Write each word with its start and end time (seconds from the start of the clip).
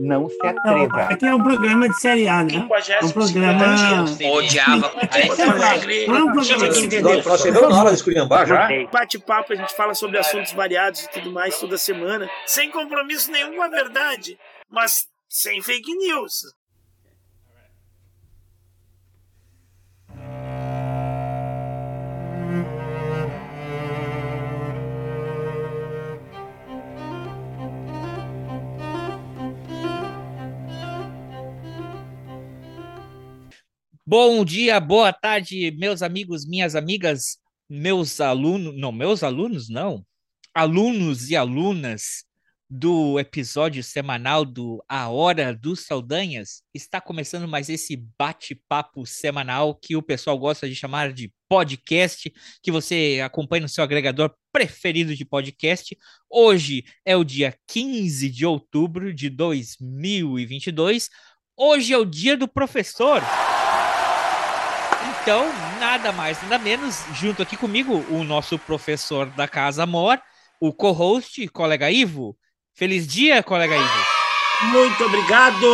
não 0.00 0.28
se 0.28 0.46
atreva. 0.46 1.02
Aqui 1.02 1.26
é 1.26 1.34
um 1.34 1.42
programa 1.42 1.88
de 1.88 2.00
série 2.00 2.28
A, 2.28 2.44
né? 2.44 2.54
É 2.54 3.04
um 3.04 3.10
programa. 3.10 4.04
Odiava. 4.32 4.92
Nós 7.26 7.40
chegamos 7.40 7.70
na 7.70 7.80
hora 7.80 7.90
de 7.90 7.96
esculhambar 7.96 8.46
já. 8.46 8.68
Bate-papo, 8.90 9.52
a 9.52 9.56
gente 9.56 9.74
fala 9.74 9.94
sobre 9.94 10.18
assuntos 10.18 10.52
variados 10.52 11.04
e 11.04 11.10
tudo 11.10 11.30
mais 11.32 11.58
toda 11.58 11.78
semana, 11.78 12.28
sem 12.46 12.70
compromisso 12.70 13.30
nenhum 13.30 13.56
com 13.56 13.62
a 13.62 13.68
verdade, 13.68 14.38
mas 14.70 15.06
sem 15.28 15.62
fake 15.62 15.94
news. 15.96 16.42
Bom 34.06 34.44
dia, 34.44 34.78
boa 34.80 35.14
tarde, 35.14 35.70
meus 35.78 36.02
amigos, 36.02 36.46
minhas 36.46 36.74
amigas, 36.74 37.38
meus 37.66 38.20
alunos, 38.20 38.78
não, 38.78 38.92
meus 38.92 39.22
alunos 39.22 39.70
não, 39.70 40.04
alunos 40.52 41.30
e 41.30 41.36
alunas 41.36 42.22
do 42.68 43.18
episódio 43.18 43.82
semanal 43.82 44.44
do 44.44 44.84
A 44.86 45.08
Hora 45.08 45.54
dos 45.54 45.86
Saldanhas. 45.86 46.62
Está 46.74 47.00
começando 47.00 47.48
mais 47.48 47.70
esse 47.70 47.96
bate-papo 48.18 49.06
semanal 49.06 49.74
que 49.74 49.96
o 49.96 50.02
pessoal 50.02 50.38
gosta 50.38 50.68
de 50.68 50.74
chamar 50.74 51.10
de 51.10 51.32
podcast, 51.48 52.30
que 52.62 52.70
você 52.70 53.22
acompanha 53.24 53.62
no 53.62 53.68
seu 53.70 53.82
agregador 53.82 54.34
preferido 54.52 55.16
de 55.16 55.24
podcast. 55.24 55.96
Hoje 56.28 56.84
é 57.06 57.16
o 57.16 57.24
dia 57.24 57.56
15 57.68 58.28
de 58.28 58.44
outubro 58.44 59.14
de 59.14 59.30
2022. 59.30 61.08
Hoje 61.56 61.94
é 61.94 61.96
o 61.96 62.04
dia 62.04 62.36
do 62.36 62.46
professor. 62.46 63.22
Então, 65.24 65.46
nada 65.80 66.12
mais, 66.12 66.42
nada 66.42 66.58
menos, 66.58 66.96
junto 67.14 67.40
aqui 67.40 67.56
comigo, 67.56 67.94
o 68.10 68.22
nosso 68.22 68.58
professor 68.58 69.24
da 69.30 69.48
Casa 69.48 69.86
Mor, 69.86 70.20
o 70.60 70.70
co-host, 70.70 71.48
colega 71.48 71.90
Ivo. 71.90 72.36
Feliz 72.74 73.06
dia, 73.06 73.42
colega 73.42 73.74
Ivo. 73.74 74.70
Muito 74.70 75.02
obrigado 75.02 75.66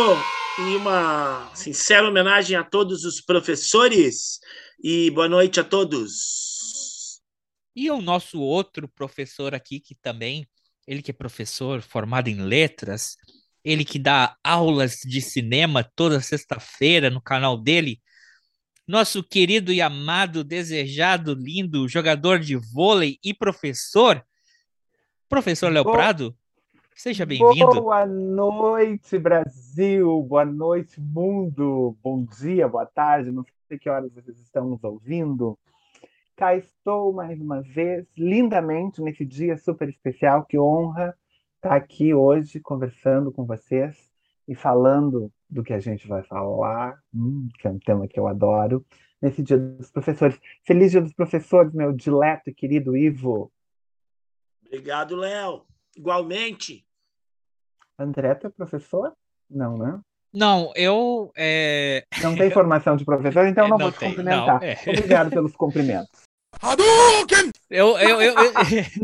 e 0.57 0.77
uma 0.77 1.51
sincera 1.53 2.07
homenagem 2.07 2.55
a 2.55 2.63
todos 2.63 3.03
os 3.03 3.19
professores 3.19 4.39
e 4.81 5.11
boa 5.11 5.27
noite 5.27 5.59
a 5.59 5.65
todos. 5.65 7.19
E 7.75 7.91
o 7.91 8.01
nosso 8.01 8.39
outro 8.39 8.87
professor 8.87 9.53
aqui, 9.53 9.81
que 9.81 9.95
também, 9.95 10.47
ele 10.87 11.01
que 11.01 11.11
é 11.11 11.13
professor 11.13 11.81
formado 11.81 12.29
em 12.29 12.41
letras, 12.41 13.17
ele 13.65 13.83
que 13.83 13.99
dá 13.99 14.33
aulas 14.41 14.99
de 15.03 15.19
cinema 15.19 15.83
toda 15.83 16.21
sexta-feira 16.21 17.09
no 17.09 17.21
canal 17.21 17.57
dele, 17.57 17.99
nosso 18.87 19.23
querido 19.23 19.71
e 19.71 19.81
amado, 19.81 20.43
desejado, 20.43 21.33
lindo 21.33 21.87
jogador 21.87 22.39
de 22.39 22.55
vôlei 22.55 23.17
e 23.23 23.33
professor, 23.33 24.23
professor 25.29 25.71
Léo 25.71 25.83
Prado. 25.83 26.35
Seja 26.95 27.25
bem-vindo. 27.25 27.81
Boa 27.81 28.05
noite, 28.05 29.17
Brasil. 29.17 30.21
Boa 30.23 30.45
noite, 30.45 30.99
mundo. 30.99 31.97
Bom 32.03 32.23
dia, 32.23 32.67
boa 32.67 32.85
tarde. 32.85 33.31
Não 33.31 33.45
sei 33.67 33.79
que 33.79 33.89
horas 33.89 34.13
vocês 34.13 34.37
estão 34.39 34.69
nos 34.69 34.83
ouvindo. 34.83 35.57
Cá 36.35 36.55
estou 36.55 37.13
mais 37.13 37.39
uma 37.39 37.61
vez, 37.61 38.05
lindamente, 38.17 39.01
nesse 39.01 39.25
dia 39.25 39.57
super 39.57 39.89
especial. 39.89 40.45
Que 40.45 40.59
honra 40.59 41.15
estar 41.55 41.75
aqui 41.75 42.13
hoje 42.13 42.59
conversando 42.59 43.31
com 43.31 43.45
vocês 43.45 44.10
e 44.47 44.55
falando 44.55 45.31
do 45.49 45.63
que 45.63 45.73
a 45.73 45.79
gente 45.79 46.07
vai 46.07 46.23
falar, 46.23 46.99
hum, 47.13 47.47
que 47.59 47.67
é 47.67 47.69
um 47.69 47.79
tema 47.79 48.07
que 48.07 48.19
eu 48.19 48.27
adoro, 48.27 48.85
nesse 49.21 49.43
Dia 49.43 49.57
dos 49.57 49.91
Professores. 49.91 50.39
Feliz 50.63 50.91
Dia 50.91 51.01
dos 51.01 51.13
Professores, 51.13 51.73
meu 51.73 51.91
dileto 51.93 52.49
e 52.49 52.53
querido 52.53 52.97
Ivo. 52.97 53.51
Obrigado, 54.65 55.15
Léo. 55.15 55.65
Igualmente. 55.95 56.85
André, 57.99 58.33
tu 58.35 58.47
é 58.47 58.49
professor? 58.49 59.13
Não, 59.49 59.77
né? 59.77 59.99
Não, 60.33 60.71
eu. 60.75 61.31
É... 61.35 62.05
Não 62.23 62.35
tem 62.35 62.49
formação 62.51 62.95
de 62.95 63.03
professor, 63.03 63.45
então 63.45 63.67
não, 63.67 63.77
não 63.77 63.85
vou 63.85 63.91
te 63.91 63.99
tem, 63.99 64.09
cumprimentar. 64.09 64.61
Não, 64.61 64.67
é. 64.67 64.77
Obrigado 64.87 65.29
pelos 65.29 65.55
cumprimentos. 65.55 66.21
Eu, 67.69 67.97
eu, 67.97 68.21
eu, 68.21 68.33
eu, 68.33 68.53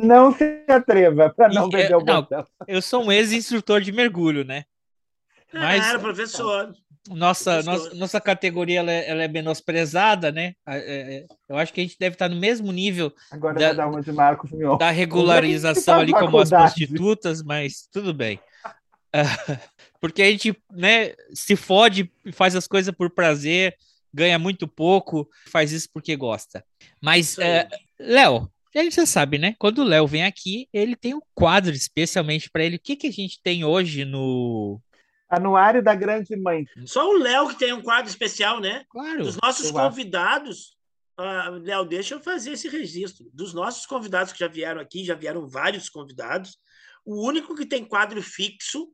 Não 0.04 0.32
se 0.32 0.64
atreva 0.68 1.30
para 1.30 1.50
não 1.50 1.70
perder 1.70 1.96
o 1.96 2.02
botão. 2.02 2.46
Eu 2.68 2.82
sou 2.82 3.04
um 3.04 3.12
ex-instrutor 3.12 3.82
de 3.82 3.92
mergulho, 3.92 4.44
né? 4.44 4.66
Mas, 5.54 5.86
era 5.86 6.00
professor. 6.00 6.74
Nossa, 7.10 7.64
nossa, 7.64 7.94
nossa 7.96 8.22
categoria 8.22 8.80
ela 8.80 8.92
é, 8.92 9.10
ela 9.10 9.24
é 9.24 9.28
menosprezada, 9.28 10.32
né? 10.32 10.54
É, 10.68 10.78
é, 10.78 11.26
eu 11.48 11.58
acho 11.58 11.74
que 11.74 11.82
a 11.82 11.84
gente 11.84 11.98
deve 12.00 12.16
estar 12.16 12.28
no 12.28 12.36
mesmo 12.36 12.72
nível 12.72 13.14
Agora 13.32 13.58
da, 13.58 13.74
dar 13.74 13.88
uma 13.88 14.02
de 14.02 14.12
Marcos 14.12 14.52
Mion. 14.52 14.78
da 14.78 14.92
regularização 14.92 16.00
ali 16.02 16.12
como 16.12 16.38
as 16.38 16.50
prostitutas, 16.50 17.42
mas 17.42 17.88
tudo 17.92 18.14
bem. 18.14 18.40
porque 20.02 20.22
a 20.22 20.30
gente 20.30 20.56
né, 20.72 21.14
se 21.34 21.56
fode, 21.56 22.12
faz 22.34 22.56
as 22.56 22.68
coisas 22.68 22.94
por 22.94 23.10
prazer, 23.10 23.76
ganha 24.14 24.38
muito 24.38 24.68
pouco, 24.68 25.30
faz 25.50 25.72
isso 25.72 25.90
porque 25.94 26.16
gosta. 26.16 26.64
Mas, 27.02 27.38
é, 27.40 27.68
Léo, 28.00 28.52
a 28.76 28.84
gente 28.84 28.96
já 28.96 29.06
sabe, 29.06 29.38
né? 29.38 29.56
Quando 29.58 29.80
o 29.80 29.84
Léo 29.84 30.06
vem 30.06 30.24
aqui, 30.24 30.68
ele 30.74 30.96
tem 30.96 31.14
um 31.14 31.22
quadro 31.34 31.74
especialmente 31.74 32.50
para 32.50 32.64
ele. 32.64 32.76
O 32.76 32.80
que, 32.80 32.96
que 32.96 33.08
a 33.08 33.12
gente 33.12 33.42
tem 33.42 33.64
hoje 33.64 34.06
no, 34.06 34.80
Anuário 35.30 35.84
da 35.84 35.94
Grande 35.94 36.36
Mãe. 36.36 36.66
Só 36.86 37.10
o 37.10 37.18
Léo 37.18 37.50
que 37.50 37.60
tem 37.60 37.74
um 37.74 37.82
quadro 37.82 38.10
especial, 38.10 38.60
né? 38.60 38.86
Claro. 38.90 39.24
Dos 39.24 39.38
nossos 39.42 39.72
convidados. 39.72 40.78
Uh, 41.20 41.58
Léo, 41.64 41.84
deixa 41.84 42.16
eu 42.16 42.20
fazer 42.20 42.52
esse 42.52 42.70
registro. 42.70 43.30
Dos 43.34 43.54
nossos 43.54 43.86
convidados 43.86 44.32
que 44.32 44.40
já 44.40 44.48
vieram 44.48 44.80
aqui, 44.80 45.04
já 45.04 45.16
vieram 45.16 45.48
vários 45.48 45.90
convidados. 45.90 46.58
O 47.04 47.26
único 47.28 47.56
que 47.56 47.66
tem 47.66 47.84
quadro 47.84 48.22
fixo 48.22 48.88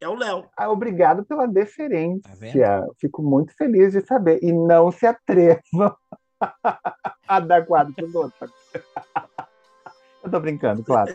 é 0.00 0.08
o 0.08 0.14
Léo. 0.14 0.48
Ah, 0.56 0.70
obrigado 0.70 1.24
pela 1.24 1.46
deferência. 1.46 2.22
Tá 2.32 2.86
Fico 2.98 3.22
muito 3.22 3.54
feliz 3.54 3.92
de 3.92 4.00
saber. 4.00 4.40
E 4.42 4.52
não 4.52 4.90
se 4.90 5.06
atrevam 5.06 5.94
a 7.28 7.40
dar 7.40 7.64
quadro 7.66 7.94
para 7.94 8.04
os 8.04 8.14
outros. 8.14 8.50
Eu 10.22 10.30
tô 10.30 10.38
brincando, 10.38 10.84
claro. 10.84 11.14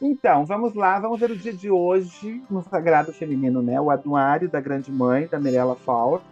Então, 0.00 0.44
vamos 0.44 0.74
lá, 0.74 0.98
vamos 0.98 1.20
ver 1.20 1.30
o 1.30 1.36
dia 1.36 1.52
de 1.52 1.70
hoje 1.70 2.42
no 2.50 2.62
Sagrado 2.62 3.12
Feminino, 3.12 3.62
né? 3.62 3.80
O 3.80 3.90
Anuário 3.90 4.48
da 4.48 4.60
Grande 4.60 4.90
Mãe, 4.90 5.28
da 5.28 5.38
Mirella 5.38 5.76
Fowler. 5.76 6.22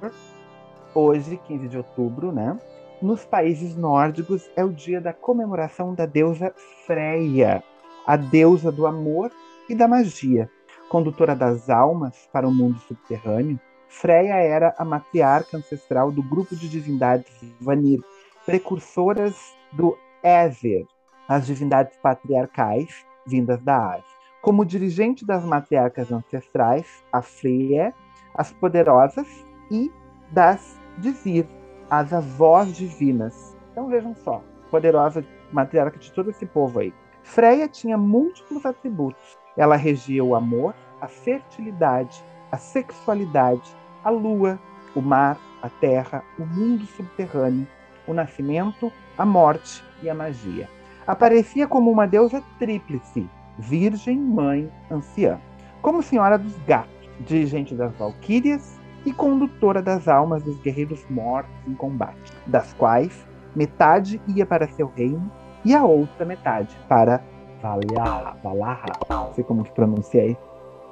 Hoje, 0.93 1.41
15 1.47 1.69
de 1.69 1.77
outubro, 1.77 2.33
né? 2.33 2.59
Nos 3.01 3.25
países 3.25 3.77
nórdicos 3.77 4.51
é 4.57 4.65
o 4.65 4.73
dia 4.73 5.01
da 5.01 5.13
comemoração 5.13 5.95
da 5.95 6.05
deusa 6.05 6.53
Freia, 6.85 7.63
a 8.05 8.17
deusa 8.17 8.73
do 8.73 8.87
amor 8.87 9.31
e 9.69 9.75
da 9.75 9.87
magia. 9.87 10.51
Condutora 10.89 11.37
das 11.37 11.71
almas 11.71 12.29
para 12.33 12.47
o 12.47 12.53
mundo 12.53 12.81
subterrâneo, 12.81 13.59
Freia 13.89 14.35
era 14.35 14.75
a 14.77 14.85
matriarca 14.85 15.57
ancestral 15.57 16.11
do 16.11 16.23
grupo 16.23 16.57
de 16.57 16.69
divindades 16.69 17.33
Vanir, 17.61 18.01
precursoras 18.45 19.35
do 19.73 19.97
Éver, 20.23 20.85
as 21.31 21.47
divindades 21.47 21.97
patriarcais 21.99 23.07
vindas 23.25 23.63
da 23.63 23.93
Ásia. 23.93 24.05
Como 24.43 24.65
dirigente 24.65 25.25
das 25.25 25.45
matriarcas 25.45 26.11
ancestrais, 26.11 27.05
a 27.13 27.23
Freya, 27.23 27.95
as 28.35 28.53
poderosas 28.53 29.29
e 29.71 29.93
das 30.33 30.77
Dizir, 30.99 31.47
as 31.89 32.13
avós 32.13 32.77
divinas. 32.77 33.57
Então 33.71 33.87
vejam 33.87 34.13
só, 34.13 34.43
poderosa 34.73 35.25
matriarca 35.53 36.01
de 36.01 36.11
todo 36.11 36.31
esse 36.31 36.45
povo 36.45 36.81
aí. 36.81 36.93
Freya 37.23 37.69
tinha 37.69 37.97
múltiplos 37.97 38.67
atributos. 38.67 39.39
Ela 39.57 39.77
regia 39.77 40.25
o 40.25 40.35
amor, 40.35 40.75
a 41.01 41.07
fertilidade, 41.07 42.25
a 42.51 42.57
sexualidade, 42.57 43.77
a 44.03 44.11
lua, 44.11 44.59
o 44.97 45.01
mar, 45.01 45.39
a 45.63 45.69
terra, 45.69 46.25
o 46.37 46.45
mundo 46.45 46.85
subterrâneo, 46.87 47.69
o 48.05 48.13
nascimento, 48.13 48.91
a 49.17 49.25
morte 49.25 49.85
e 50.03 50.11
a 50.11 50.15
magia 50.15 50.69
aparecia 51.11 51.67
como 51.67 51.91
uma 51.91 52.07
deusa 52.07 52.43
tríplice, 52.59 53.29
virgem, 53.59 54.19
mãe, 54.19 54.71
anciã, 54.91 55.39
como 55.83 56.03
senhora 56.03 56.39
dos 56.39 56.57
gatos, 56.67 56.91
dirigente 57.21 57.75
das 57.75 57.95
valquírias 57.97 58.79
e 59.05 59.13
condutora 59.13 59.83
das 59.83 60.09
almas 60.09 60.43
dos 60.43 60.59
guerreiros 60.61 61.05
mortos 61.11 61.53
em 61.67 61.75
combate, 61.75 62.33
das 62.47 62.73
quais 62.75 63.27
metade 63.57 64.21
ia 64.29 64.47
para 64.47 64.69
seu 64.69 64.87
reino 64.95 65.31
e 65.65 65.75
a 65.75 65.83
outra 65.83 66.25
metade 66.25 66.77
para 66.89 67.23
Valhalla, 67.61 68.37
Valhalla, 68.43 68.99
não 69.09 69.35
sei 69.35 69.45
como 69.45 69.65
que 69.65 69.73
pronunciei, 69.73 70.37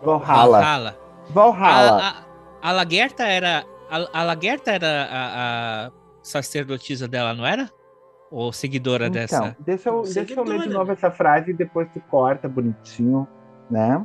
Valhalla. 0.03 0.59
Valhalla. 0.59 0.99
Valhalla. 1.31 2.03
A, 2.03 2.69
a, 2.69 2.70
a 2.70 2.73
Lagerta 2.73 3.25
era 3.25 3.65
a, 3.91 4.20
a 4.20 4.23
Lagerta 4.23 4.70
era 4.73 5.09
a, 5.11 5.87
a 5.87 5.91
sacerdotisa 6.23 7.09
dela, 7.09 7.35
não 7.35 7.47
era? 7.47 7.70
Ou 8.31 8.53
seguidora 8.53 9.07
então, 9.07 9.21
dessa? 9.21 9.57
Deixa 9.59 9.89
eu, 9.89 10.03
deixa 10.03 10.35
eu 10.35 10.45
ler 10.45 10.61
de 10.61 10.69
novo 10.69 10.93
essa 10.93 11.11
frase 11.11 11.51
e 11.51 11.55
depois 11.55 11.89
tu 11.93 12.01
corta 12.01 12.49
bonitinho, 12.49 13.27
né? 13.71 14.05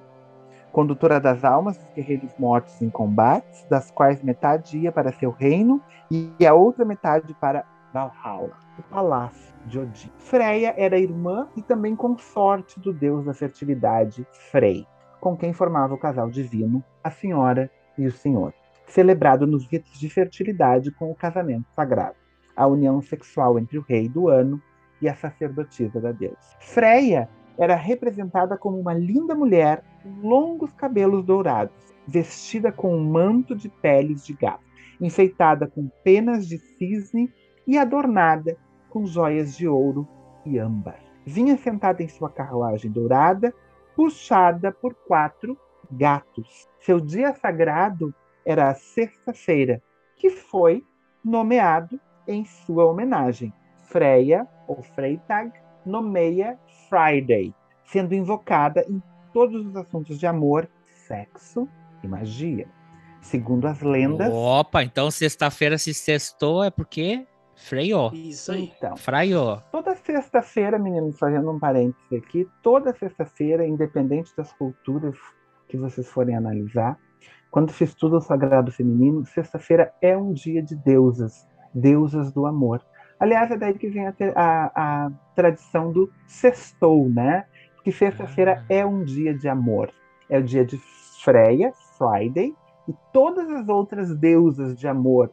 condutora 0.74 1.20
das 1.20 1.46
almas 1.46 1.78
dos 1.78 1.88
guerreiros 1.94 2.34
mortos 2.38 2.82
em 2.82 2.90
combates, 2.90 3.64
das 3.70 3.92
quais 3.92 4.24
metade 4.24 4.80
ia 4.80 4.92
para 4.92 5.14
seu 5.14 5.30
reino 5.30 5.80
e 6.10 6.34
a 6.46 6.54
outra 6.54 6.84
metade 6.84 7.34
para 7.36 7.64
Valhalla, 7.94 8.58
o 8.80 8.82
palácio 8.82 9.54
de 9.68 9.80
Odin. 9.80 10.12
Freya 10.18 10.74
era 10.76 10.98
irmã 10.98 11.48
e 11.56 11.62
também 11.62 11.96
consorte 11.96 12.80
do 12.80 12.92
deus 12.92 13.24
da 13.24 13.36
fertilidade, 13.36 14.26
Frey, 14.52 14.88
com 15.22 15.38
quem 15.38 15.54
formava 15.54 15.94
o 15.94 16.00
casal 16.00 16.30
divino, 16.30 16.84
a 17.04 17.12
senhora 17.12 17.70
e 17.96 18.08
o 18.08 18.12
senhor, 18.12 18.52
celebrado 18.88 19.46
nos 19.46 19.68
ritos 19.68 20.00
de 20.00 20.10
fertilidade 20.10 20.92
com 20.92 21.12
o 21.12 21.16
casamento 21.16 21.68
sagrado, 21.76 22.16
a 22.56 22.68
união 22.68 23.02
sexual 23.02 23.58
entre 23.58 23.78
o 23.78 23.82
rei 23.82 24.08
do 24.08 24.28
ano 24.30 24.62
e 25.02 25.10
a 25.10 25.16
sacerdotisa 25.16 26.00
da 26.00 26.12
deusa. 26.12 26.38
Freya 26.60 27.30
era 27.58 27.76
representada 27.76 28.58
como 28.58 28.80
uma 28.80 28.94
linda 28.94 29.36
mulher 29.36 29.84
com 30.02 30.28
longos 30.28 30.72
cabelos 30.74 31.24
dourados, 31.24 31.76
vestida 32.08 32.72
com 32.72 32.96
um 32.96 33.04
manto 33.04 33.56
de 33.56 33.70
peles 33.70 34.26
de 34.26 34.34
gato, 34.34 34.64
enfeitada 35.00 35.68
com 35.68 35.90
penas 36.04 36.48
de 36.48 36.58
cisne 36.58 37.32
e 37.68 37.78
adornada 37.78 38.58
com 38.90 39.06
joias 39.06 39.56
de 39.56 39.68
ouro 39.68 40.08
e 40.46 40.58
âmbar. 40.58 41.00
Vinha 41.26 41.58
sentada 41.58 42.04
em 42.04 42.08
sua 42.08 42.30
carruagem 42.30 42.92
dourada, 42.92 43.54
puxada 43.96 44.72
por 44.72 44.94
quatro 44.94 45.58
gatos. 45.92 46.68
Seu 46.80 47.00
dia 47.00 47.34
sagrado 47.34 48.14
era 48.46 48.70
a 48.70 48.74
sexta-feira, 48.74 49.82
que 50.18 50.30
foi 50.30 50.84
nomeado 51.24 52.00
em 52.28 52.46
sua 52.46 52.86
homenagem. 52.86 53.54
Freya, 53.86 54.48
ou 54.68 54.82
Freytag, 54.82 55.52
nomeia 55.86 56.58
Friday, 56.90 57.54
sendo 57.86 58.16
invocada 58.16 58.86
em 58.90 59.02
todos 59.34 59.66
os 59.66 59.76
assuntos 59.76 60.20
de 60.20 60.26
amor, 60.26 60.68
sexo 60.86 61.68
e 62.04 62.08
magia. 62.08 62.68
Segundo 63.22 63.66
as 63.68 63.82
lendas. 63.82 64.32
Opa, 64.34 64.84
então 64.84 65.10
sexta-feira 65.10 65.78
se 65.78 65.94
sextou 65.94 66.64
é 66.64 66.70
porque 66.70 67.26
Freio. 67.56 68.12
Isso 68.14 68.52
aí. 68.52 68.74
Então, 68.76 68.98
Fraio. 68.98 69.62
Toda 69.72 69.96
sexta-feira, 69.96 70.80
meninos, 70.80 71.18
fazendo 71.18 71.52
um 71.52 71.60
parênteses 71.60 72.12
aqui, 72.12 72.48
toda 72.62 72.94
sexta-feira, 72.94 73.66
independente 73.66 74.36
das 74.36 74.52
culturas 74.54 75.16
que 75.68 75.78
vocês 75.78 76.08
forem 76.10 76.36
analisar, 76.36 76.98
quando 77.50 77.72
se 77.72 77.84
estuda 77.84 78.18
o 78.18 78.22
sagrado 78.22 78.72
feminino, 78.72 79.26
sexta-feira 79.26 79.94
é 80.02 80.18
um 80.18 80.34
dia 80.34 80.62
de 80.62 80.76
deusas, 80.76 81.48
deusas 81.74 82.32
do 82.32 82.46
amor. 82.46 82.84
Aliás, 83.20 83.50
é 83.52 83.58
daí 83.58 83.74
que 83.74 83.90
vem 83.90 84.08
a, 84.08 84.14
a, 84.36 85.06
a 85.06 85.12
tradição 85.36 85.92
do 85.92 86.12
sextou, 86.28 87.10
né? 87.10 87.46
Porque 87.76 87.92
sexta-feira 87.92 88.64
ah. 88.70 88.74
é 88.74 88.86
um 88.86 89.04
dia 89.04 89.34
de 89.34 89.48
amor. 89.48 89.92
É 90.30 90.40
o 90.40 90.44
dia 90.44 90.66
de 90.66 90.78
Freya, 91.24 91.74
Friday, 91.98 92.54
e 92.88 92.94
todas 93.12 93.50
as 93.50 93.68
outras 93.68 94.16
deusas 94.18 94.78
de 94.78 94.88
amor 94.88 95.32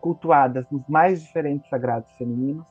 cultuadas 0.00 0.64
nos 0.70 0.86
mais 0.88 1.22
diferentes 1.22 1.68
sagrados 1.68 2.10
femininos 2.16 2.66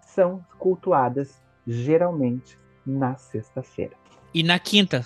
são 0.00 0.44
cultuadas 0.58 1.42
geralmente 1.66 2.58
na 2.86 3.16
sexta-feira. 3.16 3.96
E 4.32 4.42
na 4.42 4.58
quinta, 4.58 5.02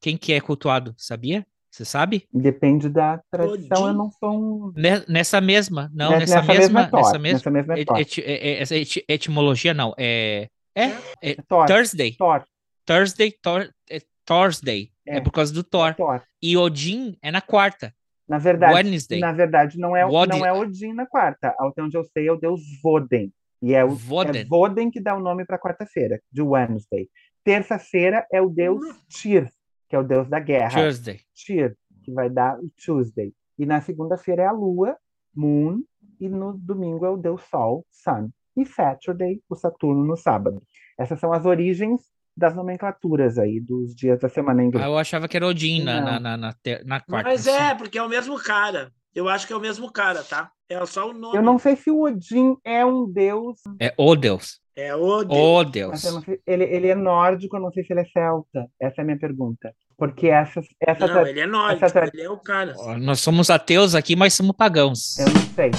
quem 0.00 0.16
que 0.16 0.32
é 0.32 0.40
cultuado, 0.40 0.94
sabia? 0.96 1.46
Você 1.70 1.84
sabe? 1.84 2.26
Depende 2.32 2.88
da 2.88 3.20
tradição, 3.30 3.88
eu 3.88 3.94
não 3.94 4.10
sou 4.10 4.32
um... 4.32 4.72
Nessa 5.06 5.40
mesma, 5.40 5.90
não, 5.94 6.10
nessa, 6.10 6.36
nessa 6.36 6.52
mesma, 6.52 6.80
mesma 6.82 6.98
nessa 6.98 7.18
mesma, 7.18 7.32
nessa 7.32 7.50
mesma 7.50 7.78
et, 7.78 8.18
et, 8.18 8.72
et, 8.72 9.04
etimologia 9.08 9.74
não, 9.74 9.94
é 9.98 10.48
é, 10.78 11.30
é, 11.32 11.36
Thursday. 11.66 12.12
Thor. 12.12 12.44
Thursday, 12.86 13.32
Thor, 13.42 13.68
é, 13.90 14.00
Thursday. 14.24 14.92
É. 15.04 15.16
é. 15.16 15.20
por 15.20 15.32
causa 15.32 15.52
do 15.52 15.64
Thor. 15.64 15.94
Thor. 15.94 16.22
E 16.40 16.56
Odin 16.56 17.16
é 17.20 17.32
na 17.32 17.40
quarta. 17.40 17.92
Na 18.28 18.38
verdade, 18.38 18.74
Wednesday. 18.74 19.18
na 19.18 19.32
verdade 19.32 19.78
não 19.78 19.96
é, 19.96 20.02
não 20.02 20.46
é 20.46 20.52
Odin 20.52 20.92
na 20.92 21.06
quarta. 21.06 21.54
Até 21.58 21.82
onde 21.82 21.96
eu 21.96 22.04
sei 22.04 22.28
é 22.28 22.32
o 22.32 22.36
deus 22.36 22.60
Voden. 22.82 23.32
E 23.60 23.74
é 23.74 23.84
o 23.84 23.90
Voden, 23.90 24.42
é 24.42 24.44
Voden 24.44 24.90
que 24.90 25.00
dá 25.00 25.16
o 25.16 25.20
nome 25.20 25.44
para 25.44 25.58
quarta-feira, 25.58 26.20
de 26.30 26.42
Wednesday. 26.42 27.08
Terça-feira 27.42 28.24
é 28.30 28.40
o 28.40 28.48
deus. 28.48 28.84
Tyr, 29.08 29.50
que 29.88 29.96
é 29.96 29.98
o 29.98 30.04
deus 30.04 30.28
da 30.28 30.38
guerra. 30.38 30.82
Tuesday. 30.82 31.20
Tyr, 31.34 31.76
que 32.04 32.12
vai 32.12 32.28
dar 32.28 32.58
o 32.58 32.70
Tuesday. 32.84 33.32
E 33.58 33.66
na 33.66 33.80
segunda-feira 33.80 34.42
é 34.42 34.46
a 34.46 34.52
lua, 34.52 34.96
Moon, 35.34 35.82
e 36.20 36.28
no 36.28 36.56
domingo 36.56 37.04
é 37.04 37.10
o 37.10 37.16
deus 37.16 37.42
Sol, 37.50 37.84
Sun. 37.90 38.30
E 38.56 38.64
Saturday, 38.66 39.40
o 39.48 39.54
Saturno 39.54 40.04
no 40.04 40.16
sábado. 40.16 40.62
Essas 40.98 41.20
são 41.20 41.32
as 41.32 41.46
origens 41.46 42.02
das 42.36 42.54
nomenclaturas 42.54 43.38
aí, 43.38 43.60
dos 43.60 43.94
dias 43.94 44.20
da 44.20 44.28
semana 44.28 44.62
em 44.62 44.66
inglês. 44.66 44.84
Ah, 44.84 44.88
eu 44.88 44.98
achava 44.98 45.26
que 45.26 45.36
era 45.36 45.46
Odin 45.46 45.82
na, 45.82 46.00
na, 46.00 46.20
na, 46.20 46.36
na, 46.36 46.54
na 46.84 47.00
quarta. 47.00 47.28
Mas 47.28 47.46
é, 47.46 47.74
porque 47.74 47.98
é 47.98 48.02
o 48.02 48.08
mesmo 48.08 48.36
cara. 48.38 48.92
Eu 49.14 49.28
acho 49.28 49.46
que 49.46 49.52
é 49.52 49.56
o 49.56 49.60
mesmo 49.60 49.90
cara, 49.90 50.22
tá? 50.22 50.50
É 50.68 50.84
só 50.86 51.10
o 51.10 51.12
nome. 51.12 51.36
Eu 51.36 51.42
não 51.42 51.58
sei 51.58 51.74
se 51.74 51.90
o 51.90 52.02
Odin 52.02 52.56
é 52.62 52.84
um 52.84 53.10
deus. 53.10 53.58
É 53.80 53.92
o 53.96 54.14
deus. 54.14 54.60
É 54.78 54.94
o 54.94 55.24
deus. 55.24 55.40
O 55.40 55.64
deus. 55.64 56.00
Sei, 56.00 56.40
ele, 56.46 56.62
ele 56.62 56.86
é 56.86 56.94
nórdico, 56.94 57.56
eu 57.56 57.60
não 57.60 57.72
sei 57.72 57.82
se 57.82 57.92
ele 57.92 58.02
é 58.02 58.04
celta. 58.04 58.70
Essa 58.80 59.00
é 59.00 59.02
a 59.02 59.04
minha 59.04 59.18
pergunta. 59.18 59.74
Porque 59.96 60.28
essa. 60.28 60.60
essa 60.78 61.04
não, 61.04 61.26
ele 61.26 61.40
é 61.40 61.46
nórdico, 61.46 61.90
tra... 61.90 62.06
ele 62.06 62.22
é 62.22 62.30
o 62.30 62.38
cara. 62.38 62.74
Nós 63.00 63.18
somos 63.18 63.50
ateus 63.50 63.96
aqui, 63.96 64.14
mas 64.14 64.34
somos 64.34 64.54
pagãos. 64.54 65.18
Eu 65.18 65.26
não 65.26 65.40
sei. 65.40 65.70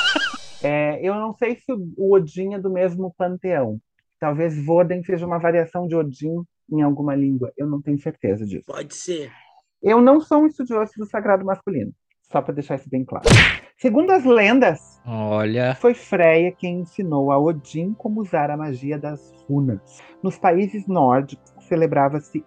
é, 0.64 0.98
eu 1.06 1.14
não 1.14 1.34
sei 1.34 1.56
se 1.56 1.70
o 1.70 2.14
Odin 2.14 2.54
é 2.54 2.58
do 2.58 2.70
mesmo 2.70 3.14
panteão. 3.18 3.78
Talvez 4.18 4.56
Voden 4.64 5.02
seja 5.04 5.26
uma 5.26 5.38
variação 5.38 5.86
de 5.86 5.94
Odin 5.94 6.42
em 6.72 6.80
alguma 6.80 7.14
língua. 7.14 7.52
Eu 7.58 7.66
não 7.66 7.82
tenho 7.82 7.98
certeza 7.98 8.46
disso. 8.46 8.64
Pode 8.66 8.94
ser. 8.94 9.30
Eu 9.82 10.00
não 10.00 10.18
sou 10.18 10.38
um 10.38 10.46
estudioso 10.46 10.92
do 10.96 11.04
sagrado 11.04 11.44
masculino, 11.44 11.92
só 12.30 12.40
para 12.40 12.54
deixar 12.54 12.76
isso 12.76 12.88
bem 12.88 13.04
claro. 13.04 13.26
Segundo 13.76 14.10
as 14.10 14.24
lendas, 14.24 15.00
Olha. 15.06 15.74
foi 15.76 15.94
Freya 15.94 16.52
quem 16.52 16.80
ensinou 16.80 17.32
a 17.32 17.38
Odin 17.38 17.94
como 17.94 18.20
usar 18.20 18.50
a 18.50 18.56
magia 18.56 18.98
das 18.98 19.32
runas. 19.48 19.80
Nos 20.22 20.38
países 20.38 20.86
nórdicos, 20.86 21.52
celebrava-se 21.60 22.44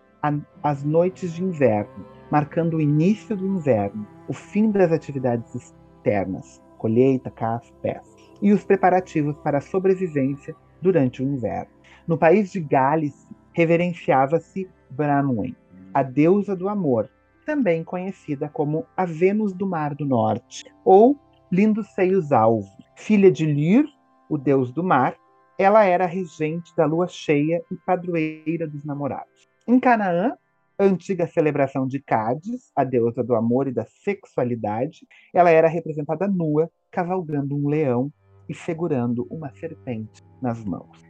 as 0.62 0.83
noites 0.83 1.33
de 1.33 1.44
inverno, 1.44 2.06
marcando 2.31 2.77
o 2.77 2.81
início 2.81 3.35
do 3.35 3.45
inverno, 3.45 4.07
o 4.27 4.33
fim 4.33 4.71
das 4.71 4.91
atividades 4.91 5.53
externas, 5.53 6.62
colheita, 6.77 7.30
caça, 7.30 7.74
pesca, 7.81 8.07
e 8.41 8.53
os 8.53 8.63
preparativos 8.63 9.35
para 9.44 9.57
a 9.57 9.62
sobrevivência 9.62 10.56
durante 10.81 11.21
o 11.21 11.25
inverno. 11.25 11.71
No 12.07 12.18
país 12.18 12.51
de 12.51 12.59
Gales, 12.59 13.27
reverenciava-se 13.53 14.69
Branwen, 14.89 15.56
a 15.94 16.03
deusa 16.03 16.56
do 16.56 16.69
amor, 16.69 17.09
também 17.45 17.83
conhecida 17.83 18.50
como 18.50 18.85
a 18.95 19.06
Vênus 19.06 19.54
do 19.54 19.68
Mar 19.68 19.95
do 19.95 20.06
Norte, 20.06 20.66
ou 20.83 21.18
Lindos 21.52 21.88
Seios 21.94 22.31
Alvo. 22.31 22.69
Filha 22.95 23.31
de 23.31 23.45
Lyr, 23.45 23.85
o 24.30 24.38
deus 24.38 24.71
do 24.71 24.83
mar, 24.83 25.16
ela 25.57 25.83
era 25.83 26.06
regente 26.06 26.76
da 26.76 26.85
lua 26.85 27.07
cheia 27.07 27.64
e 27.71 27.76
padroeira 27.76 28.68
dos 28.68 28.83
namorados. 28.83 29.47
Em 29.68 29.80
Canaã, 29.80 30.33
antiga 30.80 31.28
celebração 31.28 31.88
de 31.88 32.00
Cádiz, 32.00 32.71
a 32.76 32.83
deusa 32.83 33.23
do 33.23 33.35
amor 33.35 33.68
e 33.68 33.71
da 33.71 33.85
sexualidade, 33.85 35.07
ela 35.33 35.50
era 35.50 35.68
representada 35.68 36.28
nua, 36.28 36.69
cavalgando 36.92 37.56
um 37.56 37.68
leão 37.69 38.12
e 38.50 38.54
segurando 38.54 39.28
uma 39.30 39.50
serpente 39.52 40.21
nas 40.42 40.64
mãos. 40.64 41.02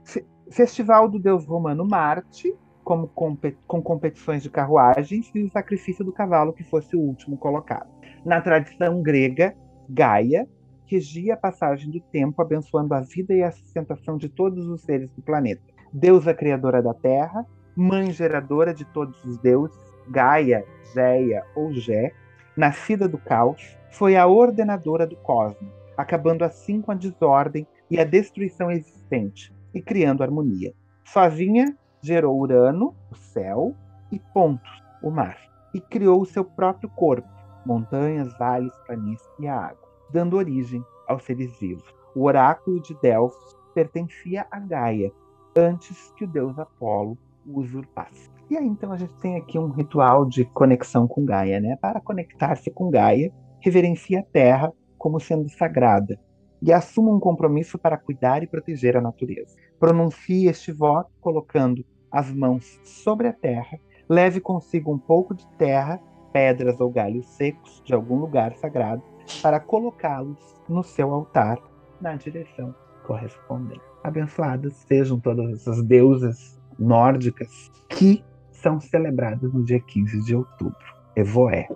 Festival 0.52 1.10
do 1.10 1.20
deus 1.20 1.46
romano 1.46 1.88
Marte, 1.88 2.54
como 2.84 3.08
com 3.08 3.82
competições 3.82 4.44
de 4.44 4.50
carruagens 4.50 5.32
e 5.34 5.44
o 5.44 5.50
sacrifício 5.50 6.04
do 6.04 6.12
cavalo 6.12 6.54
que 6.54 6.64
fosse 6.64 6.96
o 6.96 7.00
último 7.00 7.38
colocado. 7.38 7.90
Na 8.26 8.42
tradição 8.42 9.02
grega, 9.02 9.56
Gaia 9.90 10.48
regia 10.86 11.34
a 11.34 11.38
passagem 11.38 11.90
do 11.90 12.00
tempo, 12.00 12.42
abençoando 12.42 12.94
a 12.94 13.02
vida 13.02 13.34
e 13.34 13.42
a 13.42 13.52
sustentação 13.52 14.18
de 14.18 14.30
todos 14.30 14.68
os 14.68 14.82
seres 14.82 15.10
do 15.12 15.22
planeta. 15.22 15.62
Deusa 15.92 16.34
criadora 16.34 16.82
da 16.82 16.94
terra, 16.94 17.46
mãe 17.76 18.12
geradora 18.12 18.74
de 18.74 18.86
todos 18.86 19.24
os 19.26 19.38
deuses, 19.38 19.78
Gaia, 20.08 20.66
Geia 20.94 21.44
ou 21.56 21.74
Gé, 21.74 22.12
nascida 22.56 23.08
do 23.08 23.18
caos, 23.18 23.78
foi 23.92 24.16
a 24.16 24.28
ordenadora 24.28 25.08
do 25.08 25.16
cosmos, 25.16 25.72
acabando 25.98 26.44
assim 26.44 26.82
com 26.82 26.92
a 26.92 26.96
desordem 26.96 27.66
e 27.90 28.00
a 28.00 28.04
destruição 28.04 28.72
existente 28.72 29.54
e 29.74 29.82
criando 29.82 30.24
harmonia. 30.24 30.74
Sozinha, 31.06 31.76
gerou 32.04 32.38
Urano, 32.38 32.94
o 33.10 33.16
céu, 33.16 33.74
e 34.12 34.20
Pontos, 34.20 34.70
o 35.02 35.10
mar, 35.10 35.38
e 35.74 35.80
criou 35.80 36.22
o 36.22 36.26
seu 36.26 36.44
próprio 36.44 36.90
corpo, 36.90 37.28
montanhas, 37.66 38.38
vales, 38.38 38.74
planícies 38.86 39.28
e 39.40 39.48
a 39.48 39.58
água, 39.58 39.88
dando 40.12 40.38
origem 40.38 40.84
aos 41.08 41.24
seres 41.24 41.58
vivos. 41.60 41.84
O 42.14 42.26
oráculo 42.26 42.80
de 42.82 42.94
Delfos 43.02 43.58
pertencia 43.74 44.46
a 44.52 44.60
Gaia, 44.60 45.12
antes 45.56 46.12
que 46.12 46.26
o 46.26 46.28
deus 46.28 46.60
Apolo 46.60 47.18
o 47.46 47.60
usurpasse. 47.60 48.30
E 48.50 48.58
aí 48.58 48.68
então 48.68 48.92
a 48.92 48.98
gente 48.98 49.16
tem 49.16 49.38
aqui 49.38 49.58
um 49.58 49.70
ritual 49.70 50.26
de 50.26 50.46
conexão 50.46 51.08
com 51.08 51.26
Gaia, 51.26 51.60
né? 51.60 51.78
Para 51.82 52.02
conectar-se 52.02 52.70
com 52.70 52.90
Gaia, 52.90 53.34
reverencia 53.60 54.20
a 54.20 54.24
Terra 54.24 54.72
como 54.98 55.20
sendo 55.20 55.50
sagrada 55.50 56.20
e 56.62 56.72
assuma 56.72 57.12
um 57.12 57.20
compromisso 57.20 57.78
para 57.78 57.98
cuidar 57.98 58.42
e 58.42 58.48
proteger 58.48 58.96
a 58.96 59.02
natureza. 59.02 59.54
Pronuncie 59.78 60.48
este 60.48 60.72
voto 60.72 61.12
colocando 61.20 61.86
as 62.14 62.32
mãos 62.32 62.80
sobre 62.84 63.28
a 63.28 63.34
terra, 63.34 63.80
Leve 64.08 64.40
consigo 64.40 64.94
um 64.94 64.98
pouco 64.98 65.34
de 65.34 65.48
terra, 65.58 66.00
pedras 66.32 66.80
ou 66.80 66.92
galhos 66.92 67.26
secos 67.26 67.82
de 67.84 67.94
algum 67.94 68.18
lugar 68.18 68.54
sagrado 68.56 69.02
para 69.42 69.60
colocá-los 69.60 70.38
no 70.70 70.84
seu 70.84 71.12
altar 71.14 71.58
na 72.00 72.16
direção 72.16 72.76
correspondente. 73.06 73.82
Abençoadas 74.04 74.74
sejam 74.88 75.20
todas 75.20 75.52
essas 75.52 75.82
deusas 75.82 76.60
nórdicas 76.78 77.72
que 77.90 78.24
são 78.52 78.80
celebradas 78.80 79.52
no 79.54 79.64
dia 79.64 79.80
15 79.80 80.26
de 80.26 80.36
outubro. 80.36 80.94
Evoé. 81.16 81.68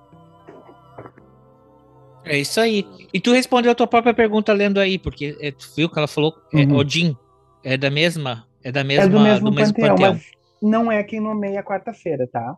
É 2.23 2.37
isso 2.37 2.59
aí. 2.59 2.85
E 3.13 3.19
tu 3.19 3.31
respondeu 3.31 3.71
a 3.71 3.75
tua 3.75 3.87
própria 3.87 4.13
pergunta 4.13 4.51
lendo 4.51 4.79
aí, 4.79 4.99
porque 4.99 5.37
é, 5.39 5.51
tu 5.51 5.71
viu 5.75 5.89
que 5.89 5.97
ela 5.97 6.07
falou 6.07 6.35
é, 6.53 6.63
uhum. 6.63 6.75
Odin. 6.75 7.17
É 7.63 7.77
da 7.77 7.89
mesma. 7.89 8.46
É 8.63 8.71
da 8.71 8.83
mesma. 8.83 9.05
É 9.05 9.07
do 9.07 9.19
mesmo, 9.19 9.49
do 9.49 9.55
mesmo 9.55 9.73
panteão, 9.73 9.95
panteão. 9.95 10.13
Mas 10.13 10.31
não 10.61 10.91
é 10.91 11.03
quem 11.03 11.19
nomeia 11.19 11.59
a 11.59 11.63
quarta-feira, 11.63 12.27
tá? 12.27 12.55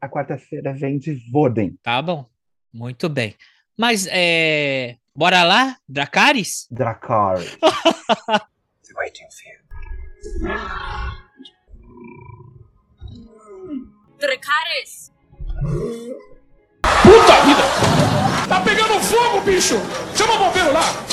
A 0.00 0.08
quarta-feira 0.08 0.72
vem 0.72 0.98
de 0.98 1.14
Voden. 1.30 1.76
Tá 1.82 2.00
bom. 2.00 2.26
Muito 2.72 3.08
bem. 3.08 3.34
Mas 3.76 4.06
é. 4.10 4.96
Bora 5.14 5.42
lá? 5.42 5.76
Dracarys? 5.88 6.68
Dracarys. 6.70 7.58
Waiting 8.96 9.26
for 9.30 9.46
you. 9.46 9.58
Dracarys! 14.18 15.12
Puta 16.82 17.40
vida! 17.44 17.62
Tá 18.48 18.60
pegando 18.60 19.00
fogo, 19.00 19.40
bicho! 19.42 19.76
Chama 20.16 20.34
o 20.34 20.38
bombeiro 20.38 20.72
lá! 20.72 21.07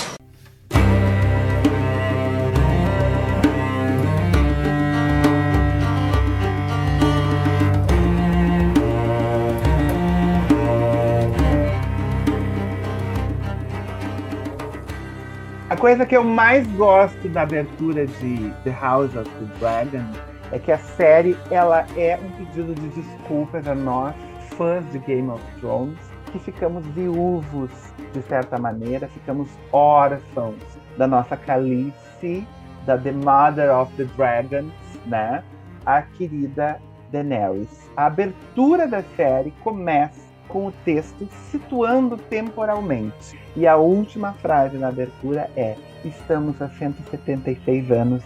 Coisa 15.85 16.03
que 16.03 16.17
eu 16.17 16.23
mais 16.23 16.65
gosto 16.71 17.29
da 17.29 17.43
abertura 17.43 18.07
de 18.07 18.51
The 18.63 18.71
House 18.71 19.15
of 19.15 19.29
the 19.29 19.59
Dragon 19.59 20.03
é 20.51 20.57
que 20.57 20.71
a 20.71 20.79
série 20.79 21.37
ela 21.51 21.85
é 21.95 22.17
um 22.17 22.31
pedido 22.31 22.73
de 22.73 22.87
desculpas 22.87 23.67
a 23.67 23.75
nós 23.75 24.15
fãs 24.57 24.83
de 24.91 24.97
Game 24.97 25.29
of 25.29 25.43
Thrones 25.59 25.95
que 26.31 26.39
ficamos 26.39 26.83
viúvos 26.87 27.69
de 28.13 28.21
certa 28.23 28.57
maneira, 28.57 29.07
ficamos 29.09 29.47
órfãos 29.71 30.55
da 30.97 31.05
nossa 31.05 31.37
Calice, 31.37 32.47
da 32.87 32.97
The 32.97 33.11
Mother 33.11 33.71
of 33.71 33.93
the 33.95 34.05
Dragons, 34.17 34.73
né? 35.05 35.43
A 35.85 36.01
querida 36.01 36.81
Daenerys. 37.11 37.91
A 37.95 38.07
abertura 38.07 38.87
da 38.87 39.03
série 39.15 39.51
começa 39.63 40.24
com 40.47 40.67
o 40.67 40.71
texto 40.83 41.27
situando 41.51 42.17
temporalmente. 42.17 43.39
E 43.55 43.65
a 43.67 43.77
última 43.77 44.33
frase 44.33 44.77
na 44.77 44.89
abertura 44.89 45.49
é: 45.55 45.75
Estamos 46.03 46.61
a 46.61 46.69
176 46.69 47.91
anos 47.91 48.23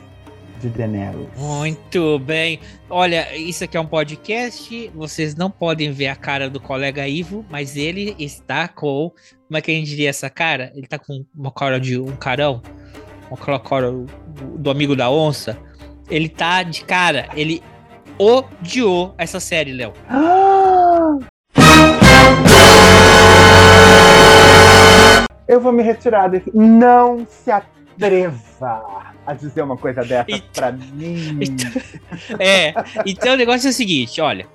de 0.60 0.70
Daenerys. 0.70 1.28
Muito 1.38 2.20
bem. 2.20 2.60
Olha, 2.90 3.36
isso 3.36 3.64
aqui 3.64 3.78
é 3.78 3.80
um 3.80 3.86
podcast. 3.86 4.92
Vocês 4.94 5.36
não 5.36 5.50
podem 5.50 5.92
ver 5.92 6.08
a 6.08 6.16
cara 6.16 6.50
do 6.50 6.60
colega 6.60 7.08
Ivo, 7.08 7.46
mas 7.50 7.76
ele 7.76 8.16
está 8.20 8.68
com. 8.68 9.12
Como 9.48 9.58
é 9.58 9.62
que 9.62 9.72
a 9.72 9.74
gente 9.74 9.90
diria 9.90 10.10
essa 10.10 10.30
cara? 10.30 10.72
Ele 10.76 10.86
está 10.86 11.00
com 11.00 11.26
uma 11.34 11.52
cara 11.52 11.80
de 11.80 12.00
um 12.00 12.16
carão. 12.16 12.62
Uma 13.30 13.60
cara 13.60 13.92
do 14.58 14.70
amigo 14.70 14.96
da 14.96 15.10
onça. 15.10 15.58
Ele 16.10 16.28
tá 16.28 16.64
de 16.64 16.84
cara. 16.84 17.30
Ele 17.36 17.64
odiou 18.18 19.16
essa 19.18 19.40
série, 19.40 19.72
Léo. 19.72 19.94
Eu 25.50 25.60
vou 25.60 25.72
me 25.72 25.82
retirar 25.82 26.28
desse. 26.28 26.52
Não 26.56 27.26
se 27.28 27.50
atreva 27.50 29.12
a 29.26 29.34
dizer 29.34 29.64
uma 29.64 29.76
coisa 29.76 30.02
dessa 30.02 30.30
então, 30.30 30.48
pra 30.54 30.72
mim. 30.72 31.40
Então, 31.42 32.38
é, 32.40 32.72
então 33.04 33.34
o 33.34 33.36
negócio 33.36 33.66
é 33.66 33.72
o 33.72 33.74
seguinte, 33.74 34.22
olha. 34.22 34.46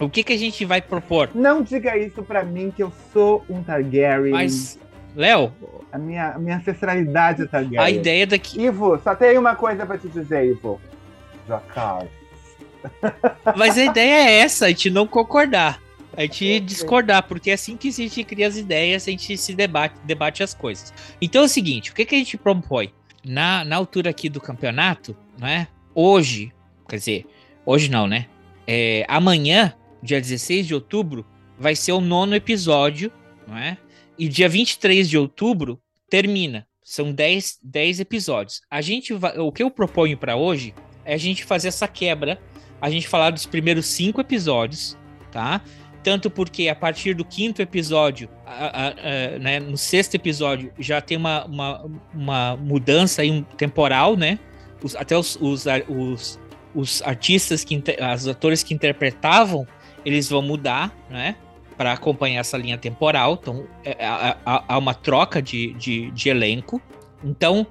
O 0.00 0.08
que, 0.08 0.22
que 0.22 0.32
a 0.32 0.38
gente 0.38 0.64
vai 0.64 0.80
propor? 0.80 1.30
Não 1.34 1.60
diga 1.60 1.96
isso 1.98 2.22
pra 2.22 2.44
mim, 2.44 2.72
que 2.74 2.84
eu 2.84 2.92
sou 3.12 3.44
um 3.50 3.64
Targaryen. 3.64 4.30
Mas, 4.30 4.78
Léo... 5.16 5.52
A 5.92 5.98
minha, 5.98 6.30
a 6.30 6.38
minha 6.38 6.56
ancestralidade 6.56 7.42
é 7.42 7.46
Targaryen. 7.46 7.78
A 7.78 7.90
ideia 7.90 8.26
daqui... 8.26 8.60
Ivo, 8.60 8.98
só 9.02 9.14
tem 9.14 9.36
uma 9.36 9.56
coisa 9.56 9.84
pra 9.84 9.98
te 9.98 10.08
dizer, 10.08 10.46
Ivo. 10.46 10.80
Jacar. 11.48 12.06
Mas 13.56 13.76
a 13.76 13.84
ideia 13.84 14.28
é 14.28 14.38
essa, 14.38 14.66
a 14.66 14.68
gente 14.68 14.90
não 14.90 15.06
concordar. 15.06 15.80
A 16.16 16.22
gente 16.22 16.60
discordar, 16.60 17.26
porque 17.26 17.50
é 17.50 17.54
assim 17.54 17.76
que 17.76 17.88
a 17.88 17.92
gente 17.92 18.24
cria 18.24 18.46
as 18.46 18.56
ideias, 18.56 19.08
a 19.08 19.10
gente 19.10 19.36
se 19.36 19.54
debate, 19.54 19.94
debate 20.04 20.42
as 20.42 20.54
coisas. 20.54 20.92
Então 21.20 21.42
é 21.42 21.44
o 21.44 21.48
seguinte, 21.48 21.90
o 21.90 21.94
que, 21.94 22.04
que 22.04 22.14
a 22.14 22.18
gente 22.18 22.36
propõe? 22.36 22.92
na, 23.24 23.64
na 23.64 23.76
altura 23.76 24.10
aqui 24.10 24.28
do 24.28 24.40
campeonato, 24.40 25.16
né? 25.38 25.68
Hoje, 25.94 26.52
quer 26.88 26.96
dizer, 26.96 27.26
hoje 27.64 27.90
não, 27.90 28.06
né? 28.06 28.26
É, 28.66 29.04
amanhã, 29.08 29.74
dia 30.02 30.20
16 30.20 30.66
de 30.66 30.74
outubro, 30.74 31.24
vai 31.58 31.74
ser 31.74 31.92
o 31.92 32.00
nono 32.00 32.34
episódio, 32.34 33.10
não 33.46 33.56
é? 33.56 33.78
E 34.18 34.28
dia 34.28 34.48
23 34.48 35.08
de 35.08 35.16
outubro 35.16 35.80
termina. 36.08 36.66
São 36.82 37.12
10, 37.12 37.60
10 37.62 38.00
episódios. 38.00 38.60
A 38.70 38.80
gente 38.80 39.14
vai, 39.14 39.38
o 39.38 39.50
que 39.50 39.62
eu 39.62 39.70
proponho 39.70 40.18
para 40.18 40.36
hoje 40.36 40.74
é 41.04 41.14
a 41.14 41.18
gente 41.18 41.44
fazer 41.44 41.68
essa 41.68 41.88
quebra, 41.88 42.38
a 42.80 42.90
gente 42.90 43.08
falar 43.08 43.30
dos 43.30 43.46
primeiros 43.46 43.86
cinco 43.86 44.20
episódios, 44.20 44.96
tá? 45.32 45.62
Tanto 46.04 46.28
porque 46.28 46.68
a 46.68 46.74
partir 46.74 47.14
do 47.14 47.24
quinto 47.24 47.62
episódio, 47.62 48.28
a, 48.44 48.66
a, 48.66 48.88
a, 48.88 49.38
né, 49.38 49.58
no 49.58 49.78
sexto 49.78 50.14
episódio, 50.14 50.70
já 50.78 51.00
tem 51.00 51.16
uma, 51.16 51.46
uma, 51.46 51.90
uma 52.12 52.56
mudança 52.58 53.22
aí, 53.22 53.30
um 53.30 53.42
temporal, 53.42 54.14
né? 54.14 54.38
Os, 54.82 54.94
até 54.94 55.16
os, 55.16 55.38
os, 55.40 55.64
os, 55.88 56.38
os 56.74 57.02
artistas, 57.02 57.64
que 57.64 57.82
os 58.14 58.28
atores 58.28 58.62
que 58.62 58.74
interpretavam, 58.74 59.66
eles 60.04 60.28
vão 60.28 60.42
mudar, 60.42 60.94
né? 61.08 61.36
Para 61.74 61.94
acompanhar 61.94 62.40
essa 62.40 62.58
linha 62.58 62.76
temporal. 62.76 63.38
Então, 63.40 63.66
é, 63.82 63.92
é, 63.92 64.36
há, 64.44 64.76
uma 64.76 64.92
troca 64.92 65.40
de, 65.40 65.72
de, 65.72 66.10
de 66.10 66.28
elenco. 66.28 66.82
Então, 67.24 67.66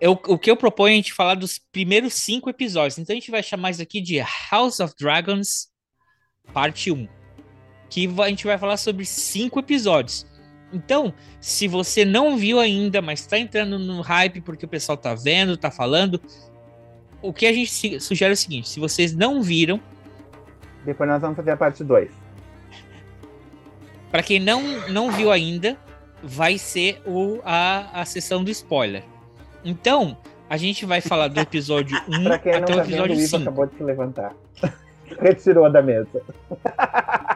eu, 0.00 0.20
o 0.26 0.36
que 0.36 0.50
eu 0.50 0.56
proponho 0.56 0.90
é 0.90 0.94
a 0.94 0.96
gente 0.96 1.12
falar 1.12 1.36
dos 1.36 1.56
primeiros 1.70 2.14
cinco 2.14 2.50
episódios. 2.50 2.98
Então, 2.98 3.14
a 3.14 3.16
gente 3.16 3.30
vai 3.30 3.44
chamar 3.44 3.70
isso 3.70 3.80
aqui 3.80 4.00
de 4.00 4.20
House 4.50 4.80
of 4.80 4.92
Dragons, 4.98 5.68
parte 6.52 6.90
1 6.90 7.06
que 7.88 8.08
a 8.18 8.28
gente 8.28 8.46
vai 8.46 8.58
falar 8.58 8.76
sobre 8.76 9.04
cinco 9.04 9.58
episódios. 9.60 10.26
Então, 10.72 11.14
se 11.40 11.68
você 11.68 12.04
não 12.04 12.36
viu 12.36 12.58
ainda, 12.58 13.00
mas 13.00 13.20
está 13.20 13.38
entrando 13.38 13.78
no 13.78 14.00
hype 14.00 14.40
porque 14.40 14.64
o 14.64 14.68
pessoal 14.68 14.98
tá 14.98 15.14
vendo, 15.14 15.56
tá 15.56 15.70
falando, 15.70 16.20
o 17.22 17.32
que 17.32 17.46
a 17.46 17.52
gente 17.52 18.00
sugere 18.00 18.32
é 18.32 18.34
o 18.34 18.36
seguinte: 18.36 18.68
se 18.68 18.80
vocês 18.80 19.14
não 19.14 19.42
viram. 19.42 19.80
Depois 20.84 21.08
nós 21.08 21.20
vamos 21.20 21.36
fazer 21.36 21.52
a 21.52 21.56
parte 21.56 21.82
2. 21.82 22.10
Para 24.10 24.22
quem 24.22 24.38
não, 24.38 24.62
não 24.88 25.10
viu 25.10 25.30
ainda, 25.30 25.76
vai 26.22 26.58
ser 26.58 27.00
o, 27.04 27.40
a, 27.44 28.00
a 28.00 28.04
sessão 28.04 28.42
do 28.42 28.50
spoiler. 28.50 29.04
Então, 29.64 30.16
a 30.48 30.56
gente 30.56 30.86
vai 30.86 31.00
falar 31.00 31.28
do 31.28 31.40
episódio 31.40 32.00
1 32.08 32.32
até 32.32 32.58
o 32.58 32.64
tá 32.64 32.76
episódio 32.76 33.16
5. 33.16 33.36
acabou 33.42 33.66
de 33.66 33.76
se 33.76 33.82
levantar. 33.82 34.34
Retirou 35.20 35.70
da 35.70 35.82
mesa. 35.82 36.22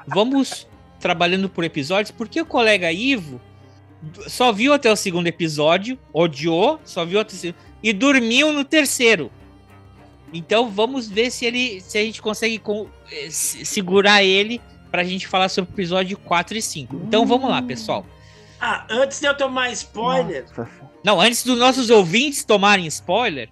Vamos 0.06 0.68
trabalhando 0.98 1.48
por 1.48 1.64
episódios, 1.64 2.10
porque 2.10 2.40
o 2.40 2.46
colega 2.46 2.92
Ivo 2.92 3.40
só 4.26 4.52
viu 4.52 4.72
até 4.72 4.90
o 4.90 4.96
segundo 4.96 5.26
episódio, 5.26 5.98
odiou, 6.12 6.80
só 6.84 7.04
viu 7.04 7.20
até 7.20 7.34
o 7.34 7.36
segundo, 7.36 7.58
e 7.82 7.92
dormiu 7.92 8.52
no 8.52 8.64
terceiro. 8.64 9.30
Então 10.32 10.70
vamos 10.70 11.08
ver 11.08 11.30
se 11.30 11.44
ele 11.44 11.80
se 11.80 11.98
a 11.98 12.02
gente 12.02 12.22
consegue 12.22 12.58
com, 12.58 12.86
eh, 13.10 13.28
segurar 13.30 14.22
ele 14.22 14.60
pra 14.90 15.04
gente 15.04 15.26
falar 15.26 15.48
sobre 15.48 15.70
o 15.70 15.74
episódio 15.74 16.16
4 16.18 16.56
e 16.56 16.62
5. 16.62 16.96
Então 17.06 17.26
vamos 17.26 17.50
lá, 17.50 17.60
pessoal. 17.62 18.06
Ah, 18.60 18.84
antes 18.90 19.20
de 19.20 19.26
eu 19.26 19.36
tomar 19.36 19.70
spoiler. 19.72 20.44
Nossa. 20.48 20.68
Não, 21.02 21.20
antes 21.20 21.42
dos 21.42 21.58
nossos 21.58 21.88
ouvintes 21.88 22.44
tomarem 22.44 22.86
spoiler, 22.86 23.48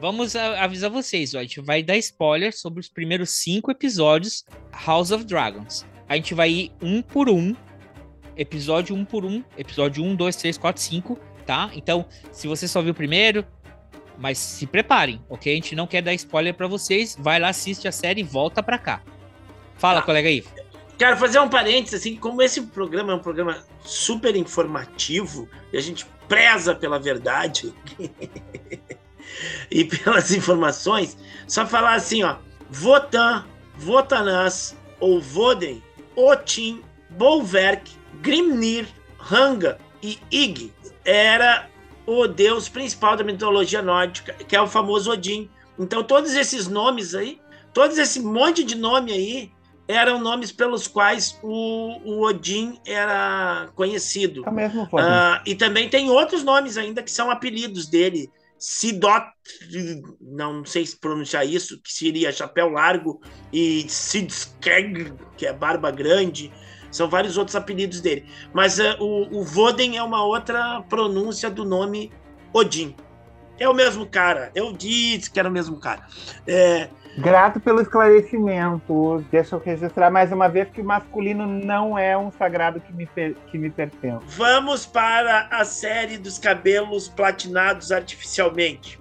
vamos 0.00 0.34
avisar 0.34 0.90
vocês, 0.90 1.34
ó, 1.34 1.38
a 1.38 1.42
gente 1.42 1.60
vai 1.60 1.82
dar 1.82 1.96
spoiler 1.98 2.56
sobre 2.56 2.80
os 2.80 2.88
primeiros 2.88 3.30
cinco 3.30 3.70
episódios 3.70 4.44
House 4.86 5.10
of 5.10 5.24
Dragons. 5.24 5.86
A 6.08 6.16
gente 6.16 6.34
vai 6.34 6.50
ir 6.50 6.72
um 6.82 7.02
por 7.02 7.28
um, 7.28 7.54
episódio 8.36 8.96
um 8.96 9.04
por 9.04 9.24
um, 9.24 9.44
episódio 9.56 10.02
um, 10.02 10.16
dois, 10.16 10.34
três, 10.36 10.56
quatro, 10.56 10.82
cinco, 10.82 11.18
tá? 11.44 11.70
Então, 11.74 12.06
se 12.32 12.48
você 12.48 12.66
só 12.66 12.80
viu 12.80 12.92
o 12.92 12.94
primeiro, 12.94 13.46
mas 14.18 14.38
se 14.38 14.66
preparem, 14.66 15.22
ok? 15.28 15.52
A 15.52 15.54
gente 15.54 15.76
não 15.76 15.86
quer 15.86 16.02
dar 16.02 16.14
spoiler 16.14 16.54
para 16.54 16.66
vocês, 16.66 17.16
vai 17.18 17.38
lá, 17.38 17.50
assiste 17.50 17.86
a 17.86 17.92
série 17.92 18.22
e 18.22 18.24
volta 18.24 18.62
para 18.62 18.78
cá. 18.78 19.02
Fala, 19.76 20.00
ah, 20.00 20.02
colega 20.02 20.30
Ivo. 20.30 20.50
Quero 20.98 21.16
fazer 21.16 21.38
um 21.40 21.48
parênteses, 21.48 22.00
assim, 22.00 22.16
como 22.16 22.42
esse 22.42 22.62
programa 22.62 23.12
é 23.12 23.16
um 23.16 23.20
programa 23.20 23.64
super 23.82 24.34
informativo 24.34 25.48
e 25.72 25.78
a 25.78 25.80
gente 25.80 26.06
preza 26.26 26.74
pela 26.74 26.98
verdade. 26.98 27.72
e 29.70 29.84
pelas 29.84 30.32
informações, 30.32 31.16
só 31.46 31.66
falar 31.66 31.94
assim, 31.94 32.22
ó, 32.22 32.36
Votan, 32.68 33.44
Votanãs, 33.76 34.76
ou 35.00 35.20
Voden, 35.20 35.82
Otin, 36.14 36.82
Bolverk, 37.10 37.90
Grimnir, 38.20 38.86
Hanga 39.30 39.78
e 40.02 40.18
Ig 40.30 40.72
era 41.04 41.68
o 42.06 42.26
deus 42.26 42.68
principal 42.68 43.16
da 43.16 43.24
mitologia 43.24 43.82
nórdica, 43.82 44.32
que 44.32 44.54
é 44.54 44.60
o 44.60 44.66
famoso 44.66 45.10
Odin. 45.10 45.48
Então 45.78 46.02
todos 46.02 46.34
esses 46.34 46.68
nomes 46.68 47.14
aí, 47.14 47.40
todos 47.72 47.98
esse 47.98 48.20
monte 48.20 48.62
de 48.62 48.74
nome 48.74 49.12
aí, 49.12 49.52
eram 49.88 50.20
nomes 50.20 50.52
pelos 50.52 50.86
quais 50.86 51.38
o, 51.42 51.98
o 52.04 52.22
Odin 52.22 52.78
era 52.86 53.68
conhecido. 53.74 54.44
É 54.46 54.50
mesmo, 54.50 54.84
uh, 54.84 55.40
e 55.44 55.54
também 55.54 55.88
tem 55.88 56.10
outros 56.10 56.44
nomes 56.44 56.76
ainda 56.76 57.02
que 57.02 57.10
são 57.10 57.30
apelidos 57.30 57.86
dele. 57.86 58.30
Sidot, 58.60 59.24
não 60.20 60.64
sei 60.66 60.84
se 60.84 60.94
pronunciar 60.96 61.46
isso, 61.46 61.80
que 61.80 61.90
seria 61.90 62.30
chapéu 62.30 62.68
largo, 62.68 63.22
e 63.50 63.88
Sidskeg, 63.88 65.14
que 65.36 65.46
é 65.46 65.52
barba 65.52 65.90
grande. 65.90 66.52
São 66.90 67.08
vários 67.08 67.38
outros 67.38 67.56
apelidos 67.56 68.00
dele. 68.00 68.26
Mas 68.52 68.78
uh, 68.78 68.96
o, 69.00 69.40
o 69.40 69.44
Voden 69.44 69.96
é 69.96 70.02
uma 70.02 70.24
outra 70.24 70.82
pronúncia 70.90 71.48
do 71.48 71.64
nome 71.64 72.12
Odin. 72.52 72.94
É 73.58 73.68
o 73.68 73.74
mesmo 73.74 74.06
cara. 74.06 74.50
Eu 74.54 74.72
disse 74.72 75.30
que 75.30 75.38
era 75.38 75.48
o 75.48 75.52
mesmo 75.52 75.78
cara. 75.78 76.06
É... 76.46 76.90
Grato 77.20 77.60
pelo 77.60 77.80
esclarecimento. 77.80 79.24
Deixa 79.30 79.54
eu 79.54 79.60
registrar 79.60 80.10
mais 80.10 80.32
uma 80.32 80.48
vez 80.48 80.70
que 80.70 80.80
o 80.80 80.84
masculino 80.84 81.46
não 81.46 81.98
é 81.98 82.16
um 82.16 82.30
sagrado 82.30 82.80
que 82.80 82.92
me, 82.92 83.06
que 83.06 83.58
me 83.58 83.70
pertence. 83.70 84.24
Vamos 84.28 84.86
para 84.86 85.48
a 85.50 85.64
série 85.64 86.16
dos 86.16 86.38
cabelos 86.38 87.08
platinados 87.08 87.92
artificialmente. 87.92 88.98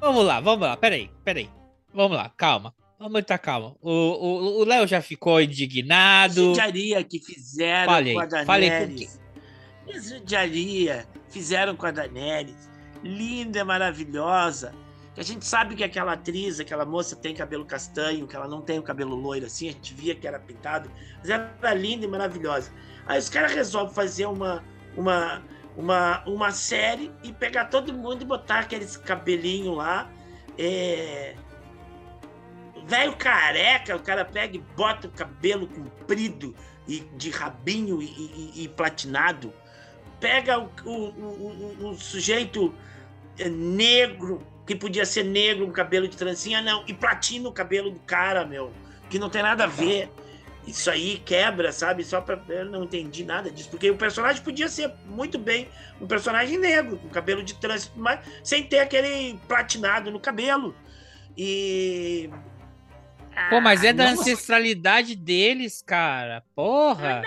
Vamos 0.00 0.24
lá, 0.24 0.40
vamos 0.40 0.66
lá. 0.66 0.76
Peraí, 0.76 1.10
peraí. 1.24 1.48
Vamos 1.94 2.16
lá, 2.16 2.30
calma. 2.36 2.74
Vamos 2.98 3.12
muita 3.12 3.38
calma. 3.38 3.76
O 3.80 4.64
Léo 4.64 4.86
já 4.86 5.00
ficou 5.00 5.40
indignado. 5.40 6.34
Judiaria 6.34 7.04
que 7.04 7.18
fizeram 7.20 7.92
falei, 7.92 8.14
com 8.14 8.20
a 8.20 8.26
Daenerys. 8.26 9.20
Falei 9.86 10.00
Judiaria 10.00 11.06
fizeram 11.28 11.76
com 11.76 11.86
a 11.86 11.90
Daenerys 11.90 12.70
linda, 13.02 13.60
e 13.60 13.64
maravilhosa. 13.64 14.72
Que 15.14 15.20
a 15.20 15.24
gente 15.24 15.44
sabe 15.44 15.74
que 15.74 15.84
aquela 15.84 16.12
atriz, 16.12 16.58
aquela 16.58 16.86
moça 16.86 17.14
tem 17.14 17.34
cabelo 17.34 17.66
castanho, 17.66 18.26
que 18.26 18.34
ela 18.34 18.48
não 18.48 18.62
tem 18.62 18.78
o 18.78 18.82
cabelo 18.82 19.14
loiro 19.14 19.44
assim, 19.44 19.68
a 19.68 19.72
gente 19.72 19.92
via 19.92 20.14
que 20.14 20.26
era 20.26 20.38
pintado, 20.38 20.90
mas 21.18 21.28
era 21.28 21.74
linda 21.74 22.06
e 22.06 22.08
maravilhosa. 22.08 22.72
Aí 23.06 23.18
os 23.18 23.28
caras 23.28 23.52
resolvem 23.52 23.94
fazer 23.94 24.26
uma, 24.26 24.64
uma, 24.96 25.42
uma, 25.76 26.24
uma 26.24 26.50
série 26.50 27.12
e 27.22 27.32
pegar 27.32 27.66
todo 27.66 27.92
mundo 27.92 28.22
e 28.22 28.24
botar 28.24 28.60
aqueles 28.60 28.96
cabelinho 28.96 29.74
lá. 29.74 30.10
É... 30.58 31.34
Velho 32.86 33.14
careca, 33.16 33.94
o 33.94 34.00
cara 34.00 34.24
pega 34.24 34.56
e 34.56 34.60
bota 34.60 35.08
o 35.08 35.10
cabelo 35.10 35.68
comprido 35.68 36.54
e 36.88 37.00
de 37.16 37.30
rabinho 37.30 38.02
e, 38.02 38.06
e, 38.06 38.64
e 38.64 38.68
platinado. 38.68 39.52
Pega 40.18 40.58
o, 40.58 40.70
o, 40.84 41.84
o, 41.84 41.88
o 41.90 41.94
sujeito 41.94 42.74
é 43.38 43.48
negro, 43.48 44.44
que 44.66 44.74
podia 44.74 45.04
ser 45.04 45.24
negro, 45.24 45.66
com 45.66 45.72
cabelo 45.72 46.06
de 46.06 46.16
trancinha, 46.16 46.60
não. 46.60 46.84
E 46.86 46.94
platina 46.94 47.48
o 47.48 47.52
cabelo 47.52 47.90
do 47.90 48.00
cara, 48.00 48.44
meu. 48.44 48.72
Que 49.10 49.18
não 49.18 49.28
tem 49.28 49.42
nada 49.42 49.64
a 49.64 49.66
ver. 49.66 50.10
Isso 50.66 50.88
aí 50.90 51.20
quebra, 51.24 51.72
sabe? 51.72 52.04
Só 52.04 52.20
pra. 52.20 52.40
Eu 52.48 52.66
não 52.66 52.84
entendi 52.84 53.24
nada 53.24 53.50
disso. 53.50 53.68
Porque 53.68 53.90
o 53.90 53.96
personagem 53.96 54.42
podia 54.42 54.68
ser 54.68 54.92
muito 55.06 55.38
bem 55.38 55.68
um 56.00 56.06
personagem 56.06 56.56
negro, 56.56 56.98
com 56.98 57.08
cabelo 57.08 57.42
de 57.42 57.54
trança, 57.54 57.90
mas 57.96 58.20
sem 58.44 58.62
ter 58.62 58.78
aquele 58.78 59.38
platinado 59.48 60.10
no 60.10 60.20
cabelo. 60.20 60.74
E. 61.36 62.30
Pô, 63.50 63.60
mas 63.60 63.82
é 63.82 63.88
ah, 63.88 63.94
da 63.94 64.10
ancestralidade 64.10 65.16
deles, 65.16 65.82
cara. 65.82 66.44
Porra! 66.54 67.22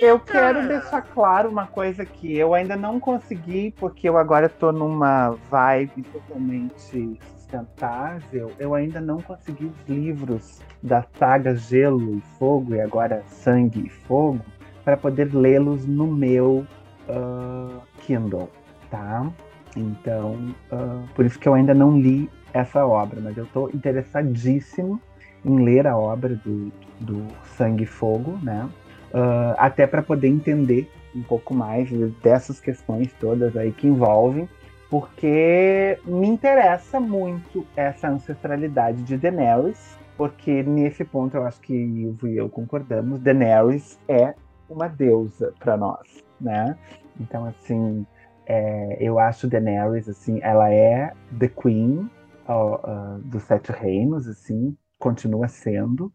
Eu 0.00 0.20
quero 0.20 0.68
deixar 0.68 1.02
claro 1.02 1.48
uma 1.48 1.66
coisa 1.66 2.06
que 2.06 2.36
eu 2.36 2.54
ainda 2.54 2.76
não 2.76 3.00
consegui, 3.00 3.74
porque 3.78 4.08
eu 4.08 4.16
agora 4.16 4.48
tô 4.48 4.70
numa 4.70 5.30
vibe 5.50 6.04
totalmente 6.04 6.72
sustentável. 6.78 8.52
Eu 8.60 8.74
ainda 8.74 9.00
não 9.00 9.20
consegui 9.20 9.66
os 9.66 9.88
livros 9.88 10.60
da 10.80 11.04
saga 11.18 11.56
Gelo 11.56 12.16
e 12.16 12.20
Fogo, 12.38 12.76
e 12.76 12.80
agora 12.80 13.24
Sangue 13.26 13.86
e 13.86 13.88
Fogo, 13.88 14.40
para 14.84 14.96
poder 14.96 15.34
lê-los 15.34 15.84
no 15.84 16.06
meu 16.06 16.64
uh, 17.08 17.82
Kindle, 18.02 18.48
tá? 18.88 19.28
Então, 19.76 20.54
uh, 20.70 21.08
por 21.12 21.24
isso 21.24 21.40
que 21.40 21.48
eu 21.48 21.54
ainda 21.54 21.74
não 21.74 21.98
li 21.98 22.30
essa 22.52 22.86
obra, 22.86 23.20
mas 23.20 23.36
eu 23.36 23.46
tô 23.46 23.68
interessadíssimo 23.70 25.00
em 25.44 25.64
ler 25.64 25.88
a 25.88 25.96
obra 25.96 26.36
do, 26.36 26.72
do 27.00 27.26
Sangue 27.56 27.82
e 27.82 27.86
Fogo, 27.86 28.38
né? 28.42 28.68
Uh, 29.12 29.54
até 29.56 29.86
para 29.86 30.02
poder 30.02 30.28
entender 30.28 30.90
um 31.14 31.22
pouco 31.22 31.54
mais 31.54 31.90
dessas 32.22 32.60
questões 32.60 33.12
todas 33.20 33.56
aí 33.56 33.72
que 33.72 33.86
envolvem, 33.86 34.48
porque 34.88 35.98
me 36.04 36.26
interessa 36.26 37.00
muito 37.00 37.66
essa 37.76 38.08
ancestralidade 38.08 39.02
de 39.02 39.16
Daenerys, 39.16 39.98
porque 40.16 40.62
nesse 40.62 41.04
ponto 41.04 41.36
eu 41.36 41.46
acho 41.46 41.60
que 41.60 41.74
Ivo 41.74 42.28
e 42.28 42.36
eu 42.36 42.48
concordamos, 42.48 43.20
Daenerys 43.20 43.98
é 44.08 44.34
uma 44.68 44.88
deusa 44.88 45.52
para 45.58 45.76
nós, 45.76 46.22
né? 46.40 46.76
Então 47.20 47.46
assim, 47.46 48.06
é, 48.46 48.96
eu 49.00 49.18
acho 49.18 49.48
Daenerys 49.48 50.08
assim, 50.08 50.38
ela 50.42 50.72
é 50.72 51.12
the 51.38 51.48
queen 51.48 52.10
uh, 52.48 52.74
uh, 52.74 53.18
dos 53.20 53.42
sete 53.44 53.72
reinos, 53.72 54.26
assim, 54.26 54.76
continua 54.98 55.48
sendo. 55.48 56.12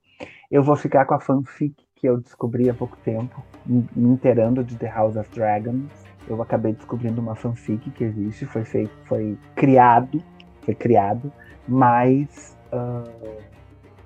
Eu 0.50 0.64
vou 0.64 0.76
ficar 0.76 1.06
com 1.06 1.14
a 1.14 1.20
fanfic 1.20 1.87
que 2.00 2.08
eu 2.08 2.18
descobri 2.18 2.70
há 2.70 2.74
pouco 2.74 2.98
tempo, 3.04 3.44
me 3.66 3.86
inteirando 3.96 4.64
de 4.64 4.76
The 4.76 4.88
House 4.88 5.16
of 5.16 5.30
Dragons. 5.34 5.92
Eu 6.28 6.42
acabei 6.42 6.74
descobrindo 6.74 7.22
uma 7.22 7.36
fanfic 7.36 7.90
que 7.92 8.04
existe, 8.04 8.46
foi 8.46 8.64
feito, 8.64 8.92
foi 9.06 9.38
criado, 9.56 10.22
foi 10.62 10.76
criado, 10.76 11.32
mas 11.68 12.56
uh, 12.72 13.42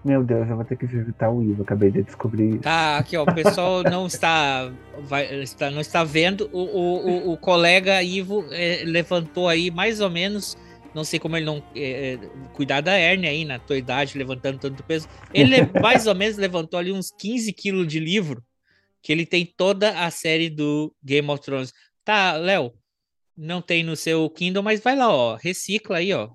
meu 0.04 0.24
Deus, 0.24 0.50
eu 0.50 0.56
vou 0.56 0.66
ter 0.66 0.76
que 0.78 0.86
visitar 0.86 1.30
o 1.30 1.44
Ivo, 1.44 1.64
acabei 1.64 1.92
de 1.92 2.02
descobrir. 2.02 2.60
Tá, 2.60 2.98
aqui 2.98 3.18
ó, 3.18 3.24
o 3.24 3.36
pessoal 3.36 3.84
não 3.84 4.08
está, 4.08 4.72
vai, 5.02 5.42
está 5.42 5.70
não 5.70 5.82
está 5.82 6.04
vendo, 6.04 6.50
o, 6.52 6.60
o, 6.60 7.34
o, 7.34 7.38
colega 7.38 8.02
Ivo 8.02 8.46
é, 8.52 8.84
levantou 8.86 9.48
aí 9.48 9.70
mais 9.70 10.00
ou 10.00 10.10
menos 10.10 10.58
não 10.94 11.04
sei 11.04 11.20
como 11.20 11.38
ele 11.38 11.46
não 11.46 11.64
é, 11.76 12.14
é, 12.14 12.18
cuidar 12.54 12.82
da 12.82 12.94
hérnia 12.94 13.30
aí 13.30 13.46
na 13.46 13.60
tua 13.60 13.78
idade, 13.78 14.18
levantando 14.18 14.60
tanto 14.60 14.84
peso. 14.84 15.08
Ele 15.34 15.56
mais 15.82 16.08
ou 16.08 16.16
menos 16.16 16.38
levantou 16.38 16.80
ali 16.80 16.92
uns 16.92 17.12
15 17.12 17.54
quilos 17.54 17.88
de 17.88 18.00
livro, 18.00 18.44
que 19.02 19.12
ele 19.12 19.26
tem 19.26 19.46
toda 19.46 20.06
a 20.06 20.12
série 20.12 20.50
do 20.50 20.94
Game 21.04 21.30
of 21.30 21.42
Thrones. 21.42 21.74
Tá, 22.04 22.34
Léo, 22.34 22.74
não 23.38 23.62
tem 23.62 23.84
no 23.84 23.96
seu 23.96 24.30
Kindle, 24.30 24.64
mas 24.64 24.82
vai 24.82 24.96
lá, 24.96 25.14
ó, 25.14 25.36
recicla 25.36 25.98
aí, 25.98 26.14
ó. 26.14 26.30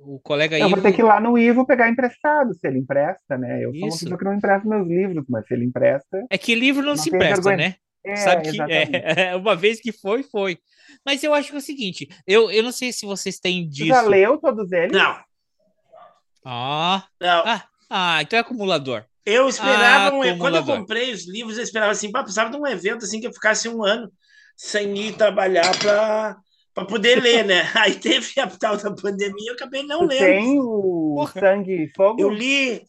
O 0.00 0.18
colega 0.20 0.56
Eu 0.58 0.70
vou 0.70 0.80
ter 0.80 0.92
que 0.92 1.02
ir 1.02 1.04
lá 1.04 1.20
no 1.20 1.36
Ivo 1.36 1.66
pegar 1.66 1.90
emprestado, 1.90 2.54
se 2.54 2.66
ele 2.66 2.78
empresta, 2.78 3.36
né? 3.36 3.64
Eu 3.64 3.74
sou 3.74 3.88
uma 3.88 3.98
pessoa 3.98 4.18
que 4.18 4.24
não 4.24 4.34
empresta 4.34 4.68
meus 4.68 4.88
livros, 4.88 5.24
mas 5.28 5.46
se 5.46 5.52
ele 5.52 5.64
empresta. 5.64 6.24
É 6.30 6.38
que 6.38 6.54
livro 6.54 6.82
não, 6.82 6.90
não 6.90 6.96
se 6.96 7.08
empresta, 7.08 7.42
vergonha. 7.42 7.68
né? 7.68 7.74
É, 8.08 8.16
Sabe 8.16 8.50
que 8.50 8.60
é, 8.60 9.36
uma 9.36 9.54
vez 9.54 9.80
que 9.80 9.92
foi, 9.92 10.22
foi. 10.22 10.58
Mas 11.04 11.22
eu 11.22 11.34
acho 11.34 11.50
que 11.50 11.56
é 11.56 11.58
o 11.58 11.62
seguinte, 11.62 12.08
eu, 12.26 12.50
eu 12.50 12.62
não 12.62 12.72
sei 12.72 12.92
se 12.92 13.04
vocês 13.04 13.38
têm 13.38 13.68
disso. 13.68 13.88
já 13.88 14.02
leu 14.02 14.38
todos 14.38 14.70
eles? 14.72 14.92
Não. 14.92 15.18
Ah. 16.44 17.04
Não. 17.20 17.42
Ah, 17.44 17.64
ah 17.90 18.22
então 18.22 18.38
é 18.38 18.40
acumulador. 18.40 19.04
Eu 19.24 19.46
esperava, 19.46 20.16
ah, 20.16 20.18
um, 20.18 20.38
quando 20.38 20.56
eu 20.56 20.64
comprei 20.64 21.12
os 21.12 21.28
livros, 21.28 21.58
eu 21.58 21.62
esperava 21.62 21.92
assim, 21.92 22.10
precisava 22.10 22.50
de 22.50 22.56
um 22.56 22.66
evento 22.66 23.04
assim 23.04 23.20
que 23.20 23.26
eu 23.26 23.32
ficasse 23.32 23.68
um 23.68 23.84
ano 23.84 24.10
sem 24.56 24.96
ir 24.96 25.16
trabalhar 25.16 25.78
para 25.78 26.36
para 26.72 26.86
poder 26.86 27.20
ler, 27.22 27.44
né? 27.44 27.70
Aí 27.74 27.94
teve 27.94 28.40
a 28.40 28.46
tal 28.46 28.76
da 28.76 28.90
pandemia, 28.90 29.50
eu 29.50 29.54
acabei 29.54 29.82
não 29.82 30.02
lendo. 30.02 30.20
Tem 30.20 30.58
o 30.58 31.14
Porra. 31.16 31.40
Sangue 31.40 31.84
e 31.84 31.92
Fogo? 31.94 32.20
Eu 32.20 32.30
li, 32.30 32.82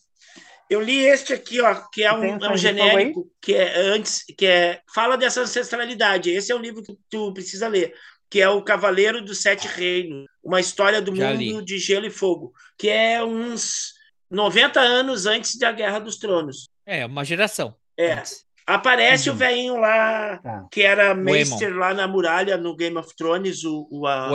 eu 0.69 0.82
li 0.82 1.05
este 1.05 1.34
aqui, 1.34 1.60
ó, 1.62 1.73
que 1.91 2.03
é 2.03 2.13
um, 2.13 2.38
é 2.38 2.51
um 2.51 2.58
genérico, 2.58 3.27
que 3.41 3.55
é 3.55 3.79
antes, 3.79 4.23
que 4.38 4.45
é 4.45 4.82
fala 4.93 5.17
dessa 5.17 5.41
ancestralidade. 5.41 6.29
Esse 6.29 6.51
é 6.51 6.55
o 6.55 6.60
livro 6.60 6.84
que 6.84 6.95
tu 7.10 7.34
precisa 7.34 7.67
ler, 7.67 7.93
que 8.29 8.39
é 8.39 8.47
o 8.47 8.62
Cavaleiro 8.62 9.21
dos 9.21 9.41
Sete 9.41 9.67
Reinos, 9.67 10.25
uma 10.43 10.60
história 10.60 11.01
do 11.01 11.15
Já 11.15 11.29
mundo 11.29 11.60
li. 11.60 11.65
de 11.65 11.79
gelo 11.79 12.05
e 12.05 12.12
fogo, 12.12 12.53
que 12.77 12.88
é 12.88 13.23
uns 13.23 13.93
90 14.29 14.79
anos 14.79 15.25
antes 15.25 15.58
da 15.58 15.71
Guerra 15.71 15.99
dos 15.99 16.17
Tronos. 16.17 16.69
É, 16.86 17.05
uma 17.05 17.25
geração. 17.25 17.75
É. 17.97 18.13
Antes. 18.13 18.47
Aparece 18.67 19.29
uhum. 19.29 19.36
o 19.36 19.38
velhinho 19.39 19.77
lá, 19.77 20.38
tá. 20.38 20.67
que 20.71 20.84
era 20.84 21.15
Maester 21.15 21.75
lá 21.75 21.91
na 21.91 22.08
muralha 22.08 22.55
no 22.55 22.75
Game 22.75 22.95
of 22.97 23.15
Thrones, 23.15 23.63
o, 23.63 23.88
o, 23.89 24.05
a. 24.05 24.29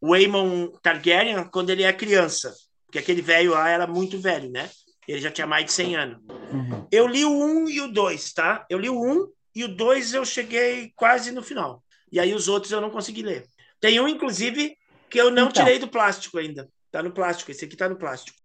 O 0.00 0.14
Aemon 0.14 0.68
Targaryen, 0.80 1.42
quando 1.50 1.70
ele 1.70 1.82
é 1.82 1.92
criança. 1.92 2.54
Porque 2.86 3.00
aquele 3.00 3.20
velho 3.20 3.50
lá 3.50 3.68
era 3.68 3.84
muito 3.84 4.20
velho, 4.20 4.48
né? 4.52 4.70
Ele 5.06 5.20
já 5.20 5.30
tinha 5.30 5.46
mais 5.46 5.64
de 5.64 5.72
100 5.72 5.96
anos. 5.96 6.18
Uhum. 6.28 6.86
Eu 6.90 7.06
li 7.06 7.24
o 7.24 7.30
1 7.30 7.68
e 7.68 7.80
o 7.80 7.88
2, 7.88 8.32
tá? 8.32 8.64
Eu 8.70 8.78
li 8.78 8.88
o 8.88 9.00
1 9.00 9.32
e 9.54 9.64
o 9.64 9.68
2 9.68 10.14
eu 10.14 10.24
cheguei 10.24 10.92
quase 10.94 11.32
no 11.32 11.42
final. 11.42 11.82
E 12.10 12.20
aí 12.20 12.34
os 12.34 12.48
outros 12.48 12.72
eu 12.72 12.80
não 12.80 12.90
consegui 12.90 13.22
ler. 13.22 13.46
Tem 13.80 13.98
um, 13.98 14.06
inclusive, 14.06 14.76
que 15.10 15.20
eu 15.20 15.30
não 15.30 15.48
então, 15.48 15.64
tirei 15.64 15.78
do 15.78 15.88
plástico 15.88 16.38
ainda. 16.38 16.68
Tá 16.90 17.02
no 17.02 17.10
plástico. 17.10 17.50
Esse 17.50 17.64
aqui 17.64 17.76
tá 17.76 17.88
no 17.88 17.96
plástico. 17.96 18.38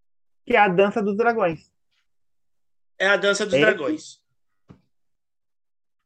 Que 0.45 0.55
é 0.55 0.59
a 0.59 0.67
Dança 0.67 1.01
dos 1.01 1.15
Dragões. 1.15 1.69
É 2.97 3.07
a 3.07 3.17
Dança 3.17 3.45
dos 3.45 3.53
Esse... 3.53 3.61
Dragões. 3.61 4.19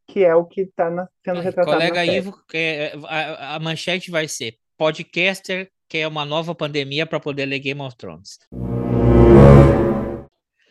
Que 0.07 0.25
é 0.25 0.35
o 0.35 0.43
que 0.43 0.61
está 0.61 0.89
sendo 1.23 1.39
é, 1.39 1.43
retratado. 1.43 1.77
Colega 1.77 2.05
Ivo, 2.05 2.43
é, 2.53 2.93
a, 3.05 3.55
a 3.55 3.59
manchete 3.59 4.11
vai 4.11 4.27
ser 4.27 4.57
podcaster 4.77 5.71
que 5.87 5.97
é 5.97 6.07
uma 6.07 6.23
nova 6.23 6.55
pandemia 6.55 7.05
para 7.05 7.19
poder 7.19 7.45
ler 7.45 7.59
Game 7.59 7.81
of 7.81 7.97
Thrones. 7.97 8.39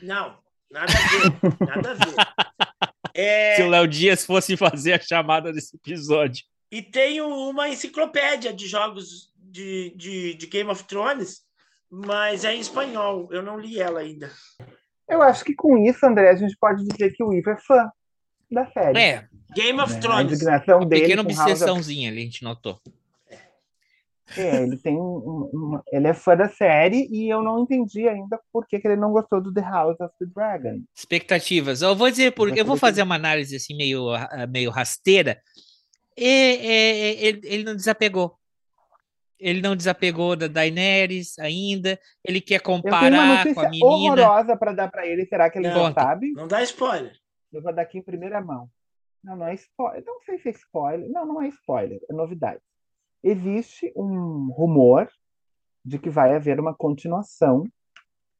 Não, 0.02 0.38
nada 0.70 0.92
a 0.92 1.08
ver. 1.08 1.66
Nada 1.66 1.90
a 1.90 1.94
ver. 1.94 2.14
É... 3.12 3.56
Se 3.56 3.62
o 3.62 3.68
Léo 3.68 3.88
Dias 3.88 4.24
fosse 4.24 4.56
fazer 4.56 4.92
a 4.92 5.00
chamada 5.00 5.52
desse 5.52 5.76
episódio. 5.76 6.44
E 6.70 6.80
tenho 6.80 7.26
uma 7.26 7.68
enciclopédia 7.68 8.52
de 8.52 8.68
jogos 8.68 9.32
de, 9.36 9.92
de, 9.96 10.34
de 10.34 10.46
Game 10.46 10.70
of 10.70 10.84
Thrones, 10.84 11.42
mas 11.90 12.44
é 12.44 12.54
em 12.54 12.60
espanhol. 12.60 13.28
Eu 13.32 13.42
não 13.42 13.58
li 13.58 13.80
ela 13.80 14.00
ainda. 14.00 14.30
Eu 15.08 15.20
acho 15.22 15.44
que 15.44 15.54
com 15.54 15.76
isso, 15.78 16.06
André, 16.06 16.30
a 16.30 16.36
gente 16.36 16.56
pode 16.56 16.86
dizer 16.86 17.10
que 17.10 17.24
o 17.24 17.32
Ivo 17.32 17.50
é 17.50 17.56
fã 17.58 17.90
da 18.50 18.70
série. 18.70 18.98
É. 18.98 19.28
Game 19.54 19.80
of 19.80 19.92
né? 19.92 20.00
Thrones. 20.00 20.18
A 20.18 20.22
indignação 20.22 20.78
uma 20.78 20.86
dele. 20.86 21.02
Pequena 21.02 21.22
obsessãozinha 21.22 22.08
of... 22.08 22.16
ali, 22.16 22.22
a 22.22 22.24
gente 22.26 22.44
notou. 22.44 22.80
É, 24.36 24.62
ele 24.62 24.76
tem 24.76 24.96
um, 24.96 25.80
ele 25.90 26.06
é 26.06 26.14
fã 26.14 26.36
da 26.36 26.48
série 26.48 27.08
e 27.10 27.28
eu 27.28 27.42
não 27.42 27.60
entendi 27.60 28.08
ainda 28.08 28.40
por 28.52 28.66
que, 28.66 28.78
que 28.78 28.86
ele 28.86 28.96
não 28.96 29.12
gostou 29.12 29.40
do 29.40 29.52
The 29.52 29.60
House 29.60 29.98
of 30.00 30.14
the 30.18 30.26
Dragon. 30.26 30.82
Expectativas. 30.96 31.82
Eu 31.82 31.96
vou 31.96 32.10
dizer 32.10 32.32
porque 32.32 32.60
eu 32.60 32.64
vou 32.64 32.76
fazer 32.76 33.02
uma 33.02 33.16
análise 33.16 33.56
assim 33.56 33.76
meio, 33.76 34.06
meio 34.48 34.70
rasteira. 34.70 35.40
E, 36.16 36.24
e, 36.24 37.26
ele, 37.26 37.40
ele 37.44 37.64
não 37.64 37.74
desapegou. 37.74 38.36
Ele 39.38 39.62
não 39.62 39.74
desapegou 39.74 40.36
da 40.36 40.46
Daenerys 40.46 41.38
ainda. 41.38 41.98
Ele 42.24 42.40
quer 42.40 42.60
comparar 42.60 43.52
com 43.54 43.60
a 43.60 43.70
menina. 43.70 43.86
horrorosa 43.86 44.56
para 44.56 44.72
dar 44.72 44.90
para 44.90 45.06
ele. 45.06 45.26
Será 45.26 45.50
que 45.50 45.58
ele 45.58 45.68
não, 45.68 45.84
não 45.84 45.92
sabe? 45.92 46.32
Não 46.32 46.46
dá 46.46 46.62
spoiler. 46.62 47.12
Eu 47.52 47.62
vou 47.62 47.74
dar 47.74 47.82
aqui 47.82 47.98
em 47.98 48.02
primeira 48.02 48.40
mão. 48.40 48.68
Não, 49.24 49.36
não 49.36 49.46
é 49.46 49.54
spoiler. 49.54 50.04
Não 50.06 50.20
sei 50.20 50.38
se 50.38 50.50
é 50.50 50.52
spoiler. 50.52 51.10
Não, 51.10 51.26
não 51.26 51.42
é 51.42 51.48
spoiler. 51.48 51.98
É 52.08 52.12
novidade 52.12 52.60
existe 53.22 53.92
um 53.96 54.50
rumor 54.52 55.08
de 55.84 55.98
que 55.98 56.10
vai 56.10 56.34
haver 56.34 56.60
uma 56.60 56.74
continuação 56.74 57.64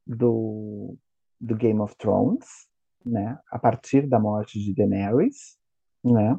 do, 0.05 0.95
do 1.39 1.55
Game 1.55 1.79
of 1.79 1.95
Thrones, 1.97 2.69
né, 3.05 3.37
a 3.51 3.57
partir 3.57 4.07
da 4.07 4.19
morte 4.19 4.59
de 4.59 4.73
Daenerys, 4.75 5.57
né? 6.03 6.37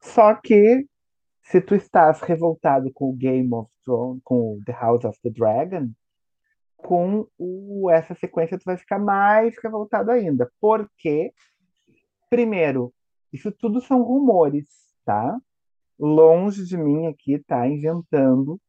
Só 0.00 0.34
que 0.34 0.86
se 1.42 1.60
tu 1.60 1.74
estás 1.74 2.20
revoltado 2.20 2.92
com 2.92 3.10
o 3.10 3.16
Game 3.16 3.52
of 3.52 3.70
Thrones, 3.84 4.20
com 4.22 4.60
The 4.64 4.72
House 4.72 5.04
of 5.04 5.18
the 5.22 5.30
Dragon, 5.30 5.90
com 6.76 7.26
o, 7.36 7.90
essa 7.90 8.14
sequência 8.14 8.58
tu 8.58 8.64
vai 8.64 8.76
ficar 8.76 8.98
mais 8.98 9.56
revoltado 9.62 10.10
ainda. 10.10 10.50
Porque, 10.60 11.32
primeiro, 12.30 12.94
isso 13.32 13.50
tudo 13.50 13.80
são 13.80 14.02
rumores, 14.02 14.66
tá? 15.04 15.38
Longe 15.98 16.64
de 16.64 16.76
mim 16.76 17.06
aqui 17.06 17.34
estar 17.34 17.60
tá 17.60 17.68
inventando 17.68 18.60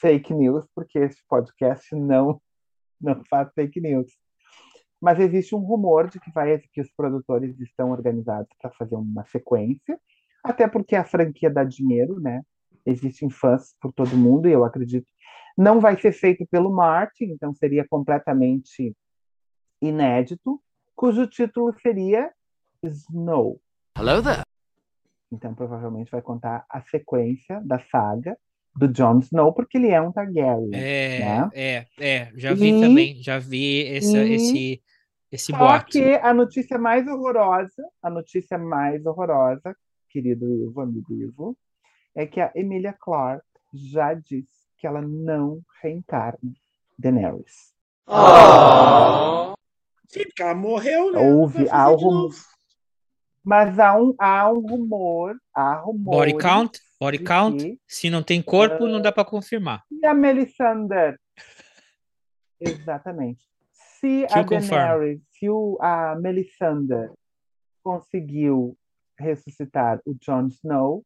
fake 0.00 0.34
news, 0.34 0.66
porque 0.74 0.98
esse 0.98 1.22
podcast 1.28 1.94
não, 1.94 2.40
não 3.00 3.24
faz 3.24 3.52
fake 3.54 3.80
news. 3.80 4.10
Mas 5.00 5.18
existe 5.20 5.54
um 5.54 5.58
rumor 5.58 6.08
de 6.08 6.18
que 6.18 6.30
vai 6.32 6.58
que 6.58 6.80
os 6.80 6.90
produtores 6.92 7.58
estão 7.60 7.90
organizados 7.90 8.48
para 8.60 8.70
fazer 8.72 8.96
uma 8.96 9.24
sequência, 9.26 9.98
até 10.42 10.66
porque 10.68 10.96
a 10.96 11.04
franquia 11.04 11.50
dá 11.50 11.64
dinheiro, 11.64 12.20
né? 12.20 12.42
Existem 12.84 13.28
fãs 13.28 13.74
por 13.80 13.92
todo 13.92 14.16
mundo 14.16 14.48
e 14.48 14.52
eu 14.52 14.64
acredito 14.64 15.06
não 15.56 15.80
vai 15.80 15.98
ser 15.98 16.12
feito 16.12 16.46
pelo 16.46 16.70
Martin, 16.70 17.24
então 17.24 17.54
seria 17.54 17.86
completamente 17.88 18.94
inédito, 19.80 20.60
cujo 20.94 21.26
título 21.26 21.72
seria 21.80 22.30
Snow. 22.82 23.60
Hello 23.96 24.22
there. 24.22 24.42
Então, 25.32 25.54
provavelmente 25.54 26.10
vai 26.10 26.22
contar 26.22 26.64
a 26.68 26.80
sequência 26.82 27.60
da 27.64 27.78
saga 27.78 28.36
do 28.76 28.86
Jon 28.88 29.18
Snow, 29.20 29.52
porque 29.52 29.78
ele 29.78 29.88
é 29.88 30.00
um 30.00 30.12
Targaryen. 30.12 30.70
É, 30.72 31.18
né? 31.18 31.50
é, 31.54 31.86
é. 31.98 32.32
Já 32.36 32.52
vi 32.52 32.76
e, 32.76 32.80
também, 32.80 33.22
já 33.22 33.38
vi 33.38 33.86
essa, 33.86 34.18
e, 34.18 34.34
esse, 34.34 34.82
esse 35.32 35.52
só 35.52 35.58
boato. 35.58 35.86
que 35.86 36.14
a 36.14 36.34
notícia 36.34 36.78
mais 36.78 37.06
horrorosa, 37.08 37.82
a 38.02 38.10
notícia 38.10 38.58
mais 38.58 39.04
horrorosa, 39.06 39.74
querido 40.10 40.52
Ivo, 40.52 40.80
amigo 40.80 41.14
Ivo, 41.14 41.56
é 42.14 42.26
que 42.26 42.40
a 42.40 42.52
Emilia 42.54 42.92
Clarke 42.92 43.44
já 43.72 44.14
disse 44.14 44.66
que 44.78 44.86
ela 44.86 45.00
não 45.00 45.60
reencarna 45.82 46.52
Daenerys. 46.98 47.74
Oh. 48.06 49.54
Sim, 50.08 50.22
porque 50.24 50.42
ela 50.42 50.54
morreu, 50.54 51.12
né? 51.12 51.18
Houve 51.20 51.68
algo. 51.68 52.30
Mas 53.46 53.78
há 53.78 53.96
um, 53.96 54.12
há 54.18 54.50
um 54.50 54.58
rumor, 54.58 55.36
há 55.54 55.76
rumores... 55.76 56.32
Body 56.32 56.42
count? 56.42 56.80
Body 57.00 57.18
count? 57.20 57.62
Que, 57.62 57.80
Se 57.86 58.10
não 58.10 58.20
tem 58.20 58.42
corpo, 58.42 58.86
uh, 58.86 58.88
não 58.88 59.00
dá 59.00 59.12
para 59.12 59.24
confirmar. 59.24 59.84
E 59.88 60.04
a 60.04 60.12
Melisandre? 60.12 61.16
Exatamente. 62.60 63.44
Se 63.70 64.26
que 64.26 64.34
a 64.34 64.42
Daenerys, 64.42 65.20
se 65.30 65.48
o, 65.48 65.78
a 65.80 66.16
Melisandre 66.16 67.12
conseguiu 67.84 68.76
ressuscitar 69.16 70.00
o 70.04 70.12
Jon 70.14 70.48
Snow, 70.48 71.04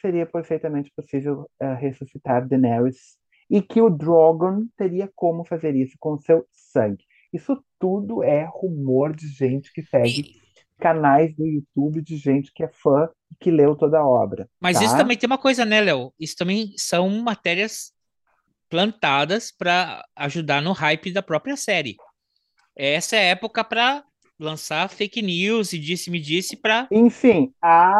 seria 0.00 0.26
perfeitamente 0.26 0.90
possível 0.96 1.48
uh, 1.62 1.74
ressuscitar 1.78 2.48
Daenerys 2.48 3.16
e 3.48 3.62
que 3.62 3.80
o 3.80 3.88
Drogon 3.88 4.66
teria 4.76 5.08
como 5.14 5.44
fazer 5.44 5.76
isso 5.76 5.96
com 6.00 6.18
seu 6.18 6.44
sangue. 6.50 7.04
Isso 7.32 7.62
tudo 7.78 8.24
é 8.24 8.44
rumor 8.50 9.14
de 9.14 9.28
gente 9.28 9.72
que 9.72 9.84
segue 9.84 10.22
e 10.22 10.47
canais 10.78 11.34
do 11.36 11.46
YouTube 11.46 12.02
de 12.02 12.16
gente 12.16 12.52
que 12.54 12.62
é 12.62 12.68
fã 12.68 13.08
e 13.30 13.34
que 13.38 13.50
leu 13.50 13.76
toda 13.76 13.98
a 13.98 14.06
obra. 14.06 14.48
Mas 14.60 14.78
tá? 14.78 14.84
isso 14.84 14.96
também 14.96 15.16
tem 15.16 15.26
uma 15.26 15.38
coisa, 15.38 15.64
né, 15.64 15.80
Léo? 15.80 16.12
Isso 16.18 16.36
também 16.36 16.72
são 16.76 17.08
matérias 17.20 17.92
plantadas 18.68 19.50
para 19.50 20.04
ajudar 20.16 20.62
no 20.62 20.72
hype 20.72 21.12
da 21.12 21.22
própria 21.22 21.56
série. 21.56 21.96
Essa 22.76 23.16
é 23.16 23.20
a 23.20 23.30
época 23.30 23.64
para 23.64 24.04
lançar 24.38 24.88
fake 24.88 25.20
news 25.20 25.72
e 25.72 25.78
disse-me 25.78 26.20
disse 26.20 26.56
para. 26.56 26.86
Enfim, 26.90 27.52
a 27.60 27.92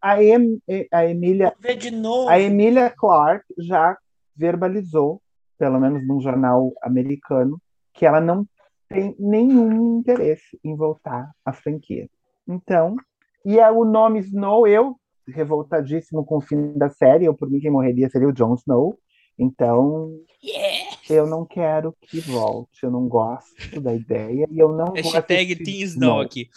a, 0.00 0.22
em, 0.22 0.60
a 0.92 1.04
Emília 1.04 1.54
a 2.28 2.40
Emília 2.40 2.90
Clark 2.90 3.44
já 3.58 3.96
verbalizou, 4.34 5.20
pelo 5.58 5.78
menos 5.78 6.06
num 6.06 6.20
jornal 6.20 6.72
americano, 6.82 7.60
que 7.92 8.06
ela 8.06 8.20
não 8.20 8.46
tem 8.90 9.14
nenhum 9.18 10.00
interesse 10.00 10.58
em 10.64 10.76
voltar 10.76 11.30
à 11.44 11.52
franquia. 11.52 12.08
Então, 12.46 12.96
e 13.46 13.58
é 13.58 13.70
o 13.70 13.84
nome 13.84 14.18
Snow, 14.18 14.66
eu, 14.66 14.96
revoltadíssimo 15.28 16.24
com 16.24 16.38
o 16.38 16.40
fim 16.40 16.76
da 16.76 16.90
série, 16.90 17.24
eu 17.24 17.34
por 17.34 17.48
mim 17.48 17.60
quem 17.60 17.70
morreria 17.70 18.10
seria 18.10 18.28
o 18.28 18.32
Jon 18.32 18.54
Snow. 18.54 18.98
Então, 19.38 20.12
yes. 20.44 21.08
eu 21.08 21.26
não 21.26 21.46
quero 21.46 21.96
que 22.02 22.20
volte, 22.20 22.82
eu 22.82 22.90
não 22.90 23.08
gosto 23.08 23.80
da 23.80 23.94
ideia 23.94 24.46
e 24.50 24.58
eu 24.58 24.72
não 24.72 24.92
Hashtag 24.92 25.54
vou 25.54 25.64
Team 25.64 25.84
Snow 25.84 26.20
aqui. 26.20 26.50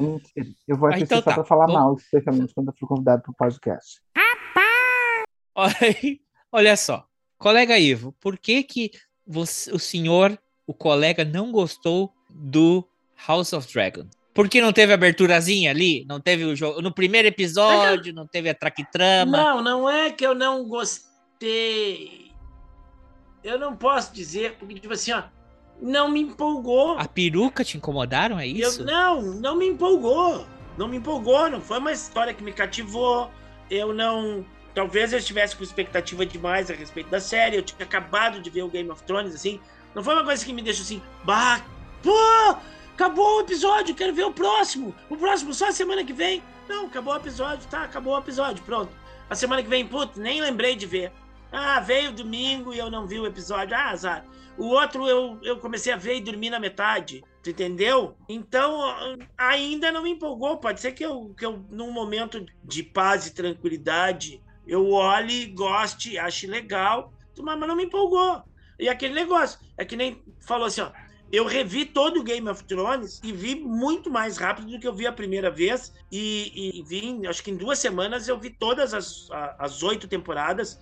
Mentira. 0.00 0.46
Eu 0.66 0.76
vou 0.76 0.88
assistir 0.88 1.04
então, 1.04 1.18
só 1.18 1.24
tá. 1.24 1.34
para 1.34 1.44
falar 1.44 1.68
mal, 1.68 1.94
especialmente 1.94 2.54
quando 2.54 2.68
eu 2.68 2.74
for 2.78 2.88
convidado 2.88 3.22
para 3.22 3.30
o 3.30 3.36
podcast. 3.36 4.00
Olha 6.50 6.76
só, 6.76 7.06
colega 7.38 7.78
Ivo, 7.78 8.12
por 8.18 8.38
que 8.38 8.64
que 8.64 8.90
você, 9.26 9.70
o 9.70 9.78
senhor 9.78 10.38
o 10.72 10.74
colega 10.74 11.22
não 11.22 11.52
gostou 11.52 12.10
do 12.30 12.88
House 13.28 13.52
of 13.52 13.70
Dragon. 13.70 14.06
Por 14.32 14.48
que 14.48 14.62
não 14.62 14.72
teve 14.72 14.90
aberturazinha 14.94 15.70
ali? 15.70 16.06
Não 16.08 16.18
teve 16.18 16.44
o 16.44 16.56
jogo. 16.56 16.80
No 16.80 16.90
primeiro 16.90 17.28
episódio, 17.28 18.14
não 18.14 18.26
teve 18.26 18.48
a 18.48 18.54
traquitrama. 18.54 19.36
Não, 19.36 19.62
não 19.62 19.90
é 19.90 20.10
que 20.10 20.26
eu 20.26 20.34
não 20.34 20.66
gostei. 20.66 22.32
Eu 23.44 23.58
não 23.58 23.76
posso 23.76 24.14
dizer, 24.14 24.56
porque, 24.58 24.74
tipo 24.76 24.94
assim, 24.94 25.12
ó, 25.12 25.24
não 25.78 26.08
me 26.08 26.20
empolgou. 26.20 26.98
A 26.98 27.06
peruca 27.06 27.62
te 27.62 27.76
incomodaram, 27.76 28.38
é 28.38 28.46
isso? 28.46 28.80
Eu, 28.80 28.86
não, 28.86 29.20
não 29.20 29.56
me 29.56 29.66
empolgou. 29.68 30.46
Não 30.78 30.88
me 30.88 30.96
empolgou, 30.96 31.50
não 31.50 31.60
foi 31.60 31.78
uma 31.78 31.92
história 31.92 32.32
que 32.32 32.42
me 32.42 32.52
cativou. 32.52 33.30
Eu 33.70 33.92
não. 33.92 34.46
Talvez 34.74 35.12
eu 35.12 35.18
estivesse 35.18 35.54
com 35.54 35.62
expectativa 35.62 36.24
demais 36.24 36.70
a 36.70 36.74
respeito 36.74 37.10
da 37.10 37.20
série. 37.20 37.56
Eu 37.56 37.62
tinha 37.62 37.84
acabado 37.84 38.40
de 38.40 38.48
ver 38.48 38.62
o 38.62 38.68
Game 38.68 38.88
of 38.88 39.02
Thrones, 39.02 39.34
assim. 39.34 39.60
Não 39.94 40.02
foi 40.02 40.14
uma 40.14 40.24
coisa 40.24 40.44
que 40.44 40.52
me 40.52 40.62
deixou 40.62 40.82
assim, 40.82 41.02
bah, 41.24 41.64
pô, 42.02 42.56
acabou 42.94 43.38
o 43.38 43.40
episódio, 43.40 43.94
quero 43.94 44.14
ver 44.14 44.24
o 44.24 44.32
próximo. 44.32 44.94
O 45.08 45.16
próximo 45.16 45.52
só 45.52 45.68
a 45.68 45.72
semana 45.72 46.04
que 46.04 46.12
vem. 46.12 46.42
Não, 46.68 46.86
acabou 46.86 47.14
o 47.14 47.16
episódio, 47.16 47.68
tá, 47.68 47.82
acabou 47.82 48.14
o 48.14 48.18
episódio, 48.18 48.64
pronto. 48.64 48.92
A 49.28 49.34
semana 49.34 49.62
que 49.62 49.68
vem, 49.68 49.86
putz, 49.86 50.16
nem 50.16 50.40
lembrei 50.40 50.76
de 50.76 50.86
ver. 50.86 51.12
Ah, 51.50 51.80
veio 51.80 52.12
domingo 52.12 52.72
e 52.72 52.78
eu 52.78 52.90
não 52.90 53.06
vi 53.06 53.18
o 53.18 53.26
episódio. 53.26 53.76
Ah, 53.76 53.90
azar. 53.90 54.24
O 54.56 54.66
outro 54.66 55.08
eu, 55.08 55.38
eu 55.42 55.58
comecei 55.58 55.92
a 55.92 55.96
ver 55.96 56.16
e 56.16 56.20
dormi 56.20 56.50
na 56.50 56.60
metade. 56.60 57.24
Tu 57.42 57.50
entendeu? 57.50 58.16
Então, 58.28 58.80
ainda 59.36 59.90
não 59.90 60.02
me 60.02 60.10
empolgou. 60.10 60.58
Pode 60.58 60.80
ser 60.80 60.92
que 60.92 61.04
eu, 61.04 61.34
que 61.36 61.44
eu 61.44 61.64
num 61.70 61.90
momento 61.90 62.44
de 62.62 62.82
paz 62.82 63.26
e 63.26 63.34
tranquilidade, 63.34 64.42
eu 64.66 64.92
olhe, 64.92 65.46
goste, 65.46 66.18
ache 66.18 66.46
legal, 66.46 67.12
mas 67.38 67.58
não 67.58 67.76
me 67.76 67.84
empolgou. 67.84 68.42
E 68.78 68.88
aquele 68.88 69.14
negócio, 69.14 69.58
é 69.82 69.84
que 69.84 69.96
nem 69.96 70.22
falou 70.40 70.66
assim, 70.66 70.80
ó. 70.80 70.90
Eu 71.30 71.46
revi 71.46 71.86
todo 71.86 72.20
o 72.20 72.22
Game 72.22 72.46
of 72.48 72.62
Thrones 72.64 73.18
e 73.24 73.32
vi 73.32 73.54
muito 73.54 74.10
mais 74.10 74.36
rápido 74.36 74.70
do 74.70 74.78
que 74.78 74.86
eu 74.86 74.92
vi 74.92 75.06
a 75.06 75.12
primeira 75.12 75.50
vez. 75.50 75.94
E, 76.10 76.78
e 76.78 76.82
vi, 76.82 77.26
acho 77.26 77.42
que 77.42 77.50
em 77.50 77.56
duas 77.56 77.78
semanas 77.78 78.28
eu 78.28 78.38
vi 78.38 78.50
todas 78.50 78.92
as, 78.92 79.28
as 79.58 79.82
oito 79.82 80.06
temporadas. 80.06 80.78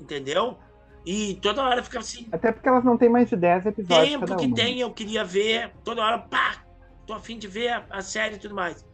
Entendeu? 0.00 0.58
E 1.06 1.36
toda 1.36 1.62
hora 1.62 1.80
ficava 1.80 2.02
assim. 2.02 2.26
Até 2.32 2.50
porque 2.50 2.68
elas 2.68 2.84
não 2.84 2.98
têm 2.98 3.08
mais 3.08 3.30
de 3.30 3.36
10 3.36 3.66
episódios. 3.66 4.08
Tempo 4.08 4.36
que 4.36 4.46
uma. 4.46 4.56
tem, 4.56 4.80
eu 4.80 4.90
queria 4.92 5.22
ver. 5.22 5.70
Toda 5.84 6.02
hora, 6.02 6.18
pá! 6.18 6.64
Tô 7.06 7.14
afim 7.14 7.38
de 7.38 7.46
ver 7.46 7.68
a, 7.68 7.86
a 7.90 8.02
série 8.02 8.34
e 8.34 8.38
tudo 8.38 8.56
mais. 8.56 8.84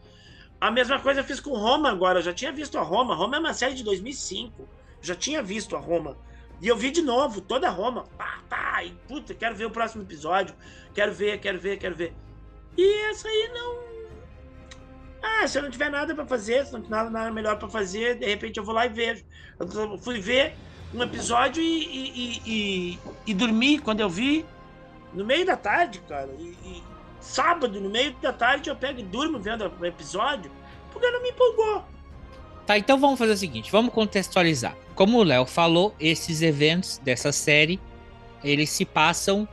A 0.60 0.70
mesma 0.70 1.00
coisa 1.00 1.20
eu 1.20 1.24
fiz 1.24 1.40
com 1.40 1.56
Roma 1.56 1.90
agora. 1.90 2.18
Eu 2.18 2.22
já 2.22 2.32
tinha 2.34 2.52
visto 2.52 2.76
a 2.78 2.82
Roma. 2.82 3.14
Roma 3.14 3.36
é 3.36 3.40
uma 3.40 3.54
série 3.54 3.74
de 3.74 3.82
2005. 3.82 4.68
Já 5.00 5.14
tinha 5.14 5.42
visto 5.42 5.74
a 5.74 5.78
Roma. 5.78 6.18
E 6.62 6.68
eu 6.68 6.76
vi 6.76 6.92
de 6.92 7.02
novo 7.02 7.40
toda 7.40 7.68
Roma. 7.68 8.04
Pá, 8.16 8.38
pá. 8.48 8.84
E 8.84 8.92
puta, 9.08 9.34
quero 9.34 9.56
ver 9.56 9.66
o 9.66 9.70
próximo 9.70 10.04
episódio. 10.04 10.54
Quero 10.94 11.12
ver, 11.12 11.40
quero 11.40 11.58
ver, 11.58 11.76
quero 11.76 11.96
ver. 11.96 12.14
E 12.78 13.10
essa 13.10 13.26
aí 13.26 13.50
não. 13.52 13.82
Ah, 15.20 15.46
se 15.46 15.58
eu 15.58 15.62
não 15.62 15.70
tiver 15.70 15.90
nada 15.90 16.14
para 16.14 16.24
fazer, 16.24 16.64
se 16.64 16.72
não 16.72 16.80
tiver 16.80 16.94
nada, 16.94 17.10
nada 17.10 17.30
melhor 17.32 17.58
para 17.58 17.68
fazer, 17.68 18.16
de 18.16 18.26
repente 18.26 18.58
eu 18.58 18.64
vou 18.64 18.74
lá 18.74 18.86
e 18.86 18.88
vejo. 18.88 19.24
Eu 19.58 19.98
fui 19.98 20.20
ver 20.20 20.54
um 20.94 21.02
episódio 21.02 21.60
e, 21.60 21.84
e, 21.84 22.42
e, 22.46 22.98
e, 23.26 23.34
dormi 23.34 23.78
quando 23.78 24.00
eu 24.00 24.08
vi 24.08 24.44
no 25.12 25.24
meio 25.24 25.44
da 25.44 25.56
tarde, 25.56 26.00
cara. 26.08 26.30
E, 26.38 26.82
sábado, 27.20 27.80
no 27.80 27.90
meio 27.90 28.12
da 28.20 28.32
tarde, 28.32 28.70
eu 28.70 28.76
pego 28.76 29.00
e 29.00 29.02
durmo 29.02 29.38
vendo 29.38 29.70
o 29.80 29.86
episódio, 29.86 30.50
porque 30.92 31.10
não 31.10 31.22
me 31.22 31.30
empolgou. 31.30 31.84
Tá, 32.66 32.78
então 32.78 32.98
vamos 32.98 33.18
fazer 33.18 33.32
o 33.32 33.36
seguinte, 33.36 33.70
vamos 33.72 33.92
contextualizar. 33.92 34.76
Como 34.94 35.18
o 35.18 35.22
Léo 35.22 35.46
falou, 35.46 35.94
esses 35.98 36.42
eventos 36.42 36.98
dessa 36.98 37.32
série, 37.32 37.80
eles 38.44 38.70
se 38.70 38.84
passam 38.84 39.48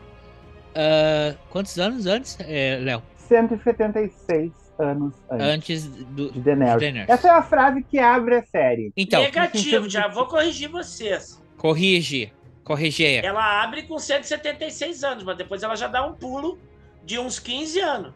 uh, 0.70 1.38
quantos 1.50 1.78
anos 1.80 2.06
antes, 2.06 2.38
é, 2.42 2.78
Léo? 2.82 3.02
176 3.18 4.52
anos 4.78 5.14
antes, 5.30 5.48
antes 5.48 5.88
do, 5.88 6.32
de 6.32 6.40
Daenerys. 6.40 6.80
Daenerys. 6.80 7.10
Essa 7.10 7.28
é 7.28 7.32
a 7.32 7.42
frase 7.42 7.84
que 7.84 8.00
abre 8.00 8.36
a 8.36 8.46
série. 8.46 8.92
Então, 8.96 9.22
Negativo, 9.22 9.90
já 9.90 10.08
vou 10.08 10.26
corrigir 10.26 10.70
vocês. 10.70 11.42
Corrige, 11.58 12.32
corrigir. 12.64 13.24
Ela 13.24 13.64
abre 13.64 13.84
com 13.84 13.98
176 13.98 15.04
anos, 15.04 15.24
mas 15.24 15.38
depois 15.38 15.64
ela 15.64 15.76
já 15.76 15.88
dá 15.88 16.06
um 16.06 16.14
pulo 16.14 16.58
de 17.04 17.20
uns 17.20 17.40
15 17.40 17.80
anos. 17.80 18.14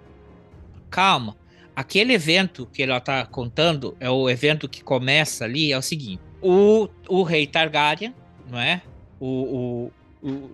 Calma. 0.90 1.36
Aquele 1.76 2.14
evento 2.14 2.68
que 2.72 2.84
ela 2.84 3.00
tá 3.00 3.26
contando 3.26 3.96
é 4.00 4.10
o 4.10 4.30
evento 4.30 4.70
que 4.70 4.84
começa 4.84 5.46
ali, 5.46 5.72
é 5.72 5.78
o 5.78 5.82
seguinte. 5.82 6.22
O, 6.42 6.88
o 7.08 7.24
rei 7.24 7.48
Targaryen, 7.48 8.14
não 8.50 8.60
é? 8.60 8.82
O, 9.20 9.92
o, 10.22 10.30
o 10.30 10.50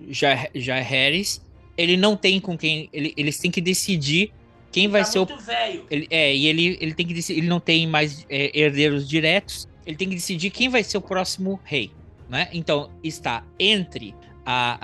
Jaehaerys, 0.54 1.42
ele 1.78 1.98
não 1.98 2.16
tem 2.16 2.40
com 2.40 2.58
quem... 2.58 2.90
Ele, 2.94 3.14
eles 3.18 3.38
têm 3.38 3.52
que 3.52 3.60
decidir 3.60 4.32
quem 4.72 4.88
vai 4.88 5.02
tá 5.02 5.08
ser 5.08 5.20
o. 5.20 5.26
Velho. 5.26 5.86
Ele, 5.90 6.08
é, 6.10 6.36
e 6.36 6.48
ele, 6.48 6.78
ele 6.80 6.94
tem 6.94 7.06
que 7.06 7.14
decidir. 7.14 7.40
Ele 7.40 7.48
não 7.48 7.60
tem 7.60 7.88
mais 7.88 8.26
é, 8.30 8.58
herdeiros 8.58 9.08
diretos. 9.08 9.68
Ele 9.86 9.96
tem 9.96 10.08
que 10.10 10.16
decidir 10.16 10.50
quem 10.52 10.70
vai 10.70 10.84
ser 10.84 10.98
o 10.98 11.02
próximo 11.02 11.60
rei. 11.64 11.92
Né? 12.30 12.48
Então, 12.54 12.92
está 13.04 13.44
entre 13.60 14.14
a, 14.46 14.78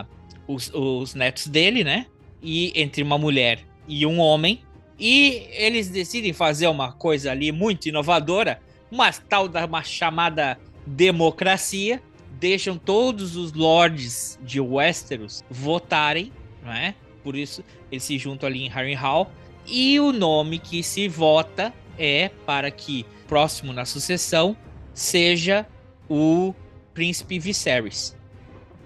a, 0.00 0.06
os, 0.48 0.70
os 0.74 1.14
netos 1.14 1.46
dele, 1.46 1.84
né? 1.84 2.06
E 2.42 2.72
entre 2.74 3.02
uma 3.02 3.16
mulher 3.16 3.60
e 3.86 4.04
um 4.04 4.18
homem. 4.18 4.60
E 4.98 5.46
eles 5.52 5.88
decidem 5.88 6.32
fazer 6.32 6.66
uma 6.66 6.92
coisa 6.92 7.30
ali 7.30 7.52
muito 7.52 7.88
inovadora, 7.88 8.60
uma 8.90 9.12
tal 9.12 9.48
da 9.48 9.64
uma 9.64 9.82
chamada 9.82 10.58
democracia. 10.86 12.02
Deixam 12.32 12.76
todos 12.78 13.36
os 13.36 13.52
lords 13.52 14.38
de 14.42 14.60
Westeros 14.60 15.44
votarem, 15.50 16.32
não 16.62 16.72
é? 16.72 16.94
por 17.28 17.36
isso 17.36 17.62
eles 17.92 18.04
se 18.04 18.16
juntam 18.16 18.48
ali 18.48 18.64
em 18.64 18.68
Harrenhal. 18.68 19.30
E 19.66 20.00
o 20.00 20.12
nome 20.12 20.58
que 20.58 20.82
se 20.82 21.08
vota 21.08 21.74
é 21.98 22.30
para 22.46 22.70
que, 22.70 23.04
próximo 23.26 23.70
na 23.70 23.84
sucessão, 23.84 24.56
seja 24.94 25.66
o 26.08 26.54
príncipe 26.94 27.38
Viserys. 27.38 28.16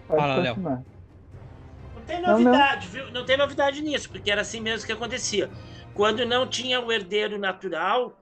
Fala, 0.09 0.37
Léo. 0.37 0.57
Não 0.57 0.83
tem 2.05 2.20
novidade, 2.20 2.88
não, 2.88 3.01
não. 3.01 3.07
viu? 3.07 3.12
Não 3.12 3.25
tem 3.25 3.37
novidade 3.37 3.81
nisso, 3.81 4.11
porque 4.11 4.29
era 4.29 4.40
assim 4.40 4.59
mesmo 4.59 4.85
que 4.85 4.92
acontecia. 4.92 5.48
Quando 5.95 6.25
não 6.25 6.49
tinha 6.49 6.81
o 6.81 6.91
herdeiro 6.91 7.39
natural, 7.39 8.21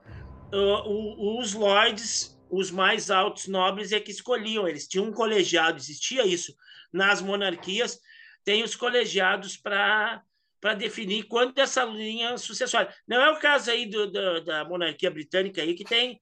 uh, 0.53 1.39
os 1.39 1.53
lords, 1.53 2.37
os 2.49 2.69
mais 2.71 3.09
altos 3.09 3.47
nobres, 3.47 3.91
é 3.91 3.99
que 3.99 4.11
escolhiam. 4.11 4.67
Eles 4.67 4.87
tinham 4.87 5.05
um 5.05 5.13
colegiado, 5.13 5.77
existia 5.77 6.25
isso 6.25 6.53
nas 6.91 7.21
monarquias 7.21 7.99
tem 8.43 8.63
os 8.63 8.75
colegiados 8.75 9.57
para 9.57 10.21
para 10.59 10.75
definir 10.75 11.23
quando 11.23 11.57
essa 11.57 11.83
linha 11.83 12.37
sucessória. 12.37 12.93
Não 13.07 13.19
é 13.19 13.31
o 13.31 13.39
caso 13.39 13.71
aí 13.71 13.87
do, 13.87 14.05
do 14.11 14.45
da 14.45 14.63
monarquia 14.63 15.09
britânica 15.09 15.59
aí 15.59 15.73
que 15.73 15.83
tem 15.83 16.21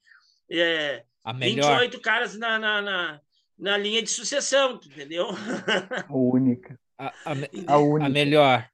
é, 0.50 1.04
a 1.26 1.34
melhor... 1.34 1.82
28 1.82 2.00
caras 2.00 2.38
na, 2.38 2.58
na, 2.58 2.82
na, 2.82 3.22
na, 3.58 3.76
linha 3.76 4.02
de 4.02 4.10
sucessão, 4.10 4.80
entendeu? 4.82 5.28
A 6.08 6.16
única. 6.16 6.80
A, 6.98 7.08
a, 7.08 7.34
a, 7.68 7.78
única. 7.80 8.06
a 8.06 8.10
melhor. 8.10 8.70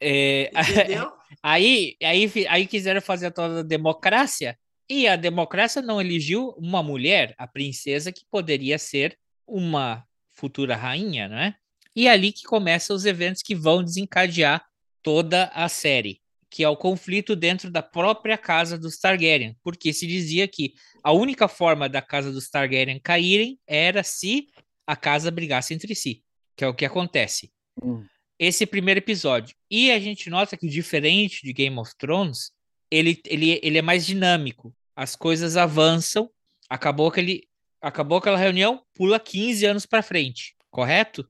É, 0.00 0.50
aí, 1.42 1.96
aí, 2.02 2.46
aí 2.48 2.66
quiseram 2.66 3.00
fazer 3.00 3.30
toda 3.30 3.60
a 3.60 3.64
democracia 3.64 4.56
e 4.88 5.06
a 5.06 5.16
democracia 5.16 5.82
não 5.82 6.00
elegeu 6.00 6.54
uma 6.56 6.82
mulher, 6.82 7.34
a 7.36 7.46
princesa, 7.46 8.10
que 8.10 8.24
poderia 8.30 8.78
ser 8.78 9.18
uma 9.46 10.04
futura 10.32 10.76
rainha, 10.76 11.28
não 11.28 11.36
é? 11.38 11.54
E 11.94 12.06
é 12.06 12.10
ali 12.10 12.32
que 12.32 12.44
começam 12.44 12.96
os 12.96 13.04
eventos 13.04 13.42
que 13.42 13.54
vão 13.54 13.82
desencadear 13.82 14.64
toda 15.02 15.44
a 15.54 15.68
série, 15.68 16.20
que 16.50 16.64
é 16.64 16.68
o 16.68 16.76
conflito 16.76 17.36
dentro 17.36 17.70
da 17.70 17.82
própria 17.82 18.38
casa 18.38 18.78
dos 18.78 18.98
Targaryen, 18.98 19.56
porque 19.62 19.92
se 19.92 20.06
dizia 20.06 20.48
que 20.48 20.74
a 21.02 21.12
única 21.12 21.48
forma 21.48 21.88
da 21.88 22.00
casa 22.00 22.32
dos 22.32 22.48
Targaryen 22.48 23.00
caírem 23.00 23.58
era 23.66 24.02
se 24.02 24.46
a 24.86 24.96
casa 24.96 25.30
brigasse 25.30 25.74
entre 25.74 25.94
si, 25.94 26.24
que 26.56 26.64
é 26.64 26.68
o 26.68 26.74
que 26.74 26.86
acontece. 26.86 27.52
Hum. 27.82 28.04
Esse 28.38 28.66
primeiro 28.66 28.98
episódio. 28.98 29.56
E 29.70 29.90
a 29.90 29.98
gente 29.98 30.30
nota 30.30 30.56
que, 30.56 30.68
diferente 30.68 31.42
de 31.42 31.52
Game 31.52 31.78
of 31.78 31.92
Thrones, 31.96 32.52
ele, 32.90 33.20
ele, 33.26 33.60
ele 33.62 33.78
é 33.78 33.82
mais 33.82 34.06
dinâmico. 34.06 34.72
As 34.94 35.16
coisas 35.16 35.56
avançam. 35.56 36.30
Acabou 36.70 37.08
aquele, 37.08 37.48
acabou 37.80 38.18
aquela 38.18 38.36
reunião, 38.36 38.82
pula 38.94 39.18
15 39.18 39.64
anos 39.66 39.86
para 39.86 40.02
frente, 40.02 40.54
correto? 40.70 41.26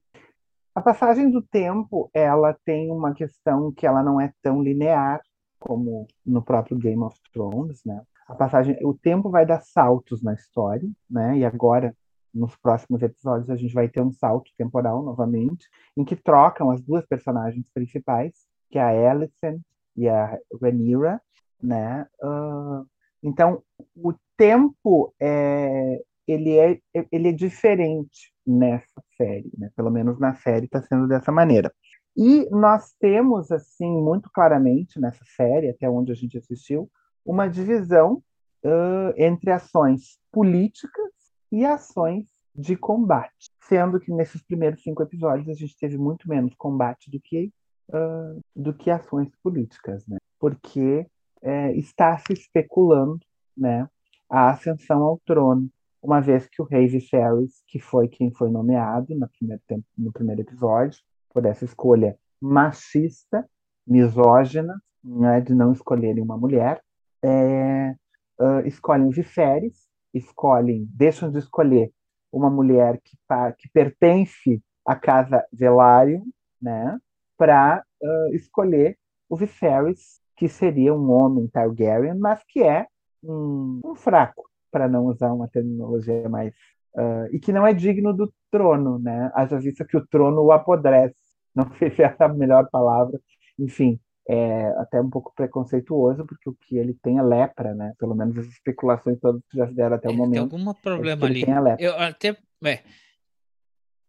A 0.75 0.81
passagem 0.81 1.31
do 1.31 1.43
tempo, 1.43 2.11
ela 2.13 2.57
tem 2.65 2.91
uma 2.91 3.15
questão 3.15 3.73
que 3.73 3.87
ela 3.87 4.03
não 4.03 4.21
é 4.21 4.33
tão 4.43 4.63
linear 4.63 5.21
como 5.59 6.07
no 6.25 6.43
próprio 6.43 6.79
Game 6.79 7.03
of 7.03 7.17
Thrones, 7.33 7.83
né? 7.85 8.01
A 8.29 8.35
passagem, 8.35 8.79
o 8.83 8.95
tempo 8.95 9.31
vai 9.31 9.47
dar 9.47 9.61
saltos 9.61 10.23
na 10.23 10.35
história, 10.35 10.89
né? 11.11 11.39
E 11.39 11.45
agora, 11.45 11.97
nos 12.39 12.57
próximos 12.57 13.03
episódios, 13.03 13.51
a 13.51 13.57
gente 13.57 13.75
vai 13.75 13.89
ter 13.89 14.01
um 14.01 14.13
salto 14.13 14.51
temporal 14.57 15.03
novamente, 15.03 15.69
em 15.97 16.05
que 16.05 16.17
trocam 16.17 16.71
as 16.71 16.81
duas 16.81 17.05
personagens 17.07 17.69
principais, 17.73 18.33
que 18.71 18.79
é 18.79 18.83
a 18.83 19.11
Alicent 19.11 19.61
e 19.97 20.09
a 20.09 20.39
Rhaenyra, 20.61 21.21
né? 21.63 22.07
Uh, 22.23 22.87
então, 23.23 23.63
o 23.97 24.15
tempo 24.37 25.13
é, 25.21 26.01
ele 26.27 26.57
é, 26.57 26.81
ele 27.11 27.29
é 27.29 27.33
diferente 27.33 28.33
nessa 28.47 29.03
série, 29.17 29.51
né? 29.59 29.71
Pelo 29.75 29.91
menos 29.91 30.19
na 30.21 30.35
série 30.35 30.67
está 30.67 30.81
sendo 30.83 31.09
dessa 31.09 31.33
maneira. 31.33 31.73
E 32.17 32.49
nós 32.51 32.93
temos, 32.99 33.51
assim, 33.51 33.91
muito 33.91 34.31
claramente 34.33 35.01
nessa 35.01 35.25
série, 35.37 35.69
até 35.69 35.89
onde 35.89 36.13
a 36.13 36.15
gente 36.15 36.37
assistiu, 36.37 36.91
uma 37.25 37.49
divisão 37.49 38.23
uh, 38.65 39.13
entre 39.17 39.51
ações 39.51 40.19
políticas 40.33 41.18
e 41.51 41.65
ações 41.65 42.27
de 42.55 42.77
combate. 42.77 43.51
Sendo 43.61 44.01
que 44.01 44.13
nesses 44.13 44.43
primeiros 44.43 44.83
cinco 44.83 45.03
episódios 45.03 45.49
a 45.49 45.55
gente 45.55 45.77
teve 45.79 45.97
muito 45.97 46.29
menos 46.29 46.55
combate 46.55 47.11
do 47.11 47.21
que, 47.21 47.53
uh, 47.91 48.41
do 48.55 48.75
que 48.75 48.91
ações 48.91 49.31
políticas, 49.43 50.07
né? 50.07 50.19
Porque 50.39 51.07
é, 51.43 51.73
está 51.73 52.17
se 52.19 52.33
especulando 52.33 53.21
né, 53.57 53.89
a 54.29 54.51
ascensão 54.51 55.03
ao 55.03 55.19
trono 55.25 55.71
uma 56.03 56.21
vez 56.21 56.47
que 56.47 56.63
o 56.63 56.65
rei 56.65 56.87
Viserys, 56.87 57.63
que 57.67 57.79
foi 57.79 58.09
quem 58.09 58.31
foi 58.31 58.51
nomeado 58.51 59.15
no 59.15 59.29
primeiro, 59.29 59.63
tempo, 59.67 59.85
no 59.97 60.13
primeiro 60.13 60.41
episódio, 60.43 61.01
por 61.31 61.45
essa 61.45 61.65
escolha 61.65 62.17
machista, 62.41 63.49
misógina, 63.87 64.81
né, 65.03 65.41
de 65.41 65.55
não 65.55 65.73
escolherem 65.73 66.23
uma 66.23 66.37
mulher, 66.37 66.81
é, 67.23 67.95
uh, 68.41 68.67
escolhem 68.67 69.11
Viserys, 69.11 69.89
escolhem, 70.13 70.89
deixam 70.95 71.31
de 71.31 71.39
escolher 71.39 71.93
uma 72.33 72.51
mulher 72.51 73.01
que, 73.03 73.17
que 73.59 73.69
pertence 73.71 74.63
à 74.85 74.95
casa 74.97 75.45
Velaryon, 75.53 76.25
né, 76.61 76.99
para 77.37 77.85
uh, 78.03 78.35
escolher 78.35 78.99
o 79.29 79.37
Viserys, 79.37 80.21
que 80.37 80.49
seria 80.49 80.95
um 80.95 81.11
homem 81.11 81.49
Targaryen, 81.49 82.15
mas 82.19 82.43
que 82.49 82.63
é 82.63 82.87
um, 83.23 83.81
um 83.85 83.95
fraco, 83.95 84.49
para 84.71 84.89
não 84.89 85.07
usar 85.07 85.33
uma 85.33 85.49
terminologia 85.49 86.29
mais. 86.29 86.55
Uh, 86.95 87.27
e 87.33 87.39
que 87.39 87.53
não 87.53 87.67
é 87.67 87.73
digno 87.73 88.13
do 88.13 88.33
trono, 88.51 88.99
né? 88.99 89.31
Haja 89.35 89.59
vista 89.59 89.85
que 89.85 89.97
o 89.97 90.07
trono 90.07 90.43
o 90.43 90.53
apodrece, 90.53 91.17
não 91.55 91.71
sei 91.79 91.91
se 91.91 92.03
é 92.03 92.17
a 92.19 92.29
melhor 92.29 92.69
palavra, 92.71 93.21
enfim, 93.59 94.01
é 94.29 94.69
até 94.77 95.01
um 95.01 95.09
pouco 95.09 95.33
preconceituoso, 95.35 96.27
porque 96.27 96.51
o 96.51 96.55
que 96.55 96.77
ele 96.77 96.93
tem 97.03 97.19
é 97.19 97.23
lepra, 97.23 97.75
né? 97.75 97.95
Pelo 97.99 98.15
menos 98.15 98.37
as 98.37 98.47
especulações 98.47 99.19
todas 99.19 99.41
que 99.51 99.57
já 99.57 99.65
deram 99.65 99.97
até 99.97 100.09
o 100.11 100.13
momento. 100.13 100.51
Tem 100.51 100.59
algum 100.61 100.75
problema 100.75 101.27
é 101.27 101.31
ali. 101.31 101.45
Tem 101.47 101.55
a 101.55 101.61
lepra. 101.61 101.85
Eu 101.85 101.99
até. 101.99 102.37
É. 102.65 102.83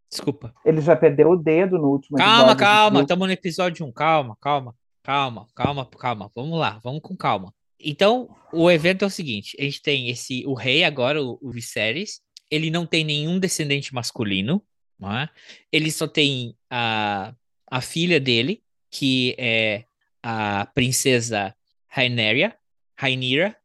Desculpa. 0.09 0.53
Ele 0.65 0.81
já 0.81 0.95
perdeu 0.95 1.29
o 1.29 1.37
dedo 1.37 1.77
no 1.77 1.87
último 1.87 2.17
calma, 2.17 2.33
episódio. 2.33 2.57
Calma, 2.57 2.81
calma, 2.81 3.01
estamos 3.01 3.27
no 3.27 3.33
episódio 3.33 3.85
1. 3.85 3.91
Calma, 3.93 4.37
calma, 4.41 4.75
calma, 5.01 5.47
calma, 5.55 5.85
calma. 5.85 6.31
Vamos 6.35 6.59
lá, 6.59 6.79
vamos 6.83 6.99
com 7.01 7.15
calma. 7.15 7.53
Então, 7.79 8.35
o 8.51 8.69
evento 8.69 9.05
é 9.05 9.07
o 9.07 9.11
seguinte: 9.11 9.55
a 9.57 9.63
gente 9.63 9.81
tem 9.81 10.09
esse 10.09 10.45
o 10.45 10.53
rei 10.53 10.83
agora, 10.83 11.23
o, 11.23 11.39
o 11.41 11.49
Viserys. 11.49 12.19
Ele 12.51 12.69
não 12.69 12.85
tem 12.85 13.05
nenhum 13.05 13.39
descendente 13.39 13.93
masculino, 13.93 14.61
não 14.99 15.15
é? 15.15 15.29
Ele 15.71 15.91
só 15.91 16.07
tem 16.07 16.57
a, 16.69 17.33
a 17.69 17.79
filha 17.79 18.19
dele, 18.19 18.63
que 18.89 19.35
é 19.37 19.85
a 20.23 20.65
princesa 20.73 21.55
Rhaenyra, 21.87 22.55
Rhaenyra, 22.97 23.55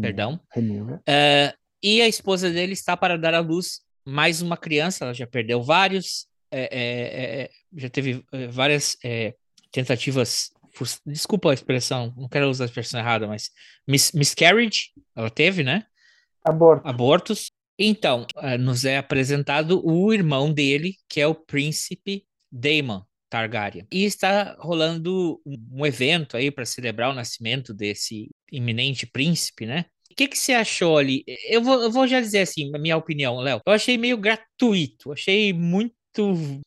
perdão. 0.00 0.40
Uh, 0.56 1.56
e 1.82 2.00
a 2.00 2.08
esposa 2.08 2.50
dele 2.50 2.72
está 2.72 2.96
para 2.96 3.18
dar 3.18 3.34
à 3.34 3.40
luz 3.40 3.80
mais 4.06 4.42
uma 4.42 4.56
criança, 4.56 5.04
ela 5.04 5.14
já 5.14 5.26
perdeu 5.26 5.62
vários, 5.62 6.26
é, 6.50 6.62
é, 6.70 7.42
é, 7.42 7.50
já 7.76 7.88
teve 7.88 8.24
é, 8.32 8.46
várias 8.48 8.96
é, 9.02 9.34
tentativas, 9.72 10.50
desculpa 11.06 11.50
a 11.50 11.54
expressão, 11.54 12.12
não 12.16 12.28
quero 12.28 12.48
usar 12.48 12.64
a 12.64 12.66
expressão 12.66 13.00
errada, 13.00 13.26
mas 13.26 13.50
mis 13.88 14.12
miscarriage, 14.12 14.90
ela 15.16 15.30
teve, 15.30 15.62
né? 15.62 15.84
Aborto. 16.44 16.86
Abortos. 16.86 17.50
Então, 17.78 18.26
uh, 18.36 18.58
nos 18.58 18.84
é 18.84 18.98
apresentado 18.98 19.82
o 19.84 20.12
irmão 20.12 20.52
dele, 20.52 20.94
que 21.08 21.20
é 21.20 21.26
o 21.26 21.34
príncipe 21.34 22.24
Daemon, 22.52 23.02
Targaryen. 23.34 23.84
E 23.90 24.04
está 24.04 24.54
rolando 24.60 25.40
um 25.44 25.84
evento 25.84 26.36
aí 26.36 26.52
para 26.52 26.64
celebrar 26.64 27.10
o 27.10 27.14
nascimento 27.14 27.74
desse 27.74 28.30
iminente 28.52 29.06
príncipe, 29.06 29.66
né? 29.66 29.86
O 30.08 30.14
que, 30.14 30.28
que 30.28 30.38
você 30.38 30.52
achou 30.52 30.96
ali? 30.96 31.24
Eu 31.48 31.60
vou, 31.60 31.82
eu 31.82 31.90
vou 31.90 32.06
já 32.06 32.20
dizer 32.20 32.40
assim, 32.40 32.70
a 32.72 32.78
minha 32.78 32.96
opinião, 32.96 33.40
Léo. 33.40 33.60
Eu 33.66 33.72
achei 33.72 33.98
meio 33.98 34.16
gratuito, 34.16 35.12
achei 35.12 35.52
muito 35.52 35.92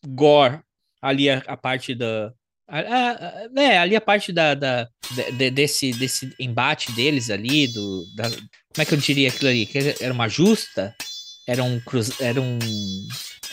gore 0.06 0.60
ali 1.02 1.30
a, 1.30 1.38
a 1.48 1.56
parte 1.56 1.96
da. 1.96 2.34
A, 2.68 2.80
a, 2.80 3.62
é, 3.62 3.78
ali 3.78 3.96
a 3.96 4.02
parte 4.02 4.34
da, 4.34 4.54
da 4.54 4.90
de, 5.38 5.50
desse, 5.50 5.92
desse 5.92 6.36
embate 6.38 6.92
deles 6.92 7.30
ali, 7.30 7.68
do, 7.68 8.04
da, 8.18 8.30
como 8.30 8.80
é 8.80 8.86
que 8.86 8.94
eu 8.94 8.98
diria 8.98 9.30
aquilo 9.30 9.50
ali? 9.50 9.66
Que 9.66 9.96
era 10.02 10.14
uma 10.14 10.28
justa? 10.28 10.94
Era 11.48 11.64
um, 11.64 11.80
cruz, 11.80 12.20
era 12.20 12.42
um 12.42 12.60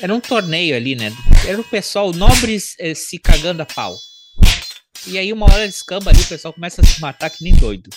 era 0.00 0.14
um 0.14 0.20
torneio 0.20 0.76
ali, 0.76 0.94
né? 0.94 1.10
Era 1.46 1.60
o 1.60 1.64
pessoal, 1.64 2.12
nobres 2.12 2.74
eh, 2.78 2.94
se 2.94 3.18
cagando 3.18 3.62
a 3.62 3.66
pau. 3.66 3.94
E 5.06 5.18
aí 5.18 5.32
uma 5.32 5.46
hora 5.46 5.66
descamba 5.66 6.10
ali, 6.10 6.20
o 6.20 6.28
pessoal 6.28 6.54
começa 6.54 6.80
a 6.80 6.84
se 6.84 7.00
matar 7.00 7.30
que 7.30 7.44
nem 7.44 7.54
doido. 7.54 7.90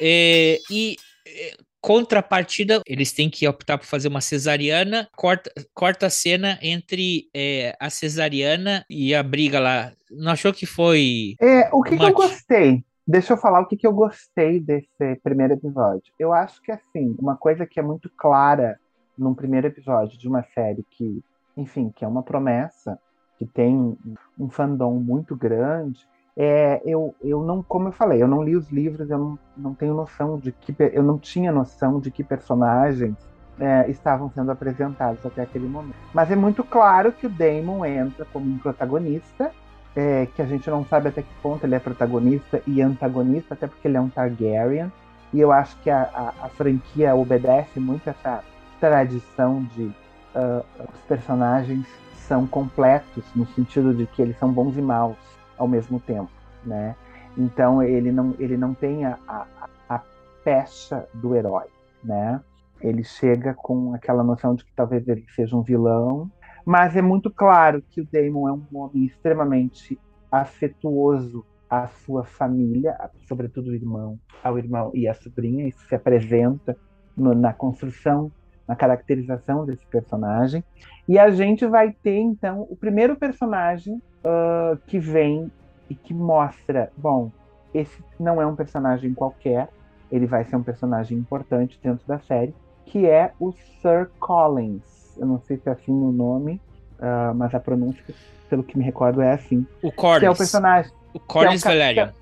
É, 0.00 0.60
e 0.70 0.96
é, 1.26 1.56
contrapartida, 1.80 2.80
eles 2.86 3.12
têm 3.12 3.28
que 3.28 3.46
optar 3.46 3.78
por 3.78 3.86
fazer 3.86 4.08
uma 4.08 4.20
cesariana, 4.20 5.08
corta, 5.16 5.50
corta 5.74 6.06
a 6.06 6.10
cena 6.10 6.58
entre 6.62 7.28
é, 7.34 7.76
a 7.80 7.90
cesariana 7.90 8.84
e 8.88 9.14
a 9.14 9.22
briga 9.22 9.58
lá. 9.58 9.92
Não 10.10 10.32
achou 10.32 10.52
que 10.52 10.66
foi. 10.66 11.34
É, 11.40 11.68
o 11.72 11.82
que, 11.82 11.96
que 11.96 12.04
eu 12.04 12.12
gostei? 12.12 12.84
Deixa 13.06 13.32
eu 13.32 13.38
falar 13.38 13.60
o 13.60 13.66
que, 13.66 13.76
que 13.76 13.86
eu 13.86 13.92
gostei 13.92 14.60
desse 14.60 15.16
primeiro 15.22 15.54
episódio. 15.54 16.12
Eu 16.18 16.32
acho 16.32 16.60
que, 16.62 16.70
assim, 16.70 17.16
uma 17.18 17.36
coisa 17.36 17.66
que 17.66 17.80
é 17.80 17.82
muito 17.82 18.10
clara 18.16 18.78
num 19.18 19.34
primeiro 19.34 19.66
episódio 19.66 20.18
de 20.18 20.28
uma 20.28 20.42
série 20.42 20.84
que, 20.90 21.22
enfim, 21.56 21.90
que 21.94 22.04
é 22.04 22.08
uma 22.08 22.22
promessa, 22.22 22.98
que 23.38 23.46
tem 23.46 23.96
um 24.38 24.48
fandom 24.48 24.94
muito 24.94 25.36
grande, 25.36 26.06
é, 26.36 26.80
eu, 26.84 27.14
eu 27.20 27.42
não, 27.42 27.62
como 27.62 27.88
eu 27.88 27.92
falei, 27.92 28.22
eu 28.22 28.28
não 28.28 28.42
li 28.42 28.54
os 28.54 28.70
livros, 28.70 29.10
eu 29.10 29.18
não, 29.18 29.38
não 29.56 29.74
tenho 29.74 29.92
noção 29.92 30.38
de 30.38 30.52
que, 30.52 30.74
eu 30.92 31.02
não 31.02 31.18
tinha 31.18 31.50
noção 31.50 31.98
de 31.98 32.12
que 32.12 32.22
personagens 32.22 33.16
é, 33.58 33.90
estavam 33.90 34.30
sendo 34.30 34.52
apresentados 34.52 35.24
até 35.26 35.42
aquele 35.42 35.66
momento. 35.66 35.96
Mas 36.14 36.30
é 36.30 36.36
muito 36.36 36.62
claro 36.62 37.12
que 37.12 37.26
o 37.26 37.30
Damon 37.30 37.84
entra 37.84 38.24
como 38.32 38.46
um 38.48 38.58
protagonista, 38.58 39.50
é, 39.96 40.26
que 40.26 40.40
a 40.40 40.46
gente 40.46 40.70
não 40.70 40.84
sabe 40.84 41.08
até 41.08 41.22
que 41.22 41.34
ponto 41.42 41.64
ele 41.64 41.74
é 41.74 41.80
protagonista 41.80 42.62
e 42.66 42.80
antagonista, 42.80 43.54
até 43.54 43.66
porque 43.66 43.88
ele 43.88 43.96
é 43.96 44.00
um 44.00 44.08
Targaryen. 44.08 44.92
E 45.32 45.40
eu 45.40 45.50
acho 45.50 45.76
que 45.80 45.90
a, 45.90 46.02
a, 46.02 46.46
a 46.46 46.48
franquia 46.48 47.16
obedece 47.16 47.80
muito 47.80 48.08
essa 48.08 48.44
tradição 48.80 49.64
de 49.74 49.84
uh, 49.84 50.64
os 50.92 51.00
personagens 51.06 51.86
são 52.14 52.46
completos 52.46 53.24
no 53.34 53.46
sentido 53.46 53.94
de 53.94 54.06
que 54.06 54.22
eles 54.22 54.38
são 54.38 54.52
bons 54.52 54.76
e 54.76 54.82
maus 54.82 55.16
ao 55.56 55.66
mesmo 55.66 55.98
tempo, 55.98 56.30
né? 56.64 56.94
Então 57.36 57.82
ele 57.82 58.12
não 58.12 58.34
ele 58.38 58.56
não 58.56 58.74
tem 58.74 59.04
a, 59.04 59.18
a, 59.26 59.46
a 59.88 60.02
pecha 60.44 61.06
do 61.14 61.34
herói, 61.34 61.66
né? 62.04 62.40
Ele 62.80 63.02
chega 63.02 63.54
com 63.54 63.94
aquela 63.94 64.22
noção 64.22 64.54
de 64.54 64.64
que 64.64 64.72
talvez 64.74 65.08
ele 65.08 65.24
seja 65.34 65.56
um 65.56 65.62
vilão, 65.62 66.30
mas 66.64 66.94
é 66.94 67.02
muito 67.02 67.30
claro 67.30 67.82
que 67.90 68.00
o 68.00 68.08
Damon 68.10 68.48
é 68.48 68.52
um 68.52 68.66
homem 68.72 69.04
extremamente 69.04 69.98
afetuoso 70.30 71.44
à 71.68 71.88
sua 71.88 72.24
família, 72.24 72.96
sobretudo 73.26 73.70
o 73.70 73.74
irmão, 73.74 74.18
ao 74.44 74.58
irmão 74.58 74.90
e 74.94 75.08
à 75.08 75.14
sobrinha, 75.14 75.66
isso 75.66 75.86
se 75.86 75.94
apresenta 75.94 76.76
no, 77.16 77.34
na 77.34 77.52
construção 77.52 78.30
na 78.68 78.76
caracterização 78.76 79.64
desse 79.64 79.86
personagem. 79.86 80.62
E 81.08 81.18
a 81.18 81.30
gente 81.30 81.66
vai 81.66 81.90
ter, 81.90 82.18
então, 82.18 82.66
o 82.68 82.76
primeiro 82.76 83.16
personagem 83.16 83.94
uh, 83.94 84.76
que 84.86 84.98
vem 84.98 85.50
e 85.88 85.94
que 85.94 86.12
mostra: 86.12 86.92
bom, 86.94 87.32
esse 87.72 88.04
não 88.20 88.40
é 88.40 88.46
um 88.46 88.54
personagem 88.54 89.14
qualquer, 89.14 89.68
ele 90.12 90.26
vai 90.26 90.44
ser 90.44 90.56
um 90.56 90.62
personagem 90.62 91.16
importante 91.16 91.80
dentro 91.82 92.06
da 92.06 92.18
série, 92.18 92.54
que 92.84 93.06
é 93.06 93.32
o 93.40 93.52
Sir 93.80 94.10
Collins. 94.20 95.16
Eu 95.16 95.26
não 95.26 95.40
sei 95.40 95.56
se 95.56 95.68
é 95.68 95.72
assim 95.72 95.90
o 95.90 96.12
nome, 96.12 96.60
uh, 96.98 97.34
mas 97.34 97.54
a 97.54 97.60
pronúncia, 97.60 98.04
pelo 98.50 98.62
que 98.62 98.76
me 98.76 98.84
recordo, 98.84 99.22
é 99.22 99.32
assim. 99.32 99.66
O 99.82 99.90
Collins. 99.90 100.20
Que 100.20 100.26
é 100.26 100.30
o 100.30 100.36
personagem. 100.36 100.92
O 101.14 101.20
Collins 101.20 101.64
é 101.64 101.68
um, 101.68 101.72
Valerian. 101.72 102.14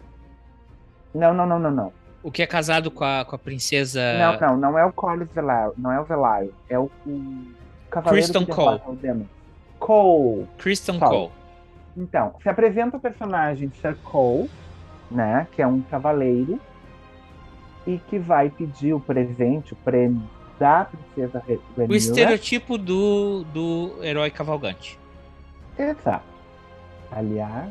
Não, 1.12 1.35
não, 1.35 1.46
não, 1.46 1.59
não, 1.59 1.70
não. 1.70 1.92
O 2.26 2.30
que 2.32 2.42
é 2.42 2.46
casado 2.46 2.90
com 2.90 3.04
a, 3.04 3.24
com 3.24 3.36
a 3.36 3.38
princesa. 3.38 4.00
Não, 4.18 4.40
não, 4.40 4.56
não 4.56 4.76
é 4.76 4.84
o 4.84 4.92
Collins 4.92 5.28
Velar, 5.32 5.70
não 5.78 5.92
é 5.92 6.00
o 6.00 6.04
Velar, 6.04 6.44
é 6.68 6.76
o, 6.76 6.90
o 7.06 7.44
Cavaleiro 7.88 8.26
Kristen 8.26 8.44
Cole. 8.52 8.80
Cole. 9.78 10.48
Kristen 10.58 10.98
Cole. 10.98 11.10
Cole. 11.10 11.30
Então, 11.96 12.34
se 12.42 12.48
apresenta 12.48 12.96
o 12.96 13.00
personagem 13.00 13.70
Sir 13.80 13.96
Cole, 14.02 14.50
né, 15.08 15.46
que 15.52 15.62
é 15.62 15.66
um 15.68 15.80
cavaleiro 15.82 16.60
e 17.86 17.96
que 17.96 18.18
vai 18.18 18.50
pedir 18.50 18.92
o 18.92 18.98
presente, 18.98 19.72
o 19.72 19.76
prêmio 19.76 20.28
da 20.58 20.84
princesa 20.84 21.40
Rhaenyra. 21.46 21.92
O 21.92 21.94
estereotipo 21.94 22.76
do, 22.76 23.44
do 23.54 24.02
herói 24.02 24.32
cavalgante. 24.32 24.98
Exato. 25.78 26.24
Aliás, 27.12 27.70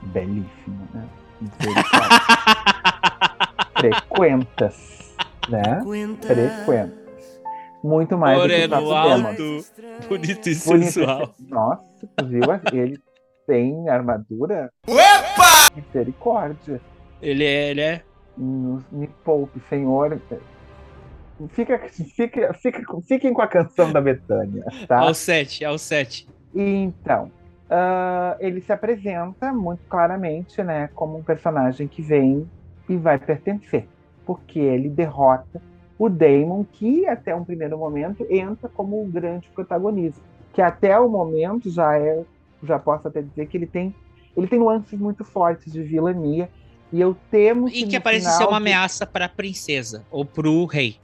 belíssimo, 0.00 0.88
né? 0.94 1.08
frequentas, 3.78 5.14
né? 5.48 5.80
Frequentas. 6.20 6.98
Muito 7.82 8.18
mais 8.18 8.38
Moreno 8.38 8.76
do 8.76 8.82
que 8.82 8.88
o 8.88 8.94
alto, 8.94 9.64
bonito 10.08 10.48
e 10.48 10.54
sensual. 10.54 11.34
Nossa, 11.38 11.84
viu? 12.24 12.42
Ele 12.72 13.00
tem 13.46 13.88
armadura? 13.88 14.70
Opa! 14.86 15.74
Misericórdia. 15.74 16.80
Ele 17.22 17.44
é, 17.44 17.70
ele 17.70 17.80
é. 17.80 18.02
Me 18.36 19.08
poupe, 19.24 19.60
senhor. 19.68 20.20
Fica, 21.50 21.78
fica, 22.16 22.52
fica, 22.54 22.82
fiquem 23.06 23.32
com 23.32 23.42
a 23.42 23.46
canção 23.46 23.92
da 23.92 24.00
Betânia, 24.00 24.64
tá? 24.88 24.98
Ao 24.98 25.14
7, 25.14 25.64
ao 25.64 25.78
7. 25.78 26.28
Então, 26.52 27.30
uh, 27.70 28.36
ele 28.40 28.60
se 28.60 28.72
apresenta 28.72 29.52
muito 29.52 29.82
claramente, 29.88 30.62
né, 30.64 30.88
como 30.94 31.16
um 31.16 31.22
personagem 31.22 31.86
que 31.86 32.02
vem 32.02 32.48
e 32.88 32.96
vai 32.96 33.18
pertencer, 33.18 33.86
porque 34.24 34.58
ele 34.58 34.88
derrota 34.88 35.60
o 35.98 36.08
Damon, 36.08 36.64
que 36.64 37.06
até 37.06 37.34
um 37.34 37.44
primeiro 37.44 37.76
momento 37.76 38.24
entra 38.30 38.68
como 38.68 39.02
o 39.02 39.06
grande 39.06 39.48
protagonista, 39.48 40.20
que 40.52 40.62
até 40.62 40.98
o 40.98 41.08
momento 41.08 41.68
já 41.70 41.98
é, 41.98 42.24
já 42.62 42.78
posso 42.78 43.08
até 43.08 43.20
dizer 43.20 43.46
que 43.46 43.56
ele 43.56 43.66
tem, 43.66 43.94
ele 44.36 44.46
tem 44.46 44.58
nuances 44.58 44.98
muito 44.98 45.24
fortes 45.24 45.72
de 45.72 45.82
vilania 45.82 46.48
e 46.92 47.00
eu 47.00 47.16
temo 47.30 47.68
e 47.68 47.72
que, 47.72 47.86
que 47.88 48.00
parece 48.00 48.30
ser 48.30 48.44
uma 48.44 48.56
ameaça 48.58 49.04
para 49.06 49.26
a 49.26 49.28
princesa 49.28 50.04
ou 50.10 50.24
para 50.24 50.48
o 50.48 50.64
rei. 50.64 50.96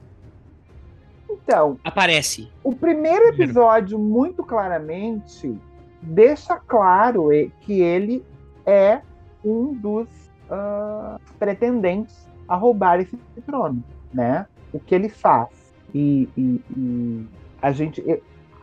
Então, 1.29 1.77
aparece. 1.83 2.49
O 2.63 2.73
primeiro 2.73 3.27
episódio 3.27 3.99
muito 3.99 4.43
claramente 4.43 5.55
deixa 6.01 6.55
claro 6.55 7.29
que 7.61 7.81
ele 7.81 8.23
é 8.65 9.01
um 9.43 9.73
dos 9.73 10.07
uh, 10.49 11.19
pretendentes 11.39 12.27
a 12.47 12.55
roubar 12.55 12.99
esse 12.99 13.17
trono, 13.45 13.83
né? 14.13 14.45
O 14.73 14.79
que 14.79 14.93
ele 14.93 15.09
faz. 15.09 15.49
E, 15.93 16.29
e, 16.37 16.61
e 16.75 17.27
a 17.61 17.71
gente. 17.71 18.03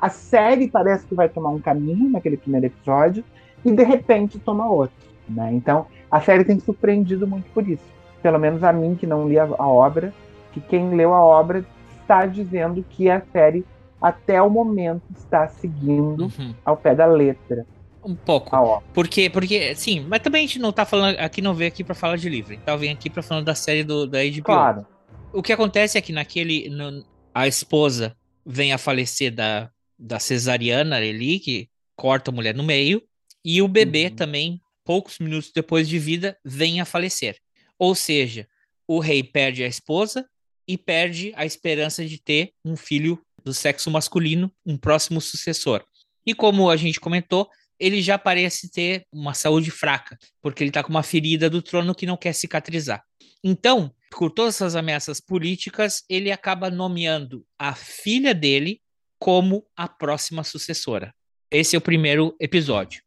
A 0.01 0.09
série 0.09 0.68
parece 0.68 1.07
que 1.07 1.14
vai 1.14 1.28
tomar 1.28 1.51
um 1.51 1.61
caminho 1.61 2.11
naquele 2.11 2.37
primeiro 2.37 2.66
episódio 2.66 3.24
e 3.64 3.70
de 3.70 3.85
repente 3.85 4.39
toma 4.39 4.68
outro. 4.68 4.97
Né? 5.28 5.53
Então, 5.53 5.87
a 6.11 6.20
série 6.20 6.45
tem 6.45 6.59
surpreendido 6.59 7.26
muito 7.26 7.49
por 7.53 7.66
isso. 7.68 7.85
Pelo 8.20 8.39
menos 8.39 8.62
a 8.62 8.72
mim, 8.72 8.95
que 8.95 9.07
não 9.07 9.28
li 9.28 9.39
a, 9.39 9.45
a 9.45 9.68
obra, 9.68 10.12
que 10.53 10.61
quem 10.61 10.95
leu 10.95 11.14
a 11.14 11.24
obra 11.24 11.64
está 12.01 12.26
dizendo 12.26 12.85
que 12.89 13.09
a 13.09 13.20
série, 13.33 13.64
até 14.01 14.43
o 14.43 14.51
momento, 14.51 15.03
está 15.16 15.47
seguindo 15.49 16.24
uhum. 16.24 16.55
ao 16.64 16.76
pé 16.76 16.95
da 16.95 17.07
letra. 17.07 17.64
Um 18.05 18.14
pouco. 18.14 18.50
Porque, 18.92 19.30
porque, 19.30 19.74
sim, 19.76 20.00
mas 20.00 20.20
também 20.20 20.44
a 20.44 20.46
gente 20.46 20.59
não 20.59 20.72
tá 20.72 20.84
falando, 20.84 21.16
aqui 21.18 21.40
não 21.40 21.55
veio 21.55 21.68
aqui 21.68 21.84
para 21.84 21.94
falar 21.94 22.16
de 22.16 22.28
livro. 22.28 22.53
Então 22.53 22.76
vem 22.76 22.90
aqui 22.90 23.09
para 23.09 23.22
falar 23.22 23.42
da 23.42 23.55
série 23.55 23.84
do, 23.84 24.07
da 24.07 24.18
HBO. 24.24 24.42
Claro. 24.42 24.86
O 25.32 25.42
que 25.42 25.53
acontece 25.53 25.96
é 25.96 26.00
que 26.00 26.12
naquele, 26.12 26.68
no, 26.68 27.05
a 27.32 27.46
esposa 27.46 28.16
vem 28.44 28.72
a 28.72 28.78
falecer 28.78 29.32
da, 29.32 29.70
da 29.98 30.18
cesariana 30.18 30.96
ali, 30.96 31.38
que 31.38 31.68
corta 31.96 32.30
a 32.30 32.34
mulher 32.34 32.55
no 32.55 32.62
meio, 32.62 33.03
e 33.44 33.62
o 33.62 33.68
bebê 33.68 34.07
uhum. 34.07 34.16
também, 34.16 34.61
poucos 34.84 35.18
minutos 35.18 35.53
depois 35.55 35.88
de 35.88 35.98
vida, 35.98 36.36
vem 36.44 36.80
a 36.80 36.84
falecer. 36.84 37.38
Ou 37.78 37.94
seja, 37.94 38.48
o 38.86 38.98
rei 38.98 39.22
perde 39.22 39.62
a 39.62 39.66
esposa 39.66 40.28
e 40.66 40.76
perde 40.76 41.32
a 41.36 41.44
esperança 41.44 42.05
de 42.05 42.18
ter 42.20 42.53
um 42.64 42.76
filho 42.76 43.20
do 43.44 43.55
sexo 43.55 43.90
masculino, 43.90 44.53
um 44.64 44.76
próximo 44.76 45.20
sucessor. 45.20 45.84
E 46.24 46.34
como 46.34 46.70
a 46.70 46.76
gente 46.76 47.00
comentou, 47.00 47.48
ele 47.83 48.01
já 48.01 48.16
parece 48.16 48.70
ter 48.70 49.05
uma 49.12 49.35
saúde 49.35 49.72
fraca, 49.72 50.16
porque 50.41 50.62
ele 50.62 50.70
está 50.70 50.85
com 50.85 50.91
uma 50.91 51.03
ferida 51.03 51.51
do 51.51 51.61
trono 51.61 51.97
que 51.97 52.07
não 52.07 52.16
quer 52.16 52.33
cicatrizar. 52.33 53.03
Então, 53.43 53.93
por 54.09 54.30
todas 54.30 54.55
essas 54.55 54.76
ameaças 54.76 55.20
políticas, 55.20 56.05
ele 56.09 56.30
acaba 56.30 56.70
nomeando 56.70 57.45
a 57.59 57.74
filha 57.74 58.33
dele 58.33 58.80
como 59.18 59.66
a 59.76 59.89
próxima 59.89 60.45
sucessora. 60.45 61.12
Esse 61.51 61.74
é 61.74 61.78
o 61.78 61.83
primeiro 61.83 62.37
episódio. 62.39 63.03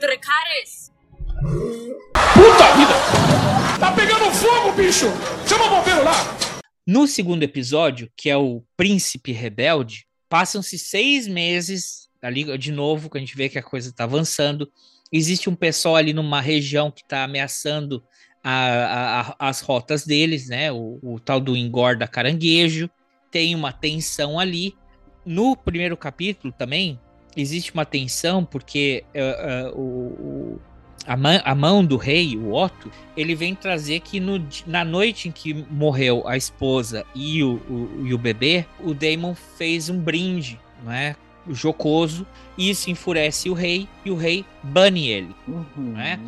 Dracarys! 0.00 0.90
Puta 2.34 2.76
vida! 2.76 3.78
Tá 3.78 3.92
pegando 3.94 4.34
fogo, 4.34 4.72
bicho! 4.72 5.06
Chama 5.48 5.66
o 5.66 5.70
bombeiro 5.76 6.02
lá! 6.02 6.12
No 6.84 7.06
segundo 7.06 7.44
episódio, 7.44 8.10
que 8.16 8.28
é 8.28 8.36
o 8.36 8.64
Príncipe 8.76 9.30
Rebelde, 9.30 10.08
passam-se 10.28 10.76
seis 10.76 11.28
meses 11.28 12.07
ali 12.22 12.56
de 12.58 12.72
novo, 12.72 13.08
que 13.10 13.16
a 13.16 13.20
gente 13.20 13.36
vê 13.36 13.48
que 13.48 13.58
a 13.58 13.62
coisa 13.62 13.90
está 13.90 14.04
avançando. 14.04 14.70
Existe 15.12 15.48
um 15.48 15.54
pessoal 15.54 15.96
ali 15.96 16.12
numa 16.12 16.40
região 16.40 16.90
que 16.90 17.02
está 17.02 17.24
ameaçando 17.24 18.02
a, 18.42 19.34
a, 19.38 19.48
as 19.48 19.60
rotas 19.60 20.04
deles, 20.04 20.48
né? 20.48 20.70
O, 20.72 20.98
o 21.02 21.20
tal 21.20 21.40
do 21.40 21.56
engorda 21.56 22.06
caranguejo. 22.06 22.90
Tem 23.30 23.54
uma 23.54 23.72
tensão 23.72 24.38
ali. 24.38 24.74
No 25.24 25.56
primeiro 25.56 25.96
capítulo 25.96 26.52
também 26.52 26.98
existe 27.36 27.72
uma 27.72 27.84
tensão 27.84 28.44
porque 28.44 29.04
uh, 29.14 29.76
uh, 29.76 29.80
o, 29.80 30.60
a, 31.06 31.16
man, 31.16 31.40
a, 31.44 31.54
mão 31.54 31.84
do 31.84 31.96
rei, 31.96 32.36
o 32.36 32.52
Otto, 32.52 32.90
ele 33.16 33.34
vem 33.34 33.54
trazer 33.54 34.00
que 34.00 34.18
no, 34.18 34.44
na 34.66 34.84
noite 34.84 35.28
em 35.28 35.32
que 35.32 35.54
morreu 35.70 36.26
a 36.26 36.36
esposa 36.36 37.04
e 37.14 37.42
o, 37.42 37.56
o, 37.68 38.06
e 38.06 38.14
o 38.14 38.18
bebê, 38.18 38.66
o 38.80 38.92
Daemon 38.94 39.34
fez 39.34 39.88
um 39.88 39.98
brinde, 39.98 40.58
não 40.82 40.92
é? 40.92 41.16
Jocoso, 41.50 42.26
e 42.56 42.70
isso 42.70 42.90
enfurece 42.90 43.50
o 43.50 43.54
rei 43.54 43.88
e 44.04 44.10
o 44.10 44.16
rei 44.16 44.44
bane 44.62 45.08
ele. 45.08 45.34
Uhum. 45.46 45.92
Né? 45.92 46.20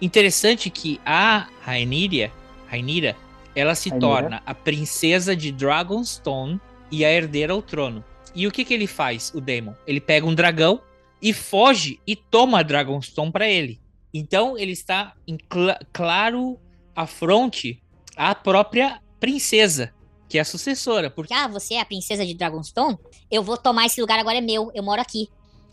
Interessante 0.00 0.70
que 0.70 1.00
a 1.04 1.48
Rhaenyra, 1.62 2.32
Rhaenyra 2.68 3.16
ela 3.54 3.74
se 3.74 3.88
Rhaenyra? 3.88 4.08
torna 4.08 4.42
a 4.44 4.54
princesa 4.54 5.36
de 5.36 5.52
Dragonstone 5.52 6.60
e 6.90 7.04
a 7.04 7.10
herdeira 7.10 7.52
ao 7.52 7.62
trono. 7.62 8.04
E 8.34 8.46
o 8.46 8.50
que, 8.50 8.64
que 8.64 8.74
ele 8.74 8.86
faz, 8.86 9.32
o 9.34 9.40
Daemon? 9.40 9.74
Ele 9.86 10.00
pega 10.00 10.26
um 10.26 10.34
dragão 10.34 10.80
e 11.22 11.32
foge 11.32 12.00
e 12.06 12.16
toma 12.16 12.64
Dragonstone 12.64 13.30
para 13.30 13.48
ele. 13.48 13.80
Então 14.12 14.58
ele 14.58 14.72
está 14.72 15.14
em 15.26 15.38
cl 15.38 15.74
claro 15.92 16.58
afronte 16.94 17.80
à 18.16 18.34
própria 18.34 19.00
princesa 19.18 19.93
que 20.34 20.38
é 20.38 20.40
a 20.40 20.44
sucessora. 20.44 21.08
Porque... 21.08 21.32
Ah, 21.32 21.46
você 21.46 21.74
é 21.74 21.80
a 21.80 21.84
princesa 21.84 22.26
de 22.26 22.34
Dragonstone? 22.34 22.98
Eu 23.30 23.40
vou 23.40 23.56
tomar 23.56 23.86
esse 23.86 24.00
lugar 24.00 24.18
agora, 24.18 24.38
é 24.38 24.40
meu, 24.40 24.68
eu 24.74 24.82
moro 24.82 25.00
aqui. 25.00 25.28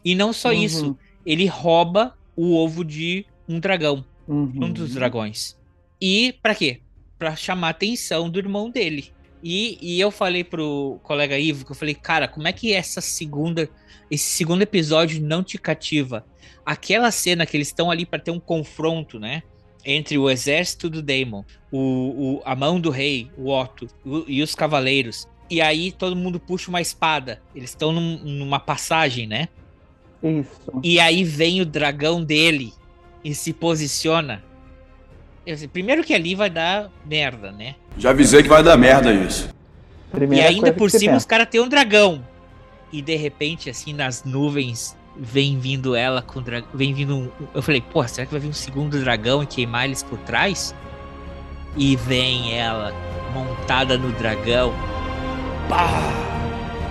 E 0.06 0.14
não 0.14 0.32
só 0.32 0.50
uhum. 0.50 0.54
isso, 0.54 0.98
ele 1.26 1.48
rouba 1.48 2.16
o 2.36 2.56
ovo 2.56 2.86
de 2.86 3.26
um 3.50 3.60
dragão, 3.60 4.06
uhum. 4.28 4.54
um 4.56 4.72
dos 4.72 4.94
dragões. 4.94 5.58
E 6.00 6.36
para 6.44 6.54
quê? 6.54 6.80
Para 7.18 7.36
chamar 7.36 7.68
a 7.68 7.72
atenção 7.72 8.30
do 8.30 8.38
irmão 8.38 8.70
dele. 8.70 9.12
E, 9.42 9.80
e 9.82 10.00
eu 10.00 10.12
falei 10.12 10.44
pro 10.44 11.00
colega 11.02 11.40
Ivo 11.40 11.66
que 11.66 11.72
eu 11.72 11.76
falei, 11.76 11.96
cara, 11.96 12.28
como 12.28 12.48
é 12.48 12.54
que 12.54 12.72
essa 12.72 13.02
segunda, 13.02 13.68
esse 14.12 14.26
segundo 14.26 14.62
episódio 14.62 15.20
não 15.24 15.44
te 15.44 15.58
cativa? 15.58 16.24
Aquela 16.64 17.10
cena 17.10 17.48
que 17.48 17.58
eles 17.58 17.70
estão 17.70 17.90
ali 17.90 18.06
para 18.06 18.20
ter 18.20 18.30
um 18.30 18.40
confronto, 18.40 19.20
né? 19.20 19.42
Entre 19.86 20.18
o 20.18 20.30
exército 20.30 20.90
do 20.90 21.02
Daemon, 21.02 21.44
o, 21.72 21.78
o, 21.78 22.42
a 22.46 22.56
mão 22.56 22.80
do 22.80 22.90
rei, 22.90 23.30
o 23.38 23.50
Otto, 23.50 23.88
o, 24.06 24.24
e 24.28 24.42
os 24.42 24.56
cavaleiros. 24.56 25.28
E 25.50 25.62
aí 25.62 25.92
todo 25.92 26.16
mundo 26.16 26.40
puxa 26.40 26.70
uma 26.70 26.82
espada. 26.82 27.42
Eles 27.56 27.72
estão 27.72 27.92
num, 27.92 28.20
numa 28.20 28.60
passagem, 28.60 29.28
né? 29.28 29.50
Isso. 30.24 30.62
E 30.84 31.00
aí 31.00 31.24
vem 31.24 31.62
o 31.62 31.66
dragão 31.66 32.24
dele 32.24 32.74
e 33.24 33.34
se 33.34 33.52
posiciona. 33.52 34.44
Eu, 35.46 35.58
primeiro 35.70 36.04
que 36.04 36.14
ali 36.14 36.36
vai 36.36 36.50
dar 36.50 36.92
merda, 37.06 37.52
né? 37.52 37.76
Já 37.98 38.12
avisei 38.12 38.44
que 38.44 38.50
vai 38.50 38.64
dar 38.64 38.78
merda 38.78 39.12
isso. 39.12 39.50
Primeira 40.12 40.46
e 40.46 40.48
ainda 40.48 40.72
por 40.72 40.92
cima 40.92 41.18
os 41.18 41.26
caras 41.26 41.48
têm 41.50 41.60
um 41.60 41.68
dragão. 41.68 42.26
E 42.92 43.02
de 43.02 43.16
repente, 43.16 43.70
assim, 43.70 43.94
nas 43.94 44.24
nuvens 44.24 44.96
vem 45.16 45.60
vindo 45.60 45.96
ela 45.96 46.22
com 46.22 46.42
dragão. 46.42 46.70
Vem 46.74 46.94
vindo 46.94 47.16
um. 47.16 47.30
Eu 47.54 47.62
falei, 47.62 47.82
pô, 47.82 48.06
será 48.08 48.26
que 48.26 48.32
vai 48.32 48.42
vir 48.42 48.50
um 48.50 48.54
segundo 48.54 49.00
dragão 49.00 49.44
e 49.44 49.46
queimar 49.46 49.86
eles 49.86 50.04
por 50.04 50.18
trás? 50.20 50.76
E 51.78 51.96
vem 51.96 52.58
ela 52.58 52.94
montada 53.34 53.98
no 53.98 54.12
dragão. 54.14 54.74
Pá! 55.70 55.90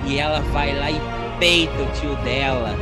E 0.06 0.18
ela 0.18 0.40
vai 0.40 0.76
lá 0.78 0.90
e 0.90 1.00
peita 1.38 1.82
o 1.82 1.92
tio 1.92 2.16
dela. 2.24 2.74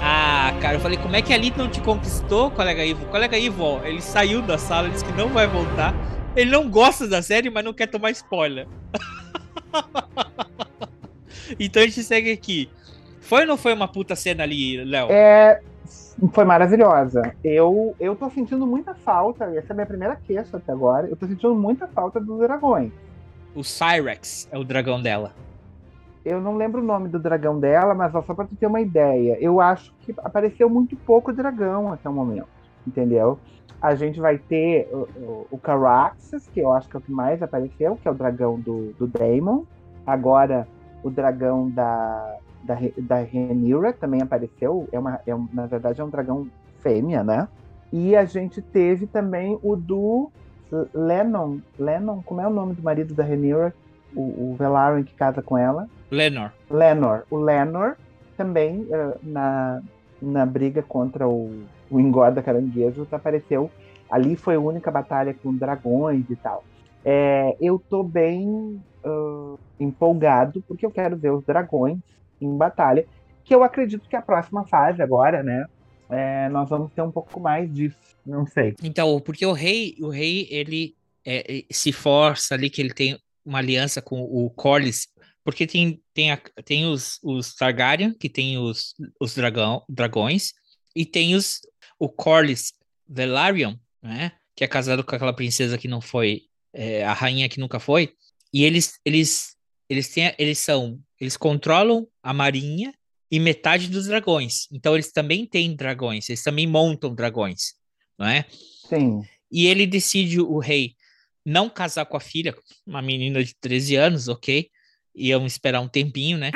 Ah, 0.00 0.52
cara, 0.60 0.74
eu 0.74 0.80
falei, 0.80 0.98
como 0.98 1.14
é 1.14 1.22
que 1.22 1.32
ali 1.32 1.52
não 1.56 1.68
te 1.68 1.80
conquistou, 1.80 2.50
colega 2.50 2.84
Ivo? 2.84 3.06
Colega 3.06 3.38
Ivo, 3.38 3.62
ó, 3.62 3.84
ele 3.84 4.02
saiu 4.02 4.42
da 4.42 4.58
sala, 4.58 4.90
disse 4.90 5.04
que 5.04 5.12
não 5.12 5.28
vai 5.28 5.46
voltar. 5.46 5.94
Ele 6.34 6.50
não 6.50 6.68
gosta 6.68 7.06
da 7.06 7.22
série, 7.22 7.50
mas 7.50 7.64
não 7.64 7.72
quer 7.72 7.86
tomar 7.86 8.10
spoiler. 8.10 8.66
então 11.58 11.82
a 11.82 11.86
gente 11.86 12.02
segue 12.02 12.32
aqui. 12.32 12.68
Foi 13.32 13.40
ou 13.40 13.46
não 13.46 13.56
foi 13.56 13.72
uma 13.72 13.88
puta 13.88 14.14
cena 14.14 14.42
ali, 14.42 14.84
Léo? 14.84 15.10
É, 15.10 15.62
foi 16.34 16.44
maravilhosa. 16.44 17.34
Eu, 17.42 17.96
eu 17.98 18.14
tô 18.14 18.28
sentindo 18.28 18.66
muita 18.66 18.94
falta, 18.94 19.46
essa 19.56 19.68
é 19.68 19.72
a 19.72 19.74
minha 19.74 19.86
primeira 19.86 20.16
queixa 20.16 20.58
até 20.58 20.70
agora, 20.70 21.08
eu 21.08 21.16
tô 21.16 21.26
sentindo 21.26 21.54
muita 21.54 21.86
falta 21.86 22.20
dos 22.20 22.40
dragões. 22.40 22.92
O 23.54 23.64
Cyrex 23.64 24.46
é 24.52 24.58
o 24.58 24.64
dragão 24.64 25.00
dela. 25.00 25.32
Eu 26.22 26.42
não 26.42 26.58
lembro 26.58 26.82
o 26.82 26.84
nome 26.84 27.08
do 27.08 27.18
dragão 27.18 27.58
dela, 27.58 27.94
mas 27.94 28.14
ó, 28.14 28.20
só 28.20 28.34
pra 28.34 28.44
tu 28.44 28.54
ter 28.54 28.66
uma 28.66 28.82
ideia, 28.82 29.38
eu 29.40 29.62
acho 29.62 29.94
que 30.00 30.14
apareceu 30.18 30.68
muito 30.68 30.94
pouco 30.94 31.32
dragão 31.32 31.90
até 31.90 32.10
o 32.10 32.12
momento, 32.12 32.48
entendeu? 32.86 33.38
A 33.80 33.94
gente 33.94 34.20
vai 34.20 34.36
ter 34.36 34.90
o, 34.92 35.08
o, 35.16 35.46
o 35.52 35.58
Caraxes, 35.58 36.50
que 36.52 36.60
eu 36.60 36.70
acho 36.70 36.86
que 36.86 36.96
é 36.96 36.98
o 36.98 37.02
que 37.02 37.10
mais 37.10 37.42
apareceu, 37.42 37.96
que 37.96 38.06
é 38.06 38.10
o 38.10 38.14
dragão 38.14 38.60
do, 38.60 38.92
do 38.98 39.06
Daemon. 39.06 39.62
Agora, 40.06 40.68
o 41.02 41.08
dragão 41.08 41.70
da, 41.70 42.38
da, 42.62 42.76
da 42.98 43.16
Rhaenyra 43.16 43.92
também 43.92 44.22
apareceu. 44.22 44.88
É 44.92 44.98
uma, 44.98 45.20
é, 45.26 45.34
na 45.52 45.66
verdade, 45.66 46.00
é 46.00 46.04
um 46.04 46.10
dragão 46.10 46.46
fêmea, 46.80 47.22
né? 47.22 47.48
E 47.92 48.16
a 48.16 48.24
gente 48.24 48.62
teve 48.62 49.06
também 49.06 49.58
o 49.62 49.76
do 49.76 50.30
Lennon. 50.94 51.58
Lennon, 51.78 52.22
como 52.22 52.40
é 52.40 52.46
o 52.46 52.50
nome 52.50 52.74
do 52.74 52.82
marido 52.82 53.14
da 53.14 53.22
Rhaenyra? 53.22 53.74
O, 54.14 54.52
o 54.52 54.56
Velaryon 54.58 55.04
que 55.04 55.14
casa 55.14 55.42
com 55.42 55.56
ela? 55.56 55.88
Lenor. 56.10 56.52
Lenor. 56.70 57.24
O 57.30 57.38
Lenor 57.38 57.96
também, 58.36 58.80
uh, 58.82 59.18
na, 59.22 59.82
na 60.20 60.44
briga 60.44 60.82
contra 60.82 61.26
o, 61.26 61.64
o 61.90 61.98
Engorda 61.98 62.42
Caranguejo, 62.42 63.06
apareceu. 63.10 63.70
Ali 64.10 64.36
foi 64.36 64.56
a 64.56 64.60
única 64.60 64.90
batalha 64.90 65.34
com 65.34 65.54
dragões 65.54 66.28
e 66.28 66.36
tal. 66.36 66.62
É, 67.04 67.56
eu 67.60 67.78
tô 67.78 68.02
bem 68.02 68.80
uh, 69.04 69.58
empolgado, 69.80 70.62
porque 70.68 70.84
eu 70.84 70.90
quero 70.90 71.16
ver 71.16 71.30
os 71.30 71.44
dragões 71.44 71.98
em 72.44 72.56
batalha, 72.56 73.06
que 73.44 73.54
eu 73.54 73.62
acredito 73.62 74.08
que 74.08 74.16
a 74.16 74.22
próxima 74.22 74.66
fase 74.66 75.02
agora, 75.02 75.42
né, 75.42 75.66
é, 76.10 76.48
nós 76.48 76.68
vamos 76.68 76.92
ter 76.92 77.02
um 77.02 77.10
pouco 77.10 77.40
mais 77.40 77.72
disso, 77.72 77.96
não 78.24 78.46
sei. 78.46 78.74
Então, 78.82 79.20
porque 79.20 79.46
o 79.46 79.52
rei, 79.52 79.96
o 80.00 80.08
rei, 80.08 80.46
ele 80.50 80.94
é, 81.24 81.64
se 81.70 81.92
força 81.92 82.54
ali 82.54 82.68
que 82.68 82.80
ele 82.80 82.92
tem 82.92 83.18
uma 83.44 83.58
aliança 83.58 84.00
com 84.00 84.22
o 84.22 84.50
Corlys, 84.50 85.08
porque 85.44 85.66
tem, 85.66 86.00
tem, 86.14 86.30
a, 86.30 86.40
tem 86.64 86.86
os, 86.86 87.18
os 87.22 87.54
Targaryen, 87.54 88.14
que 88.14 88.28
tem 88.28 88.58
os, 88.58 88.94
os 89.20 89.34
dragão, 89.34 89.82
dragões, 89.88 90.52
e 90.94 91.04
tem 91.04 91.34
os, 91.34 91.60
o 91.98 92.08
Corlys 92.08 92.72
Velaryon, 93.08 93.74
né, 94.00 94.32
que 94.54 94.64
é 94.64 94.68
casado 94.68 95.02
com 95.02 95.14
aquela 95.14 95.34
princesa 95.34 95.78
que 95.78 95.88
não 95.88 96.00
foi, 96.00 96.42
é, 96.72 97.04
a 97.04 97.12
rainha 97.12 97.48
que 97.48 97.60
nunca 97.60 97.80
foi, 97.80 98.14
e 98.52 98.64
eles, 98.64 99.00
eles, 99.04 99.56
eles, 99.88 100.08
têm, 100.08 100.34
eles 100.38 100.58
são 100.58 101.00
eles 101.20 101.36
controlam 101.36 102.06
a 102.22 102.32
marinha, 102.32 102.92
e 103.32 103.40
metade 103.40 103.88
dos 103.88 104.04
dragões. 104.04 104.68
Então 104.70 104.92
eles 104.92 105.10
também 105.10 105.46
têm 105.46 105.74
dragões, 105.74 106.28
eles 106.28 106.42
também 106.42 106.66
montam 106.66 107.14
dragões, 107.14 107.72
não 108.18 108.26
é? 108.26 108.44
Sim. 108.86 109.22
E 109.50 109.66
ele 109.66 109.86
decide, 109.86 110.38
o 110.38 110.58
rei, 110.58 110.94
não 111.44 111.70
casar 111.70 112.04
com 112.04 112.18
a 112.18 112.20
filha, 112.20 112.54
uma 112.86 113.00
menina 113.00 113.42
de 113.42 113.54
13 113.58 113.96
anos, 113.96 114.28
ok? 114.28 114.68
Iam 115.14 115.46
esperar 115.46 115.80
um 115.80 115.88
tempinho, 115.88 116.36
né? 116.36 116.50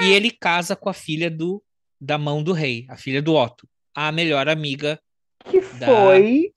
E 0.00 0.10
ele 0.12 0.30
casa 0.30 0.74
com 0.74 0.88
a 0.88 0.94
filha 0.94 1.30
do 1.30 1.62
da 2.00 2.18
mão 2.18 2.42
do 2.42 2.52
rei, 2.52 2.86
a 2.88 2.96
filha 2.96 3.20
do 3.20 3.34
Otto, 3.34 3.68
a 3.94 4.10
melhor 4.10 4.48
amiga. 4.48 4.98
Que 5.50 5.60
da... 5.60 5.86
foi 5.86 6.53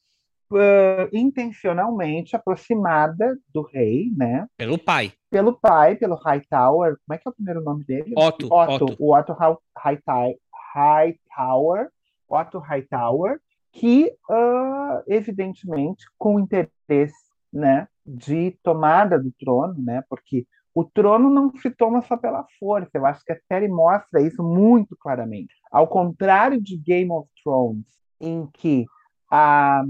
uh, 0.51 1.09
intencionalmente 1.11 2.35
aproximada 2.35 3.37
do 3.53 3.61
rei, 3.61 4.11
né? 4.15 4.47
Pelo 4.57 4.77
pai. 4.77 5.13
Pelo 5.29 5.53
pai, 5.53 5.95
pelo 5.95 6.15
Hightower. 6.15 6.97
Como 7.05 7.15
é 7.15 7.17
que 7.17 7.27
é 7.27 7.31
o 7.31 7.33
primeiro 7.33 7.61
nome 7.61 7.83
dele? 7.83 8.13
Otto. 8.15 8.47
Otto. 8.51 8.85
Otto. 8.85 8.95
O 8.99 9.15
Otto 9.15 9.35
Hightower. 9.77 10.35
Hightower. 10.73 11.89
Otto 12.29 12.59
Hightower, 12.59 13.39
que 13.71 14.11
uh, 14.29 15.03
evidentemente 15.07 16.05
com 16.17 16.39
interesse, 16.39 17.27
né, 17.51 17.87
de 18.05 18.57
tomada 18.61 19.17
do 19.17 19.31
trono, 19.39 19.75
né? 19.77 20.03
Porque 20.09 20.45
o 20.75 20.83
trono 20.83 21.29
não 21.29 21.51
se 21.55 21.71
toma 21.71 22.01
só 22.01 22.15
pela 22.15 22.45
força. 22.59 22.91
Eu 22.93 23.05
acho 23.05 23.23
que 23.23 23.31
a 23.31 23.39
série 23.47 23.67
mostra 23.67 24.21
isso 24.21 24.43
muito 24.43 24.95
claramente. 24.97 25.55
Ao 25.71 25.87
contrário 25.87 26.61
de 26.61 26.77
Game 26.77 27.11
of 27.11 27.27
Thrones, 27.41 27.85
em 28.19 28.45
que 28.53 28.85
a, 29.31 29.83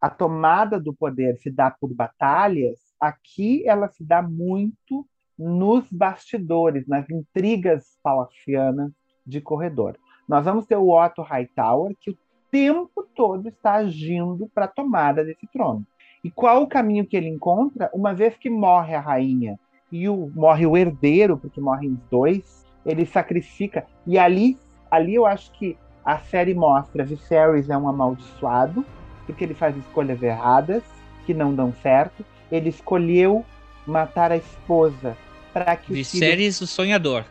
a 0.00 0.10
tomada 0.10 0.78
do 0.78 0.92
poder 0.92 1.36
se 1.38 1.50
dá 1.50 1.70
por 1.70 1.92
batalhas, 1.92 2.78
aqui 3.00 3.66
ela 3.66 3.88
se 3.88 4.04
dá 4.04 4.22
muito 4.22 5.06
nos 5.38 5.90
bastidores, 5.90 6.86
nas 6.86 7.08
intrigas 7.10 7.98
palacianas 8.02 8.92
de 9.26 9.40
corredor. 9.40 9.98
Nós 10.28 10.44
vamos 10.44 10.66
ter 10.66 10.76
o 10.76 10.90
Otto 10.90 11.22
Hightower, 11.22 11.94
que 12.00 12.10
o 12.10 12.18
tempo 12.50 13.06
todo 13.14 13.48
está 13.48 13.74
agindo 13.74 14.48
para 14.54 14.64
a 14.64 14.68
tomada 14.68 15.24
desse 15.24 15.46
trono. 15.46 15.86
E 16.24 16.30
qual 16.30 16.62
o 16.62 16.66
caminho 16.66 17.06
que 17.06 17.16
ele 17.16 17.28
encontra? 17.28 17.90
Uma 17.92 18.14
vez 18.14 18.36
que 18.36 18.50
morre 18.50 18.94
a 18.94 19.00
rainha 19.00 19.58
e 19.92 20.08
o, 20.08 20.30
morre 20.34 20.66
o 20.66 20.76
herdeiro, 20.76 21.36
porque 21.36 21.60
morrem 21.60 21.92
os 21.92 22.00
dois, 22.10 22.66
ele 22.84 23.06
sacrifica. 23.06 23.86
E 24.06 24.18
ali, 24.18 24.58
ali 24.90 25.14
eu 25.14 25.26
acho 25.26 25.52
que 25.52 25.76
a 26.04 26.18
série 26.18 26.54
mostra 26.54 27.04
Viserys 27.04 27.68
é 27.68 27.76
um 27.76 27.88
amaldiçoado, 27.88 28.84
porque 29.26 29.44
ele 29.44 29.54
faz 29.54 29.76
escolhas 29.76 30.22
erradas, 30.22 30.82
que 31.24 31.34
não 31.34 31.54
dão 31.54 31.72
certo. 31.82 32.24
Ele 32.50 32.68
escolheu 32.68 33.44
matar 33.86 34.32
a 34.32 34.36
esposa 34.36 35.16
para 35.52 35.76
que 35.76 35.92
Viserys, 35.92 36.56
o, 36.56 36.58
filho... 36.58 36.64
o 36.64 36.68
sonhador. 36.68 37.24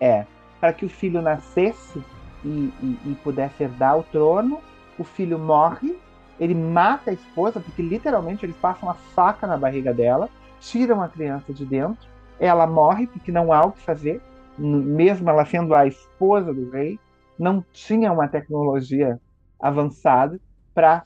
É, 0.00 0.24
para 0.60 0.72
que 0.72 0.84
o 0.84 0.88
filho 0.88 1.20
nascesse 1.20 2.02
e, 2.44 2.48
e, 2.82 2.98
e 3.06 3.18
pudesse 3.22 3.62
herdar 3.62 3.98
o 3.98 4.02
trono. 4.02 4.60
O 4.98 5.04
filho 5.04 5.38
morre, 5.38 5.96
ele 6.38 6.54
mata 6.54 7.10
a 7.10 7.14
esposa, 7.14 7.60
porque 7.60 7.82
literalmente 7.82 8.46
eles 8.46 8.56
passam 8.56 8.88
a 8.88 8.94
faca 8.94 9.46
na 9.46 9.56
barriga 9.56 9.92
dela 9.92 10.30
tiram 10.64 11.02
a 11.02 11.08
criança 11.08 11.52
de 11.52 11.64
dentro, 11.64 12.08
ela 12.38 12.66
morre 12.66 13.06
porque 13.06 13.30
não 13.30 13.52
há 13.52 13.64
o 13.64 13.72
que 13.72 13.80
fazer, 13.80 14.20
mesmo 14.58 15.28
ela 15.28 15.44
sendo 15.44 15.74
a 15.74 15.86
esposa 15.86 16.52
do 16.52 16.70
rei, 16.70 16.98
não 17.38 17.64
tinha 17.72 18.12
uma 18.12 18.28
tecnologia 18.28 19.20
avançada 19.60 20.40
para 20.74 21.04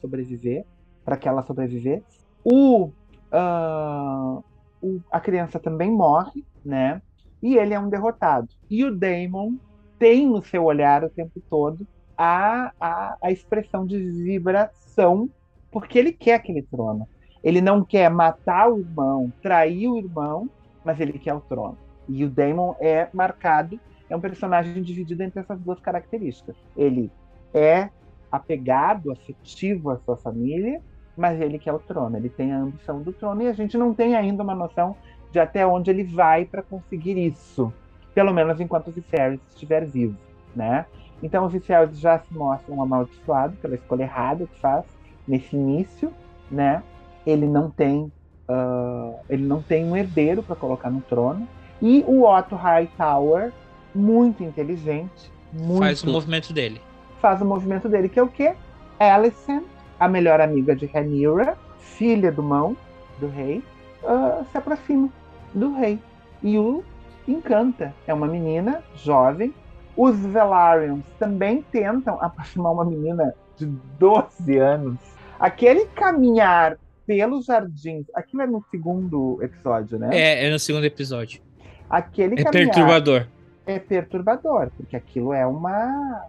sobreviver, 0.00 0.64
para 1.04 1.16
que 1.16 1.28
ela 1.28 1.42
sobrevivesse. 1.42 2.20
O, 2.44 2.86
uh, 3.32 4.44
o, 4.80 5.00
a 5.10 5.20
criança 5.20 5.58
também 5.58 5.90
morre, 5.90 6.44
né? 6.64 7.00
E 7.42 7.56
ele 7.56 7.74
é 7.74 7.80
um 7.80 7.88
derrotado. 7.88 8.48
E 8.70 8.84
o 8.84 8.94
Daemon 8.94 9.54
tem 9.98 10.26
no 10.26 10.42
seu 10.42 10.64
olhar 10.64 11.04
o 11.04 11.10
tempo 11.10 11.40
todo 11.48 11.86
a, 12.16 12.72
a, 12.80 13.16
a 13.22 13.30
expressão 13.30 13.86
de 13.86 13.98
vibração, 13.98 15.28
porque 15.70 15.98
ele 15.98 16.12
quer 16.12 16.34
aquele 16.34 16.62
trono. 16.62 17.08
Ele 17.42 17.60
não 17.60 17.84
quer 17.84 18.08
matar 18.08 18.70
o 18.70 18.78
irmão, 18.78 19.32
trair 19.42 19.88
o 19.88 19.98
irmão, 19.98 20.48
mas 20.84 21.00
ele 21.00 21.18
quer 21.18 21.34
o 21.34 21.40
trono. 21.40 21.76
E 22.08 22.24
o 22.24 22.30
Daemon 22.30 22.74
é 22.80 23.08
marcado, 23.12 23.78
é 24.08 24.16
um 24.16 24.20
personagem 24.20 24.82
dividido 24.82 25.22
entre 25.22 25.40
essas 25.40 25.58
duas 25.60 25.80
características. 25.80 26.54
Ele 26.76 27.10
é 27.52 27.90
apegado, 28.32 29.12
afetivo 29.12 29.90
à 29.90 29.98
sua 29.98 30.16
família, 30.16 30.80
mas 31.16 31.38
ele 31.40 31.58
quer 31.58 31.72
o 31.72 31.78
trono, 31.78 32.16
ele 32.16 32.30
tem 32.30 32.52
a 32.52 32.58
ambição 32.58 33.02
do 33.02 33.12
trono 33.12 33.42
e 33.42 33.48
a 33.48 33.52
gente 33.52 33.76
não 33.76 33.92
tem 33.92 34.16
ainda 34.16 34.42
uma 34.42 34.54
noção 34.54 34.96
de 35.30 35.38
até 35.38 35.66
onde 35.66 35.90
ele 35.90 36.02
vai 36.02 36.46
para 36.46 36.62
conseguir 36.62 37.18
isso, 37.18 37.72
pelo 38.14 38.32
menos 38.32 38.58
enquanto 38.58 38.88
o 38.88 38.92
Viserys 38.92 39.40
estiver 39.50 39.84
vivo, 39.84 40.16
né? 40.56 40.86
Então 41.22 41.44
o 41.44 41.48
Viserys 41.48 42.00
já 42.00 42.18
se 42.18 42.32
mostra 42.34 42.74
um 42.74 42.82
amaldiçoado 42.82 43.54
pela 43.56 43.74
escolha 43.74 44.04
errada 44.04 44.46
que 44.46 44.58
faz 44.58 44.86
nesse 45.28 45.54
início, 45.54 46.12
né? 46.50 46.82
ele 47.26 47.46
não 47.46 47.70
tem 47.70 48.12
uh, 48.48 49.18
ele 49.28 49.44
não 49.44 49.62
tem 49.62 49.84
um 49.84 49.96
herdeiro 49.96 50.42
para 50.42 50.56
colocar 50.56 50.90
no 50.90 51.00
trono 51.02 51.46
e 51.80 52.04
o 52.06 52.24
Otto 52.24 52.54
Hightower 52.54 53.52
muito 53.94 54.42
inteligente 54.42 55.30
muito, 55.52 55.78
faz 55.78 56.02
o 56.02 56.10
movimento 56.10 56.52
dele 56.52 56.80
faz 57.22 57.40
o 57.40 57.44
movimento 57.44 57.88
dele 57.88 58.08
que 58.08 58.18
é 58.18 58.22
o 58.22 58.28
quê? 58.28 58.54
Alicent 58.98 59.64
a 59.98 60.06
melhor 60.06 60.40
amiga 60.40 60.76
de 60.76 60.86
Rhaenyra 60.86 61.56
filha 61.78 62.30
do 62.30 62.42
mão 62.42 62.76
do 63.18 63.28
rei 63.28 63.62
uh, 64.02 64.44
se 64.50 64.58
aproxima 64.58 65.08
do 65.54 65.72
rei 65.74 65.98
e 66.42 66.58
o 66.58 66.84
encanta 67.26 67.94
é 68.06 68.12
uma 68.12 68.26
menina 68.26 68.82
jovem 68.96 69.54
os 69.96 70.18
Velaryon 70.18 71.00
também 71.18 71.62
tentam 71.72 72.18
aproximar 72.20 72.72
uma 72.72 72.84
menina 72.84 73.34
de 73.56 73.66
12 73.66 74.58
anos 74.58 74.98
aquele 75.38 75.86
caminhar 75.86 76.76
pelos 77.06 77.46
jardins. 77.46 78.06
Aquilo 78.14 78.42
é 78.42 78.46
no 78.46 78.64
segundo 78.70 79.38
episódio, 79.42 79.98
né? 79.98 80.10
É, 80.12 80.46
é 80.46 80.50
no 80.50 80.58
segundo 80.58 80.84
episódio. 80.84 81.42
Aquele 81.88 82.40
é 82.40 82.50
perturbador. 82.50 83.26
É 83.66 83.78
perturbador, 83.78 84.70
porque 84.76 84.96
aquilo 84.96 85.32
é 85.32 85.46
uma. 85.46 86.24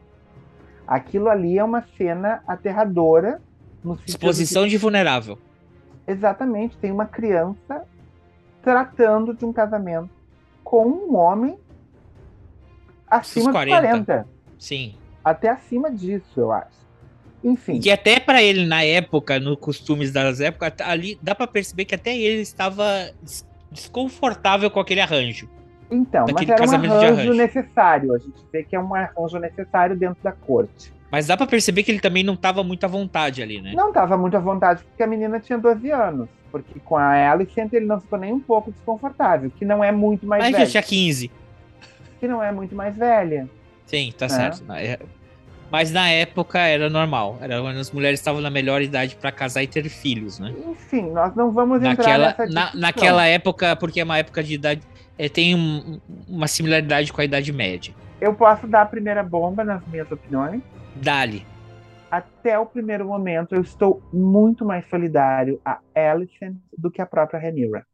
Aquilo 0.88 1.30
ali 1.30 1.58
é 1.58 1.64
uma 1.64 1.84
cena 1.98 2.44
aterradora. 2.48 3.42
Exposição 4.06 4.64
de... 4.64 4.72
de 4.72 4.78
vulnerável. 4.78 5.38
Exatamente. 6.08 6.78
Tem 6.78 6.92
uma 6.92 7.06
criança 7.06 7.84
tratando 8.62 9.34
de 9.34 9.46
um 9.46 9.52
casamento 9.52 10.10
com 10.64 10.88
um 10.88 11.16
homem 11.16 11.58
acima 13.08 13.46
dos 13.46 13.54
40. 13.54 13.82
40. 13.82 14.28
Sim. 14.58 14.96
Até 15.24 15.50
acima 15.50 15.92
disso, 15.92 16.40
eu 16.40 16.52
acho. 16.52 16.84
Enfim. 17.44 17.80
E 17.84 17.92
até 17.92 18.20
para 18.20 18.42
ele, 18.42 18.66
na 18.66 18.84
época, 18.84 19.40
no 19.40 19.58
costumes 19.58 20.12
das 20.12 20.40
épocas, 20.40 20.74
ali 20.80 21.20
dá 21.22 21.36
para 21.36 21.46
perceber 21.46 21.86
que 21.86 21.96
até 21.96 22.18
ele 22.18 22.42
estava 22.42 23.12
desconfortável 23.70 24.72
com 24.72 24.80
aquele 24.80 25.02
arranjo. 25.02 25.50
Então, 25.94 26.26
mas 26.34 26.50
era 26.50 26.64
um 26.64 26.72
arranjo, 26.72 26.94
arranjo, 26.94 27.34
necessário. 27.34 28.14
A 28.14 28.18
gente 28.18 28.44
vê 28.52 28.64
que 28.64 28.76
é 28.76 28.80
um 28.80 28.94
arranjo 28.94 29.38
necessário 29.40 29.96
dentro 29.96 30.18
da 30.24 30.32
corte. 30.32 30.92
Mas 31.12 31.28
dá 31.28 31.38
para 31.38 31.46
perceber 31.46 31.84
que 31.84 31.92
ele 31.92 32.00
também 32.00 32.24
não 32.24 32.34
estava 32.34 32.64
muito 32.64 32.84
à 32.84 32.88
vontade 32.88 33.44
ali, 33.44 33.62
né? 33.62 33.74
Não 33.76 33.90
estava 33.90 34.18
muito 34.18 34.36
à 34.36 34.40
vontade, 34.40 34.84
porque 34.84 35.04
a 35.04 35.08
menina 35.08 35.40
tinha 35.40 35.58
12 35.58 35.92
anos. 35.92 36.28
Porque 36.52 36.80
com 36.80 36.98
a 36.98 37.32
Alicent 37.32 37.72
ele 37.74 37.86
não 37.86 38.00
ficou 38.02 38.18
nem 38.18 38.34
um 38.34 38.40
pouco 38.40 38.72
desconfortável, 38.72 39.52
que 39.52 39.64
não 39.66 39.84
é 39.84 39.92
muito 39.92 40.26
mais 40.26 40.44
Mas 40.44 40.52
velha. 40.52 40.66
já 40.66 40.72
tinha 40.72 40.84
15. 40.84 41.32
Que 42.20 42.28
não 42.28 42.44
é 42.44 42.52
muito 42.52 42.76
mais 42.76 42.96
velha. 42.96 43.48
Sim, 43.86 44.14
tá 44.18 44.26
é. 44.26 44.30
certo. 44.30 44.64
É, 44.72 45.00
mas 45.74 45.92
na 45.92 46.08
época 46.08 46.60
era 46.60 46.88
normal. 46.88 47.40
Era 47.42 47.60
quando 47.60 47.80
as 47.80 47.92
mulheres 47.92 48.20
estavam 48.20 48.40
na 48.40 48.52
melhor 48.52 48.84
idade 48.84 49.16
para 49.16 49.32
casar 49.32 49.64
e 49.64 49.68
ter 49.68 49.90
filhos, 49.90 50.38
né? 50.38 50.54
Enfim, 50.68 51.10
nós 51.10 51.36
não 51.36 51.50
vamos 51.50 51.78
entrar 51.78 52.20
naquela, 52.20 52.28
nessa 52.28 52.46
na, 52.46 52.72
Naquela 52.76 53.26
época, 53.26 53.76
porque 53.76 54.00
é 54.00 54.04
uma 54.04 54.20
época 54.20 54.44
de 54.44 54.54
idade. 54.54 54.82
É, 55.18 55.30
tem 55.30 55.56
um, 55.56 56.00
uma 56.28 56.48
similaridade 56.48 57.14
com 57.14 57.22
a 57.22 57.26
Idade 57.26 57.54
Média. 57.54 57.94
Eu 58.20 58.34
posso 58.34 58.68
dar 58.68 58.82
a 58.82 58.86
primeira 58.86 59.22
bomba 59.22 59.64
nas 59.64 59.86
minhas 59.88 60.12
opiniões? 60.12 60.62
Dali. 60.96 61.46
Até 62.10 62.58
o 62.58 62.66
primeiro 62.66 63.08
momento, 63.08 63.54
eu 63.56 63.62
estou 63.62 64.02
muito 64.12 64.66
mais 64.66 64.88
solidário 64.88 65.60
a 65.66 65.80
Alicent 65.96 66.56
do 66.78 66.90
que 66.92 67.02
a 67.02 67.06
própria 67.06 67.40
Rhaenyra. 67.40 67.86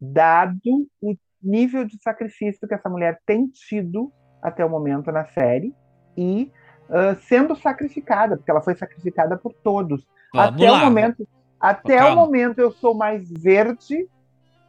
Dado 0.00 0.88
o 1.00 1.16
nível 1.42 1.84
de 1.84 2.00
sacrifício 2.00 2.66
que 2.68 2.74
essa 2.74 2.88
mulher 2.88 3.20
tem 3.26 3.48
tido 3.48 4.12
até 4.42 4.64
o 4.64 4.70
momento 4.70 5.10
na 5.10 5.24
série 5.26 5.74
e 6.16 6.52
uh, 6.88 7.20
sendo 7.22 7.56
sacrificada, 7.56 8.36
porque 8.36 8.50
ela 8.50 8.60
foi 8.60 8.74
sacrificada 8.74 9.36
por 9.36 9.52
todos. 9.52 10.06
Vamos 10.32 10.54
até 10.54 10.70
lá. 10.70 10.82
o 10.82 10.84
momento, 10.84 11.28
até 11.60 12.04
o 12.04 12.14
momento 12.14 12.58
eu 12.58 12.70
sou 12.72 12.94
mais 12.94 13.28
verde 13.30 14.06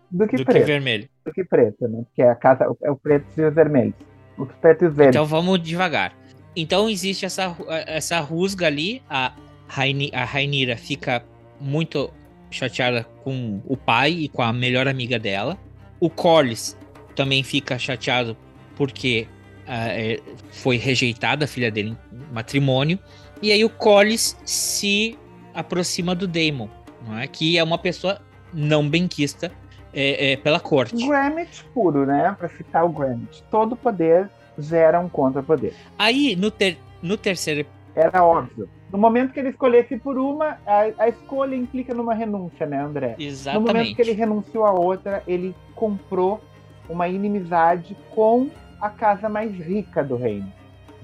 do 0.09 0.27
que 0.27 0.37
do 0.37 0.45
preto. 0.45 0.59
Que 0.59 0.65
vermelho. 0.65 1.09
Do 1.25 1.31
que 1.31 1.43
preto, 1.43 1.87
né? 1.87 2.03
Porque 2.05 2.21
é 2.21 2.29
a 2.29 2.35
casa 2.35 2.65
é 2.81 2.91
o 2.91 2.95
preto 2.95 3.25
e 3.37 3.43
os 3.43 3.53
vermelhos. 3.53 3.93
Os 4.37 4.51
pretos 4.53 4.87
e 4.87 4.91
verdes. 4.91 5.15
Então 5.15 5.25
vamos 5.25 5.61
devagar. 5.61 6.13
Então 6.55 6.89
existe 6.89 7.25
essa, 7.25 7.55
essa 7.85 8.19
rusga 8.19 8.67
ali, 8.67 9.03
a, 9.09 9.33
Raini, 9.67 10.09
a 10.13 10.25
Rainira 10.25 10.75
fica 10.75 11.23
muito 11.59 12.11
chateada 12.49 13.03
com 13.23 13.61
o 13.65 13.77
pai 13.77 14.11
e 14.11 14.29
com 14.29 14.41
a 14.41 14.51
melhor 14.51 14.87
amiga 14.87 15.19
dela. 15.19 15.57
O 15.99 16.09
Corlys 16.09 16.75
também 17.15 17.43
fica 17.43 17.77
chateado 17.77 18.35
porque 18.75 19.27
uh, 19.67 20.35
foi 20.51 20.77
rejeitada 20.77 21.45
a 21.45 21.47
filha 21.47 21.69
dele 21.69 21.95
em 22.11 22.33
matrimônio. 22.33 22.97
E 23.41 23.51
aí 23.51 23.63
o 23.63 23.69
Corlys 23.69 24.35
se 24.43 25.17
aproxima 25.53 26.15
do 26.15 26.27
Daemon, 26.27 26.67
não 27.07 27.17
é? 27.17 27.27
que 27.27 27.57
é 27.57 27.63
uma 27.63 27.77
pessoa 27.77 28.19
não 28.53 28.87
benquista 28.87 29.51
é, 29.93 30.31
é, 30.31 30.37
pela 30.37 30.59
corte. 30.59 30.95
Grammet 31.07 31.63
puro, 31.73 32.05
né? 32.05 32.35
Para 32.37 32.49
citar 32.49 32.85
o 32.85 32.89
Grammet. 32.89 33.43
Todo 33.49 33.75
poder 33.75 34.29
gera 34.57 34.99
um 34.99 35.09
contra-poder. 35.09 35.73
Aí, 35.97 36.35
no, 36.35 36.51
ter, 36.51 36.77
no 37.01 37.17
terceiro... 37.17 37.65
Era 37.95 38.23
óbvio. 38.23 38.69
No 38.91 38.97
momento 38.97 39.33
que 39.33 39.39
ele 39.39 39.49
escolhesse 39.49 39.97
por 39.97 40.17
uma, 40.17 40.57
a, 40.65 41.03
a, 41.03 41.09
escolha 41.09 41.55
implica 41.55 41.93
numa 41.93 42.13
renúncia, 42.13 42.65
né, 42.65 42.81
André? 42.81 43.15
Exatamente. 43.19 43.67
No 43.67 43.73
momento 43.73 43.95
que 43.95 44.01
ele 44.01 44.11
renunciou 44.13 44.65
a 44.65 44.71
outra, 44.71 45.23
ele 45.27 45.55
comprou 45.75 46.41
uma 46.87 47.07
inimizade 47.07 47.95
com 48.09 48.49
a 48.81 48.89
casa 48.89 49.29
mais 49.29 49.53
rica 49.53 50.03
do 50.03 50.15
reino. 50.15 50.51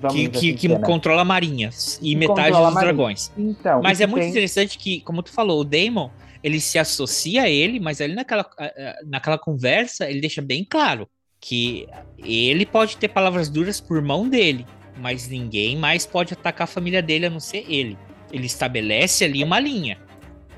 Que, 0.10 0.28
que, 0.28 0.38
assim 0.50 0.56
que 0.56 0.68
né? 0.68 0.80
controla 0.80 1.24
marinhas 1.24 1.98
e 2.02 2.10
que 2.10 2.16
metade 2.16 2.52
dos 2.52 2.74
dragões. 2.76 3.32
Então, 3.38 3.82
mas 3.82 4.02
é 4.02 4.06
muito 4.08 4.24
tem... 4.24 4.30
interessante 4.30 4.78
que, 4.78 5.00
como 5.02 5.24
tu 5.24 5.32
falou, 5.32 5.62
o 5.62 5.64
Daemon 5.64 6.10
ele 6.44 6.60
se 6.60 6.78
associa 6.78 7.44
a 7.44 7.50
ele, 7.50 7.80
mas 7.80 8.00
ali 8.02 8.14
naquela, 8.14 8.46
naquela 9.06 9.38
conversa 9.38 10.08
ele 10.10 10.22
deixa 10.22 10.42
bem 10.42 10.64
claro 10.64 11.08
que 11.40 11.88
ele 12.18 12.66
pode 12.66 12.98
ter 12.98 13.08
palavras 13.08 13.50
duras 13.50 13.80
por 13.80 14.02
mão 14.02 14.28
dele, 14.28 14.66
mas 14.98 15.28
ninguém 15.28 15.78
mais 15.78 16.06
pode 16.06 16.34
atacar 16.34 16.66
a 16.66 16.68
família 16.68 17.02
dele 17.02 17.28
a 17.28 17.30
não 17.30 17.40
ser 17.40 17.66
ele. 17.68 17.98
Ele 18.32 18.46
estabelece 18.46 19.24
ali 19.24 19.44
uma 19.44 19.60
linha. 19.60 19.98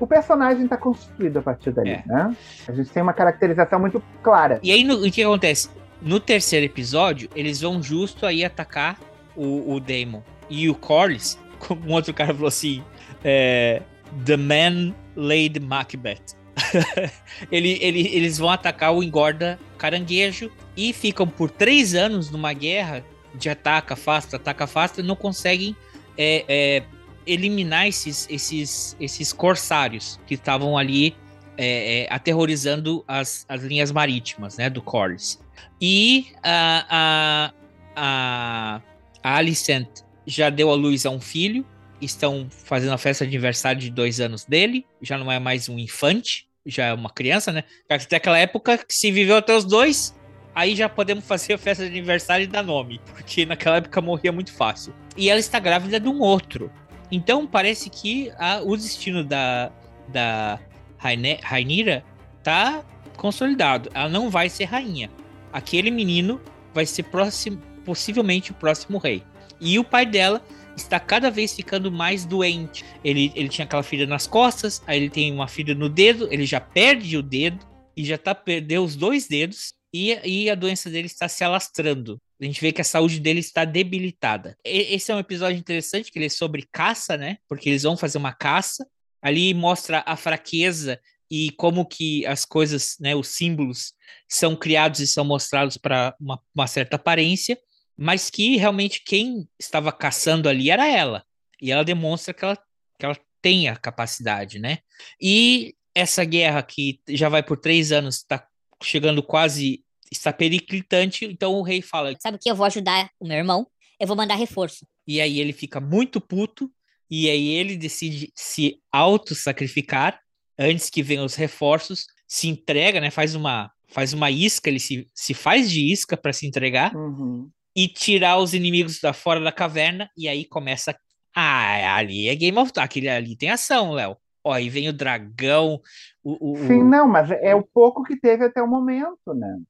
O 0.00 0.06
personagem 0.06 0.64
está 0.64 0.76
construído 0.76 1.38
a 1.38 1.42
partir 1.42 1.72
dali, 1.72 1.90
é. 1.90 2.02
né? 2.06 2.36
A 2.66 2.72
gente 2.72 2.88
tem 2.90 3.02
uma 3.02 3.12
caracterização 3.12 3.80
muito 3.80 4.02
clara. 4.22 4.60
E 4.62 4.70
aí, 4.70 4.84
no, 4.84 5.06
o 5.06 5.10
que 5.10 5.22
acontece? 5.22 5.68
No 6.00 6.20
terceiro 6.20 6.64
episódio, 6.64 7.28
eles 7.34 7.60
vão 7.60 7.82
justo 7.82 8.24
aí 8.24 8.44
atacar 8.44 8.98
o, 9.38 9.74
o 9.74 9.80
Damon. 9.80 10.22
E 10.50 10.68
o 10.68 10.74
Corlys, 10.74 11.38
como 11.60 11.88
um 11.88 11.92
outro 11.92 12.12
cara 12.12 12.34
falou 12.34 12.48
assim, 12.48 12.82
é, 13.22 13.82
The 14.24 14.36
Man 14.36 14.94
Laid 15.16 15.60
Macbeth. 15.60 16.36
ele, 17.52 17.78
ele, 17.80 18.08
eles 18.08 18.36
vão 18.36 18.50
atacar 18.50 18.92
o 18.92 19.02
engorda 19.02 19.60
caranguejo 19.78 20.50
e 20.76 20.92
ficam 20.92 21.26
por 21.26 21.50
três 21.50 21.94
anos 21.94 22.30
numa 22.30 22.52
guerra 22.52 23.04
de 23.32 23.48
ataca, 23.48 23.94
afasta, 23.94 24.36
ataca, 24.36 24.64
afasta, 24.64 25.02
não 25.02 25.14
conseguem 25.14 25.76
é, 26.16 26.44
é, 26.48 26.82
eliminar 27.24 27.86
esses, 27.86 28.26
esses, 28.28 28.96
esses 28.98 29.32
corsários 29.32 30.18
que 30.26 30.34
estavam 30.34 30.76
ali 30.76 31.14
é, 31.56 32.02
é 32.02 32.06
aterrorizando 32.10 33.04
as, 33.06 33.44
as 33.48 33.62
linhas 33.62 33.92
marítimas 33.92 34.56
né, 34.56 34.68
do 34.68 34.82
Corlys. 34.82 35.38
E 35.80 36.28
a, 36.42 36.86
a, 36.90 37.52
a, 37.96 38.80
a 39.28 39.36
Alicent 39.36 39.88
já 40.26 40.48
deu 40.48 40.70
à 40.70 40.74
luz 40.74 41.04
a 41.04 41.10
um 41.10 41.20
filho, 41.20 41.66
estão 42.00 42.48
fazendo 42.50 42.94
a 42.94 42.98
festa 42.98 43.26
de 43.26 43.30
aniversário 43.30 43.78
de 43.78 43.90
dois 43.90 44.20
anos 44.20 44.46
dele, 44.46 44.86
já 45.02 45.18
não 45.18 45.30
é 45.30 45.38
mais 45.38 45.68
um 45.68 45.78
infante, 45.78 46.48
já 46.64 46.86
é 46.86 46.94
uma 46.94 47.10
criança, 47.10 47.52
né? 47.52 47.64
Até 47.90 48.16
aquela 48.16 48.38
época 48.38 48.78
que 48.78 48.94
se 48.94 49.12
viveu 49.12 49.36
até 49.36 49.54
os 49.54 49.66
dois, 49.66 50.18
aí 50.54 50.74
já 50.74 50.88
podemos 50.88 51.26
fazer 51.26 51.52
a 51.52 51.58
festa 51.58 51.84
de 51.84 51.90
aniversário 51.90 52.44
e 52.44 52.46
dar 52.46 52.62
nome, 52.62 53.02
porque 53.04 53.44
naquela 53.44 53.76
época 53.76 54.00
morria 54.00 54.32
muito 54.32 54.50
fácil. 54.50 54.94
E 55.14 55.28
ela 55.28 55.40
está 55.40 55.58
grávida 55.58 56.00
de 56.00 56.08
um 56.08 56.20
outro. 56.20 56.72
Então 57.10 57.46
parece 57.46 57.90
que 57.90 58.32
a, 58.38 58.62
o 58.62 58.76
destino 58.78 59.22
da, 59.22 59.70
da 60.08 60.58
Rainira 60.98 62.02
tá 62.42 62.82
consolidado. 63.18 63.90
Ela 63.92 64.08
não 64.08 64.30
vai 64.30 64.48
ser 64.48 64.64
rainha. 64.64 65.10
Aquele 65.52 65.90
menino 65.90 66.40
vai 66.72 66.86
ser 66.86 67.02
próximo, 67.04 67.60
possivelmente 67.88 68.50
o 68.50 68.54
próximo 68.54 68.98
rei. 68.98 69.22
E 69.58 69.78
o 69.78 69.82
pai 69.82 70.04
dela 70.04 70.44
está 70.76 71.00
cada 71.00 71.30
vez 71.30 71.54
ficando 71.54 71.90
mais 71.90 72.26
doente. 72.26 72.84
Ele, 73.02 73.32
ele 73.34 73.48
tinha 73.48 73.64
aquela 73.64 73.82
filha 73.82 74.06
nas 74.06 74.26
costas, 74.26 74.82
aí 74.86 74.98
ele 74.98 75.08
tem 75.08 75.32
uma 75.32 75.48
filha 75.48 75.74
no 75.74 75.88
dedo, 75.88 76.28
ele 76.30 76.44
já 76.44 76.60
perde 76.60 77.16
o 77.16 77.22
dedo 77.22 77.66
e 77.96 78.04
já 78.04 78.18
tá 78.18 78.34
perdeu 78.34 78.84
os 78.84 78.94
dois 78.94 79.26
dedos 79.26 79.72
e, 79.92 80.12
e 80.22 80.50
a 80.50 80.54
doença 80.54 80.90
dele 80.90 81.06
está 81.06 81.28
se 81.28 81.42
alastrando. 81.42 82.20
A 82.38 82.44
gente 82.44 82.60
vê 82.60 82.72
que 82.72 82.82
a 82.82 82.84
saúde 82.84 83.18
dele 83.20 83.40
está 83.40 83.64
debilitada. 83.64 84.54
E, 84.62 84.94
esse 84.94 85.10
é 85.10 85.14
um 85.14 85.18
episódio 85.18 85.58
interessante, 85.58 86.12
que 86.12 86.18
ele 86.18 86.26
é 86.26 86.28
sobre 86.28 86.68
caça, 86.70 87.16
né? 87.16 87.38
Porque 87.48 87.70
eles 87.70 87.84
vão 87.84 87.96
fazer 87.96 88.18
uma 88.18 88.34
caça. 88.34 88.86
Ali 89.22 89.54
mostra 89.54 90.04
a 90.06 90.14
fraqueza 90.14 91.00
e 91.30 91.52
como 91.52 91.86
que 91.86 92.26
as 92.26 92.44
coisas, 92.44 92.96
né, 93.00 93.16
os 93.16 93.28
símbolos 93.28 93.94
são 94.28 94.54
criados 94.54 95.00
e 95.00 95.06
são 95.06 95.24
mostrados 95.24 95.78
para 95.78 96.14
uma, 96.20 96.38
uma 96.54 96.66
certa 96.66 96.96
aparência 96.96 97.58
mas 97.98 98.30
que 98.30 98.56
realmente 98.56 99.02
quem 99.04 99.48
estava 99.58 99.90
caçando 99.90 100.48
ali 100.48 100.70
era 100.70 100.86
ela. 100.86 101.24
E 101.60 101.72
ela 101.72 101.84
demonstra 101.84 102.32
que 102.32 102.44
ela, 102.44 102.56
que 102.96 103.04
ela 103.04 103.18
tem 103.42 103.68
a 103.68 103.76
capacidade, 103.76 104.60
né? 104.60 104.78
E 105.20 105.74
essa 105.92 106.24
guerra 106.24 106.62
que 106.62 107.00
já 107.08 107.28
vai 107.28 107.42
por 107.42 107.56
três 107.56 107.90
anos, 107.90 108.18
está 108.18 108.46
chegando 108.80 109.20
quase, 109.20 109.84
está 110.12 110.32
periclitante, 110.32 111.24
então 111.24 111.54
o 111.54 111.62
rei 111.62 111.82
fala... 111.82 112.14
Sabe 112.20 112.36
o 112.36 112.40
que? 112.40 112.48
Eu 112.48 112.54
vou 112.54 112.66
ajudar 112.66 113.10
o 113.18 113.26
meu 113.26 113.36
irmão, 113.36 113.66
eu 113.98 114.06
vou 114.06 114.16
mandar 114.16 114.36
reforço. 114.36 114.86
E 115.04 115.20
aí 115.20 115.40
ele 115.40 115.52
fica 115.52 115.80
muito 115.80 116.20
puto, 116.20 116.70
e 117.10 117.28
aí 117.28 117.48
ele 117.48 117.76
decide 117.76 118.30
se 118.32 118.80
auto-sacrificar 118.92 120.20
antes 120.56 120.88
que 120.88 121.02
venham 121.02 121.24
os 121.24 121.34
reforços, 121.34 122.06
se 122.28 122.46
entrega, 122.46 123.00
né? 123.00 123.10
Faz 123.10 123.34
uma, 123.34 123.72
faz 123.88 124.12
uma 124.12 124.30
isca, 124.30 124.70
ele 124.70 124.78
se, 124.78 125.08
se 125.12 125.34
faz 125.34 125.68
de 125.68 125.92
isca 125.92 126.16
para 126.16 126.32
se 126.32 126.46
entregar. 126.46 126.94
Uhum 126.94 127.50
e 127.78 127.86
tirar 127.86 128.38
os 128.38 128.54
inimigos 128.54 128.98
da 128.98 129.12
fora 129.12 129.38
da 129.38 129.52
caverna, 129.52 130.10
e 130.16 130.26
aí 130.26 130.44
começa. 130.44 130.98
Ah, 131.32 131.94
ali 131.94 132.26
é 132.26 132.34
Game 132.34 132.58
of 132.58 132.72
Thrones, 132.72 132.84
aquele 132.84 133.08
ali 133.08 133.36
tem 133.36 133.50
ação, 133.50 133.92
Léo. 133.92 134.16
Ó, 134.42 134.52
aí 134.52 134.68
vem 134.68 134.88
o 134.88 134.92
dragão. 134.92 135.80
O, 136.24 136.54
o, 136.54 136.56
Sim, 136.66 136.82
não, 136.82 137.06
mas 137.06 137.30
é 137.30 137.54
o 137.54 137.62
pouco 137.62 138.02
que 138.02 138.16
teve 138.16 138.44
até 138.44 138.60
o 138.60 138.66
momento, 138.66 139.32
né? 139.32 139.60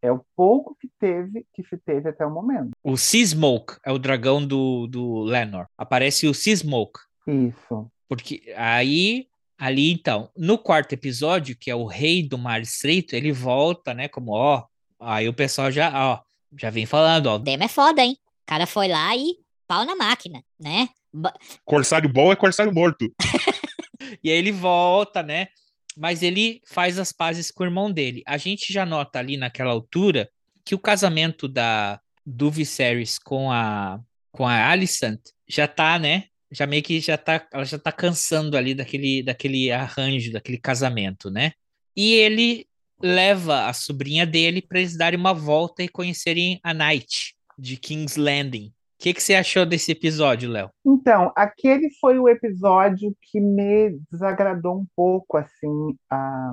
É 0.00 0.12
o 0.12 0.20
pouco 0.36 0.76
que 0.80 0.88
teve 1.00 1.44
que 1.52 1.64
se 1.64 1.76
teve 1.78 2.08
até 2.08 2.24
o 2.24 2.30
momento. 2.30 2.70
O 2.84 2.96
Seasmoke 2.96 3.76
é 3.84 3.90
o 3.90 3.98
dragão 3.98 4.46
do, 4.46 4.86
do 4.86 5.22
Lenor. 5.22 5.66
Aparece 5.76 6.28
o 6.28 6.34
Seasmoke. 6.34 7.00
Isso. 7.26 7.90
Porque 8.08 8.54
aí, 8.56 9.26
ali 9.58 9.90
então, 9.90 10.30
no 10.36 10.56
quarto 10.56 10.92
episódio, 10.92 11.56
que 11.58 11.72
é 11.72 11.74
o 11.74 11.86
Rei 11.86 12.22
do 12.22 12.38
Mar 12.38 12.60
Estreito, 12.60 13.16
ele 13.16 13.32
volta, 13.32 13.92
né? 13.92 14.06
Como, 14.06 14.30
ó. 14.30 14.64
Aí 15.00 15.28
o 15.28 15.34
pessoal 15.34 15.72
já, 15.72 15.90
ó, 15.92 16.20
já 16.56 16.70
vem 16.70 16.86
falando, 16.86 17.26
ó. 17.26 17.38
Demo 17.38 17.64
é 17.64 17.68
foda, 17.68 18.02
hein? 18.02 18.16
O 18.42 18.46
cara 18.46 18.66
foi 18.66 18.88
lá 18.88 19.16
e 19.16 19.36
pau 19.66 19.84
na 19.84 19.94
máquina, 19.94 20.42
né? 20.58 20.88
Ba 21.12 21.32
corsário 21.64 22.08
bom 22.08 22.32
é 22.32 22.36
corsário 22.36 22.72
morto. 22.72 23.12
e 24.22 24.30
aí 24.30 24.36
ele 24.36 24.52
volta, 24.52 25.22
né? 25.22 25.48
Mas 25.96 26.22
ele 26.22 26.62
faz 26.66 26.98
as 26.98 27.12
pazes 27.12 27.50
com 27.50 27.62
o 27.62 27.66
irmão 27.66 27.90
dele. 27.90 28.22
A 28.26 28.36
gente 28.36 28.72
já 28.72 28.86
nota 28.86 29.18
ali 29.18 29.36
naquela 29.36 29.70
altura 29.70 30.30
que 30.64 30.74
o 30.74 30.78
casamento 30.78 31.48
da 31.48 32.00
do 32.24 32.50
Viserys 32.50 33.18
com 33.18 33.50
a 33.50 34.00
com 34.30 34.46
a 34.46 34.70
Alicent 34.70 35.20
já 35.48 35.66
tá, 35.66 35.98
né? 35.98 36.24
Já 36.50 36.66
meio 36.66 36.82
que 36.82 37.00
já 37.00 37.16
tá, 37.16 37.46
ela 37.52 37.64
já 37.64 37.78
tá 37.78 37.90
cansando 37.90 38.56
ali 38.56 38.74
daquele 38.74 39.22
daquele 39.22 39.70
arranjo, 39.72 40.32
daquele 40.32 40.58
casamento, 40.58 41.30
né? 41.30 41.52
E 41.96 42.14
ele 42.14 42.66
leva 43.02 43.66
a 43.66 43.72
sobrinha 43.72 44.26
dele 44.26 44.60
para 44.62 44.78
eles 44.78 44.96
darem 44.96 45.18
uma 45.18 45.32
volta 45.32 45.82
e 45.82 45.88
conhecerem 45.88 46.60
a 46.62 46.74
Night 46.74 47.34
de 47.58 47.76
King's 47.76 48.16
Landing. 48.16 48.66
O 48.66 48.72
que, 49.00 49.14
que 49.14 49.22
você 49.22 49.34
achou 49.36 49.64
desse 49.64 49.92
episódio, 49.92 50.50
Léo? 50.50 50.70
Então, 50.84 51.32
aquele 51.36 51.88
foi 52.00 52.18
o 52.18 52.28
episódio 52.28 53.16
que 53.22 53.40
me 53.40 53.96
desagradou 54.10 54.76
um 54.80 54.86
pouco, 54.96 55.36
assim, 55.36 55.96
a, 56.10 56.52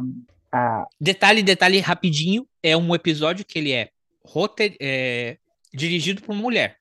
a... 0.51 0.87
Detalhe, 1.01 1.41
detalhe 1.41 1.79
rapidinho, 1.79 2.47
é 2.61 2.77
um 2.77 2.93
episódio 2.93 3.43
que 3.43 3.57
ele 3.57 3.71
é, 3.71 3.89
roter, 4.23 4.75
é 4.79 5.37
dirigido 5.73 6.21
por 6.21 6.33
uma 6.33 6.41
mulher, 6.43 6.77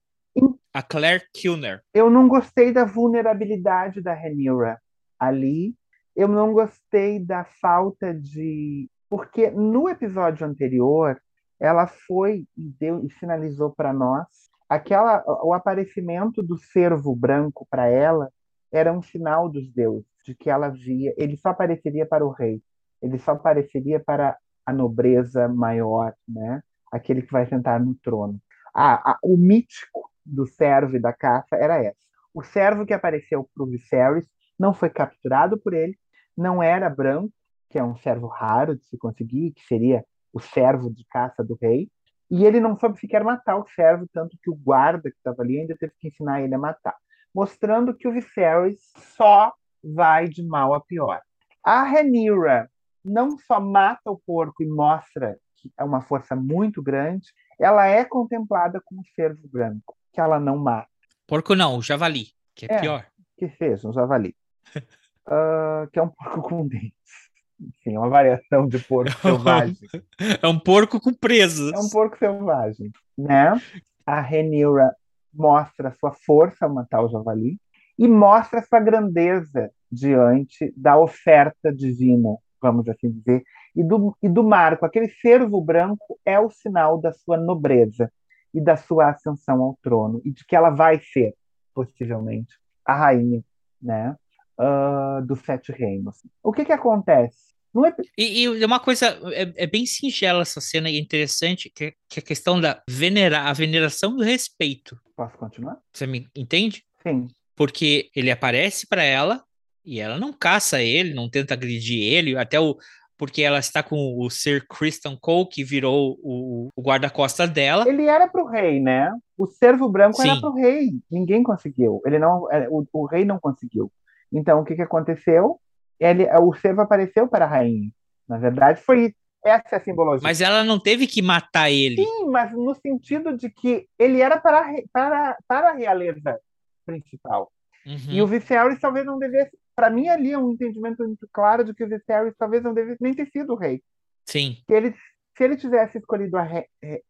a 0.72 0.82
Claire 0.82 1.24
Kilner. 1.32 1.82
Eu 1.94 2.10
não 2.10 2.28
gostei 2.28 2.70
da 2.70 2.84
vulnerabilidade 2.84 4.02
da 4.02 4.12
Rhaenyra 4.12 4.78
ali, 5.18 5.74
eu 6.14 6.28
não 6.28 6.52
gostei 6.52 7.18
da 7.18 7.44
falta 7.44 8.12
de 8.12 8.86
porque 9.14 9.48
no 9.48 9.88
episódio 9.88 10.44
anterior 10.44 11.22
ela 11.60 11.86
foi 11.86 12.48
e 12.56 12.68
deu 12.80 13.04
e 13.04 13.10
sinalizou 13.12 13.70
para 13.70 13.92
nós 13.92 14.26
aquela 14.68 15.22
o 15.44 15.54
aparecimento 15.54 16.42
do 16.42 16.58
cervo 16.58 17.14
branco 17.14 17.64
para 17.70 17.86
ela 17.86 18.28
era 18.72 18.92
um 18.92 19.00
sinal 19.00 19.48
dos 19.48 19.70
deuses 19.72 20.10
de 20.26 20.34
que 20.34 20.50
ela 20.50 20.68
via 20.68 21.14
ele 21.16 21.36
só 21.36 21.50
apareceria 21.50 22.04
para 22.04 22.26
o 22.26 22.30
rei 22.30 22.60
ele 23.00 23.16
só 23.16 23.30
apareceria 23.30 24.00
para 24.00 24.36
a 24.66 24.72
nobreza 24.72 25.46
maior 25.46 26.12
né 26.26 26.60
aquele 26.90 27.22
que 27.22 27.32
vai 27.32 27.46
sentar 27.46 27.80
no 27.80 27.94
trono. 27.96 28.40
Ah, 28.72 29.18
o 29.22 29.36
mítico 29.36 30.10
do 30.24 30.46
servo 30.46 30.96
e 30.96 31.00
da 31.00 31.12
caça 31.12 31.56
era 31.56 31.82
essa. 31.82 31.98
O 32.32 32.42
servo 32.42 32.86
que 32.86 32.92
apareceu 32.92 33.48
para 33.52 33.64
o 33.64 33.66
Viserys 33.66 34.26
não 34.58 34.72
foi 34.72 34.88
capturado 34.88 35.58
por 35.58 35.74
ele 35.74 35.96
não 36.36 36.62
era 36.62 36.90
branco, 36.90 37.32
que 37.74 37.78
é 37.80 37.82
um 37.82 37.96
servo 37.96 38.28
raro 38.28 38.76
de 38.76 38.84
se 38.84 38.96
conseguir, 38.96 39.50
que 39.50 39.66
seria 39.66 40.04
o 40.32 40.38
servo 40.38 40.88
de 40.88 41.04
caça 41.06 41.42
do 41.42 41.58
rei, 41.60 41.90
e 42.30 42.44
ele 42.44 42.60
não 42.60 42.78
soube 42.78 43.00
sequer 43.00 43.24
matar 43.24 43.56
o 43.56 43.66
servo, 43.66 44.06
tanto 44.12 44.38
que 44.40 44.48
o 44.48 44.54
guarda 44.54 45.10
que 45.10 45.16
estava 45.16 45.42
ali 45.42 45.58
ainda 45.58 45.76
teve 45.76 45.92
que 45.98 46.06
ensinar 46.06 46.40
ele 46.40 46.54
a 46.54 46.58
matar, 46.58 46.94
mostrando 47.34 47.92
que 47.92 48.06
o 48.06 48.12
Viserys 48.12 48.78
só 49.16 49.52
vai 49.82 50.28
de 50.28 50.40
mal 50.46 50.72
a 50.72 50.80
pior. 50.80 51.20
A 51.64 51.82
Rhaenyra 51.82 52.70
não 53.04 53.36
só 53.38 53.58
mata 53.58 54.08
o 54.08 54.20
porco 54.24 54.62
e 54.62 54.66
mostra 54.66 55.36
que 55.56 55.72
é 55.76 55.82
uma 55.82 56.00
força 56.00 56.36
muito 56.36 56.80
grande, 56.80 57.26
ela 57.58 57.88
é 57.88 58.04
contemplada 58.04 58.80
como 58.84 59.02
servo 59.16 59.48
branco, 59.48 59.96
que 60.12 60.20
ela 60.20 60.38
não 60.38 60.56
mata. 60.58 60.88
Porco 61.26 61.56
não, 61.56 61.76
o 61.76 61.82
javali, 61.82 62.28
que 62.54 62.66
é, 62.66 62.74
é 62.76 62.80
pior. 62.80 63.06
Que 63.36 63.48
seja, 63.48 63.88
um 63.88 63.92
javali. 63.92 64.36
uh, 64.76 65.90
que 65.92 65.98
é 65.98 66.02
um 66.02 66.08
porco 66.08 66.40
com 66.42 66.68
dentes. 66.68 67.23
Enfim, 67.68 67.94
é 67.94 67.98
uma 67.98 68.08
variação 68.08 68.66
de 68.66 68.78
porco 68.78 69.12
selvagem. 69.20 69.76
É 70.42 70.46
um 70.46 70.58
porco 70.58 71.00
com 71.00 71.12
presas. 71.12 71.72
É 71.72 71.78
um 71.78 71.88
porco 71.88 72.18
selvagem, 72.18 72.90
né? 73.16 73.60
A 74.06 74.20
Renira 74.20 74.94
mostra 75.32 75.92
sua 75.92 76.12
força 76.12 76.64
ao 76.64 76.72
matar 76.72 77.02
o 77.02 77.08
javali 77.08 77.58
e 77.98 78.06
mostra 78.06 78.62
sua 78.62 78.80
grandeza 78.80 79.70
diante 79.90 80.72
da 80.76 80.98
oferta 80.98 81.72
divina, 81.72 82.36
vamos 82.60 82.88
assim 82.88 83.10
dizer, 83.10 83.42
e 83.74 83.82
do, 83.82 84.16
e 84.22 84.28
do 84.28 84.44
marco. 84.44 84.84
Aquele 84.84 85.08
cervo 85.08 85.60
branco 85.60 86.18
é 86.24 86.38
o 86.38 86.50
sinal 86.50 87.00
da 87.00 87.12
sua 87.12 87.36
nobreza 87.36 88.10
e 88.52 88.60
da 88.60 88.76
sua 88.76 89.10
ascensão 89.10 89.62
ao 89.62 89.78
trono, 89.82 90.20
e 90.24 90.30
de 90.30 90.44
que 90.46 90.54
ela 90.54 90.70
vai 90.70 91.00
ser, 91.00 91.34
possivelmente, 91.74 92.54
a 92.84 92.94
rainha 92.94 93.42
né, 93.82 94.16
uh, 94.58 95.24
dos 95.24 95.40
Sete 95.40 95.72
Reinos. 95.72 96.22
O 96.42 96.52
que, 96.52 96.64
que 96.64 96.72
acontece? 96.72 97.53
É... 97.86 97.94
E, 98.16 98.42
e, 98.42 98.64
uma 98.64 98.78
coisa, 98.78 99.18
é, 99.32 99.52
é, 99.56 99.66
bem 99.66 99.84
singela 99.86 100.42
essa 100.42 100.60
cena 100.60 100.88
e 100.88 100.98
interessante, 100.98 101.70
que, 101.74 101.94
que 102.08 102.20
é 102.20 102.22
a 102.22 102.26
questão 102.26 102.60
da 102.60 102.82
venerar, 102.88 103.46
a 103.46 103.52
veneração 103.52 104.14
do 104.16 104.22
respeito. 104.22 104.96
Posso 105.16 105.36
continuar? 105.36 105.78
Você 105.92 106.06
me 106.06 106.28
entende? 106.36 106.84
Sim. 107.02 107.28
Porque 107.56 108.10
ele 108.14 108.30
aparece 108.30 108.86
para 108.86 109.02
ela 109.02 109.42
e 109.84 110.00
ela 110.00 110.18
não 110.18 110.32
caça 110.32 110.82
ele, 110.82 111.14
não 111.14 111.28
tenta 111.28 111.54
agredir 111.54 112.00
ele, 112.12 112.36
até 112.36 112.58
o, 112.58 112.76
porque 113.16 113.42
ela 113.42 113.58
está 113.58 113.82
com 113.82 114.16
o 114.18 114.28
Sir 114.30 114.66
Christian 114.68 115.16
Cole, 115.16 115.48
que 115.48 115.62
virou 115.62 116.18
o, 116.22 116.68
o 116.74 116.82
guarda-costas 116.82 117.48
dela. 117.50 117.88
Ele 117.88 118.06
era 118.06 118.26
pro 118.28 118.46
rei, 118.46 118.80
né? 118.80 119.12
O 119.38 119.46
servo 119.46 119.88
branco 119.88 120.20
Sim. 120.20 120.30
era 120.30 120.40
pro 120.40 120.54
rei. 120.54 120.92
Ninguém 121.10 121.42
conseguiu. 121.42 122.00
Ele 122.04 122.18
não, 122.18 122.50
é, 122.50 122.68
o, 122.68 122.86
o 122.92 123.06
rei 123.06 123.24
não 123.24 123.38
conseguiu. 123.38 123.90
Então, 124.32 124.60
o 124.60 124.64
que, 124.64 124.74
que 124.74 124.82
aconteceu? 124.82 125.60
Ele, 125.98 126.26
o 126.38 126.52
servo 126.54 126.82
apareceu 126.82 127.28
para 127.28 127.44
a 127.44 127.48
rainha. 127.48 127.90
Na 128.28 128.38
verdade, 128.38 128.80
foi 128.80 129.14
essa 129.44 129.76
é 129.76 129.76
a 129.76 129.80
simbologia. 129.80 130.22
Mas 130.22 130.40
ela 130.40 130.64
não 130.64 130.78
teve 130.78 131.06
que 131.06 131.20
matar 131.20 131.70
ele. 131.70 132.02
Sim, 132.02 132.30
mas 132.30 132.52
no 132.52 132.74
sentido 132.74 133.36
de 133.36 133.50
que 133.50 133.86
ele 133.98 134.20
era 134.20 134.40
para, 134.40 134.72
para, 134.90 135.36
para 135.46 135.70
a 135.70 135.74
realeza 135.74 136.40
principal. 136.86 137.52
Uhum. 137.84 137.98
E 138.08 138.22
o 138.22 138.26
Viserys 138.26 138.80
talvez 138.80 139.04
não 139.04 139.18
devesse 139.18 139.54
para 139.74 139.90
mim 139.90 140.08
ali 140.08 140.32
é 140.32 140.38
um 140.38 140.52
entendimento 140.52 141.04
muito 141.04 141.28
claro 141.32 141.64
de 141.64 141.74
que 141.74 141.84
o 141.84 141.88
Viserys 141.88 142.34
talvez 142.38 142.62
não 142.62 142.72
devesse 142.72 143.02
nem 143.02 143.12
ter 143.12 143.28
sido 143.30 143.52
o 143.52 143.56
rei. 143.56 143.82
Sim. 144.24 144.56
Que 144.66 144.72
ele, 144.72 144.94
se 145.36 145.44
ele 145.44 145.56
tivesse 145.56 145.98
escolhido 145.98 146.36
a 146.38 146.46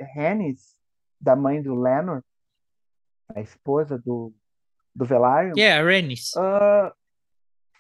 Rhaenys, 0.00 0.74
da 1.20 1.36
mãe 1.36 1.62
do 1.62 1.74
Lenor, 1.74 2.22
a 3.34 3.40
esposa 3.40 3.98
do, 3.98 4.32
do 4.94 5.04
Velaryon. 5.04 5.54
Yeah, 5.56 5.84
Rhaenys. 5.84 6.32
Uh, 6.36 6.92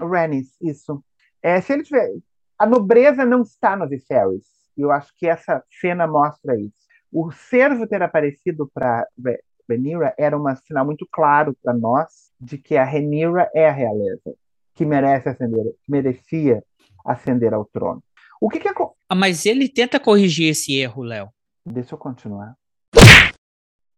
Rhaenys, 0.00 0.56
isso. 0.60 1.02
É, 1.42 1.60
se 1.60 1.72
ele 1.72 1.82
tiver... 1.82 2.10
A 2.58 2.66
nobreza 2.66 3.24
não 3.24 3.42
está 3.42 3.76
no 3.76 3.88
Viserys. 3.88 4.46
Eu 4.76 4.90
acho 4.90 5.12
que 5.16 5.26
essa 5.26 5.62
cena 5.80 6.06
mostra 6.06 6.58
isso. 6.58 6.84
O 7.12 7.30
servo 7.30 7.86
ter 7.86 8.02
aparecido 8.02 8.70
para 8.72 9.06
Rhaenyra 9.68 10.14
era 10.18 10.38
um 10.38 10.44
sinal 10.56 10.84
muito 10.84 11.06
claro 11.10 11.56
para 11.62 11.72
nós 11.72 12.32
de 12.40 12.58
que 12.58 12.76
a 12.76 12.84
Rhaenyra 12.84 13.50
é 13.54 13.68
a 13.68 13.72
realeza 13.72 14.34
que 14.74 14.84
merece 14.84 15.28
ascender, 15.28 15.64
que 15.84 15.90
merecia 15.90 16.62
ascender 17.04 17.54
ao 17.54 17.64
trono. 17.64 18.02
O 18.40 18.48
que, 18.48 18.58
que 18.58 18.68
é... 18.68 18.72
Ah, 19.08 19.14
mas 19.14 19.46
ele 19.46 19.68
tenta 19.68 20.00
corrigir 20.00 20.50
esse 20.50 20.76
erro, 20.76 21.02
Léo. 21.02 21.28
Deixa 21.64 21.94
eu 21.94 21.98
continuar. 21.98 22.56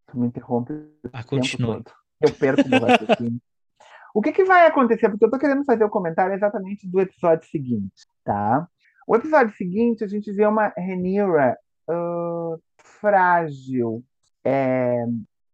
Tu 0.06 0.18
me 0.18 0.26
interrompe. 0.26 0.72
Ah, 1.12 1.24
continua. 1.24 1.82
Eu 2.20 2.32
perco 2.32 2.68
meu 2.68 2.80
raciocínio. 2.80 3.40
O 4.16 4.22
que, 4.22 4.32
que 4.32 4.44
vai 4.44 4.66
acontecer? 4.66 5.10
Porque 5.10 5.26
eu 5.26 5.26
estou 5.26 5.38
querendo 5.38 5.62
fazer 5.66 5.84
o 5.84 5.90
comentário 5.90 6.32
exatamente 6.32 6.88
do 6.88 6.98
episódio 7.02 7.46
seguinte, 7.50 8.06
tá? 8.24 8.66
O 9.06 9.14
episódio 9.14 9.54
seguinte, 9.54 10.02
a 10.02 10.06
gente 10.06 10.32
vê 10.32 10.46
uma 10.46 10.72
Renira 10.74 11.54
uh, 11.86 12.58
frágil. 12.78 14.02
É, 14.42 15.04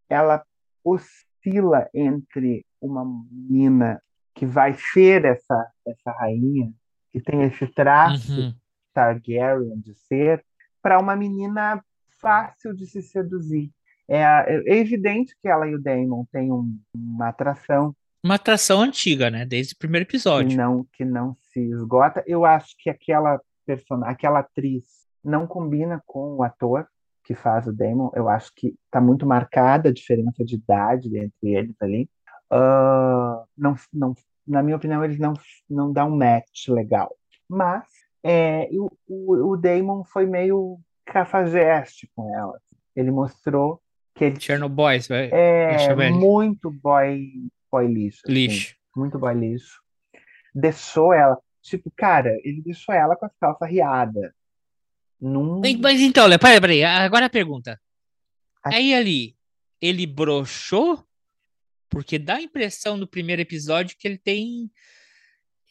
ela 0.09 0.45
oscila 0.85 1.91
entre 1.93 2.65
uma 2.81 3.05
menina 3.05 4.01
que 4.33 4.47
vai 4.47 4.75
ser 4.75 5.25
essa, 5.25 5.73
essa 5.85 6.13
rainha, 6.13 6.73
que 7.11 7.21
tem 7.21 7.43
esse 7.43 7.67
traço 7.67 8.41
uhum. 8.41 8.55
Targaryen 8.95 9.81
de 9.81 9.93
ser, 10.07 10.41
para 10.81 11.01
uma 11.01 11.17
menina 11.17 11.85
fácil 12.21 12.73
de 12.77 12.87
se 12.87 13.03
seduzir. 13.03 13.73
É, 14.09 14.23
é, 14.23 14.79
evidente 14.79 15.35
que 15.43 15.49
ela 15.49 15.67
e 15.67 15.75
o 15.75 15.83
Daemon 15.83 16.25
têm 16.31 16.53
um, 16.53 16.79
uma 16.95 17.31
atração. 17.31 17.93
Uma 18.25 18.37
atração 18.37 18.81
antiga, 18.81 19.31
né? 19.31 19.45
Desde 19.45 19.75
o 19.75 19.79
primeiro 19.79 20.07
episódio. 20.07 20.51
Que 20.51 20.57
não, 20.57 20.87
que 20.93 21.05
não 21.05 21.37
se 21.53 21.61
esgota. 21.61 22.23
Eu 22.27 22.45
acho 22.45 22.75
que 22.79 22.89
aquela 22.89 23.41
personagem, 23.67 24.15
aquela 24.15 24.39
atriz 24.41 24.85
não 25.25 25.47
combina 25.47 26.03
com 26.07 26.37
o 26.37 26.43
ator 26.43 26.87
que 27.25 27.35
faz 27.35 27.67
o 27.67 27.73
Daemon. 27.73 28.11
Eu 28.15 28.29
acho 28.29 28.53
que 28.55 28.75
está 28.87 29.01
muito 29.01 29.27
marcada 29.27 29.89
a 29.89 29.93
diferença 29.93 30.45
de 30.45 30.55
idade 30.55 31.09
entre 31.17 31.55
eles 31.55 31.75
ali 31.81 32.09
uh, 32.53 33.47
não, 33.57 33.75
não, 33.93 34.15
na 34.47 34.63
minha 34.63 34.77
opinião, 34.77 35.05
eles 35.05 35.19
não, 35.19 35.33
não 35.69 35.93
dão 35.93 36.09
um 36.09 36.17
match 36.17 36.69
legal. 36.69 37.17
Mas 37.49 37.85
é, 38.23 38.69
o, 38.73 38.91
o, 39.09 39.53
o 39.53 39.57
Damon 39.57 40.05
foi 40.05 40.27
meio 40.27 40.79
cafajeste 41.05 42.09
com 42.15 42.33
ela. 42.35 42.59
Ele 42.95 43.11
mostrou 43.11 43.81
que 44.15 44.25
ele 44.27 44.39
Chernobyl, 44.39 44.85
vai. 45.09 45.31
É 45.33 46.11
muito 46.11 46.71
boy, 46.71 47.31
boy 47.73 47.89
lixo. 47.89 48.21
Assim, 48.25 48.33
lixo. 48.33 48.77
Muito 48.95 49.19
boy 49.19 49.35
lixo. 49.35 49.81
Deixou 50.55 51.15
ela. 51.15 51.39
Tipo, 51.63 51.91
cara, 51.97 52.39
ele 52.45 52.61
deixou 52.61 52.95
ela 52.95 53.17
com 53.17 53.25
as 53.25 53.33
calças 53.41 53.69
riadas. 53.69 54.31
Num... 55.21 55.61
Mas 55.81 56.01
então, 56.01 56.29
peraí, 56.39 56.61
peraí. 56.61 56.85
Agora 56.85 57.27
a 57.27 57.31
pergunta. 57.31 57.81
Aí 58.65 58.95
ali, 58.95 59.37
ele 59.81 60.07
broxou 60.07 61.05
porque 61.89 62.19
dá 62.19 62.37
a 62.37 62.43
impressão 62.43 62.97
no 62.97 63.07
primeiro 63.07 63.43
episódio 63.43 63.97
que 63.99 64.07
ele 64.07 64.19
tem. 64.19 64.71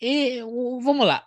E, 0.01 0.41
vamos 0.81 1.05
lá. 1.05 1.25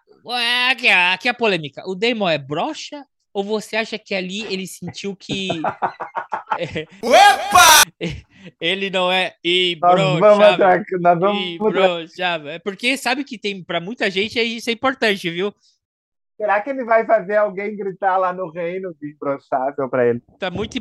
Aqui, 0.70 0.89
aqui 0.89 1.29
é 1.29 1.31
a 1.31 1.35
polêmica. 1.35 1.83
O 1.87 1.95
Damon 1.95 2.29
é 2.29 2.39
broxa? 2.39 3.05
Ou 3.35 3.45
você 3.45 3.76
acha 3.76 3.99
que 3.99 4.14
ali 4.14 4.43
ele 4.45 4.66
sentiu 4.66 5.14
que. 5.14 5.49
é, 6.59 6.87
Opa! 7.03 7.85
Ele 8.61 8.91
não 8.91 9.11
é. 9.11 9.35
E. 9.43 9.72
E 9.72 11.59
broxava. 11.59 12.53
É 12.53 12.59
porque 12.59 12.95
sabe 12.99 13.24
que 13.24 13.39
tem. 13.39 13.64
para 13.64 13.80
muita 13.80 14.11
gente 14.11 14.39
isso 14.39 14.68
é 14.68 14.72
importante, 14.74 15.30
viu? 15.30 15.53
Será 16.37 16.61
que 16.61 16.68
ele 16.68 16.85
vai 16.85 17.07
fazer 17.07 17.37
alguém 17.37 17.74
gritar 17.74 18.18
lá 18.18 18.35
no 18.35 18.51
reino 18.51 18.95
de 19.01 19.16
broxável 19.18 19.89
para 19.89 20.07
ele? 20.07 20.22
Tá 20.39 20.51
muito 20.51 20.78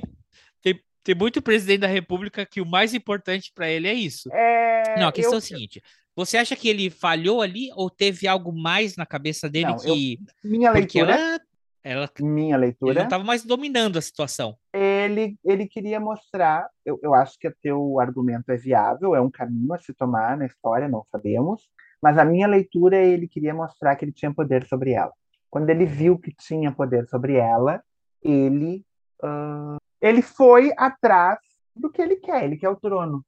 tem 1.04 1.14
muito 1.14 1.41
presidente 1.41 1.82
da 1.82 1.88
República 1.88 2.45
que 2.45 2.62
o 2.62 2.66
mais 2.66 2.93
importante 2.93 3.51
para 3.54 3.70
ele 3.70 3.88
é 3.88 3.93
isso. 3.93 4.32
É... 4.32 4.97
Não, 4.97 5.10
a 5.10 5.12
questão 5.12 5.34
eu... 5.34 5.38
é 5.38 5.39
a 5.39 5.41
seguinte: 5.41 5.84
você 6.16 6.38
acha 6.38 6.56
que 6.56 6.70
ele 6.70 6.89
falhou 6.89 7.41
ali 7.41 7.70
ou 7.76 7.89
teve 7.89 8.28
algo 8.28 8.54
mais 8.54 8.95
na 8.95 9.06
cabeça 9.06 9.49
dele 9.49 9.68
Não, 9.68 9.78
que. 9.78 10.20
Eu... 10.43 10.49
Minha 10.49 10.72
leitura. 10.72 11.14
Ela... 11.14 11.41
Ela, 11.84 12.09
minha 12.21 12.55
leitura. 12.55 12.91
Ele 12.91 12.99
não 12.99 13.05
estava 13.05 13.23
mais 13.23 13.43
dominando 13.43 13.97
a 13.97 14.01
situação. 14.01 14.57
Ele, 14.71 15.38
ele 15.43 15.67
queria 15.67 15.99
mostrar. 15.99 16.69
Eu, 16.86 16.99
eu 17.03 17.13
acho 17.13 17.38
que 17.38 17.47
o 17.47 17.55
teu 17.61 17.99
argumento 17.99 18.49
é 18.51 18.55
viável, 18.55 19.13
é 19.13 19.19
um 19.19 19.29
caminho 19.29 19.73
a 19.73 19.77
se 19.77 19.93
tomar 19.93 20.38
na 20.38 20.45
história, 20.45 20.88
não 20.88 21.05
sabemos. 21.11 21.67
Mas 22.01 22.17
a 22.17 22.25
minha 22.25 22.47
leitura 22.47 22.97
é 22.97 23.05
ele 23.05 23.27
queria 23.27 23.53
mostrar 23.53 23.95
que 23.95 24.05
ele 24.05 24.13
tinha 24.13 24.34
poder 24.34 24.65
sobre 24.67 24.91
ela. 24.91 25.11
Quando 25.49 25.69
ele 25.69 25.86
viu 25.86 26.17
que 26.17 26.34
tinha 26.34 26.71
poder 26.71 27.07
sobre 27.07 27.36
ela, 27.36 27.84
ele 28.21 28.86
uh, 29.21 29.77
ele 30.01 30.21
foi 30.21 30.73
atrás 30.77 31.39
do 31.75 31.89
que 31.89 32.01
ele 32.01 32.17
quer, 32.17 32.43
ele 32.43 32.57
quer 32.57 32.69
o 32.69 32.75
trono. 32.75 33.25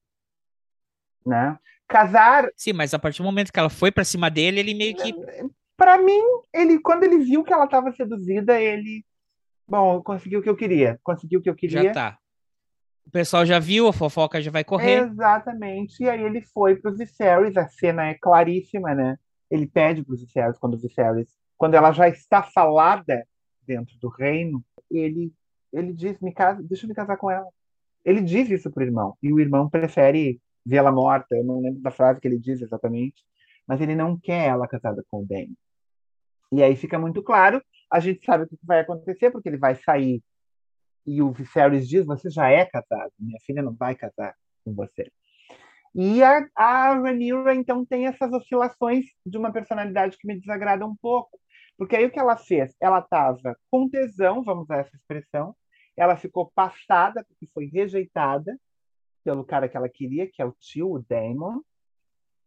Né? 1.25 1.57
Casar. 1.87 2.49
Sim, 2.55 2.73
mas 2.73 2.93
a 2.93 2.99
partir 2.99 3.19
do 3.19 3.25
momento 3.25 3.51
que 3.51 3.59
ela 3.59 3.69
foi 3.69 3.91
para 3.91 4.03
cima 4.03 4.29
dele, 4.29 4.59
ele 4.59 4.73
meio 4.73 4.95
que. 4.95 5.13
Para 5.77 5.97
mim, 5.97 6.21
ele 6.53 6.79
quando 6.79 7.03
ele 7.03 7.19
viu 7.19 7.43
que 7.43 7.53
ela 7.53 7.65
estava 7.65 7.91
seduzida, 7.91 8.59
ele. 8.59 9.05
Bom, 9.67 10.01
conseguiu 10.01 10.39
o 10.39 10.43
que 10.43 10.49
eu 10.49 10.55
queria. 10.55 10.99
Conseguiu 11.03 11.39
o 11.39 11.43
que 11.43 11.49
eu 11.49 11.55
queria. 11.55 11.83
Já 11.83 11.91
tá. 11.91 12.17
O 13.05 13.11
pessoal 13.11 13.45
já 13.45 13.59
viu, 13.59 13.87
a 13.87 13.93
fofoca 13.93 14.41
já 14.41 14.49
vai 14.49 14.63
correr. 14.63 15.07
Exatamente. 15.07 16.03
E 16.03 16.09
aí 16.09 16.23
ele 16.23 16.41
foi 16.41 16.75
para 16.75 16.91
os 16.91 16.97
Viserys, 16.97 17.55
a 17.55 17.67
cena 17.67 18.07
é 18.07 18.15
claríssima, 18.15 18.95
né? 18.95 19.17
ele 19.49 19.67
pede 19.67 20.03
para 20.03 20.13
o 20.13 20.17
Viserys, 20.17 20.57
quando 20.57 20.75
o 20.75 20.77
Viserys, 20.77 21.29
quando 21.57 21.75
ela 21.75 21.91
já 21.91 22.07
está 22.07 22.43
falada 22.43 23.25
dentro 23.65 23.97
do 23.99 24.09
reino, 24.09 24.63
ele 24.89 25.33
ele 25.73 25.91
diz, 25.91 26.17
me 26.21 26.33
casa, 26.33 26.63
deixa 26.63 26.85
eu 26.85 26.87
me 26.87 26.95
casar 26.95 27.17
com 27.17 27.29
ela. 27.29 27.47
Ele 28.05 28.21
diz 28.21 28.49
isso 28.49 28.71
para 28.71 28.81
o 28.81 28.85
irmão, 28.85 29.17
e 29.21 29.33
o 29.33 29.39
irmão 29.41 29.69
prefere 29.69 30.39
vê-la 30.65 30.91
morta, 30.91 31.35
eu 31.35 31.43
não 31.43 31.59
lembro 31.61 31.81
da 31.81 31.91
frase 31.91 32.21
que 32.21 32.27
ele 32.27 32.39
diz 32.39 32.61
exatamente, 32.61 33.25
mas 33.67 33.81
ele 33.81 33.95
não 33.95 34.17
quer 34.19 34.47
ela 34.47 34.67
casada 34.67 35.03
com 35.09 35.21
o 35.21 35.25
Dany. 35.25 35.55
E 36.51 36.63
aí 36.63 36.75
fica 36.75 36.99
muito 36.99 37.23
claro, 37.23 37.61
a 37.91 37.99
gente 37.99 38.25
sabe 38.25 38.43
o 38.43 38.47
que 38.47 38.57
vai 38.63 38.81
acontecer, 38.81 39.31
porque 39.31 39.49
ele 39.49 39.57
vai 39.57 39.75
sair 39.75 40.21
e 41.05 41.21
o 41.21 41.31
Viserys 41.31 41.87
diz, 41.87 42.05
você 42.05 42.29
já 42.29 42.49
é 42.49 42.65
casado, 42.65 43.11
minha 43.19 43.39
filha 43.41 43.61
não 43.61 43.73
vai 43.73 43.95
casar 43.95 44.35
com 44.63 44.73
você. 44.73 45.11
E 45.93 46.21
a, 46.23 46.45
a 46.55 46.93
Rhaenyra, 46.95 47.53
então, 47.55 47.85
tem 47.85 48.07
essas 48.07 48.33
oscilações 48.33 49.05
de 49.25 49.37
uma 49.37 49.53
personalidade 49.53 50.17
que 50.17 50.27
me 50.27 50.37
desagrada 50.37 50.85
um 50.85 50.95
pouco. 50.95 51.39
Porque 51.77 51.95
aí 51.95 52.05
o 52.05 52.11
que 52.11 52.19
ela 52.19 52.35
fez? 52.35 52.75
Ela 52.81 52.99
estava 52.99 53.55
com 53.69 53.87
tesão, 53.87 54.43
vamos 54.43 54.63
usar 54.63 54.79
essa 54.79 54.95
expressão, 54.95 55.55
ela 55.95 56.17
ficou 56.17 56.51
passada 56.53 57.23
porque 57.23 57.47
foi 57.53 57.67
rejeitada 57.67 58.59
pelo 59.23 59.45
cara 59.45 59.69
que 59.69 59.77
ela 59.77 59.87
queria, 59.87 60.29
que 60.29 60.41
é 60.41 60.45
o 60.45 60.55
tio, 60.59 60.91
o 60.91 60.99
Daemon. 60.99 61.61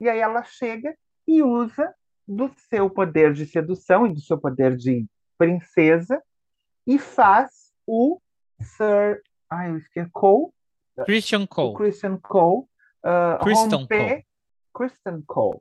E 0.01 0.09
aí 0.09 0.19
ela 0.19 0.43
chega 0.43 0.97
e 1.29 1.43
usa 1.43 1.95
do 2.26 2.51
seu 2.70 2.89
poder 2.89 3.35
de 3.35 3.47
sedução 3.47 4.07
e 4.07 4.14
do 4.14 4.20
seu 4.20 4.39
poder 4.39 4.76
de 4.76 5.07
princesa 5.37 6.22
e 6.87 6.99
faz 6.99 7.72
o 7.87 8.18
Sir. 8.61 9.22
Ai, 9.51 9.70
eu 9.70 9.79
esqueci. 9.79 10.11
Cole. 10.11 10.51
Christian 11.05 11.47
Cole. 11.47 11.76
Christian 11.76 12.18
Cole. 12.18 12.66
Uh, 13.05 13.45
Christian 13.45 13.87
Cole. 13.87 14.26
Christian 14.74 15.22
Cole. 15.26 15.61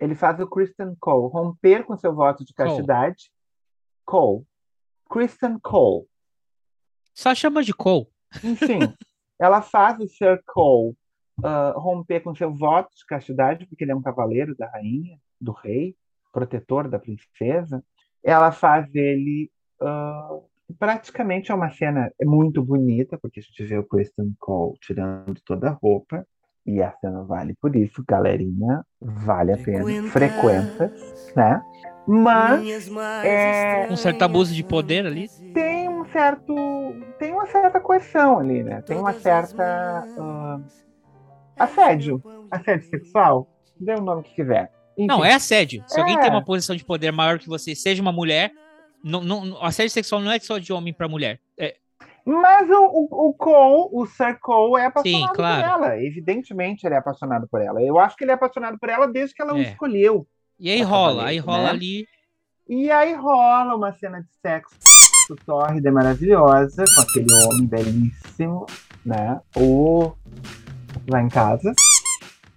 Ele 0.00 0.14
faz 0.14 0.38
o 0.40 0.46
Christian 0.46 0.94
Cole 1.00 1.32
romper 1.32 1.84
com 1.84 1.96
seu 1.96 2.14
voto 2.14 2.44
de 2.44 2.52
castidade. 2.52 3.30
Cole. 4.04 4.44
Cole. 4.44 4.46
Christian 5.08 5.58
Cole. 5.60 6.06
Só 7.14 7.34
chama 7.34 7.62
de 7.62 7.72
Cole. 7.72 8.08
Enfim, 8.42 8.80
ela 9.38 9.62
faz 9.62 9.98
o 10.00 10.08
Sir 10.08 10.42
Cole 10.44 10.96
uh, 11.38 11.78
romper 11.78 12.20
com 12.20 12.34
seu 12.34 12.52
voto 12.52 12.90
de 12.96 13.06
castidade, 13.06 13.66
porque 13.66 13.84
ele 13.84 13.92
é 13.92 13.96
um 13.96 14.02
cavaleiro 14.02 14.54
da 14.56 14.68
rainha, 14.68 15.18
do 15.40 15.52
rei, 15.52 15.94
protetor 16.32 16.88
da 16.88 16.98
princesa. 16.98 17.82
Ela 18.22 18.52
faz 18.52 18.92
ele 18.94 19.50
uh, 19.80 20.42
praticamente 20.78 21.50
é 21.50 21.54
uma 21.54 21.70
cena 21.70 22.10
muito 22.22 22.62
bonita, 22.62 23.18
porque 23.18 23.40
a 23.40 23.42
gente 23.42 23.64
vê 23.64 23.78
o 23.78 23.84
Kristen 23.84 24.34
Cole 24.38 24.78
tirando 24.80 25.40
toda 25.44 25.68
a 25.68 25.72
roupa, 25.72 26.26
e 26.66 26.82
a 26.82 26.92
cena 26.92 27.22
vale 27.24 27.54
por 27.60 27.76
isso, 27.76 28.02
galerinha, 28.08 28.82
vale 29.00 29.52
a 29.52 29.58
pena, 29.58 29.84
frequenta, 30.10 30.90
né? 31.36 31.62
Mas 32.06 32.90
é, 33.24 33.88
um 33.90 33.96
certo 33.96 34.22
abuso 34.22 34.54
de 34.54 34.64
poder 34.64 35.06
ali. 35.06 35.28
Tem 35.52 35.88
um 35.88 36.04
certo, 36.06 36.54
tem 37.18 37.32
uma 37.32 37.46
certa 37.46 37.80
coerção 37.80 38.38
ali, 38.38 38.62
né? 38.62 38.82
Tem 38.82 38.96
uma 38.96 39.12
certa 39.12 40.06
uh, 40.16 40.83
assédio, 41.56 42.22
assédio 42.50 42.88
sexual, 42.88 43.48
dê 43.78 43.94
o 43.94 44.00
nome 44.00 44.22
que 44.22 44.34
quiser. 44.34 44.72
Enfim. 44.96 45.06
Não, 45.06 45.24
é 45.24 45.34
assédio. 45.34 45.82
Se 45.86 45.98
é. 45.98 46.00
alguém 46.00 46.18
tem 46.20 46.30
uma 46.30 46.44
posição 46.44 46.74
de 46.76 46.84
poder 46.84 47.12
maior 47.12 47.38
que 47.38 47.48
você, 47.48 47.74
seja 47.74 48.00
uma 48.00 48.12
mulher, 48.12 48.52
não, 49.02 49.22
não, 49.22 49.62
assédio 49.62 49.90
sexual 49.90 50.20
não 50.20 50.30
é 50.32 50.38
só 50.38 50.58
de 50.58 50.72
homem 50.72 50.92
para 50.92 51.08
mulher. 51.08 51.40
É... 51.58 51.76
Mas 52.24 52.70
o, 52.70 52.84
o, 52.86 53.28
o 53.28 53.34
Cole, 53.34 53.88
o 53.92 54.06
Sir 54.06 54.38
Cole, 54.40 54.80
é 54.80 54.86
apaixonado 54.86 55.28
Sim, 55.28 55.34
claro. 55.34 55.62
por 55.62 55.70
ela. 55.70 56.02
Evidentemente 56.02 56.86
ele 56.86 56.94
é 56.94 56.98
apaixonado 56.98 57.46
por 57.48 57.60
ela. 57.60 57.82
Eu 57.82 57.98
acho 57.98 58.16
que 58.16 58.24
ele 58.24 58.30
é 58.30 58.34
apaixonado 58.34 58.78
por 58.78 58.88
ela 58.88 59.06
desde 59.06 59.34
que 59.34 59.42
ela 59.42 59.52
é. 59.52 59.54
o 59.54 59.60
escolheu. 59.60 60.26
E 60.58 60.70
aí 60.70 60.80
rola, 60.82 61.26
aí 61.26 61.38
rola 61.38 61.64
né? 61.64 61.70
ali. 61.70 62.06
E 62.66 62.90
aí 62.90 63.14
rola 63.14 63.76
uma 63.76 63.92
cena 63.92 64.22
de 64.22 64.28
sexo 64.40 64.74
tórrida 65.44 65.88
e 65.88 65.92
maravilhosa, 65.92 66.84
com 66.94 67.00
aquele 67.00 67.26
homem 67.44 67.66
belíssimo, 67.66 68.66
né? 69.04 69.40
O 69.56 70.12
lá 71.08 71.22
em 71.22 71.28
casa. 71.28 71.72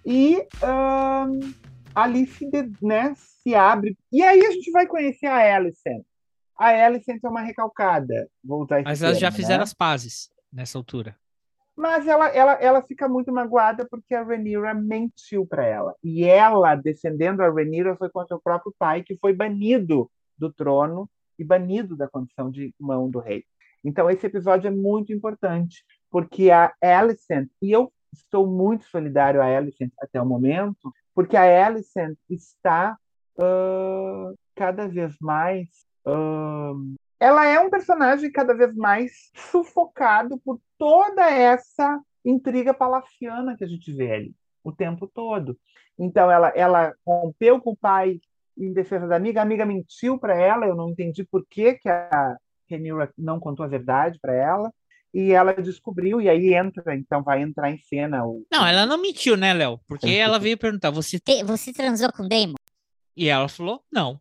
E 0.04 0.38
um, 0.62 1.52
ali 1.94 2.26
se, 2.26 2.48
né, 2.82 3.14
se 3.16 3.54
abre. 3.54 3.96
E 4.12 4.22
aí 4.22 4.44
a 4.44 4.50
gente 4.50 4.70
vai 4.70 4.86
conhecer 4.86 5.26
a 5.26 5.56
Alicent 5.56 6.04
a 6.58 6.86
Alicent 6.86 7.22
é 7.22 7.28
uma 7.28 7.40
recalcada. 7.40 8.28
Vou 8.42 8.64
usar 8.64 8.82
Mas 8.82 9.00
elas 9.00 9.20
já 9.20 9.30
fizeram 9.30 9.58
né? 9.58 9.62
as 9.62 9.72
pazes 9.72 10.28
nessa 10.52 10.76
altura. 10.76 11.16
Mas 11.76 12.08
ela, 12.08 12.26
ela, 12.30 12.52
ela 12.54 12.82
fica 12.82 13.08
muito 13.08 13.32
magoada 13.32 13.86
porque 13.88 14.12
a 14.12 14.24
Rhaenyra 14.24 14.74
mentiu 14.74 15.46
para 15.46 15.64
ela. 15.64 15.94
E 16.02 16.24
ela, 16.24 16.74
defendendo 16.74 17.40
a 17.40 17.48
Rhaenyra, 17.48 17.96
foi 17.96 18.10
contra 18.10 18.36
o 18.36 18.40
próprio 18.40 18.74
pai, 18.76 19.04
que 19.04 19.16
foi 19.16 19.32
banido 19.32 20.10
do 20.36 20.52
trono 20.52 21.08
e 21.38 21.44
banido 21.44 21.96
da 21.96 22.08
condição 22.08 22.50
de 22.50 22.74
mão 22.80 23.08
do 23.08 23.20
rei. 23.20 23.44
Então, 23.84 24.10
esse 24.10 24.26
episódio 24.26 24.66
é 24.66 24.72
muito 24.72 25.12
importante, 25.12 25.84
porque 26.10 26.50
a 26.50 26.72
Alicent, 26.82 27.48
e 27.62 27.70
eu 27.70 27.92
estou 28.12 28.46
muito 28.46 28.84
solidário 28.84 29.42
a 29.42 29.46
Alicent 29.46 29.92
até 30.00 30.20
o 30.20 30.26
momento, 30.26 30.92
porque 31.14 31.36
a 31.36 31.66
Alicent 31.66 32.16
está 32.28 32.96
uh, 33.38 34.34
cada 34.54 34.88
vez 34.88 35.16
mais 35.20 35.68
ela 37.20 37.46
é 37.46 37.58
um 37.60 37.70
personagem 37.70 38.30
cada 38.30 38.54
vez 38.54 38.74
mais 38.74 39.30
sufocado 39.34 40.38
por 40.38 40.60
toda 40.78 41.28
essa 41.28 42.00
intriga 42.24 42.72
palaciana 42.72 43.56
que 43.56 43.64
a 43.64 43.66
gente 43.66 43.92
vê 43.92 44.12
ali 44.12 44.34
o 44.62 44.72
tempo 44.72 45.06
todo. 45.06 45.58
Então 45.98 46.30
ela, 46.30 46.48
ela 46.50 46.94
rompeu 47.06 47.60
com 47.60 47.72
o 47.72 47.76
pai 47.76 48.20
em 48.56 48.72
defesa 48.72 49.06
da 49.06 49.16
amiga, 49.16 49.40
a 49.40 49.42
amiga 49.42 49.64
mentiu 49.64 50.18
para 50.18 50.36
ela, 50.36 50.66
eu 50.66 50.74
não 50.74 50.90
entendi 50.90 51.24
por 51.24 51.44
que, 51.48 51.74
que 51.74 51.88
a 51.88 52.36
Rhaenyra 52.68 53.12
não 53.16 53.38
contou 53.40 53.64
a 53.64 53.68
verdade 53.68 54.18
para 54.20 54.34
ela. 54.34 54.72
E 55.12 55.32
ela 55.32 55.54
descobriu, 55.54 56.20
e 56.20 56.28
aí 56.28 56.54
entra, 56.54 56.94
então 56.94 57.22
vai 57.22 57.42
entrar 57.42 57.70
em 57.70 57.78
cena 57.78 58.24
o. 58.26 58.44
Não, 58.52 58.66
ela 58.66 58.84
não 58.84 59.00
mentiu, 59.00 59.36
né, 59.36 59.54
Léo? 59.54 59.80
Porque 59.86 60.10
ela 60.10 60.38
veio 60.38 60.58
perguntar: 60.58 60.90
você. 60.90 61.18
Você 61.44 61.72
transou 61.72 62.12
com 62.12 62.24
o 62.24 62.28
Damon? 62.28 62.54
E 63.16 63.28
ela 63.28 63.48
falou: 63.48 63.82
não. 63.90 64.20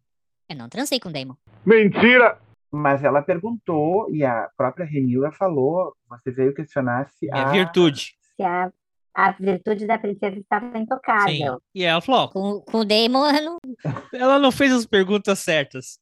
Eu 0.49 0.55
não 0.55 0.69
transei 0.69 0.99
com 0.99 1.09
o 1.09 1.11
Damon. 1.11 1.35
Mentira! 1.65 2.39
Mas 2.71 3.03
ela 3.03 3.21
perguntou, 3.21 4.13
e 4.13 4.23
a 4.23 4.49
própria 4.57 4.85
Renila 4.85 5.31
falou, 5.31 5.93
você 6.09 6.31
veio 6.31 6.53
questionar 6.53 7.09
se 7.09 7.29
a... 7.31 7.49
virtude. 7.51 8.15
Se 8.35 8.43
a, 8.43 8.71
a 9.13 9.31
virtude 9.31 9.87
da 9.87 9.97
princesa 9.97 10.37
estava 10.37 10.77
intocável. 10.77 11.55
Sim. 11.55 11.61
E 11.73 11.83
ela 11.83 12.01
falou... 12.01 12.29
Com, 12.29 12.61
com 12.61 12.79
o 12.79 12.85
Damon, 12.85 13.25
ela 13.25 13.41
não... 13.41 13.57
ela 14.13 14.39
não 14.39 14.51
fez 14.51 14.71
as 14.71 14.85
perguntas 14.85 15.39
certas. 15.39 15.99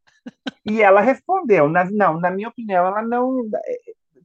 E 0.65 0.81
ela 0.81 1.01
respondeu, 1.01 1.69
na, 1.69 1.86
não, 1.86 2.19
na 2.19 2.31
minha 2.31 2.49
opinião, 2.49 2.86
ela 2.86 3.01
não... 3.01 3.47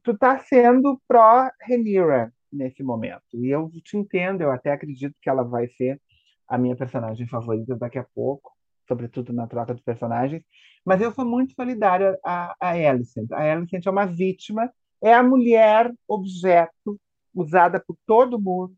Tu 0.03 0.17
tá 0.17 0.39
sendo 0.39 0.99
pró-Renira 1.07 2.33
nesse 2.51 2.83
momento. 2.83 3.23
E 3.33 3.49
eu 3.49 3.69
te 3.83 3.97
entendo, 3.97 4.41
eu 4.41 4.51
até 4.51 4.71
acredito 4.71 5.15
que 5.21 5.29
ela 5.29 5.43
vai 5.43 5.67
ser 5.67 6.01
a 6.47 6.57
minha 6.57 6.75
personagem 6.75 7.27
favorita 7.27 7.75
daqui 7.75 7.97
a 7.97 8.05
pouco 8.13 8.51
sobretudo 8.91 9.31
na 9.31 9.47
troca 9.47 9.73
de 9.73 9.81
personagens. 9.81 10.43
Mas 10.85 11.01
eu 11.01 11.11
sou 11.13 11.25
muito 11.25 11.53
solidária 11.53 12.17
a, 12.25 12.55
a 12.59 12.69
Alicent. 12.71 13.31
A 13.31 13.53
Alicent 13.53 13.85
é 13.85 13.89
uma 13.89 14.05
vítima, 14.05 14.69
é 15.01 15.13
a 15.13 15.23
mulher 15.23 15.91
objeto 16.07 16.99
usada 17.33 17.79
por 17.79 17.95
todo 18.05 18.39
mundo. 18.39 18.75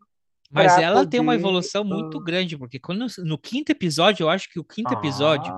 Mas 0.52 0.78
ela 0.78 1.00
poder... 1.00 1.10
tem 1.10 1.20
uma 1.20 1.34
evolução 1.34 1.84
muito 1.84 2.20
grande, 2.20 2.56
porque 2.56 2.80
quando, 2.80 3.08
no 3.20 3.38
quinto 3.40 3.72
episódio, 3.72 4.26
eu 4.26 4.30
acho 4.30 4.48
que 4.52 4.60
o 4.60 4.64
quinto 4.64 4.94
ah. 4.94 4.98
episódio, 5.00 5.52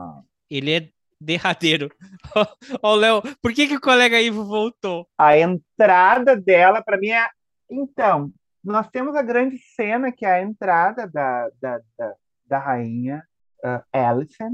ele 0.49 0.72
é 0.72 0.89
derradeiro. 1.20 1.89
Ó, 2.82 2.93
oh, 2.93 2.95
Léo, 2.95 3.22
por 3.41 3.53
que, 3.53 3.68
que 3.68 3.76
o 3.76 3.82
colega 3.82 4.22
Ivo 4.22 4.45
voltou? 4.45 5.07
A 5.18 5.38
entrada 5.38 6.36
dela, 6.36 6.84
para 6.84 6.97
mim, 6.97 7.09
é. 7.09 7.28
Então, 7.70 8.32
nós 8.63 8.88
temos 8.89 9.16
a 9.16 9.22
grande 9.22 9.57
cena, 9.76 10.11
que 10.11 10.26
é 10.26 10.34
a 10.34 10.41
entrada 10.41 11.07
da, 11.07 11.49
da, 11.61 11.80
da, 11.97 12.13
da 12.47 12.59
rainha 12.59 13.24
uh, 13.63 13.84
Alison, 13.91 14.51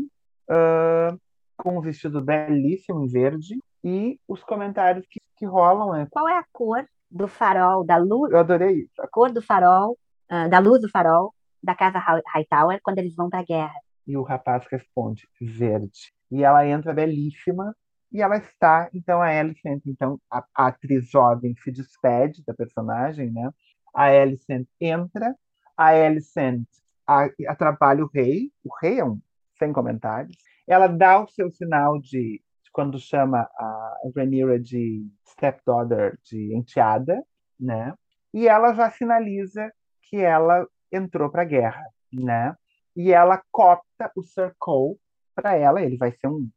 uh, 0.49 1.19
com 1.57 1.77
um 1.77 1.81
vestido 1.81 2.21
belíssimo 2.21 3.03
em 3.03 3.07
verde, 3.07 3.59
e 3.83 4.19
os 4.27 4.43
comentários 4.43 5.05
que, 5.09 5.19
que 5.37 5.45
rolam 5.45 5.95
é. 5.95 6.07
Qual 6.09 6.27
é 6.27 6.37
a 6.37 6.45
cor 6.51 6.85
do 7.09 7.27
farol, 7.27 7.83
da 7.83 7.97
luz? 7.97 8.31
Eu 8.31 8.39
adorei 8.39 8.81
isso. 8.81 9.01
A 9.01 9.07
cor 9.07 9.31
do 9.31 9.41
farol, 9.41 9.97
uh, 10.31 10.49
da 10.49 10.59
luz 10.59 10.81
do 10.81 10.89
farol 10.89 11.33
da 11.63 11.75
casa 11.75 11.99
Hightower 11.99 12.79
quando 12.83 12.99
eles 12.99 13.15
vão 13.15 13.29
para 13.29 13.39
a 13.39 13.43
guerra. 13.43 13.79
E 14.07 14.17
o 14.17 14.23
rapaz 14.23 14.65
responde: 14.69 15.27
verde. 15.39 16.11
E 16.31 16.43
ela 16.43 16.65
entra 16.65 16.93
belíssima 16.93 17.75
e 18.11 18.21
ela 18.21 18.37
está, 18.37 18.89
então, 18.93 19.21
a 19.21 19.27
Alicent, 19.27 19.81
então, 19.85 20.19
a, 20.29 20.43
a, 20.55 20.67
atriz 20.67 21.09
jovem 21.09 21.55
se 21.55 21.71
despede 21.71 22.43
da 22.45 22.53
personagem, 22.53 23.31
né? 23.31 23.49
A 23.93 24.05
Alicent 24.05 24.67
entra, 24.79 25.35
a 25.77 25.87
Alicent 25.87 26.67
atrapalha 27.47 28.03
o 28.03 28.09
rei, 28.13 28.51
o 28.63 28.69
rei 28.81 28.99
é 28.99 29.05
um 29.05 29.19
sem 29.57 29.71
comentários. 29.71 30.35
Ela 30.67 30.87
dá 30.87 31.21
o 31.21 31.27
seu 31.27 31.49
sinal 31.51 31.99
de, 31.99 32.41
de 32.63 32.71
quando 32.71 32.99
chama 32.99 33.49
a 33.57 33.97
Rhaenyra 34.15 34.59
de 34.59 35.05
stepdaughter, 35.27 36.17
de 36.23 36.55
enteada, 36.55 37.21
né? 37.59 37.93
E 38.33 38.47
ela 38.47 38.73
já 38.73 38.89
sinaliza 38.89 39.71
que 40.03 40.17
ela 40.17 40.67
entrou 40.91 41.29
para 41.29 41.41
a 41.43 41.45
guerra, 41.45 41.85
né? 42.11 42.55
e 42.95 43.11
ela 43.11 43.41
copta 43.51 44.11
o 44.15 44.23
Sir 44.23 44.53
Cole 44.59 44.97
para 45.33 45.55
ela. 45.55 45.81
Ele 45.81 45.97
vai 45.97 46.11
ser 46.11 46.27
um. 46.27 46.49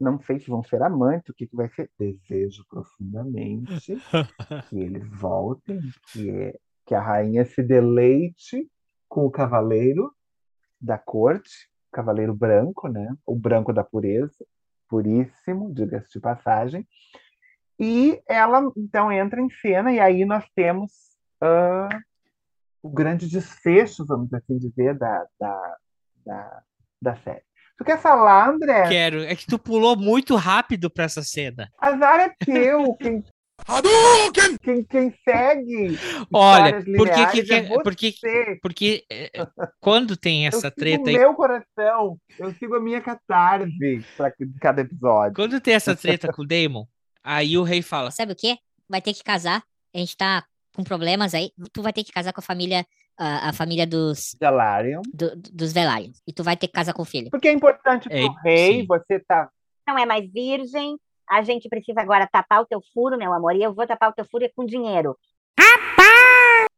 Não 0.00 0.20
sei 0.20 0.40
se 0.40 0.48
vão 0.48 0.62
ser 0.64 0.82
amantes, 0.82 1.28
o 1.28 1.34
que, 1.34 1.46
que 1.46 1.56
vai 1.56 1.68
ser. 1.68 1.90
Desejo 1.98 2.64
profundamente 2.68 3.96
que 4.68 4.78
eles 4.78 5.06
voltem, 5.08 5.80
que, 6.12 6.30
é, 6.30 6.58
que 6.86 6.94
a 6.94 7.00
rainha 7.00 7.44
se 7.44 7.62
deleite 7.62 8.68
com 9.08 9.26
o 9.26 9.30
cavaleiro 9.30 10.12
da 10.80 10.98
corte, 10.98 11.70
cavaleiro 11.92 12.34
branco, 12.34 12.88
né? 12.88 13.14
O 13.24 13.36
branco 13.36 13.72
da 13.72 13.84
pureza, 13.84 14.44
puríssimo, 14.88 15.72
diga-se 15.72 16.10
de 16.12 16.20
passagem. 16.20 16.86
E 17.78 18.22
ela 18.28 18.70
então 18.76 19.10
entra 19.10 19.40
em 19.40 19.50
cena, 19.50 19.92
e 19.92 20.00
aí 20.00 20.24
nós 20.24 20.44
temos 20.54 20.92
uh, 21.42 22.02
o 22.82 22.90
grande 22.90 23.28
desfecho, 23.28 24.04
vamos 24.04 24.32
assim 24.32 24.58
dizer, 24.58 24.96
da, 24.98 25.26
da, 25.38 25.76
da, 26.26 26.62
da 27.00 27.16
série. 27.16 27.44
Tu 27.78 27.84
quer 27.84 28.00
falar, 28.00 28.50
André? 28.50 28.88
Quero. 28.88 29.22
É 29.22 29.34
que 29.34 29.46
tu 29.46 29.58
pulou 29.58 29.96
muito 29.96 30.36
rápido 30.36 30.90
para 30.90 31.04
essa 31.04 31.22
cena. 31.22 31.68
Azar 31.78 32.20
é 32.20 32.34
teu. 32.44 32.96
Quem, 34.34 34.56
quem, 34.58 34.84
quem 34.84 35.14
segue. 35.24 35.98
Olha, 36.32 36.82
porque, 36.96 37.26
que, 37.26 37.42
que, 37.42 37.54
é 37.54 37.82
porque, 37.82 38.14
porque 38.60 39.04
é, 39.08 39.30
quando 39.80 40.16
tem 40.16 40.48
essa 40.48 40.66
eu 40.66 40.70
treta. 40.72 41.10
O 41.10 41.12
meu 41.12 41.34
coração, 41.34 42.18
eu 42.38 42.52
sigo 42.54 42.74
a 42.74 42.80
minha 42.80 43.00
catarse 43.00 44.04
para 44.16 44.32
cada 44.60 44.80
episódio. 44.80 45.34
Quando 45.34 45.60
tem 45.60 45.74
essa 45.74 45.94
treta 45.94 46.32
com 46.32 46.42
o 46.42 46.46
Damon, 46.46 46.86
aí 47.22 47.56
o 47.56 47.62
rei 47.62 47.82
fala: 47.82 48.10
Sabe 48.10 48.32
o 48.32 48.36
quê? 48.36 48.58
Vai 48.88 49.00
ter 49.00 49.14
que 49.14 49.22
casar. 49.22 49.62
A 49.94 49.98
gente 49.98 50.16
tá 50.16 50.44
com 50.74 50.82
problemas 50.82 51.34
aí. 51.34 51.52
Tu 51.72 51.82
vai 51.82 51.92
ter 51.92 52.02
que 52.02 52.12
casar 52.12 52.32
com 52.32 52.40
a 52.40 52.44
família 52.44 52.84
a, 53.18 53.50
a 53.50 53.52
família 53.52 53.86
dos 53.86 54.36
Velaryon. 54.40 55.02
Do, 55.12 55.36
dos 55.36 55.72
Velaryon. 55.72 56.12
E 56.26 56.32
tu 56.32 56.42
vai 56.42 56.56
ter 56.56 56.66
que 56.66 56.72
casar 56.72 56.92
com 56.92 57.02
o 57.02 57.06
filho. 57.06 57.30
Porque 57.30 57.48
é 57.48 57.52
importante 57.52 58.08
pro 58.08 58.18
é, 58.18 58.28
rei, 58.44 58.80
sim. 58.80 58.86
você 58.86 59.20
tá. 59.20 59.48
Não 59.86 59.98
é 59.98 60.06
mais 60.06 60.30
virgem. 60.30 60.98
A 61.28 61.42
gente 61.42 61.68
precisa 61.68 62.00
agora 62.00 62.28
tapar 62.30 62.62
o 62.62 62.66
teu 62.66 62.80
furo, 62.92 63.16
meu 63.16 63.32
amor. 63.32 63.54
E 63.56 63.62
eu 63.62 63.74
vou 63.74 63.86
tapar 63.86 64.10
o 64.10 64.12
teu 64.12 64.24
furo 64.24 64.48
com 64.54 64.64
dinheiro. 64.64 65.16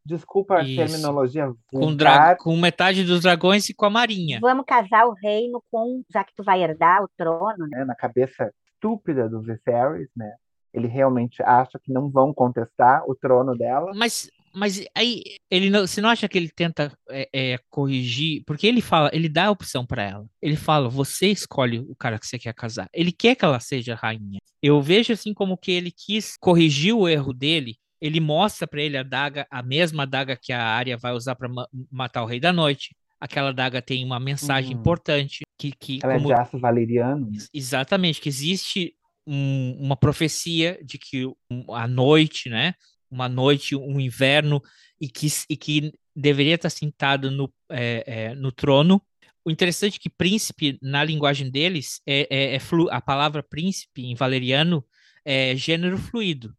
Desculpa 0.06 0.60
Isso. 0.62 0.80
a 0.80 0.84
terminologia. 0.84 1.52
Com, 1.66 1.96
dra... 1.96 2.36
com 2.36 2.54
metade 2.56 3.04
dos 3.04 3.22
dragões 3.22 3.68
e 3.70 3.74
com 3.74 3.86
a 3.86 3.90
marinha. 3.90 4.38
Vamos 4.40 4.66
casar 4.66 5.06
o 5.06 5.14
reino 5.14 5.62
com, 5.70 6.02
já 6.12 6.22
que 6.22 6.34
tu 6.36 6.44
vai 6.44 6.62
herdar 6.62 7.02
o 7.02 7.08
trono, 7.16 7.66
né? 7.68 7.84
Na 7.84 7.94
cabeça 7.94 8.52
estúpida 8.74 9.28
do 9.28 9.40
Viserys, 9.40 10.10
né? 10.14 10.30
Ele 10.74 10.88
realmente 10.88 11.42
acha 11.42 11.78
que 11.82 11.92
não 11.92 12.10
vão 12.10 12.34
contestar 12.34 13.02
o 13.08 13.14
trono 13.14 13.56
dela. 13.56 13.92
Mas 13.94 14.30
mas 14.54 14.84
aí 14.96 15.22
ele 15.50 15.68
não, 15.68 15.86
você 15.86 16.00
não 16.00 16.08
acha 16.08 16.28
que 16.28 16.38
ele 16.38 16.48
tenta 16.48 16.96
é, 17.10 17.28
é, 17.32 17.58
corrigir? 17.68 18.42
Porque 18.46 18.66
ele 18.66 18.80
fala, 18.80 19.10
ele 19.12 19.28
dá 19.28 19.46
a 19.46 19.50
opção 19.50 19.84
para 19.84 20.02
ela. 20.02 20.26
Ele 20.40 20.56
fala, 20.56 20.88
você 20.88 21.26
escolhe 21.26 21.80
o 21.80 21.96
cara 21.96 22.18
que 22.18 22.26
você 22.26 22.38
quer 22.38 22.54
casar. 22.54 22.88
Ele 22.92 23.10
quer 23.10 23.34
que 23.34 23.44
ela 23.44 23.58
seja 23.58 23.94
rainha. 23.94 24.38
Eu 24.62 24.80
vejo 24.80 25.12
assim 25.12 25.34
como 25.34 25.58
que 25.58 25.72
ele 25.72 25.90
quis 25.90 26.36
corrigir 26.38 26.94
o 26.94 27.08
erro 27.08 27.32
dele. 27.32 27.76
Ele 28.00 28.20
mostra 28.20 28.66
para 28.66 28.82
ele 28.82 28.96
a 28.96 29.02
daga, 29.02 29.46
a 29.50 29.62
mesma 29.62 30.06
daga 30.06 30.36
que 30.40 30.52
a 30.52 30.62
Arya 30.62 30.96
vai 30.96 31.12
usar 31.12 31.34
para 31.34 31.48
ma 31.48 31.66
matar 31.90 32.22
o 32.22 32.26
Rei 32.26 32.38
da 32.38 32.52
Noite. 32.52 32.94
Aquela 33.20 33.52
daga 33.52 33.80
tem 33.80 34.04
uma 34.04 34.20
mensagem 34.20 34.74
uhum. 34.74 34.80
importante 34.80 35.42
que, 35.58 35.72
que 35.72 35.98
ela 36.02 36.14
como... 36.14 36.30
é 36.30 36.34
de 36.34 36.40
aço 36.40 36.58
valeriano. 36.58 37.30
Exatamente, 37.52 38.20
que 38.20 38.28
existe 38.28 38.94
um, 39.26 39.76
uma 39.80 39.96
profecia 39.96 40.78
de 40.84 40.98
que 40.98 41.26
a 41.70 41.88
noite, 41.88 42.48
né? 42.48 42.74
Uma 43.10 43.28
noite, 43.28 43.76
um 43.76 44.00
inverno, 44.00 44.62
e 45.00 45.08
que, 45.08 45.26
e 45.48 45.56
que 45.56 45.92
deveria 46.14 46.54
estar 46.54 46.70
sentado 46.70 47.30
no, 47.30 47.52
é, 47.70 48.04
é, 48.06 48.34
no 48.34 48.52
trono. 48.52 49.02
O 49.44 49.50
interessante 49.50 49.96
é 49.96 49.98
que 50.00 50.08
príncipe, 50.08 50.78
na 50.80 51.04
linguagem 51.04 51.50
deles, 51.50 52.00
é, 52.06 52.26
é, 52.30 52.54
é 52.54 52.58
flu, 52.58 52.88
a 52.90 53.00
palavra 53.00 53.42
príncipe 53.42 54.06
em 54.06 54.14
valeriano 54.14 54.84
é 55.24 55.54
gênero 55.54 55.98
fluido. 55.98 56.54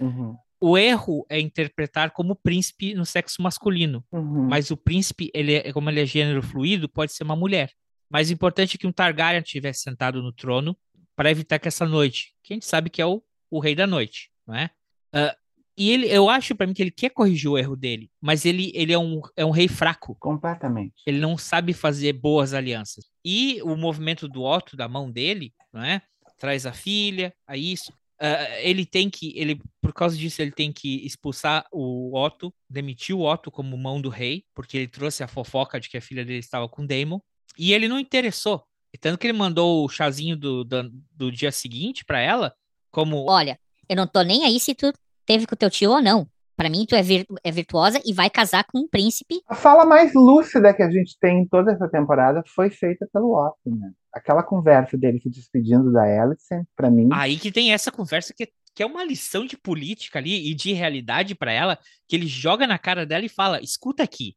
Uhum. 0.00 0.36
O 0.60 0.78
erro 0.78 1.26
é 1.28 1.40
interpretar 1.40 2.12
como 2.12 2.36
príncipe 2.36 2.94
no 2.94 3.04
sexo 3.04 3.42
masculino, 3.42 4.04
uhum. 4.12 4.46
mas 4.48 4.70
o 4.70 4.76
príncipe, 4.76 5.30
ele 5.34 5.54
é, 5.54 5.72
como 5.72 5.90
ele 5.90 6.00
é 6.00 6.06
gênero 6.06 6.42
fluido, 6.42 6.88
pode 6.88 7.12
ser 7.12 7.24
uma 7.24 7.34
mulher. 7.34 7.72
Mas 8.08 8.28
o 8.28 8.32
importante 8.32 8.76
é 8.76 8.78
que 8.78 8.86
um 8.86 8.92
Targaryen 8.92 9.42
estivesse 9.42 9.82
sentado 9.82 10.22
no 10.22 10.32
trono 10.32 10.76
para 11.16 11.30
evitar 11.30 11.58
que 11.58 11.66
essa 11.66 11.86
noite, 11.86 12.34
que 12.42 12.52
a 12.52 12.56
gente 12.56 12.66
sabe 12.66 12.90
que 12.90 13.00
é 13.00 13.06
o, 13.06 13.22
o 13.50 13.58
rei 13.58 13.74
da 13.74 13.86
noite, 13.86 14.30
não 14.46 14.54
é? 14.54 14.70
Uh, 15.14 15.34
e 15.76 15.90
ele, 15.90 16.06
eu 16.06 16.28
acho 16.28 16.54
para 16.54 16.66
mim 16.66 16.74
que 16.74 16.82
ele 16.82 16.90
quer 16.90 17.10
corrigir 17.10 17.50
o 17.50 17.56
erro 17.56 17.74
dele, 17.74 18.10
mas 18.20 18.44
ele, 18.44 18.70
ele 18.74 18.92
é, 18.92 18.98
um, 18.98 19.20
é 19.36 19.44
um 19.44 19.50
rei 19.50 19.68
fraco. 19.68 20.16
Completamente. 20.20 21.02
Ele 21.06 21.18
não 21.18 21.38
sabe 21.38 21.72
fazer 21.72 22.12
boas 22.12 22.52
alianças. 22.52 23.06
E 23.24 23.60
o 23.62 23.74
movimento 23.76 24.28
do 24.28 24.42
Otto, 24.42 24.76
da 24.76 24.88
mão 24.88 25.10
dele, 25.10 25.52
não 25.72 25.82
é? 25.82 26.02
Traz 26.38 26.66
a 26.66 26.72
filha, 26.72 27.32
a 27.46 27.56
isso. 27.56 27.92
Uh, 28.20 28.54
ele 28.60 28.84
tem 28.84 29.10
que, 29.10 29.32
ele, 29.36 29.60
por 29.80 29.92
causa 29.92 30.16
disso, 30.16 30.40
ele 30.42 30.52
tem 30.52 30.72
que 30.72 31.04
expulsar 31.04 31.66
o 31.72 32.16
Otto, 32.16 32.54
demitir 32.68 33.16
o 33.16 33.22
Otto 33.22 33.50
como 33.50 33.76
mão 33.76 34.00
do 34.00 34.08
rei, 34.08 34.44
porque 34.54 34.76
ele 34.76 34.88
trouxe 34.88 35.24
a 35.24 35.28
fofoca 35.28 35.80
de 35.80 35.88
que 35.88 35.96
a 35.96 36.02
filha 36.02 36.24
dele 36.24 36.38
estava 36.38 36.68
com 36.68 36.86
Daemon. 36.86 37.18
E 37.58 37.72
ele 37.72 37.88
não 37.88 37.98
interessou. 37.98 38.64
Tanto 39.00 39.18
que 39.18 39.26
ele 39.26 39.36
mandou 39.36 39.84
o 39.84 39.88
chazinho 39.88 40.36
do, 40.36 40.64
do, 40.64 40.90
do 41.10 41.32
dia 41.32 41.50
seguinte 41.50 42.04
para 42.04 42.20
ela, 42.20 42.54
como. 42.90 43.24
Olha, 43.28 43.58
eu 43.88 43.96
não 43.96 44.06
tô 44.06 44.22
nem 44.22 44.44
aí 44.44 44.60
se 44.60 44.74
tu 44.74 44.92
teve 45.26 45.46
com 45.46 45.54
o 45.54 45.58
teu 45.58 45.70
tio 45.70 45.90
ou 45.90 46.02
não. 46.02 46.26
Para 46.56 46.68
mim, 46.68 46.84
tu 46.86 46.94
é, 46.94 47.02
vir, 47.02 47.26
é 47.42 47.50
virtuosa 47.50 48.00
e 48.04 48.12
vai 48.12 48.28
casar 48.28 48.64
com 48.64 48.78
um 48.78 48.88
príncipe. 48.88 49.42
A 49.48 49.54
fala 49.54 49.84
mais 49.84 50.12
lúcida 50.14 50.72
que 50.72 50.82
a 50.82 50.90
gente 50.90 51.18
tem 51.18 51.40
em 51.40 51.48
toda 51.48 51.72
essa 51.72 51.88
temporada 51.88 52.42
foi 52.46 52.70
feita 52.70 53.08
pelo 53.12 53.34
Otto, 53.34 53.70
né? 53.74 53.90
Aquela 54.12 54.42
conversa 54.42 54.96
dele 54.96 55.18
se 55.18 55.30
despedindo 55.30 55.90
da 55.90 56.02
Alicent, 56.02 56.66
para 56.76 56.90
mim. 56.90 57.08
Aí 57.12 57.38
que 57.38 57.50
tem 57.50 57.72
essa 57.72 57.90
conversa 57.90 58.34
que, 58.34 58.48
que 58.74 58.82
é 58.82 58.86
uma 58.86 59.02
lição 59.02 59.46
de 59.46 59.56
política 59.56 60.18
ali 60.18 60.50
e 60.50 60.54
de 60.54 60.72
realidade 60.72 61.34
para 61.34 61.50
ela, 61.50 61.78
que 62.06 62.14
ele 62.14 62.26
joga 62.26 62.66
na 62.66 62.78
cara 62.78 63.06
dela 63.06 63.24
e 63.24 63.30
fala: 63.30 63.60
escuta 63.60 64.02
aqui. 64.02 64.36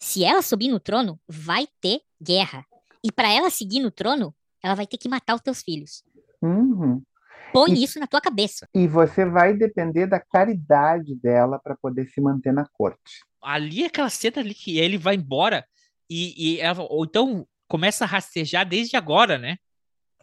Se 0.00 0.24
ela 0.24 0.42
subir 0.42 0.68
no 0.68 0.80
trono, 0.80 1.18
vai 1.28 1.68
ter 1.80 2.00
guerra. 2.20 2.66
E 3.04 3.12
para 3.12 3.32
ela 3.32 3.50
seguir 3.50 3.80
no 3.80 3.90
trono, 3.90 4.34
ela 4.62 4.74
vai 4.74 4.86
ter 4.86 4.98
que 4.98 5.08
matar 5.08 5.36
os 5.36 5.40
teus 5.40 5.62
filhos. 5.62 6.02
Uhum. 6.42 7.00
Põe 7.52 7.72
e, 7.72 7.84
isso 7.84 7.98
na 7.98 8.06
tua 8.06 8.20
cabeça. 8.20 8.68
E 8.74 8.86
você 8.86 9.24
vai 9.24 9.54
depender 9.54 10.06
da 10.06 10.20
caridade 10.20 11.14
dela 11.14 11.58
para 11.58 11.76
poder 11.76 12.06
se 12.08 12.20
manter 12.20 12.52
na 12.52 12.66
corte. 12.72 13.24
Ali, 13.42 13.84
aquela 13.84 14.10
cena 14.10 14.40
ali 14.40 14.54
que 14.54 14.78
ele 14.78 14.96
vai 14.96 15.14
embora 15.14 15.66
e, 16.08 16.54
e 16.54 16.60
ela, 16.60 16.86
ou 16.88 17.04
então 17.04 17.46
começa 17.68 18.04
a 18.04 18.06
rastejar 18.06 18.66
desde 18.66 18.96
agora, 18.96 19.38
né? 19.38 19.58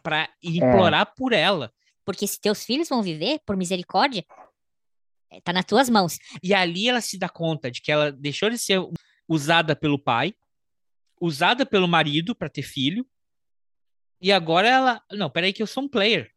Para 0.02 0.28
implorar 0.42 1.02
é. 1.02 1.12
por 1.16 1.32
ela. 1.32 1.72
Porque 2.04 2.26
se 2.26 2.40
teus 2.40 2.64
filhos 2.64 2.88
vão 2.88 3.02
viver, 3.02 3.40
por 3.44 3.56
misericórdia, 3.56 4.24
é, 5.30 5.40
tá 5.40 5.52
nas 5.52 5.64
tuas 5.64 5.88
mãos. 5.88 6.18
E 6.42 6.54
ali 6.54 6.88
ela 6.88 7.00
se 7.00 7.18
dá 7.18 7.28
conta 7.28 7.70
de 7.70 7.80
que 7.80 7.92
ela 7.92 8.10
deixou 8.10 8.50
de 8.50 8.58
ser 8.58 8.80
usada 9.28 9.76
pelo 9.76 9.98
pai, 9.98 10.34
usada 11.20 11.66
pelo 11.66 11.86
marido 11.86 12.34
para 12.34 12.48
ter 12.48 12.62
filho, 12.62 13.06
e 14.20 14.30
agora 14.30 14.68
ela. 14.68 15.02
Não, 15.12 15.30
peraí, 15.30 15.52
que 15.52 15.62
eu 15.62 15.66
sou 15.66 15.84
um 15.84 15.88
player. 15.88 16.30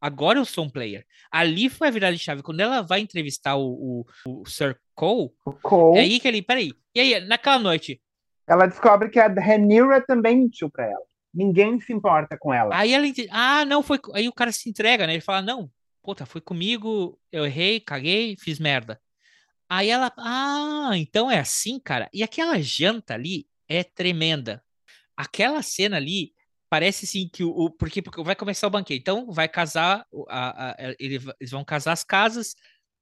Agora 0.00 0.38
eu 0.38 0.44
sou 0.44 0.64
um 0.64 0.70
player. 0.70 1.04
Ali 1.30 1.68
foi 1.68 1.88
a 1.88 1.90
virada 1.90 2.16
de 2.16 2.22
chave. 2.22 2.42
Quando 2.42 2.60
ela 2.60 2.82
vai 2.82 3.00
entrevistar 3.00 3.56
o, 3.56 4.04
o, 4.24 4.40
o 4.40 4.46
Sir 4.46 4.78
Cole, 4.94 5.30
o 5.44 5.52
Cole, 5.52 5.98
é 5.98 6.02
aí 6.02 6.20
que 6.20 6.28
ele. 6.28 6.42
Peraí. 6.42 6.72
E 6.94 7.00
aí, 7.00 7.20
naquela 7.20 7.58
noite. 7.58 8.00
Ela 8.46 8.66
descobre 8.66 9.10
que 9.10 9.18
a 9.18 9.26
Rhaenyra 9.26 10.00
também 10.00 10.36
mentiu 10.36 10.70
pra 10.70 10.84
ela. 10.84 11.02
Ninguém 11.34 11.78
se 11.80 11.92
importa 11.92 12.36
com 12.38 12.52
ela. 12.54 12.74
Aí 12.74 12.92
ela 12.92 13.06
entende. 13.06 13.28
Ah, 13.30 13.64
não, 13.64 13.82
foi. 13.82 13.98
Aí 14.14 14.28
o 14.28 14.32
cara 14.32 14.52
se 14.52 14.70
entrega, 14.70 15.06
né? 15.06 15.14
Ele 15.14 15.20
fala: 15.20 15.42
não, 15.42 15.70
puta, 16.02 16.24
foi 16.24 16.40
comigo, 16.40 17.18
eu 17.30 17.44
errei, 17.44 17.80
caguei, 17.80 18.36
fiz 18.38 18.58
merda. 18.58 19.00
Aí 19.68 19.90
ela. 19.90 20.12
Ah, 20.16 20.92
então 20.94 21.30
é 21.30 21.38
assim, 21.38 21.78
cara. 21.78 22.08
E 22.12 22.22
aquela 22.22 22.60
janta 22.60 23.14
ali 23.14 23.46
é 23.68 23.84
tremenda. 23.84 24.62
Aquela 25.16 25.62
cena 25.62 25.96
ali 25.96 26.32
parece 26.68 27.04
assim 27.04 27.28
que 27.32 27.44
o, 27.44 27.70
porque, 27.70 28.02
porque 28.02 28.22
vai 28.22 28.34
começar 28.34 28.66
o 28.66 28.70
banquete. 28.70 29.00
Então 29.00 29.30
vai 29.30 29.48
casar, 29.48 30.06
a, 30.28 30.70
a, 30.70 30.94
eles 30.98 31.50
vão 31.50 31.64
casar 31.64 31.92
as 31.92 32.04
casas 32.04 32.54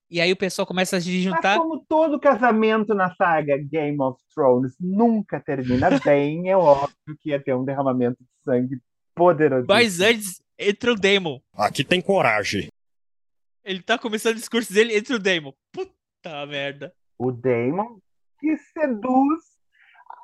e 0.09 0.21
aí 0.21 0.33
o 0.33 0.37
pessoal 0.37 0.67
começa 0.67 0.97
a 0.97 1.01
se 1.01 1.21
juntar. 1.21 1.57
Mas 1.57 1.59
como 1.59 1.85
todo 1.89 2.21
casamento 2.21 2.95
na 2.95 3.13
saga 3.17 3.57
Game 3.59 4.01
of 4.01 4.21
Thrones 4.33 4.77
nunca 4.79 5.41
termina 5.41 5.89
bem, 6.05 6.49
é 6.49 6.57
óbvio 6.57 7.17
que 7.21 7.31
ia 7.31 7.43
ter 7.43 7.55
um 7.55 7.65
derramamento 7.65 8.19
de 8.21 8.45
sangue 8.45 8.81
poderoso. 9.15 9.67
Mas 9.69 10.01
antes 10.01 10.41
entra 10.59 10.93
o 10.93 10.97
Daemon. 10.97 11.41
Aqui 11.55 11.83
tem 11.83 12.01
coragem. 12.01 12.69
Ele 13.65 13.83
tá 13.83 13.99
começando 13.99 14.35
o 14.37 14.39
discurso 14.39 14.73
dele, 14.73 14.97
entra 14.97 15.17
o 15.17 15.19
Daemon. 15.19 15.53
Puta 15.73 16.47
merda. 16.47 16.95
O 17.19 17.33
Daemon 17.33 17.99
que 18.39 18.57
seduz 18.57 19.56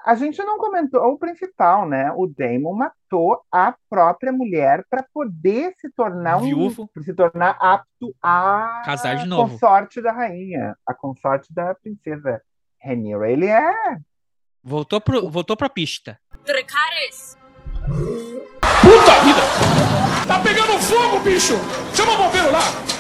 a 0.05 0.15
gente 0.15 0.43
não 0.43 0.59
comentou 0.59 1.01
o 1.03 1.19
principal, 1.19 1.89
né? 1.89 2.13
O 2.17 2.27
Damon 2.27 2.75
matou 2.75 3.41
a 3.51 3.75
própria 3.89 4.33
mulher 4.33 4.85
para 4.91 5.05
poder 5.15 5.75
se 5.79 5.91
tornar 5.91 6.39
Viúvo. 6.41 6.89
um, 6.97 7.03
se 7.03 7.15
tornar 7.15 7.57
apto 7.61 8.15
a 8.23 8.83
casar 8.85 9.17
de 9.17 9.27
novo. 9.27 9.53
Consorte 9.53 10.01
da 10.03 10.13
rainha, 10.13 10.77
a 10.87 10.95
consorte 10.95 11.53
da 11.53 11.75
princesa 11.75 12.43
Rhaenyra. 12.83 13.31
Ele 13.31 13.47
é 13.47 13.73
voltou 14.63 15.01
pro 15.01 15.29
voltou 15.31 15.57
para 15.57 15.69
pista. 15.69 16.19
Trecares! 16.45 17.37
Puta 18.81 19.21
vida! 19.25 19.43
Tá 20.27 20.41
pegando 20.43 20.79
fogo, 20.81 21.21
bicho! 21.21 21.55
Chama 21.95 22.13
o 22.13 22.17
bombeiro 22.17 22.51
lá! 22.51 22.92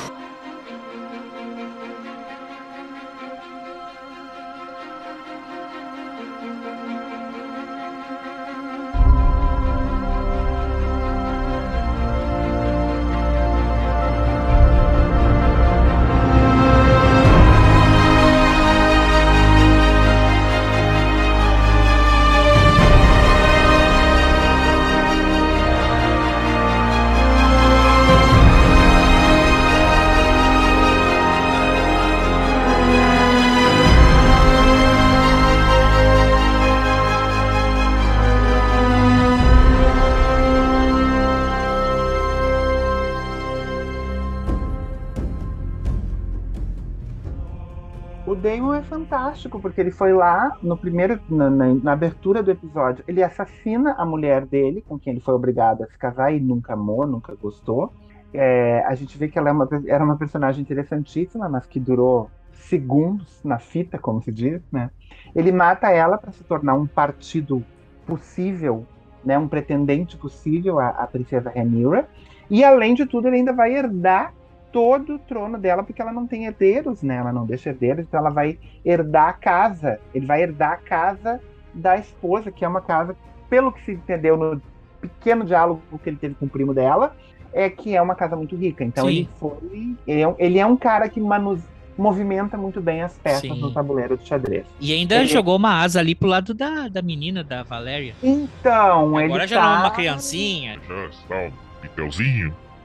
Fantástico, 49.42 49.60
porque 49.60 49.80
ele 49.80 49.90
foi 49.90 50.12
lá 50.12 50.56
no 50.62 50.76
primeiro, 50.76 51.20
na, 51.28 51.50
na, 51.50 51.74
na, 51.74 51.92
abertura 51.92 52.42
do 52.42 52.50
episódio, 52.50 53.04
ele 53.08 53.22
assassina 53.22 53.94
a 53.98 54.04
mulher 54.04 54.46
dele, 54.46 54.84
com 54.86 54.98
quem 54.98 55.12
ele 55.12 55.20
foi 55.20 55.34
obrigado 55.34 55.82
a 55.82 55.86
se 55.86 55.98
casar 55.98 56.32
e 56.32 56.40
nunca 56.40 56.74
amou, 56.74 57.06
nunca 57.06 57.34
gostou. 57.34 57.92
É, 58.32 58.82
a 58.86 58.94
gente 58.94 59.18
vê 59.18 59.28
que 59.28 59.38
ela 59.38 59.48
é 59.48 59.52
uma, 59.52 59.68
era 59.86 60.04
uma 60.04 60.16
personagem 60.16 60.62
interessantíssima, 60.62 61.48
mas 61.48 61.66
que 61.66 61.80
durou 61.80 62.30
segundos 62.52 63.40
na 63.44 63.58
fita, 63.58 63.98
como 63.98 64.22
se 64.22 64.32
diz, 64.32 64.62
né? 64.70 64.90
Ele 65.34 65.52
mata 65.52 65.90
ela 65.90 66.16
para 66.16 66.32
se 66.32 66.44
tornar 66.44 66.74
um 66.74 66.86
partido 66.86 67.62
possível, 68.06 68.86
né? 69.24 69.38
Um 69.38 69.48
pretendente 69.48 70.16
possível 70.16 70.78
à, 70.78 70.88
à 70.88 71.06
princesa 71.06 71.50
Rhaenyra. 71.50 72.08
E 72.50 72.64
além 72.64 72.94
de 72.94 73.04
tudo, 73.06 73.28
ele 73.28 73.36
ainda 73.36 73.52
vai 73.52 73.74
herdar 73.74 74.32
todo 74.72 75.16
o 75.16 75.18
trono 75.18 75.58
dela, 75.58 75.82
porque 75.82 76.00
ela 76.00 76.12
não 76.12 76.26
tem 76.26 76.46
herdeiros, 76.46 77.02
né? 77.02 77.16
Ela 77.16 77.32
não 77.32 77.44
deixa 77.44 77.70
herdeiros, 77.70 78.04
então 78.06 78.18
ela 78.18 78.30
vai 78.30 78.58
herdar 78.84 79.28
a 79.28 79.32
casa. 79.34 80.00
Ele 80.14 80.26
vai 80.26 80.42
herdar 80.42 80.72
a 80.72 80.76
casa 80.76 81.40
da 81.74 81.96
esposa, 81.96 82.50
que 82.50 82.64
é 82.64 82.68
uma 82.68 82.80
casa, 82.80 83.14
pelo 83.48 83.70
que 83.70 83.84
se 83.84 83.92
entendeu 83.92 84.36
no 84.36 84.60
pequeno 85.00 85.44
diálogo 85.44 85.82
que 86.02 86.08
ele 86.08 86.16
teve 86.16 86.34
com 86.34 86.46
o 86.46 86.48
primo 86.48 86.72
dela, 86.72 87.14
é 87.52 87.68
que 87.68 87.94
é 87.94 88.00
uma 88.00 88.14
casa 88.14 88.34
muito 88.34 88.56
rica. 88.56 88.82
Então 88.82 89.06
Sim. 89.06 89.10
ele 89.10 89.28
foi. 89.36 89.96
Ele 90.06 90.22
é, 90.22 90.34
ele 90.38 90.58
é, 90.58 90.66
um 90.66 90.76
cara 90.76 91.08
que 91.08 91.20
manus, 91.20 91.60
movimenta 91.98 92.56
muito 92.56 92.80
bem 92.80 93.02
as 93.02 93.18
peças 93.18 93.42
Sim. 93.42 93.60
no 93.60 93.72
tabuleiro 93.72 94.16
de 94.16 94.26
xadrez. 94.26 94.64
E 94.80 94.92
ainda 94.92 95.16
ele... 95.16 95.26
jogou 95.26 95.56
uma 95.56 95.82
asa 95.82 96.00
ali 96.00 96.14
pro 96.14 96.28
lado 96.28 96.54
da, 96.54 96.88
da 96.88 97.02
menina, 97.02 97.44
da 97.44 97.62
Valéria. 97.62 98.14
Então, 98.22 99.18
Agora 99.18 99.24
ele 99.24 99.46
já 99.46 99.60
tá... 99.60 99.66
não 99.66 99.74
é 99.74 99.78
uma 99.80 99.90
criancinha. 99.90 100.78
Já 100.88 101.06
está 101.06 102.02
um 102.02 102.10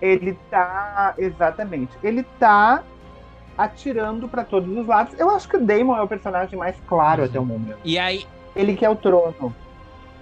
ele 0.01 0.37
tá. 0.49 1.13
Exatamente. 1.17 1.91
Ele 2.03 2.23
tá 2.39 2.83
atirando 3.57 4.27
para 4.27 4.43
todos 4.43 4.75
os 4.75 4.85
lados. 4.85 5.17
Eu 5.17 5.29
acho 5.29 5.47
que 5.49 5.57
o 5.57 5.65
Damon 5.65 5.97
é 5.97 6.01
o 6.01 6.07
personagem 6.07 6.57
mais 6.57 6.75
claro 6.87 7.23
uhum. 7.23 7.29
até 7.29 7.39
o 7.39 7.45
momento. 7.45 7.79
E 7.83 7.97
aí. 7.97 8.25
Ele 8.55 8.75
quer 8.75 8.89
o 8.89 8.95
trono. 8.95 9.55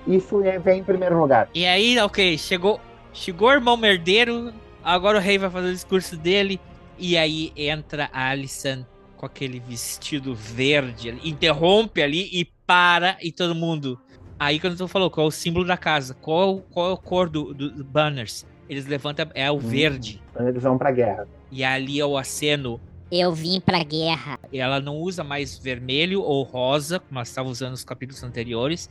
Isso 0.08 0.42
é, 0.44 0.60
vem 0.60 0.80
em 0.80 0.84
primeiro 0.84 1.20
lugar. 1.20 1.50
E 1.54 1.66
aí, 1.66 1.98
ok, 2.00 2.38
chegou. 2.38 2.80
Chegou 3.14 3.50
o 3.50 3.54
irmão 3.54 3.78
merdeiro. 3.78 4.54
Agora 4.84 5.18
o 5.18 5.22
rei 5.22 5.38
vai 5.38 5.50
fazer 5.50 5.70
o 5.70 5.74
discurso 5.74 6.18
dele. 6.18 6.60
E 6.98 7.18
aí 7.18 7.52
entra 7.56 8.10
a 8.14 8.30
Alison 8.30 8.86
com 9.18 9.26
aquele 9.26 9.60
vestido 9.60 10.36
verde. 10.36 11.18
Interrompe 11.24 12.02
ali 12.02 12.30
e 12.32 12.46
para 12.46 13.18
e 13.22 13.32
todo 13.32 13.56
mundo. 13.56 14.00
Aí 14.38 14.60
quando 14.60 14.78
tu 14.78 14.88
falou 14.88 15.10
qual 15.10 15.26
é 15.26 15.30
o 15.30 15.32
símbolo 15.32 15.66
da 15.66 15.78
casa, 15.78 16.14
qual, 16.14 16.60
qual 16.70 16.92
é 16.92 16.94
a 16.94 16.98
cor 16.98 17.30
do, 17.30 17.54
do, 17.54 17.72
do 17.72 17.84
banners? 17.84 18.46
Eles 18.70 18.86
levantam. 18.86 19.28
É 19.34 19.50
o 19.52 19.56
hum, 19.56 19.60
verde. 19.60 20.22
Eles 20.40 20.64
vão 20.64 20.78
pra 20.78 20.92
guerra. 20.92 21.28
E 21.52 21.64
ali 21.64 22.00
é 22.00 22.06
o 22.06 22.18
aceno. 22.18 22.80
Eu 23.12 23.32
vim 23.32 23.62
pra 23.62 23.84
guerra. 23.84 24.40
Ela 24.52 24.80
não 24.80 24.98
usa 24.98 25.24
mais 25.24 25.58
vermelho 25.58 26.22
ou 26.22 26.44
rosa, 26.44 27.00
como 27.00 27.20
ela 27.20 27.24
estava 27.24 27.48
usando 27.48 27.72
nos 27.72 27.84
capítulos 27.84 28.24
anteriores. 28.24 28.90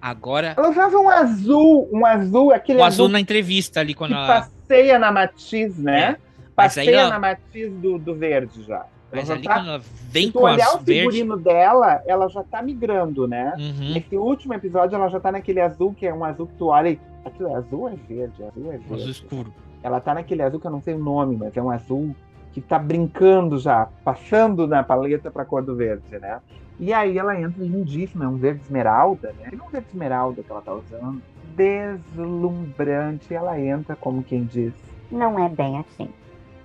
Agora. 0.00 0.54
Ela 0.56 0.70
usava 0.70 0.96
um 0.98 1.08
azul, 1.08 1.88
um 1.92 2.06
azul, 2.06 2.52
aquele. 2.52 2.78
O 2.78 2.84
azul, 2.84 3.06
azul 3.06 3.08
na 3.08 3.20
entrevista 3.20 3.80
ali 3.80 3.94
quando 3.94 4.12
que 4.12 4.16
ela. 4.16 4.26
Passeia 4.26 4.98
na 4.98 5.10
matiz, 5.10 5.76
né? 5.78 6.00
É. 6.00 6.16
Passeia 6.54 7.00
ela... 7.00 7.10
na 7.10 7.18
matiz 7.18 7.72
do, 7.72 7.98
do 7.98 8.14
verde 8.14 8.62
já. 8.62 8.86
Mas 9.12 9.30
ali 9.30 9.42
tá... 9.42 9.54
quando 9.54 9.68
ela 9.68 9.82
vem 10.10 10.30
com 10.30 10.40
olhar 10.40 10.74
o 10.74 10.78
figurino 10.78 11.36
verde... 11.36 11.44
dela, 11.44 12.02
ela 12.06 12.28
já 12.28 12.42
tá 12.42 12.62
migrando, 12.62 13.26
né? 13.26 13.54
Uhum. 13.56 13.92
Nesse 13.94 14.16
último 14.16 14.54
episódio, 14.54 14.96
ela 14.96 15.08
já 15.08 15.20
tá 15.20 15.32
naquele 15.32 15.60
azul, 15.60 15.94
que 15.94 16.06
é 16.06 16.12
um 16.12 16.24
azul 16.24 16.46
que 16.46 16.54
tu 16.54 16.66
olha 16.66 16.90
e. 16.90 17.00
Aquilo 17.26 17.48
é 17.50 17.54
azul 17.54 17.80
ou 17.80 17.88
é 17.88 17.96
verde? 17.96 18.42
Azul 18.44 18.72
é 18.72 18.78
verde. 18.78 18.94
Azul 18.94 19.10
escuro. 19.10 19.54
Ela 19.82 20.00
tá 20.00 20.14
naquele 20.14 20.42
azul 20.42 20.60
que 20.60 20.66
eu 20.66 20.70
não 20.70 20.80
sei 20.80 20.94
o 20.94 20.98
nome, 20.98 21.36
mas 21.36 21.56
é 21.56 21.62
um 21.62 21.70
azul 21.70 22.14
que 22.52 22.60
tá 22.60 22.78
brincando 22.78 23.58
já, 23.58 23.88
passando 24.04 24.66
na 24.66 24.82
paleta 24.82 25.30
pra 25.30 25.44
cor 25.44 25.62
do 25.62 25.76
verde, 25.76 26.18
né? 26.18 26.40
E 26.78 26.92
aí 26.92 27.18
ela 27.18 27.38
entra 27.38 27.62
lindíssima, 27.62 28.24
é 28.24 28.28
um 28.28 28.36
verde 28.36 28.62
esmeralda, 28.62 29.34
né? 29.38 29.50
É 29.52 29.62
um 29.62 29.68
verde 29.68 29.88
esmeralda 29.88 30.42
que 30.42 30.50
ela 30.50 30.62
tá 30.62 30.72
usando. 30.72 31.20
Deslumbrante. 31.54 33.34
Ela 33.34 33.60
entra 33.60 33.96
como 33.96 34.22
quem 34.22 34.44
diz. 34.44 34.72
Não 35.10 35.38
é 35.38 35.48
bem 35.48 35.78
assim. 35.78 36.08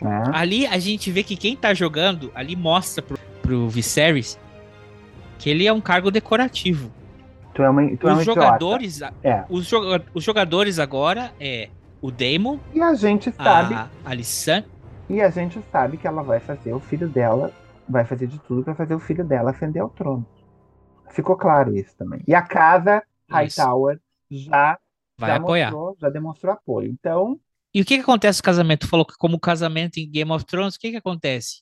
É. 0.01 0.37
Ali 0.37 0.65
a 0.65 0.77
gente 0.79 1.11
vê 1.11 1.23
que 1.23 1.35
quem 1.35 1.55
tá 1.55 1.73
jogando, 1.73 2.31
ali 2.33 2.55
mostra 2.55 3.01
pro, 3.01 3.17
pro 3.41 3.69
Viserys 3.69 4.39
que 5.41 5.49
ele 5.49 5.65
é 5.65 5.73
um 5.73 5.81
cargo 5.81 6.11
decorativo. 6.11 6.91
Tu 7.61 7.65
é 7.65 7.69
uma, 7.69 7.97
tu 7.97 8.07
os 8.07 8.19
é 8.19 8.23
jogadores, 8.23 9.01
é. 9.23 9.45
os, 9.47 9.67
joga 9.67 10.03
os 10.15 10.23
jogadores 10.23 10.79
agora 10.79 11.31
é 11.39 11.69
o 12.01 12.09
Daemon. 12.09 12.57
E 12.73 12.81
a 12.81 12.95
gente 12.95 13.31
sabe. 13.31 13.75
A 13.75 13.89
Alysanne. 14.03 14.65
E 15.07 15.21
a 15.21 15.29
gente 15.29 15.61
sabe 15.71 15.97
que 15.97 16.07
ela 16.07 16.23
vai 16.23 16.39
fazer 16.39 16.73
o 16.73 16.79
filho 16.79 17.07
dela, 17.07 17.51
vai 17.87 18.03
fazer 18.03 18.25
de 18.25 18.39
tudo 18.39 18.63
para 18.63 18.73
fazer 18.73 18.95
o 18.95 18.99
filho 18.99 19.23
dela 19.23 19.51
ascender 19.51 19.81
ao 19.81 19.89
trono. 19.89 20.25
Ficou 21.11 21.35
claro 21.35 21.75
isso 21.75 21.95
também. 21.97 22.23
E 22.27 22.33
a 22.33 22.41
casa 22.41 23.03
Hightower 23.29 23.99
já 24.29 24.79
vai 25.17 25.29
já 25.29 25.35
apoiar. 25.35 25.71
Mostrou, 25.71 25.97
já 25.99 26.09
demonstrou 26.09 26.53
apoio. 26.53 26.89
Então, 26.89 27.39
e 27.73 27.81
o 27.81 27.85
que, 27.85 27.97
que 27.97 28.01
acontece 28.01 28.39
no 28.39 28.43
casamento? 28.43 28.81
Tu 28.81 28.87
falou 28.87 29.05
que 29.05 29.17
como 29.17 29.39
casamento 29.39 29.97
em 29.97 30.09
Game 30.09 30.31
of 30.31 30.45
Thrones, 30.45 30.75
o 30.75 30.79
que, 30.79 30.91
que 30.91 30.97
acontece? 30.97 31.61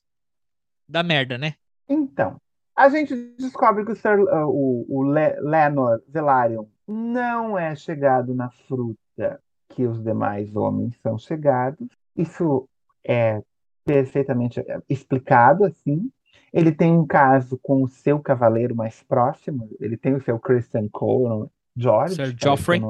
Dá 0.87 1.03
merda, 1.03 1.37
né? 1.37 1.55
Então, 1.89 2.39
a 2.79 2.87
gente 2.87 3.13
descobre 3.37 3.83
que 3.83 3.91
o, 3.91 3.95
Sir, 3.95 4.21
uh, 4.21 4.47
o, 4.47 4.85
o 4.87 5.03
Le 5.03 5.37
Lenor 5.41 6.01
Velaryon 6.07 6.65
não 6.87 7.59
é 7.59 7.75
chegado 7.75 8.33
na 8.33 8.49
fruta 8.49 9.41
que 9.67 9.85
os 9.85 10.01
demais 10.01 10.55
homens 10.55 10.97
são 11.03 11.17
chegados. 11.17 11.89
Isso 12.15 12.69
é 13.05 13.43
perfeitamente 13.83 14.61
é, 14.61 14.81
explicado 14.87 15.65
assim. 15.65 16.09
Ele 16.53 16.71
tem 16.71 16.93
um 16.93 17.05
caso 17.05 17.59
com 17.61 17.83
o 17.83 17.87
seu 17.89 18.17
cavaleiro 18.17 18.73
mais 18.73 19.03
próximo. 19.03 19.69
Ele 19.81 19.97
tem 19.97 20.15
o 20.15 20.23
seu 20.23 20.39
Christian 20.39 20.87
Cole, 20.87 21.49
George. 21.75 22.15
Sir 22.15 22.33
Joffrey. 22.37 22.81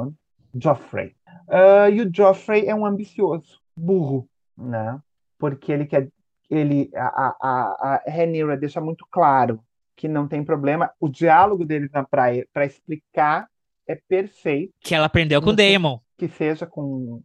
Joffrey. 0.54 1.16
Uh, 1.48 1.90
e 1.92 2.02
o 2.02 2.12
Joffrey 2.14 2.68
é 2.68 2.76
um 2.76 2.86
ambicioso, 2.86 3.60
burro, 3.76 4.30
né? 4.56 5.00
Porque 5.40 5.72
ele 5.72 5.88
quer. 5.88 6.10
Ele, 6.48 6.92
a, 6.96 7.36
a, 7.40 7.94
a 7.96 8.04
Rhaenyra 8.08 8.56
deixa 8.56 8.80
muito 8.80 9.06
claro 9.12 9.60
que 10.00 10.08
não 10.08 10.30
tem 10.30 10.46
problema. 10.46 10.90
O 10.98 11.10
diálogo 11.10 11.66
deles 11.66 11.92
na 11.92 12.06
praia 12.06 12.48
para 12.54 12.66
explicar 12.66 13.50
é 13.86 13.96
perfeito. 13.96 14.74
Que 14.80 14.96
ela 14.96 15.08
aprendeu 15.08 15.42
com 15.42 15.50
o 15.50 15.56
Daemon. 15.56 16.00
Que 16.18 16.30
seja 16.30 16.66
com, 16.66 17.22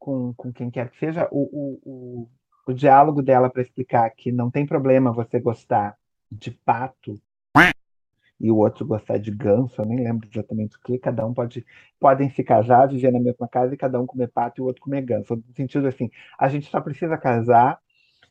com, 0.00 0.34
com 0.34 0.52
quem 0.52 0.68
quer 0.68 0.90
que 0.90 0.98
seja. 0.98 1.28
O, 1.30 1.42
o, 1.42 1.80
o, 1.84 2.28
o 2.66 2.74
diálogo 2.74 3.22
dela 3.22 3.48
para 3.48 3.62
explicar 3.62 4.10
que 4.10 4.32
não 4.32 4.50
tem 4.50 4.66
problema 4.66 5.12
você 5.12 5.38
gostar 5.38 5.96
de 6.28 6.50
pato 6.50 7.20
e 8.40 8.50
o 8.50 8.56
outro 8.56 8.86
gostar 8.86 9.18
de 9.18 9.32
ganso, 9.32 9.80
eu 9.80 9.84
nem 9.84 9.98
lembro 9.98 10.28
exatamente 10.32 10.76
o 10.76 10.80
que, 10.80 10.96
cada 10.96 11.26
um 11.26 11.34
pode 11.34 11.66
podem 11.98 12.30
se 12.30 12.44
casar, 12.44 12.86
viver 12.86 13.12
na 13.12 13.18
mesma 13.18 13.48
casa 13.48 13.74
e 13.74 13.76
cada 13.76 14.00
um 14.00 14.06
comer 14.06 14.28
pato 14.28 14.60
e 14.60 14.62
o 14.62 14.66
outro 14.66 14.80
comer 14.80 15.02
ganso. 15.02 15.34
No 15.34 15.54
sentido 15.56 15.88
assim, 15.88 16.08
a 16.38 16.48
gente 16.48 16.70
só 16.70 16.80
precisa 16.80 17.18
casar. 17.18 17.80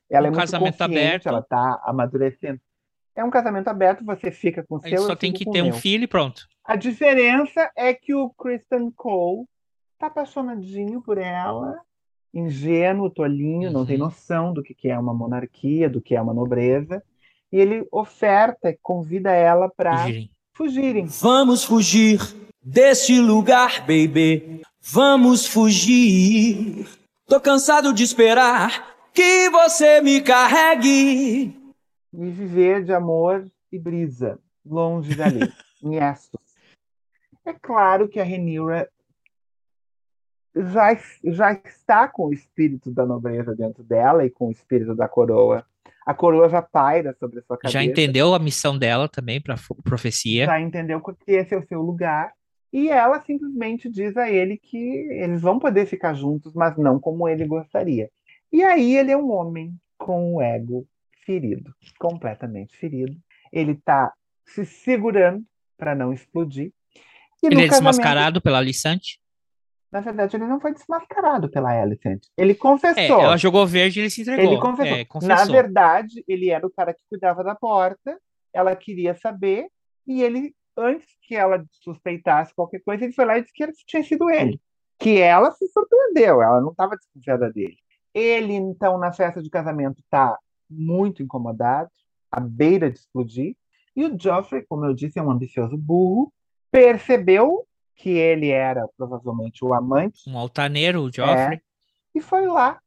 Ela 0.09 0.27
um 0.27 0.27
é 0.27 0.31
muito 0.31 0.39
casamento 0.39 0.81
aberto. 0.81 1.27
ela 1.27 1.41
tá 1.41 1.81
amadurecendo. 1.83 2.61
É 3.17 3.23
um 3.23 3.29
casamento 3.29 3.67
aberto, 3.67 4.05
você 4.05 4.31
fica 4.31 4.63
com 4.63 4.75
o 4.75 4.81
seu. 4.81 5.01
só 5.01 5.15
tem 5.15 5.33
que 5.33 5.43
ter 5.49 5.61
um 5.61 5.73
filho 5.73 6.03
e 6.03 6.07
pronto. 6.07 6.47
A 6.63 6.75
diferença 6.75 7.69
é 7.75 7.93
que 7.93 8.13
o 8.13 8.29
Kristen 8.29 8.91
Cole 8.95 9.45
tá 9.97 10.07
apaixonadinho 10.07 11.01
por 11.01 11.17
ela, 11.17 11.75
ingênuo, 12.33 13.09
tolinho, 13.09 13.67
uhum. 13.67 13.73
não 13.73 13.85
tem 13.85 13.97
uhum. 13.97 14.05
noção 14.05 14.53
do 14.53 14.61
que 14.61 14.87
é 14.87 14.97
uma 14.97 15.13
monarquia, 15.13 15.89
do 15.89 15.99
que 15.99 16.15
é 16.15 16.21
uma 16.21 16.33
nobreza 16.33 17.01
e 17.51 17.57
ele 17.57 17.87
oferta, 17.91 18.75
convida 18.81 19.31
ela 19.31 19.69
para 19.69 20.05
fugirem. 20.53 21.05
Vamos 21.05 21.63
fugir 21.63 22.19
deste 22.61 23.19
lugar, 23.19 23.81
baby. 23.81 24.61
Vamos 24.81 25.45
fugir. 25.45 26.87
Tô 27.25 27.39
cansado 27.39 27.93
de 27.93 28.03
esperar 28.03 28.95
que 29.13 29.49
você 29.49 30.01
me 30.01 30.21
carregue. 30.21 31.56
E 32.17 32.31
viver 32.31 32.83
de 32.83 32.91
amor 32.91 33.45
e 33.71 33.77
brisa, 33.77 34.39
longe 34.65 35.13
dali, 35.13 35.41
em 35.83 35.97
Estos. 35.97 36.41
É 37.45 37.53
claro 37.53 38.09
que 38.09 38.19
a 38.19 38.23
Renira 38.23 38.89
já, 40.55 40.97
já 41.23 41.53
está 41.53 42.07
com 42.07 42.25
o 42.25 42.33
espírito 42.33 42.89
da 42.89 43.05
nobreza 43.05 43.55
dentro 43.55 43.83
dela 43.83 44.25
e 44.25 44.31
com 44.31 44.47
o 44.47 44.51
espírito 44.51 44.95
da 44.95 45.07
coroa. 45.07 45.63
A 46.07 46.13
coroa 46.13 46.49
já 46.49 46.59
paira 46.59 47.15
sobre 47.19 47.39
a 47.39 47.43
sua 47.43 47.55
cabeça. 47.55 47.77
Já 47.77 47.83
entendeu 47.83 48.33
a 48.33 48.39
missão 48.39 48.75
dela 48.75 49.07
também 49.07 49.39
para 49.39 49.55
profecia. 49.83 50.47
Já 50.47 50.59
entendeu 50.59 50.99
que 50.99 51.31
esse 51.31 51.53
é 51.53 51.57
o 51.57 51.67
seu 51.67 51.83
lugar. 51.83 52.33
E 52.73 52.89
ela 52.89 53.21
simplesmente 53.21 53.87
diz 53.89 54.17
a 54.17 54.29
ele 54.29 54.57
que 54.57 54.77
eles 55.11 55.39
vão 55.39 55.59
poder 55.59 55.85
ficar 55.85 56.15
juntos, 56.15 56.53
mas 56.55 56.75
não 56.77 56.99
como 56.99 57.29
ele 57.29 57.45
gostaria. 57.45 58.09
E 58.51 58.63
aí 58.63 58.97
ele 58.97 59.11
é 59.11 59.17
um 59.17 59.31
homem 59.31 59.75
com 59.99 60.35
o 60.35 60.41
ego 60.41 60.87
ferido, 61.27 61.75
completamente 61.99 62.77
ferido. 62.77 63.15
Ele 63.51 63.73
está 63.73 64.13
se 64.45 64.65
segurando 64.65 65.43
para 65.77 65.93
não 65.93 66.13
explodir. 66.13 66.71
E 67.43 67.47
ele 67.47 67.65
é 67.65 67.67
desmascarado 67.67 68.41
pela 68.41 68.59
Alicante? 68.59 69.19
Na 69.91 70.01
verdade, 70.01 70.35
ele 70.35 70.45
não 70.45 70.59
foi 70.59 70.73
desmascarado 70.73 71.49
pela 71.49 71.71
Alicent. 71.71 72.25
Ele 72.37 72.55
confessou. 72.55 73.19
É, 73.21 73.23
ela 73.23 73.37
jogou 73.37 73.65
verde 73.65 73.99
e 73.99 74.03
ele 74.03 74.09
se 74.09 74.21
entregou. 74.21 74.45
Ele 74.45 74.61
confessou. 74.61 74.97
É, 74.97 75.05
confessou. 75.05 75.35
Na 75.35 75.45
verdade, 75.45 76.23
ele 76.27 76.49
era 76.49 76.65
o 76.65 76.71
cara 76.71 76.93
que 76.93 77.03
cuidava 77.09 77.43
da 77.43 77.55
porta. 77.55 78.17
Ela 78.53 78.75
queria 78.75 79.15
saber. 79.15 79.67
E 80.05 80.21
ele, 80.21 80.53
antes 80.75 81.07
que 81.21 81.35
ela 81.35 81.63
suspeitasse 81.83 82.53
qualquer 82.53 82.81
coisa, 82.81 83.05
ele 83.05 83.13
foi 83.13 83.25
lá 83.25 83.37
e 83.37 83.41
disse 83.41 83.53
que 83.53 83.85
tinha 83.85 84.03
sido 84.03 84.29
ele. 84.29 84.59
Que 84.99 85.21
ela 85.21 85.51
se 85.51 85.67
surpreendeu. 85.69 86.41
Ela 86.41 86.59
não 86.59 86.71
estava 86.71 86.97
desconfiada 86.97 87.51
dele. 87.51 87.77
Ele, 88.13 88.53
então, 88.53 88.97
na 88.97 89.13
festa 89.13 89.41
de 89.41 89.49
casamento, 89.49 89.99
está 89.99 90.37
muito 90.69 91.23
incomodado, 91.23 91.89
à 92.31 92.39
beira 92.39 92.89
de 92.89 92.99
explodir. 92.99 93.55
E 93.95 94.05
o 94.05 94.19
Geoffrey, 94.19 94.65
como 94.67 94.85
eu 94.85 94.93
disse, 94.93 95.17
é 95.19 95.23
um 95.23 95.31
ambicioso 95.31 95.77
burro, 95.77 96.31
percebeu 96.71 97.65
que 97.95 98.09
ele 98.09 98.49
era 98.49 98.87
provavelmente 98.95 99.65
o 99.65 99.73
amante. 99.73 100.29
Um 100.29 100.37
altaneiro, 100.37 101.01
o 101.01 101.11
Joffrey. 101.11 101.57
É, 101.57 101.61
e 102.13 102.21
foi 102.21 102.45
lá 102.45 102.79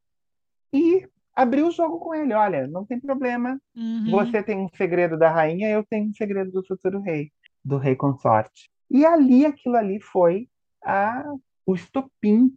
e 0.72 1.08
abriu 1.34 1.68
o 1.68 1.72
jogo 1.72 1.98
com 1.98 2.14
ele. 2.14 2.32
Olha, 2.32 2.66
não 2.66 2.84
tem 2.84 3.00
problema. 3.00 3.60
Uhum. 3.74 4.10
Você 4.10 4.42
tem 4.42 4.56
um 4.58 4.68
segredo 4.76 5.18
da 5.18 5.30
rainha, 5.30 5.68
eu 5.68 5.84
tenho 5.84 6.08
um 6.08 6.12
segredo 6.12 6.52
do 6.52 6.64
futuro 6.64 7.00
rei, 7.00 7.32
do 7.64 7.76
rei 7.76 7.96
consorte. 7.96 8.70
E 8.90 9.04
ali, 9.04 9.46
aquilo 9.46 9.76
ali 9.76 10.00
foi 10.00 10.48
a, 10.84 11.24
o 11.66 11.74
estopim 11.74 12.52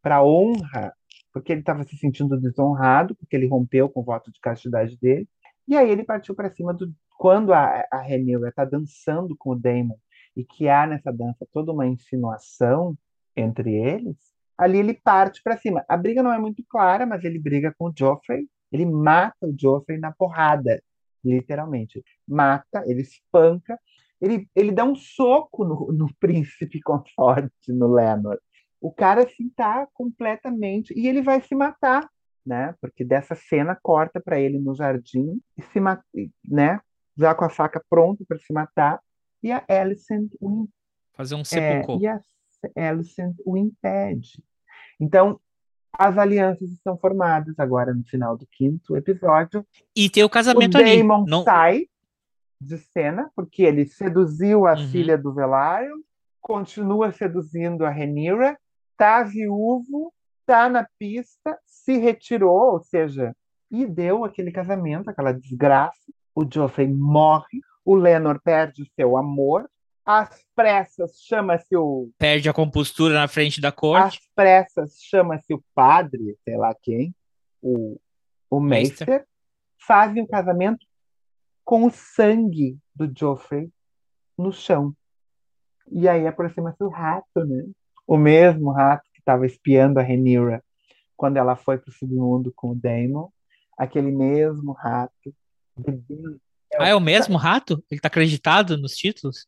para 0.00 0.16
a 0.16 0.24
honra, 0.24 0.94
porque 1.32 1.52
ele 1.52 1.60
estava 1.60 1.84
se 1.84 1.96
sentindo 1.96 2.38
desonrado, 2.38 3.14
porque 3.14 3.34
ele 3.34 3.48
rompeu 3.48 3.88
com 3.88 4.00
o 4.00 4.04
voto 4.04 4.30
de 4.30 4.40
castidade 4.40 4.96
dele. 4.98 5.28
E 5.66 5.76
aí 5.76 5.90
ele 5.90 6.04
partiu 6.04 6.34
para 6.34 6.50
cima 6.50 6.74
do. 6.74 6.92
Quando 7.18 7.52
a, 7.52 7.86
a 7.90 8.00
Renira 8.00 8.48
está 8.48 8.64
dançando 8.64 9.36
com 9.36 9.50
o 9.50 9.58
Daemon 9.58 9.96
e 10.36 10.44
que 10.44 10.68
há 10.68 10.86
nessa 10.86 11.12
dança 11.12 11.46
toda 11.52 11.72
uma 11.72 11.86
insinuação 11.86 12.96
entre 13.36 13.74
eles, 13.74 14.16
ali 14.58 14.78
ele 14.78 14.94
parte 14.94 15.42
para 15.42 15.56
cima. 15.56 15.84
A 15.88 15.96
briga 15.96 16.22
não 16.22 16.32
é 16.32 16.38
muito 16.38 16.64
clara, 16.68 17.06
mas 17.06 17.24
ele 17.24 17.38
briga 17.38 17.72
com 17.78 17.86
o 17.86 17.92
Joffrey, 17.96 18.48
ele 18.70 18.86
mata 18.86 19.46
o 19.46 19.54
Joffrey 19.56 19.98
na 19.98 20.12
porrada, 20.12 20.82
literalmente. 21.24 22.02
Mata, 22.26 22.82
ele 22.86 23.02
espanca, 23.02 23.78
ele, 24.20 24.48
ele 24.54 24.72
dá 24.72 24.84
um 24.84 24.94
soco 24.94 25.64
no, 25.64 25.92
no 25.92 26.14
príncipe 26.18 26.80
conforte, 26.80 27.72
no 27.72 27.92
Lenor. 27.92 28.38
O 28.82 28.92
cara 28.92 29.22
assim 29.22 29.48
tá 29.48 29.86
completamente 29.94 30.92
e 30.98 31.06
ele 31.06 31.22
vai 31.22 31.40
se 31.40 31.54
matar, 31.54 32.10
né? 32.44 32.74
Porque 32.80 33.04
dessa 33.04 33.36
cena 33.36 33.78
corta 33.80 34.20
para 34.20 34.40
ele 34.40 34.58
no 34.58 34.74
jardim 34.74 35.40
e 35.56 35.62
se 35.62 35.78
mata, 35.78 36.02
né? 36.44 36.80
Já 37.16 37.32
com 37.32 37.44
a 37.44 37.48
faca 37.48 37.80
pronta 37.88 38.24
para 38.26 38.40
se 38.40 38.52
matar 38.52 39.00
e 39.40 39.52
a 39.52 39.64
Alicent 39.68 40.32
o, 40.40 40.68
fazer 41.14 41.36
um 41.36 41.44
sepulcro. 41.44 41.94
É, 41.94 41.98
e 42.00 42.08
a 42.08 42.88
Alicent 42.88 43.36
o 43.46 43.56
impede. 43.56 44.42
Então, 44.98 45.38
as 45.92 46.18
alianças 46.18 46.68
estão 46.72 46.98
formadas 46.98 47.56
agora 47.60 47.94
no 47.94 48.02
final 48.02 48.36
do 48.36 48.46
quinto 48.46 48.96
episódio. 48.96 49.64
E 49.94 50.10
tem 50.10 50.24
o 50.24 50.28
casamento 50.28 50.74
o 50.74 50.80
ali. 50.80 50.90
O 50.90 50.94
Daemon 50.94 51.24
não... 51.28 51.44
sai 51.44 51.86
de 52.60 52.78
cena, 52.78 53.30
porque 53.36 53.62
ele 53.62 53.86
seduziu 53.86 54.66
a 54.66 54.72
uhum. 54.72 54.88
filha 54.88 55.16
do 55.16 55.32
Velaryon, 55.32 56.00
continua 56.40 57.12
seduzindo 57.12 57.84
a 57.84 57.90
Renira, 57.90 58.58
tá 59.02 59.24
viúvo, 59.24 60.14
tá 60.46 60.68
na 60.68 60.86
pista, 60.96 61.58
se 61.66 61.98
retirou, 61.98 62.74
ou 62.74 62.80
seja, 62.84 63.34
e 63.68 63.84
deu 63.84 64.24
aquele 64.24 64.52
casamento, 64.52 65.10
aquela 65.10 65.32
desgraça. 65.32 66.12
O 66.32 66.46
Joffrey 66.48 66.86
morre, 66.86 67.60
o 67.84 67.96
Lenor 67.96 68.40
perde 68.40 68.80
o 68.80 68.86
seu 68.94 69.16
amor, 69.16 69.68
às 70.06 70.44
pressas 70.54 71.20
chama-se 71.20 71.76
o. 71.76 72.12
Perde 72.16 72.48
a 72.48 72.52
compostura 72.52 73.14
na 73.14 73.26
frente 73.26 73.60
da 73.60 73.72
corte. 73.72 74.18
Às 74.18 74.28
pressas 74.36 74.96
chama-se 75.00 75.52
o 75.52 75.60
padre, 75.74 76.38
sei 76.44 76.56
lá 76.56 76.72
quem, 76.80 77.12
o, 77.60 78.00
o 78.48 78.60
Meister, 78.60 79.26
fazem 79.84 80.22
o 80.22 80.28
casamento 80.28 80.86
com 81.64 81.86
o 81.86 81.90
sangue 81.90 82.78
do 82.94 83.12
Joffrey 83.12 83.68
no 84.38 84.52
chão. 84.52 84.94
E 85.90 86.08
aí 86.08 86.24
aproxima-se 86.24 86.84
o 86.84 86.88
rato, 86.88 87.44
né? 87.44 87.64
O 88.12 88.18
mesmo 88.18 88.70
rato 88.70 89.08
que 89.10 89.20
estava 89.20 89.46
espiando 89.46 89.98
a 89.98 90.02
Renira 90.02 90.62
quando 91.16 91.38
ela 91.38 91.56
foi 91.56 91.78
para 91.78 91.88
o 91.88 91.94
submundo 91.94 92.52
com 92.54 92.72
o 92.72 92.74
Daemon. 92.74 93.28
Aquele 93.78 94.10
mesmo 94.12 94.72
rato 94.72 95.34
ah, 96.78 96.88
é 96.88 96.94
o 96.94 97.00
mesmo 97.00 97.38
rato? 97.38 97.82
Ele 97.90 98.02
tá 98.02 98.08
acreditado 98.08 98.76
nos 98.76 98.92
títulos? 98.92 99.46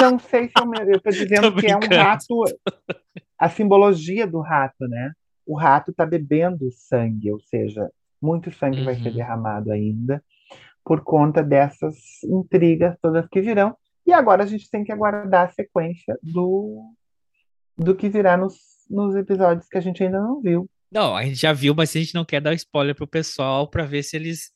Não 0.00 0.20
sei 0.20 0.46
se 0.46 0.52
é 0.56 0.60
o 0.60 0.68
mesmo. 0.68 0.92
Eu 0.92 1.00
tô 1.00 1.10
dizendo 1.10 1.52
que 1.56 1.66
é 1.66 1.76
um 1.76 1.80
rato. 1.80 2.44
A 3.36 3.48
simbologia 3.48 4.24
do 4.24 4.38
rato, 4.40 4.86
né? 4.86 5.10
O 5.44 5.56
rato 5.56 5.92
tá 5.92 6.06
bebendo 6.06 6.70
sangue, 6.70 7.32
ou 7.32 7.40
seja, 7.40 7.90
muito 8.22 8.52
sangue 8.52 8.78
uhum. 8.78 8.84
vai 8.84 8.94
ser 8.94 9.08
uhum. 9.08 9.16
derramado 9.16 9.72
ainda 9.72 10.22
por 10.84 11.02
conta 11.02 11.42
dessas 11.42 12.22
intrigas 12.22 12.96
todas 13.02 13.26
que 13.26 13.40
virão. 13.40 13.76
E 14.06 14.12
agora 14.12 14.44
a 14.44 14.46
gente 14.46 14.70
tem 14.70 14.84
que 14.84 14.92
aguardar 14.92 15.48
a 15.48 15.52
sequência 15.52 16.16
do, 16.22 16.94
do 17.76 17.94
que 17.94 18.08
virá 18.08 18.36
nos, 18.36 18.54
nos 18.88 19.14
episódios 19.16 19.68
que 19.68 19.78
a 19.78 19.80
gente 19.80 20.02
ainda 20.02 20.20
não 20.20 20.40
viu. 20.40 20.68
Não, 20.90 21.16
a 21.16 21.24
gente 21.24 21.36
já 21.36 21.52
viu, 21.52 21.74
mas 21.74 21.94
a 21.94 21.98
gente 21.98 22.14
não 22.14 22.24
quer 22.24 22.40
dar 22.40 22.54
spoiler 22.54 22.94
pro 22.94 23.06
pessoal 23.06 23.68
para 23.68 23.84
ver 23.84 24.02
se 24.02 24.16
eles. 24.16 24.52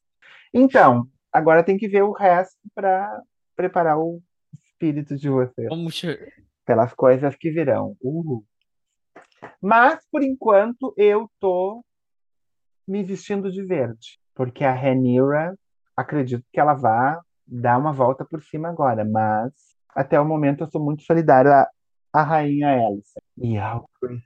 Então, 0.55 1.09
Agora 1.33 1.63
tem 1.63 1.77
que 1.77 1.89
ver 1.89 2.03
o 2.03 2.13
resto 2.13 2.59
para 2.75 3.23
preparar 3.55 3.99
o 3.99 4.21
espírito 4.53 5.17
de 5.17 5.29
você. 5.29 5.69
Vamos... 5.69 6.03
Pelas 6.65 6.93
coisas 6.95 7.35
que 7.37 7.51
virão. 7.51 7.97
Uhul. 8.03 8.45
Mas, 9.61 10.05
por 10.11 10.23
enquanto, 10.23 10.93
eu 10.97 11.31
tô 11.39 11.85
me 12.87 13.03
vestindo 13.03 13.51
de 13.51 13.63
verde. 13.65 14.19
Porque 14.35 14.65
a 14.65 14.73
Renira, 14.73 15.57
acredito 15.97 16.45
que 16.53 16.61
ela 16.61 16.75
vá 16.75 17.21
dar 17.47 17.79
uma 17.79 17.93
volta 17.93 18.25
por 18.25 18.43
cima 18.43 18.69
agora. 18.69 19.05
Mas, 19.05 19.53
até 19.95 20.21
o 20.21 20.25
momento, 20.25 20.65
eu 20.65 20.71
sou 20.71 20.83
muito 20.83 21.03
solidário 21.03 21.51
à 22.13 22.23
Rainha 22.23 22.77
Elsa. 22.77 23.21
E 23.37 23.57
ao 23.57 23.89
Chris 24.01 24.23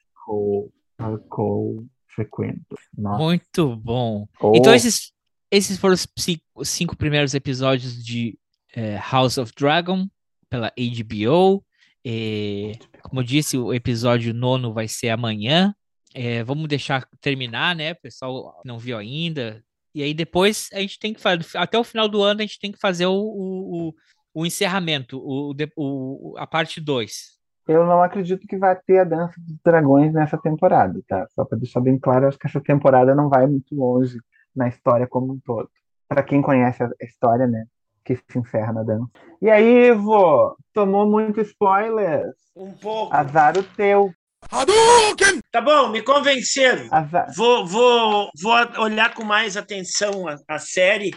Cole. 1.28 1.86
Frequento. 2.14 2.76
Nossa. 2.96 3.22
Muito 3.22 3.76
bom. 3.76 4.28
Oh. 4.38 4.52
Então, 4.54 4.74
esses, 4.74 5.12
esses 5.50 5.78
foram 5.78 5.94
os 5.94 6.06
cinco, 6.18 6.64
cinco 6.64 6.96
primeiros 6.96 7.32
episódios 7.34 8.04
de 8.04 8.38
é, 8.74 8.98
House 9.10 9.38
of 9.38 9.52
Dragon 9.56 10.06
pela 10.48 10.70
HBO. 10.76 11.64
É, 12.04 12.72
como 13.02 13.20
eu 13.20 13.24
disse, 13.24 13.56
o 13.56 13.72
episódio 13.72 14.34
nono 14.34 14.74
vai 14.74 14.88
ser 14.88 15.09
amanhã. 15.09 15.74
É, 16.14 16.42
vamos 16.44 16.68
deixar 16.68 17.09
terminar, 17.20 17.74
né? 17.74 17.92
O 17.92 18.00
pessoal 18.00 18.60
não 18.64 18.78
viu 18.78 18.98
ainda. 18.98 19.64
E 19.94 20.02
aí 20.02 20.12
depois 20.12 20.68
a 20.72 20.80
gente 20.80 20.98
tem 20.98 21.14
que 21.14 21.20
fazer, 21.20 21.46
até 21.54 21.78
o 21.78 21.84
final 21.84 22.09
do 22.09 22.22
ano 22.22 22.40
a 22.40 22.44
gente 22.44 22.59
tem 22.59 22.72
que 22.72 22.78
fazer 22.78 23.06
o, 23.06 23.12
o, 23.12 23.88
o, 23.88 23.94
o 24.34 24.46
encerramento, 24.46 25.18
o, 25.18 25.54
o, 25.76 26.34
a 26.38 26.46
parte 26.46 26.80
2. 26.80 27.41
Eu 27.73 27.86
não 27.86 28.03
acredito 28.03 28.47
que 28.47 28.57
vai 28.57 28.77
ter 28.77 28.99
a 28.99 29.05
Dança 29.05 29.35
dos 29.39 29.57
Dragões 29.65 30.12
nessa 30.12 30.36
temporada, 30.39 31.01
tá? 31.09 31.27
Só 31.35 31.44
para 31.44 31.59
deixar 31.59 31.81
bem 31.81 31.99
claro, 31.99 32.28
acho 32.28 32.39
que 32.39 32.47
essa 32.47 32.61
temporada 32.61 33.15
não 33.15 33.28
vai 33.28 33.47
muito 33.47 33.74
longe 33.74 34.19
na 34.55 34.69
história 34.69 35.07
como 35.07 35.32
um 35.32 35.40
todo. 35.44 35.69
Para 36.09 36.23
quem 36.23 36.43
conhece 36.43 36.82
a 36.82 36.90
história, 37.01 37.47
né? 37.47 37.65
Que 38.05 38.16
se 38.16 38.39
encerra 38.39 38.73
na 38.73 38.82
dança. 38.82 39.09
E 39.40 39.49
aí, 39.49 39.89
Ivo, 39.89 40.57
tomou 40.73 41.09
muito 41.09 41.40
spoiler. 41.40 42.31
Um 42.55 42.73
pouco. 42.73 43.15
Azar 43.15 43.57
o 43.57 43.62
teu. 43.62 44.12
Hadouken! 44.51 45.40
Tá 45.51 45.61
bom, 45.61 45.89
me 45.89 46.03
convenceram. 46.03 46.89
Azar. 46.90 47.28
Vou, 47.36 47.66
vou, 47.66 48.28
vou 48.43 48.53
olhar 48.81 49.15
com 49.15 49.24
mais 49.24 49.57
atenção 49.57 50.28
a, 50.28 50.36
a 50.49 50.59
série. 50.59 51.12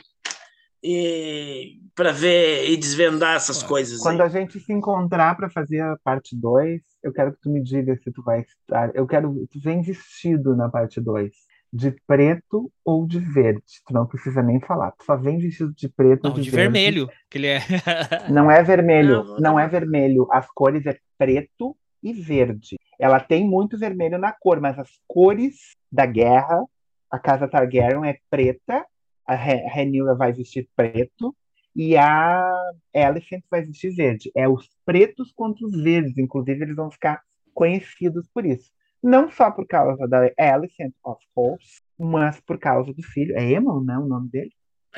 E 0.85 1.79
para 1.95 2.11
ver 2.11 2.69
e 2.69 2.77
desvendar 2.77 3.35
essas 3.35 3.63
coisas. 3.63 3.99
Quando 3.99 4.21
aí. 4.21 4.27
a 4.27 4.29
gente 4.29 4.59
se 4.59 4.71
encontrar 4.71 5.35
para 5.35 5.49
fazer 5.49 5.79
a 5.81 5.97
parte 6.03 6.35
2, 6.35 6.81
eu 7.01 7.11
quero 7.11 7.33
que 7.33 7.41
tu 7.41 7.49
me 7.49 7.63
diga 7.63 7.95
se 7.95 8.11
tu 8.11 8.21
vai 8.21 8.41
estar. 8.41 8.91
Eu 8.93 9.07
quero 9.07 9.47
tu 9.51 9.59
vem 9.59 9.81
vestido 9.81 10.55
na 10.55 10.69
parte 10.69 11.01
2 11.01 11.31
de 11.73 11.91
preto 12.07 12.71
ou 12.85 13.07
de 13.07 13.19
verde. 13.19 13.63
Tu 13.85 13.93
não 13.93 14.05
precisa 14.05 14.43
nem 14.43 14.59
falar. 14.59 14.91
Tu 14.91 15.03
só 15.03 15.17
vem 15.17 15.39
vestido 15.39 15.73
de 15.73 15.89
preto 15.89 16.23
não, 16.23 16.31
ou 16.31 16.35
de, 16.37 16.43
de 16.43 16.49
verde. 16.51 16.71
vermelho, 16.71 17.09
que 17.29 17.37
ele 17.37 17.47
é. 17.47 17.59
não 18.29 18.51
é 18.51 18.61
vermelho, 18.61 19.23
não, 19.23 19.37
não 19.37 19.59
é 19.59 19.67
vermelho. 19.67 20.27
As 20.31 20.47
cores 20.51 20.85
é 20.85 20.97
preto 21.17 21.75
e 22.03 22.13
verde. 22.13 22.77
Ela 22.99 23.19
tem 23.19 23.43
muito 23.43 23.77
vermelho 23.77 24.17
na 24.17 24.31
cor, 24.31 24.61
mas 24.61 24.77
as 24.77 24.89
cores 25.07 25.75
da 25.91 26.05
guerra, 26.05 26.63
a 27.09 27.19
casa 27.19 27.47
Targaryen 27.47 28.07
é 28.07 28.17
preta, 28.29 28.85
a 29.25 29.35
Rhaenyra 29.35 30.15
vai 30.15 30.31
vestir 30.31 30.69
preto 30.75 31.35
e 31.75 31.97
a 31.97 32.71
Alicent 32.93 33.43
vai 33.49 33.63
vestir 33.63 33.93
verde. 33.93 34.31
É 34.35 34.47
os 34.47 34.69
pretos 34.85 35.31
contra 35.33 35.65
os 35.65 35.81
verdes, 35.81 36.17
inclusive 36.17 36.63
eles 36.63 36.75
vão 36.75 36.89
ficar 36.89 37.21
conhecidos 37.53 38.27
por 38.33 38.45
isso. 38.45 38.71
Não 39.03 39.29
só 39.29 39.51
por 39.51 39.67
causa 39.67 40.07
da 40.07 40.31
Alicent, 40.37 40.93
of 41.03 41.23
course, 41.33 41.81
mas 41.97 42.39
por 42.39 42.57
causa 42.57 42.93
do 42.93 43.03
filho. 43.03 43.37
É 43.37 43.43
Emon, 43.51 43.83
né, 43.83 43.97
o 43.97 44.05
nome 44.05 44.29
dele? 44.29 44.51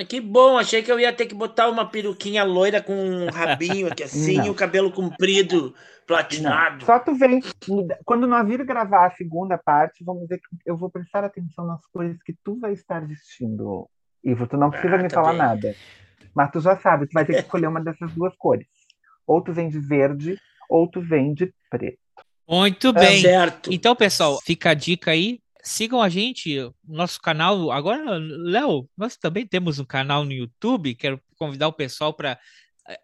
Que 0.08 0.22
bom, 0.22 0.60
achei 0.60 0.84
que 0.84 0.92
eu 0.92 1.00
ia 1.00 1.12
ter 1.12 1.26
que 1.26 1.34
botar 1.34 1.70
uma 1.70 1.90
peruquinha 1.90 2.44
loira 2.44 2.82
com 2.82 2.94
um 2.94 3.26
rabinho 3.34 3.88
aqui 3.88 4.04
assim 4.04 4.46
e 4.46 4.50
o 4.50 4.54
cabelo 4.54 4.92
comprido, 4.92 5.74
platinado. 6.06 6.80
Não. 6.80 6.86
Só 6.86 7.00
tu 7.00 7.16
vem. 7.16 7.42
Quando 8.06 8.28
nós 8.28 8.48
vir 8.48 8.64
gravar 8.64 9.08
a 9.08 9.16
segunda 9.16 9.58
parte, 9.58 10.04
vamos 10.04 10.28
ver 10.28 10.38
que 10.38 10.48
eu 10.66 10.78
vou 10.78 10.90
prestar 10.90 11.24
atenção 11.24 11.66
nas 11.66 11.84
coisas 11.88 12.22
que 12.22 12.36
tu 12.44 12.60
vai 12.60 12.74
estar 12.74 13.06
vestindo, 13.08 13.90
Ivo. 14.24 14.48
Tu 14.48 14.58
não 14.58 14.70
precisa 14.70 14.96
ah, 14.96 14.98
me 14.98 15.10
tá 15.10 15.16
falar 15.16 15.30
bem. 15.30 15.38
nada. 15.38 15.76
Mas 16.36 16.52
tu 16.52 16.60
já 16.60 16.78
sabe, 16.78 17.08
tu 17.08 17.14
vai 17.14 17.26
ter 17.26 17.34
que 17.34 17.40
escolher 17.40 17.68
uma 17.68 17.82
dessas 17.82 18.12
duas 18.14 18.36
cores. 18.38 18.68
Ou 19.26 19.42
tu 19.42 19.52
vem 19.52 19.70
de 19.70 19.80
verde, 19.80 20.40
ou 20.70 20.88
tu 20.88 21.02
vem 21.02 21.34
de 21.34 21.54
preto. 21.70 21.98
Muito 22.48 22.94
bem. 22.94 23.22
certo. 23.22 23.74
Então, 23.74 23.96
pessoal, 23.96 24.40
fica 24.46 24.70
a 24.70 24.74
dica 24.74 25.12
aí. 25.12 25.40
Sigam 25.62 26.02
a 26.02 26.08
gente, 26.08 26.72
nosso 26.88 27.20
canal. 27.20 27.72
Agora, 27.72 28.18
Léo, 28.18 28.88
nós 28.98 29.18
também 29.18 29.46
temos 29.46 29.80
um 29.80 29.86
canal 29.86 30.24
no 30.24 30.32
YouTube. 30.32 30.96
Quero 30.96 31.20
convidar 31.38 31.68
o 31.68 31.74
pessoal 31.74 32.14
para. 32.14 32.40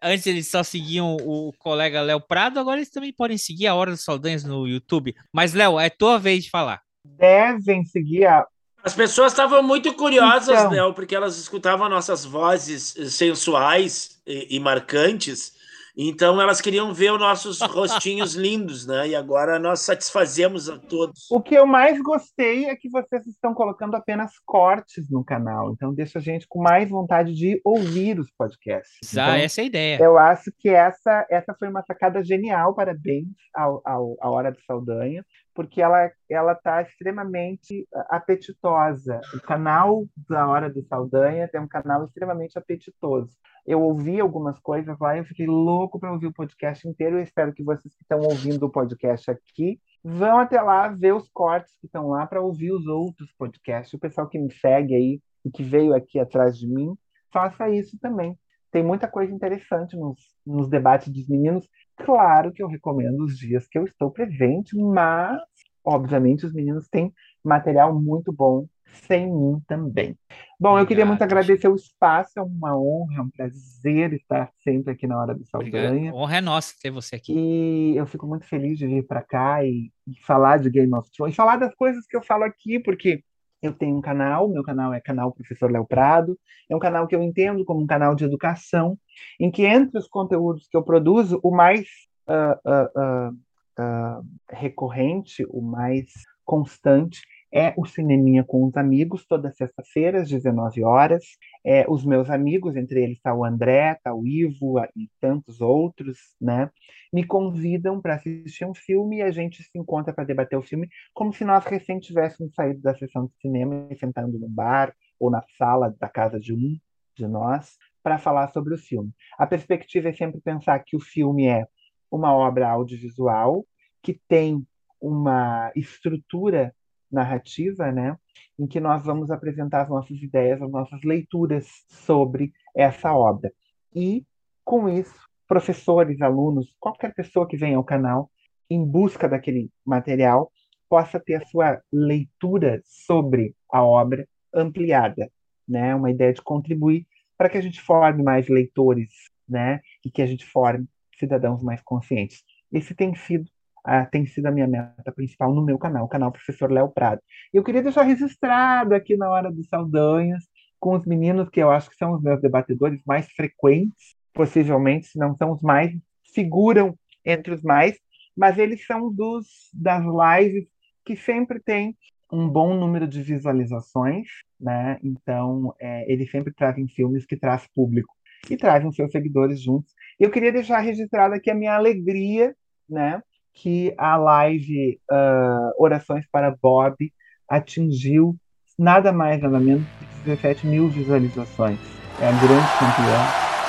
Antes 0.02 0.26
eles 0.26 0.48
só 0.48 0.62
seguiam 0.62 1.14
o 1.20 1.52
colega 1.58 2.00
Léo 2.00 2.18
Prado, 2.18 2.58
agora 2.58 2.78
eles 2.78 2.88
também 2.88 3.12
podem 3.12 3.36
seguir 3.36 3.66
a 3.66 3.74
Hora 3.74 3.90
dos 3.90 4.02
Saldanhas 4.02 4.42
no 4.42 4.66
YouTube. 4.66 5.14
Mas, 5.30 5.52
Léo, 5.52 5.78
é 5.78 5.90
tua 5.90 6.18
vez 6.18 6.44
de 6.44 6.50
falar. 6.50 6.80
Devem 7.04 7.84
seguir 7.84 8.24
a. 8.24 8.46
As 8.84 8.94
pessoas 8.94 9.32
estavam 9.32 9.62
muito 9.62 9.94
curiosas, 9.94 10.58
então... 10.58 10.70
Léo, 10.70 10.94
porque 10.94 11.14
elas 11.14 11.38
escutavam 11.38 11.88
nossas 11.88 12.24
vozes 12.24 12.94
sensuais 13.08 14.20
e, 14.26 14.56
e 14.56 14.60
marcantes 14.60 15.54
então 15.96 16.40
elas 16.40 16.60
queriam 16.60 16.92
ver 16.92 17.12
os 17.12 17.20
nossos 17.20 17.60
rostinhos 17.62 18.34
lindos, 18.34 18.86
né? 18.86 19.08
E 19.08 19.14
agora 19.14 19.58
nós 19.58 19.80
satisfazemos 19.80 20.68
a 20.68 20.78
todos. 20.78 21.30
O 21.30 21.40
que 21.40 21.54
eu 21.54 21.66
mais 21.66 22.00
gostei 22.02 22.66
é 22.66 22.74
que 22.74 22.88
vocês 22.88 23.24
estão 23.26 23.54
colocando 23.54 23.94
apenas 23.94 24.32
cortes 24.44 25.08
no 25.08 25.24
canal. 25.24 25.72
Então 25.72 25.94
deixa 25.94 26.18
a 26.18 26.22
gente 26.22 26.46
com 26.48 26.60
mais 26.60 26.88
vontade 26.90 27.32
de 27.32 27.60
ouvir 27.64 28.18
os 28.18 28.30
podcasts. 28.36 29.16
Ah, 29.16 29.30
então, 29.30 29.34
essa 29.34 29.60
é 29.60 29.62
a 29.62 29.66
ideia. 29.66 29.98
Eu 30.00 30.18
acho 30.18 30.52
que 30.58 30.68
essa, 30.68 31.26
essa 31.30 31.54
foi 31.54 31.68
uma 31.68 31.82
sacada 31.82 32.22
genial. 32.24 32.74
Parabéns 32.74 33.28
ao, 33.54 33.80
ao, 33.84 34.16
à 34.20 34.30
Hora 34.30 34.50
de 34.50 34.62
Saldanha 34.64 35.24
porque 35.54 35.80
ela 35.80 36.10
ela 36.28 36.52
está 36.52 36.82
extremamente 36.82 37.86
apetitosa. 38.10 39.20
O 39.34 39.40
canal 39.40 40.04
da 40.28 40.48
Hora 40.48 40.68
do 40.68 40.82
Saldanha 40.82 41.48
tem 41.48 41.60
um 41.60 41.68
canal 41.68 42.04
extremamente 42.04 42.58
apetitoso. 42.58 43.30
Eu 43.66 43.80
ouvi 43.80 44.20
algumas 44.20 44.58
coisas 44.58 44.98
lá 44.98 45.16
e 45.16 45.24
fiquei 45.24 45.46
louco 45.46 45.98
para 45.98 46.12
ouvir 46.12 46.26
o 46.26 46.32
podcast 46.32 46.86
inteiro. 46.86 47.16
Eu 47.16 47.22
espero 47.22 47.54
que 47.54 47.62
vocês 47.62 47.94
que 47.94 48.02
estão 48.02 48.18
ouvindo 48.20 48.66
o 48.66 48.70
podcast 48.70 49.30
aqui 49.30 49.80
vão 50.02 50.38
até 50.38 50.60
lá 50.60 50.88
ver 50.88 51.14
os 51.14 51.30
cortes 51.30 51.74
que 51.80 51.86
estão 51.86 52.08
lá 52.08 52.26
para 52.26 52.42
ouvir 52.42 52.72
os 52.72 52.86
outros 52.86 53.32
podcasts. 53.38 53.94
O 53.94 53.98
pessoal 53.98 54.28
que 54.28 54.38
me 54.38 54.52
segue 54.52 54.94
aí 54.94 55.20
e 55.44 55.50
que 55.50 55.62
veio 55.62 55.94
aqui 55.94 56.18
atrás 56.18 56.58
de 56.58 56.66
mim, 56.66 56.94
faça 57.32 57.70
isso 57.70 57.98
também. 57.98 58.38
Tem 58.70 58.82
muita 58.82 59.08
coisa 59.08 59.32
interessante 59.32 59.96
nos, 59.96 60.18
nos 60.44 60.68
debates 60.68 61.08
dos 61.08 61.28
meninos. 61.28 61.66
Claro 61.96 62.52
que 62.52 62.62
eu 62.62 62.68
recomendo 62.68 63.24
os 63.24 63.38
dias 63.38 63.66
que 63.68 63.78
eu 63.78 63.84
estou 63.84 64.10
presente, 64.10 64.76
mas, 64.76 65.40
obviamente, 65.84 66.46
os 66.46 66.52
meninos 66.52 66.88
têm 66.88 67.12
material 67.44 67.94
muito 67.98 68.32
bom 68.32 68.66
sem 69.06 69.26
mim 69.26 69.60
também. 69.66 70.16
Bom, 70.58 70.70
Obrigado. 70.70 70.78
eu 70.78 70.86
queria 70.86 71.06
muito 71.06 71.22
agradecer 71.22 71.68
o 71.68 71.74
espaço, 71.74 72.38
é 72.38 72.42
uma 72.42 72.76
honra, 72.76 73.18
é 73.18 73.20
um 73.22 73.30
prazer 73.30 74.12
estar 74.12 74.50
sempre 74.62 74.92
aqui 74.92 75.06
na 75.06 75.18
Hora 75.18 75.34
do 75.34 75.44
Saldanha. 75.44 76.14
Honra 76.14 76.36
é 76.36 76.40
nossa 76.40 76.74
ter 76.80 76.90
você 76.90 77.16
aqui. 77.16 77.32
E 77.34 77.96
eu 77.96 78.06
fico 78.06 78.26
muito 78.26 78.46
feliz 78.46 78.78
de 78.78 78.86
vir 78.86 79.06
para 79.06 79.22
cá 79.22 79.64
e, 79.64 79.90
e, 80.06 80.14
falar 80.22 80.58
de 80.58 80.70
Game 80.70 80.94
of 80.94 81.10
Thrones, 81.10 81.34
falar 81.34 81.56
das 81.56 81.74
coisas 81.74 82.06
que 82.06 82.16
eu 82.16 82.22
falo 82.22 82.44
aqui, 82.44 82.78
porque 82.78 83.22
eu 83.66 83.72
tenho 83.72 83.96
um 83.96 84.00
canal, 84.00 84.48
meu 84.48 84.62
canal 84.62 84.92
é 84.92 85.00
canal 85.00 85.32
Professor 85.32 85.70
Léo 85.70 85.86
Prado, 85.86 86.38
é 86.68 86.76
um 86.76 86.78
canal 86.78 87.06
que 87.06 87.14
eu 87.14 87.22
entendo 87.22 87.64
como 87.64 87.80
um 87.80 87.86
canal 87.86 88.14
de 88.14 88.24
educação, 88.24 88.98
em 89.38 89.50
que 89.50 89.64
entre 89.64 89.98
os 89.98 90.08
conteúdos 90.08 90.68
que 90.68 90.76
eu 90.76 90.82
produzo, 90.82 91.40
o 91.42 91.50
mais 91.50 91.86
uh, 92.28 92.70
uh, 92.70 93.30
uh, 93.30 94.26
recorrente, 94.50 95.44
o 95.48 95.60
mais 95.60 96.06
constante 96.44 97.20
é 97.52 97.72
o 97.76 97.86
Cineminha 97.86 98.42
com 98.42 98.64
os 98.64 98.76
amigos, 98.76 99.24
todas 99.26 99.56
sexta-feira, 99.56 100.22
às 100.22 100.28
19 100.28 100.82
horas. 100.82 101.24
É, 101.64 101.86
os 101.88 102.04
meus 102.04 102.28
amigos, 102.28 102.76
entre 102.76 103.02
eles 103.02 103.16
está 103.16 103.34
o 103.34 103.44
André, 103.44 103.92
está 103.92 104.14
o 104.14 104.26
Ivo 104.26 104.78
e 104.94 105.08
tantos 105.18 105.62
outros, 105.62 106.18
né? 106.38 106.70
Me 107.12 107.24
convidam 107.24 108.00
para 108.00 108.16
assistir 108.16 108.66
um 108.66 108.74
filme 108.74 109.18
e 109.18 109.22
a 109.22 109.30
gente 109.30 109.62
se 109.62 109.78
encontra 109.78 110.12
para 110.12 110.24
debater 110.24 110.58
o 110.58 110.62
filme, 110.62 110.88
como 111.14 111.32
se 111.32 111.44
nós 111.44 111.64
recém 111.64 111.98
tivéssemos 111.98 112.54
saído 112.54 112.82
da 112.82 112.94
sessão 112.94 113.26
de 113.26 113.32
cinema 113.40 113.88
e 113.90 113.96
sentando 113.96 114.38
no 114.38 114.48
bar 114.48 114.94
ou 115.18 115.30
na 115.30 115.42
sala 115.56 115.94
da 115.98 116.08
casa 116.08 116.38
de 116.38 116.52
um 116.52 116.78
de 117.16 117.26
nós 117.26 117.78
para 118.02 118.18
falar 118.18 118.48
sobre 118.48 118.74
o 118.74 118.78
filme. 118.78 119.10
A 119.38 119.46
perspectiva 119.46 120.10
é 120.10 120.12
sempre 120.12 120.40
pensar 120.40 120.78
que 120.80 120.96
o 120.96 121.00
filme 121.00 121.46
é 121.46 121.66
uma 122.10 122.34
obra 122.34 122.68
audiovisual 122.68 123.64
que 124.02 124.20
tem 124.28 124.66
uma 125.00 125.72
estrutura 125.74 126.74
narrativa, 127.14 127.90
né, 127.90 128.16
em 128.58 128.66
que 128.66 128.80
nós 128.80 129.04
vamos 129.04 129.30
apresentar 129.30 129.82
as 129.82 129.88
nossas 129.88 130.20
ideias, 130.22 130.60
as 130.60 130.70
nossas 130.70 131.02
leituras 131.02 131.66
sobre 131.88 132.52
essa 132.76 133.12
obra. 133.12 133.52
E, 133.94 134.24
com 134.64 134.88
isso, 134.88 135.26
professores, 135.48 136.20
alunos, 136.20 136.74
qualquer 136.78 137.14
pessoa 137.14 137.46
que 137.46 137.56
venha 137.56 137.76
ao 137.76 137.84
canal 137.84 138.30
em 138.68 138.84
busca 138.84 139.28
daquele 139.28 139.70
material 139.84 140.50
possa 140.88 141.18
ter 141.20 141.36
a 141.36 141.46
sua 141.46 141.82
leitura 141.92 142.80
sobre 142.84 143.54
a 143.70 143.82
obra 143.82 144.26
ampliada, 144.52 145.30
né? 145.68 145.94
Uma 145.94 146.10
ideia 146.10 146.32
de 146.32 146.42
contribuir 146.42 147.06
para 147.36 147.48
que 147.48 147.58
a 147.58 147.60
gente 147.60 147.80
forme 147.80 148.22
mais 148.22 148.48
leitores, 148.48 149.10
né? 149.48 149.80
E 150.04 150.10
que 150.10 150.22
a 150.22 150.26
gente 150.26 150.44
forme 150.44 150.86
cidadãos 151.18 151.62
mais 151.62 151.80
conscientes. 151.82 152.44
Esse 152.72 152.94
tem 152.94 153.14
sido 153.14 153.50
ah, 153.84 154.06
tem 154.06 154.24
sido 154.24 154.46
a 154.46 154.50
minha 154.50 154.66
meta 154.66 155.12
principal 155.12 155.54
no 155.54 155.62
meu 155.62 155.78
canal, 155.78 156.06
o 156.06 156.08
canal 156.08 156.32
Professor 156.32 156.70
Léo 156.70 156.88
Prado. 156.88 157.20
Eu 157.52 157.62
queria 157.62 157.82
deixar 157.82 158.02
registrado 158.02 158.94
aqui 158.94 159.16
na 159.16 159.30
hora 159.30 159.52
dos 159.52 159.68
Saldanhas, 159.68 160.44
com 160.80 160.96
os 160.96 161.06
meninos 161.06 161.48
que 161.50 161.60
eu 161.60 161.70
acho 161.70 161.90
que 161.90 161.96
são 161.96 162.12
os 162.12 162.22
meus 162.22 162.40
debatedores 162.40 163.00
mais 163.06 163.30
frequentes, 163.32 164.16
possivelmente, 164.32 165.06
se 165.06 165.18
não 165.18 165.36
são 165.36 165.52
os 165.52 165.62
mais, 165.62 165.92
figuram 166.34 166.98
entre 167.24 167.54
os 167.54 167.62
mais, 167.62 167.98
mas 168.36 168.58
eles 168.58 168.84
são 168.86 169.12
dos 169.12 169.46
das 169.72 170.02
lives 170.04 170.66
que 171.04 171.14
sempre 171.14 171.60
tem 171.60 171.96
um 172.32 172.48
bom 172.48 172.74
número 172.74 173.06
de 173.06 173.22
visualizações, 173.22 174.26
né? 174.58 174.98
Então, 175.02 175.74
é, 175.78 176.10
eles 176.10 176.30
sempre 176.30 176.52
trazem 176.52 176.88
filmes 176.88 177.24
que 177.24 177.36
traz 177.36 177.66
público 177.74 178.12
e 178.50 178.56
trazem 178.56 178.90
seus 178.92 179.12
seguidores 179.12 179.60
juntos. 179.60 179.94
Eu 180.18 180.30
queria 180.30 180.52
deixar 180.52 180.80
registrado 180.80 181.34
aqui 181.34 181.50
a 181.50 181.54
minha 181.54 181.74
alegria, 181.74 182.54
né? 182.88 183.22
Que 183.54 183.94
a 183.96 184.16
live 184.16 184.98
uh, 185.10 185.82
Orações 185.82 186.26
para 186.30 186.54
Bob 186.60 187.12
atingiu 187.48 188.36
nada 188.78 189.12
mais, 189.12 189.40
nada 189.40 189.58
menos 189.60 189.84
que 189.98 190.30
17 190.30 190.66
mil 190.66 190.88
visualizações. 190.88 191.78
É 192.20 192.28
um 192.28 192.38
grande 192.38 192.66
campeão, 192.78 193.22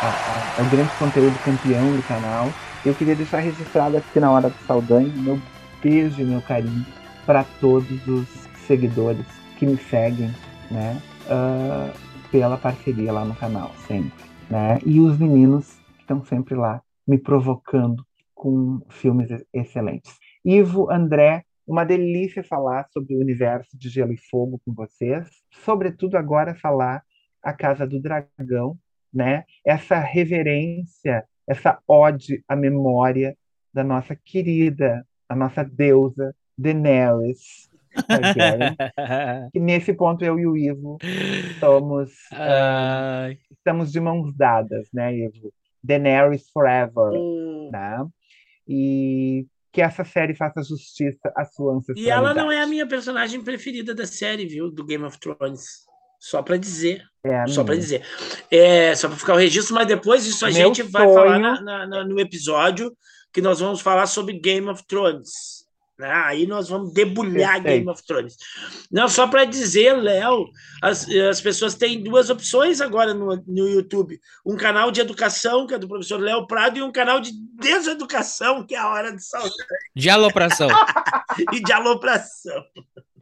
é, 0.04 0.60
é 0.60 0.64
um 0.64 0.70
grande 0.70 0.92
conteúdo 0.98 1.44
campeão 1.44 1.96
do 1.96 2.08
canal. 2.08 2.48
Eu 2.86 2.94
queria 2.94 3.16
deixar 3.16 3.40
registrado 3.40 3.98
aqui 3.98 4.20
na 4.20 4.32
hora 4.32 4.50
do 4.50 4.58
Saldanha 4.68 5.12
meu 5.16 5.40
beijo 5.82 6.22
e 6.22 6.26
meu 6.26 6.42
carinho 6.42 6.86
para 7.26 7.44
todos 7.60 8.08
os 8.08 8.28
seguidores 8.68 9.26
que 9.58 9.66
me 9.66 9.78
seguem, 9.78 10.32
né? 10.70 11.00
Uh, 11.26 11.92
pela 12.32 12.58
parceria 12.58 13.12
lá 13.12 13.24
no 13.24 13.36
canal, 13.36 13.72
sempre. 13.88 14.12
Né? 14.50 14.80
E 14.86 15.00
os 15.00 15.18
meninos 15.18 15.80
que 15.96 16.02
estão 16.02 16.24
sempre 16.26 16.56
lá 16.56 16.82
me 17.08 17.18
provocando 17.18 18.06
com 18.46 18.80
filmes 18.90 19.28
excelentes. 19.52 20.20
Ivo, 20.46 20.92
André, 20.92 21.44
uma 21.66 21.84
delícia 21.84 22.44
falar 22.44 22.88
sobre 22.94 23.16
o 23.16 23.20
universo 23.20 23.76
de 23.76 23.90
Gelo 23.90 24.14
e 24.14 24.18
Fogo 24.18 24.62
com 24.64 24.72
vocês, 24.72 25.28
sobretudo 25.50 26.16
agora 26.16 26.54
falar 26.54 27.02
A 27.42 27.52
Casa 27.52 27.88
do 27.88 28.00
Dragão, 28.00 28.78
né? 29.12 29.46
Essa 29.66 29.98
reverência, 29.98 31.26
essa 31.48 31.80
ode 31.88 32.44
à 32.48 32.56
memória 32.56 33.36
da 33.74 33.84
nossa 33.84 34.16
querida, 34.16 35.04
a 35.28 35.36
nossa 35.36 35.64
deusa 35.64 36.36
Daenerys. 36.56 37.68
e 39.56 39.60
nesse 39.60 39.92
ponto 39.92 40.24
eu 40.24 40.38
e 40.38 40.46
o 40.46 40.56
Ivo 40.56 40.98
somos 41.60 42.12
uh, 42.34 43.36
estamos 43.50 43.92
de 43.92 44.00
mãos 44.00 44.32
dadas, 44.36 44.88
né, 44.94 45.18
Ivo? 45.18 45.52
Daenerys 45.84 46.48
forever, 46.52 47.12
hum. 47.12 47.72
né? 47.72 48.06
E 48.68 49.46
que 49.72 49.82
essa 49.82 50.06
série 50.06 50.34
faça 50.34 50.64
justiça 50.64 51.34
à 51.36 51.44
sua 51.44 51.74
ancestralidade. 51.74 52.08
E 52.08 52.10
ela 52.10 52.34
não 52.34 52.50
é 52.50 52.62
a 52.62 52.68
minha 52.68 52.88
personagem 52.88 53.42
preferida 53.42 53.94
da 53.94 54.06
série, 54.06 54.46
viu? 54.46 54.72
Do 54.72 54.86
Game 54.86 55.04
of 55.04 55.20
Thrones. 55.20 55.86
Só 56.18 56.42
para 56.42 56.56
dizer. 56.56 57.04
É 57.24 57.46
só 57.48 57.64
para 57.64 57.76
dizer. 57.76 58.02
É, 58.50 58.96
só 58.96 59.10
para 59.10 59.18
ficar 59.18 59.34
o 59.34 59.38
registro, 59.38 59.76
mas 59.76 59.86
depois 59.86 60.24
disso 60.24 60.46
a 60.46 60.50
Meu 60.50 60.56
gente 60.56 60.78
sonho... 60.78 60.92
vai 60.92 61.14
falar 61.14 61.40
na, 61.40 61.62
na, 61.62 61.88
na, 61.88 62.04
no 62.06 62.20
episódio 62.20 62.96
que 63.34 63.42
nós 63.42 63.60
vamos 63.60 63.82
falar 63.82 64.08
sobre 64.08 64.40
Game 64.40 64.68
of 64.70 64.82
Thrones. 64.88 65.65
Né? 65.98 66.12
Aí 66.12 66.46
nós 66.46 66.70
vamos 66.70 66.94
debulhar 66.94 67.62
Perfeito. 67.62 67.78
Game 67.78 67.90
of 67.90 68.06
Thrones. 68.06 68.36
Não, 68.92 69.08
só 69.08 69.28
para 69.28 69.46
dizer, 69.46 69.94
Léo, 69.94 70.50
as, 70.82 71.08
as 71.10 71.40
pessoas 71.40 71.76
têm 71.76 72.04
duas 72.04 72.30
opções 72.30 72.82
agora 72.82 73.14
no, 73.14 73.36
no 73.48 73.68
YouTube: 73.68 74.20
um 74.46 74.58
canal 74.58 74.92
de 74.92 75.02
educação, 75.02 75.66
que 75.66 75.74
é 75.74 75.80
do 75.80 75.88
professor 75.88 76.20
Léo 76.20 76.48
Prado, 76.48 76.78
e 76.78 76.84
um 76.84 76.92
canal 76.92 77.22
de 77.22 77.32
deseducação, 77.58 78.66
que 78.66 78.76
é 78.76 78.78
a 78.78 78.90
Hora 78.90 79.16
de 79.16 79.24
Saúde. 79.24 79.56
De 79.96 80.10
alopração. 80.10 80.68
e 81.54 81.62
de 81.62 81.72
alopração. 81.72 82.64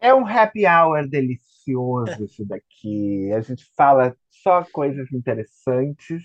É 0.01 0.13
um 0.13 0.27
happy 0.27 0.65
hour 0.65 1.07
delicioso 1.07 2.23
isso 2.23 2.45
daqui. 2.45 3.31
A 3.33 3.41
gente 3.41 3.65
fala 3.77 4.15
só 4.29 4.65
coisas 4.71 5.11
interessantes, 5.13 6.23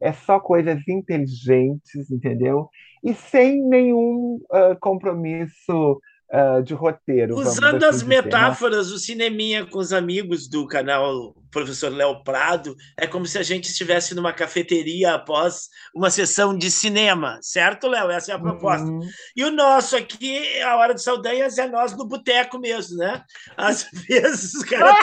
é 0.00 0.12
só 0.12 0.40
coisas 0.40 0.86
inteligentes, 0.88 2.10
entendeu? 2.10 2.70
E 3.02 3.14
sem 3.14 3.62
nenhum 3.68 4.40
uh, 4.50 4.78
compromisso 4.80 6.00
uh, 6.32 6.62
de 6.62 6.74
roteiro. 6.74 7.36
Usando 7.36 7.84
as 7.84 8.00
dizer, 8.00 8.08
né? 8.08 8.22
metáforas 8.22 8.86
né? 8.86 8.92
do 8.92 8.98
cineminha 8.98 9.66
com 9.66 9.78
os 9.78 9.92
amigos 9.92 10.48
do 10.48 10.66
canal 10.66 11.34
professor 11.50 11.90
Léo 11.92 12.22
Prado, 12.22 12.76
é 12.96 13.06
como 13.06 13.26
se 13.26 13.38
a 13.38 13.42
gente 13.42 13.68
estivesse 13.68 14.14
numa 14.14 14.32
cafeteria 14.32 15.14
após 15.14 15.68
uma 15.94 16.10
sessão 16.10 16.56
de 16.56 16.70
cinema, 16.70 17.38
certo, 17.42 17.88
Léo? 17.88 18.10
Essa 18.10 18.32
é 18.32 18.34
a 18.34 18.38
proposta. 18.38 18.86
Uhum. 18.86 19.00
E 19.36 19.44
o 19.44 19.50
nosso 19.50 19.96
aqui, 19.96 20.60
a 20.62 20.76
Hora 20.76 20.94
de 20.94 21.02
Saldanhas, 21.02 21.58
é 21.58 21.68
nós 21.68 21.96
no 21.96 22.06
boteco 22.06 22.58
mesmo, 22.58 22.96
né? 22.96 23.22
Às 23.56 23.88
vezes 24.08 24.54
os 24.54 24.64
caras 24.64 24.96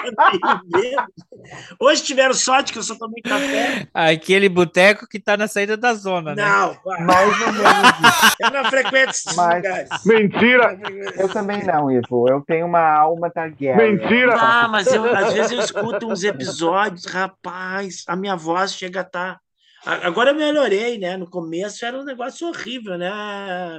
Hoje 1.79 2.03
tiveram 2.03 2.33
sorte 2.33 2.71
que 2.71 2.79
eu 2.79 2.83
só 2.83 2.95
tomei 2.95 3.21
café. 3.21 3.87
Aquele 3.93 4.49
boteco 4.49 5.07
que 5.07 5.17
está 5.17 5.37
na 5.37 5.47
saída 5.47 5.77
da 5.77 5.93
zona, 5.93 6.35
né? 6.35 6.43
Não, 6.43 6.77
mais 7.05 7.41
ou 7.41 7.53
menos. 7.53 8.37
Eu 8.39 8.51
não 8.51 8.65
frequento 8.65 9.11
esses 9.11 9.35
Mas... 9.35 9.55
lugares. 9.55 9.89
Mentira! 10.05 10.77
Eu 11.17 11.27
também 11.29 11.63
não, 11.63 11.91
Ivo. 11.91 12.29
Eu 12.29 12.41
tenho 12.41 12.65
uma 12.65 12.79
alma 12.79 13.31
guerra. 13.47 13.77
Mentira! 13.77 14.35
Ah, 14.37 14.67
mas 14.67 14.87
eu, 14.87 15.03
às 15.15 15.33
vezes 15.33 15.51
eu 15.51 15.59
escuto 15.59 16.07
uns 16.07 16.23
episódios, 16.43 17.05
rapaz, 17.05 18.03
a 18.07 18.15
minha 18.15 18.35
voz 18.35 18.73
chega 18.73 19.01
a 19.01 19.03
estar. 19.03 19.39
Tá... 19.83 20.07
Agora 20.07 20.31
eu 20.31 20.35
melhorei, 20.35 20.97
né? 20.97 21.15
No 21.17 21.29
começo 21.29 21.85
era 21.85 21.97
um 21.97 22.03
negócio 22.03 22.47
horrível, 22.47 22.97
né, 22.97 23.09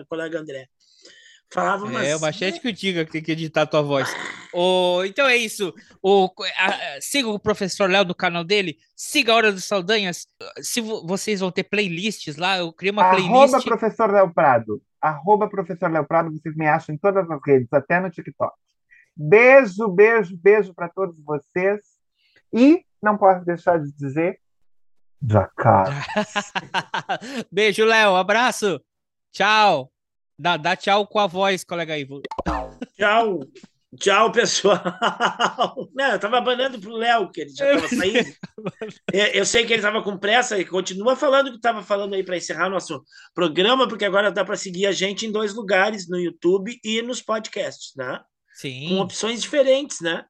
colega 0.08 0.40
André? 0.40 0.68
Falava 1.50 1.86
umas... 1.86 2.06
É, 2.06 2.14
o 2.14 2.20
machete 2.20 2.60
que 2.60 2.68
eu 2.68 2.72
diga 2.72 3.04
que 3.06 3.12
tem 3.12 3.22
que 3.22 3.32
editar 3.32 3.62
a 3.62 3.66
tua 3.66 3.80
voz. 3.80 4.08
o, 4.52 5.02
então 5.04 5.26
é 5.26 5.36
isso. 5.36 5.74
O, 6.02 6.28
a, 6.58 7.00
siga 7.00 7.28
o 7.28 7.38
professor 7.38 7.88
Léo 7.88 8.04
no 8.04 8.14
canal 8.14 8.44
dele. 8.44 8.76
Siga 8.94 9.32
a 9.32 9.36
Hora 9.36 9.52
dos 9.52 9.64
Saldanhas. 9.64 10.26
Se 10.60 10.80
vocês 10.80 11.40
vão 11.40 11.50
ter 11.50 11.64
playlists 11.64 12.36
lá, 12.36 12.58
eu 12.58 12.70
criei 12.72 12.92
uma 12.92 13.02
Arroba 13.02 13.16
playlist. 13.16 13.54
Arroba 13.54 13.62
professor 13.62 14.12
Léo 14.12 14.34
Prado. 14.34 14.82
Arroba 15.00 15.48
professor 15.48 15.90
Léo 15.90 16.06
Prado. 16.06 16.30
Vocês 16.30 16.54
me 16.54 16.66
acham 16.66 16.94
em 16.94 16.98
todas 16.98 17.28
as 17.30 17.40
redes, 17.46 17.72
até 17.72 17.98
no 17.98 18.10
TikTok. 18.10 18.52
Beijo, 19.16 19.88
beijo, 19.88 20.36
beijo 20.36 20.74
para 20.74 20.88
todos 20.88 21.16
vocês. 21.24 21.80
E 22.52 22.84
não 23.02 23.16
posso 23.16 23.44
deixar 23.44 23.78
de 23.78 23.92
dizer. 23.92 24.40
Jacaré. 25.22 26.04
beijo, 27.50 27.84
Léo. 27.84 28.16
Abraço. 28.16 28.80
Tchau. 29.32 29.92
Dá, 30.38 30.56
dá 30.56 30.76
tchau 30.76 31.06
com 31.06 31.18
a 31.18 31.26
voz, 31.26 31.64
colega 31.64 31.98
Ivo. 31.98 32.22
Tchau. 32.96 33.40
Tchau, 33.96 34.30
pessoal. 34.30 34.78
Não, 35.94 36.12
eu 36.12 36.18
tava 36.18 36.40
banando 36.40 36.78
pro 36.78 36.92
Léo, 36.92 37.30
que 37.32 37.40
ele 37.40 37.50
já 37.50 37.74
tava 37.74 37.88
saindo. 37.88 38.34
Eu 39.34 39.46
sei 39.46 39.64
que 39.64 39.72
ele 39.72 39.82
tava 39.82 40.02
com 40.02 40.18
pressa 40.18 40.58
e 40.58 40.64
continua 40.64 41.16
falando 41.16 41.48
o 41.48 41.52
que 41.52 41.60
tava 41.60 41.82
falando 41.82 42.14
aí 42.14 42.22
para 42.22 42.36
encerrar 42.36 42.68
nosso 42.68 43.02
programa, 43.34 43.88
porque 43.88 44.04
agora 44.04 44.30
dá 44.30 44.44
para 44.44 44.56
seguir 44.56 44.86
a 44.86 44.92
gente 44.92 45.26
em 45.26 45.32
dois 45.32 45.54
lugares, 45.54 46.06
no 46.06 46.18
YouTube 46.18 46.78
e 46.84 47.00
nos 47.00 47.22
podcasts, 47.22 47.94
né? 47.96 48.20
Sim. 48.52 48.90
Com 48.90 49.00
opções 49.00 49.40
diferentes, 49.40 50.00
né? 50.00 50.24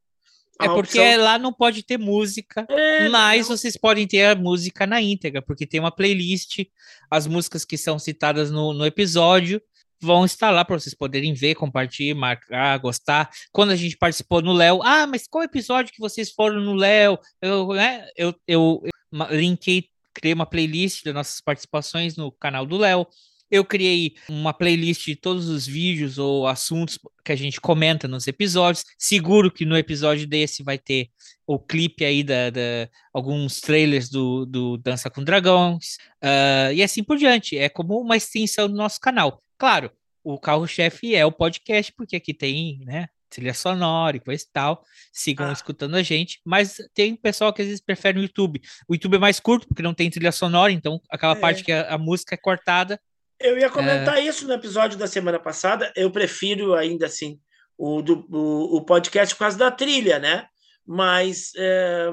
É 0.61 0.69
porque 0.69 0.99
opção... 0.99 1.23
lá 1.23 1.39
não 1.39 1.53
pode 1.53 1.85
ter 1.85 1.99
música, 1.99 2.67
é, 2.69 3.09
mas 3.09 3.49
não. 3.49 3.57
vocês 3.57 3.77
podem 3.77 4.07
ter 4.07 4.25
a 4.25 4.35
música 4.35 4.87
na 4.87 5.01
íntegra, 5.01 5.41
porque 5.41 5.67
tem 5.67 5.79
uma 5.79 5.95
playlist, 5.95 6.65
as 7.11 7.27
músicas 7.27 7.65
que 7.65 7.79
são 7.79 7.99
citadas 7.99 8.51
no, 8.51 8.73
no 8.73 8.85
episódio 8.85 9.63
vão 10.01 10.25
estar 10.25 10.51
lá 10.51 10.65
para 10.65 10.79
vocês 10.79 10.95
poderem 10.95 11.35
ver, 11.35 11.55
compartilhar, 11.55 12.15
marcar, 12.15 12.79
gostar. 12.79 13.31
Quando 13.53 13.71
a 13.71 13.77
gente 13.77 13.97
participou 13.97 14.41
no 14.41 14.53
Léo, 14.53 14.81
ah, 14.83 15.07
mas 15.07 15.27
qual 15.29 15.45
episódio 15.45 15.93
que 15.93 16.01
vocês 16.01 16.31
foram 16.31 16.61
no 16.61 16.75
Léo? 16.75 17.19
Eu, 17.43 17.69
né, 17.69 18.07
eu, 18.17 18.35
eu, 18.47 18.83
eu 18.85 19.37
linkei, 19.37 19.89
criei 20.15 20.35
uma 20.35 20.47
playlist 20.47 21.05
das 21.05 21.15
nossas 21.15 21.41
participações 21.41 22.17
no 22.17 22.31
canal 22.33 22.65
do 22.65 22.77
Léo. 22.77 23.07
Eu 23.51 23.65
criei 23.65 24.15
uma 24.29 24.53
playlist 24.53 25.07
de 25.07 25.17
todos 25.17 25.49
os 25.49 25.67
vídeos 25.67 26.19
ou 26.19 26.47
assuntos 26.47 26.99
que 27.25 27.33
a 27.33 27.37
gente 27.37 27.61
comenta 27.61 28.07
nos 28.07 28.27
episódios. 28.27 28.85
Seguro 28.99 29.51
que 29.51 29.65
no 29.65 29.77
episódio 29.77 30.27
desse 30.27 30.63
vai 30.63 30.79
ter 30.79 31.11
o 31.47 31.59
clipe 31.59 32.05
aí 32.05 32.23
da, 32.23 32.51
da 32.51 32.89
alguns 33.13 33.61
trailers 33.61 34.09
do, 34.11 34.45
do 34.45 34.77
Dança 34.77 35.09
com 35.09 35.25
Dragões 35.25 35.97
uh, 36.23 36.73
e 36.75 36.83
assim 36.83 37.03
por 37.03 37.17
diante. 37.17 37.57
É 37.57 37.69
como 37.69 37.99
uma 38.01 38.17
extensão 38.17 38.69
do 38.69 38.75
nosso 38.75 39.01
canal. 39.01 39.43
Claro, 39.57 39.91
o 40.23 40.39
carro-chefe 40.39 41.15
é 41.15 41.25
o 41.25 41.33
podcast, 41.33 41.93
porque 41.93 42.17
aqui 42.17 42.35
tem, 42.35 42.81
né, 42.85 43.09
trilha 43.29 43.55
sonora 43.55 44.17
e 44.17 44.21
coisa 44.21 44.45
e 44.45 44.53
tal. 44.53 44.85
Sigam 45.13 45.49
ah. 45.49 45.53
escutando 45.53 45.95
a 45.95 46.03
gente. 46.03 46.41
Mas 46.45 46.77
tem 46.95 47.15
pessoal 47.15 47.53
que 47.53 47.63
às 47.63 47.69
vezes 47.69 47.81
prefere 47.81 48.19
o 48.19 48.23
YouTube. 48.23 48.61
O 48.89 48.95
YouTube 48.95 49.17
é 49.17 49.19
mais 49.19 49.41
curto, 49.41 49.67
porque 49.69 49.83
não 49.83 49.95
tem 49.95 50.11
trilha 50.11 50.33
sonora, 50.33 50.73
então 50.73 51.01
aquela 51.11 51.35
é. 51.35 51.41
parte 51.41 51.63
que 51.63 51.73
a, 51.73 51.95
a, 51.95 51.99
música 51.99 52.35
é 52.35 52.39
cortada. 52.39 53.01
Eu 53.41 53.59
ia 53.59 53.71
comentar 53.71 54.19
é... 54.19 54.23
isso 54.23 54.47
no 54.47 54.55
episódio 54.55 54.99
da 54.99 55.07
semana 55.07 55.39
passada. 55.39 55.93
Eu 55.95 56.11
prefiro 56.11 56.75
ainda 56.75 57.07
assim 57.07 57.39
o, 57.77 58.03
do, 58.03 58.27
o, 58.31 58.77
o 58.77 58.85
podcast 58.85 59.35
por 59.35 59.41
causa 59.41 59.59
da 59.59 59.71
trilha, 59.71 60.19
né? 60.19 60.47
Mas 60.87 61.53
é, 61.57 62.11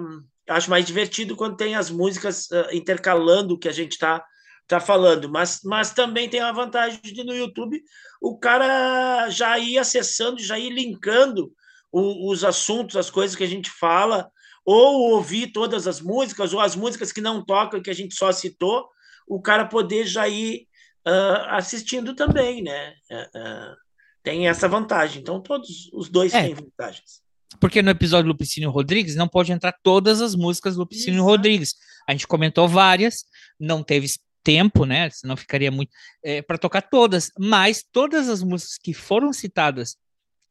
acho 0.49 0.69
mais 0.69 0.85
divertido 0.85 1.35
quando 1.35 1.57
tem 1.57 1.75
as 1.75 1.89
músicas 1.89 2.47
uh, 2.51 2.67
intercalando 2.73 3.53
o 3.53 3.57
que 3.57 3.69
a 3.69 3.71
gente 3.71 3.93
está 3.93 4.23
tá 4.67 4.79
falando, 4.79 5.29
mas, 5.29 5.59
mas 5.63 5.91
também 5.91 6.27
tem 6.27 6.39
a 6.39 6.51
vantagem 6.51 6.99
de 6.99 7.23
no 7.23 7.35
YouTube 7.35 7.79
o 8.19 8.37
cara 8.39 9.29
já 9.29 9.59
ir 9.59 9.77
acessando, 9.77 10.41
já 10.41 10.57
ir 10.57 10.71
linkando 10.71 11.51
o, 11.91 12.31
os 12.31 12.43
assuntos, 12.43 12.97
as 12.97 13.09
coisas 13.09 13.35
que 13.35 13.43
a 13.43 13.47
gente 13.47 13.69
fala, 13.69 14.29
ou 14.65 15.11
ouvir 15.11 15.51
todas 15.51 15.87
as 15.87 16.01
músicas, 16.01 16.51
ou 16.51 16.59
as 16.59 16.75
músicas 16.75 17.11
que 17.11 17.21
não 17.21 17.45
tocam, 17.45 17.81
que 17.81 17.89
a 17.91 17.93
gente 17.93 18.15
só 18.15 18.31
citou, 18.31 18.89
o 19.27 19.39
cara 19.39 19.65
poder 19.65 20.07
já 20.07 20.27
ir 20.27 20.67
uh, 21.07 21.49
assistindo 21.49 22.15
também, 22.15 22.61
né? 22.61 22.93
Uh, 23.09 23.39
uh, 23.39 23.75
tem 24.23 24.47
essa 24.47 24.67
vantagem. 24.67 25.21
Então, 25.21 25.41
todos 25.41 25.89
os 25.93 26.09
dois 26.09 26.33
é. 26.33 26.43
têm 26.43 26.53
vantagens. 26.55 27.23
Porque 27.59 27.81
no 27.81 27.91
episódio 27.91 28.27
Lupicínio 28.27 28.69
Rodrigues 28.69 29.15
não 29.15 29.27
pode 29.27 29.51
entrar 29.51 29.73
todas 29.83 30.21
as 30.21 30.35
músicas 30.35 30.75
do 30.75 30.79
Lupicínio 30.79 31.23
Rodrigues. 31.23 31.75
A 32.07 32.11
gente 32.11 32.27
comentou 32.27 32.67
várias, 32.67 33.25
não 33.59 33.83
teve 33.83 34.07
tempo, 34.43 34.85
né? 34.85 35.09
Senão 35.09 35.37
ficaria 35.37 35.71
muito 35.71 35.91
é, 36.23 36.41
para 36.41 36.57
tocar 36.57 36.81
todas. 36.81 37.31
Mas 37.37 37.83
todas 37.91 38.27
as 38.27 38.43
músicas 38.43 38.77
que 38.77 38.93
foram 38.93 39.31
citadas 39.31 39.95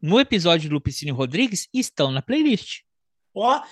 no 0.00 0.18
episódio 0.20 0.70
Lupicínio 0.70 1.14
Rodrigues 1.14 1.68
estão 1.72 2.10
na 2.10 2.22
playlist. 2.22 2.80
Ó, 3.34 3.62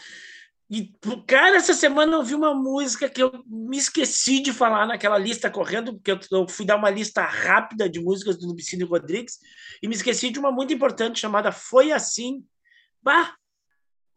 e 0.73 0.91
cara, 1.27 1.57
essa 1.57 1.75
semana 1.75 2.15
eu 2.15 2.23
vi 2.23 2.35
uma 2.35 2.55
música 2.55 3.07
que 3.07 3.23
eu 3.23 3.45
me 3.47 3.77
esqueci 3.77 4.41
de 4.41 4.55
falar 4.55 4.87
naquela 4.87 5.19
lista 5.19 5.51
correndo, 5.51 5.93
porque 5.93 6.19
eu, 6.31 6.49
fui 6.49 6.65
dar 6.65 6.77
uma 6.77 6.89
lista 6.89 7.23
rápida 7.23 7.91
de 7.91 8.01
músicas 8.01 8.39
do 8.39 8.47
Lupicínio 8.47 8.87
Rodrigues 8.87 9.39
e 9.83 9.87
me 9.87 9.95
esqueci 9.95 10.31
de 10.31 10.39
uma 10.39 10.51
muito 10.51 10.73
importante 10.73 11.21
chamada 11.21 11.53
Foi 11.53 11.93
Assim. 11.93 12.43
Bah, 13.03 13.35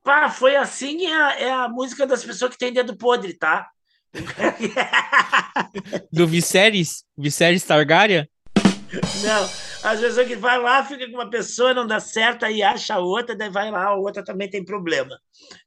bah 0.02 0.30
foi 0.30 0.56
assim 0.56 1.08
é 1.08 1.14
a, 1.14 1.40
é 1.40 1.52
a 1.52 1.68
música 1.68 2.08
das 2.08 2.24
pessoas 2.24 2.52
que 2.52 2.58
têm 2.58 2.72
dedo 2.72 2.96
podre, 2.96 3.34
tá? 3.34 3.68
Do 6.14 6.26
Viserys? 6.26 7.04
Viserys 7.18 7.64
Targaryen? 7.64 8.30
Não, 9.24 9.50
às 9.86 10.00
vezes 10.00 10.28
que 10.28 10.36
vai 10.36 10.60
lá, 10.60 10.84
fica 10.84 11.06
com 11.08 11.14
uma 11.14 11.30
pessoa, 11.30 11.74
não 11.74 11.86
dá 11.86 12.00
certo, 12.00 12.44
aí 12.44 12.64
acha 12.64 12.98
outra, 12.98 13.36
daí 13.36 13.50
vai 13.50 13.70
lá, 13.70 13.86
a 13.86 13.96
outra 13.96 14.24
também 14.24 14.50
tem 14.50 14.66
problema. 14.66 15.20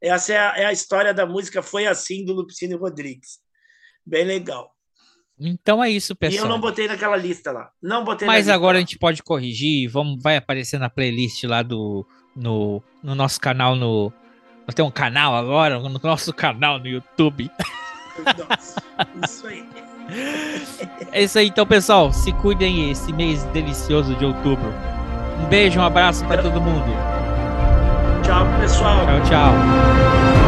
Essa 0.03 0.32
é 0.32 0.39
a, 0.39 0.55
é 0.57 0.65
a 0.66 0.73
história 0.73 1.15
da 1.15 1.24
música 1.24 1.62
Foi 1.62 1.86
Assim, 1.86 2.24
do 2.24 2.32
Lupicínio 2.32 2.78
Rodrigues. 2.78 3.39
Bem 4.05 4.24
legal. 4.24 4.73
Então 5.39 5.85
é 5.85 5.89
isso, 5.89 6.16
pessoal. 6.16 6.45
E 6.45 6.45
eu 6.45 6.49
não 6.49 6.61
botei 6.61 6.89
naquela 6.89 7.16
lista 7.16 7.53
lá. 7.53 7.70
Não 7.81 8.05
botei 8.05 8.27
Mas 8.27 8.49
agora 8.49 8.78
a 8.78 8.81
gente 8.81 8.99
pode 8.99 9.23
corrigir. 9.23 9.89
Vamos, 9.89 10.20
vai 10.20 10.36
aparecer 10.36 10.81
na 10.81 10.90
playlist 10.90 11.45
lá 11.45 11.62
do 11.62 12.05
no, 12.35 12.82
no 13.03 13.15
nosso 13.15 13.40
canal 13.40 13.77
no 13.77 14.12
tem 14.74 14.85
um 14.85 14.90
canal 14.90 15.35
agora 15.35 15.78
no 15.78 15.99
nosso 16.03 16.32
canal 16.35 16.78
no 16.78 16.89
YouTube. 16.89 17.51
Nossa, 18.49 18.82
isso 19.24 19.47
aí. 19.47 19.65
É 21.12 21.22
isso 21.22 21.39
aí, 21.39 21.48
então, 21.48 21.66
pessoal. 21.66 22.12
Se 22.12 22.32
cuidem 22.32 22.90
esse 22.90 23.12
mês 23.12 23.44
delicioso 23.44 24.14
de 24.14 24.24
outubro. 24.24 24.72
Um 25.43 25.47
beijo, 25.47 25.78
um 25.78 25.85
abraço 25.85 26.24
para 26.24 26.43
todo 26.43 26.60
mundo. 26.60 26.86
Tchau, 28.22 28.47
pessoal. 28.60 29.06
Tchau, 29.06 29.20
tchau. 29.28 30.48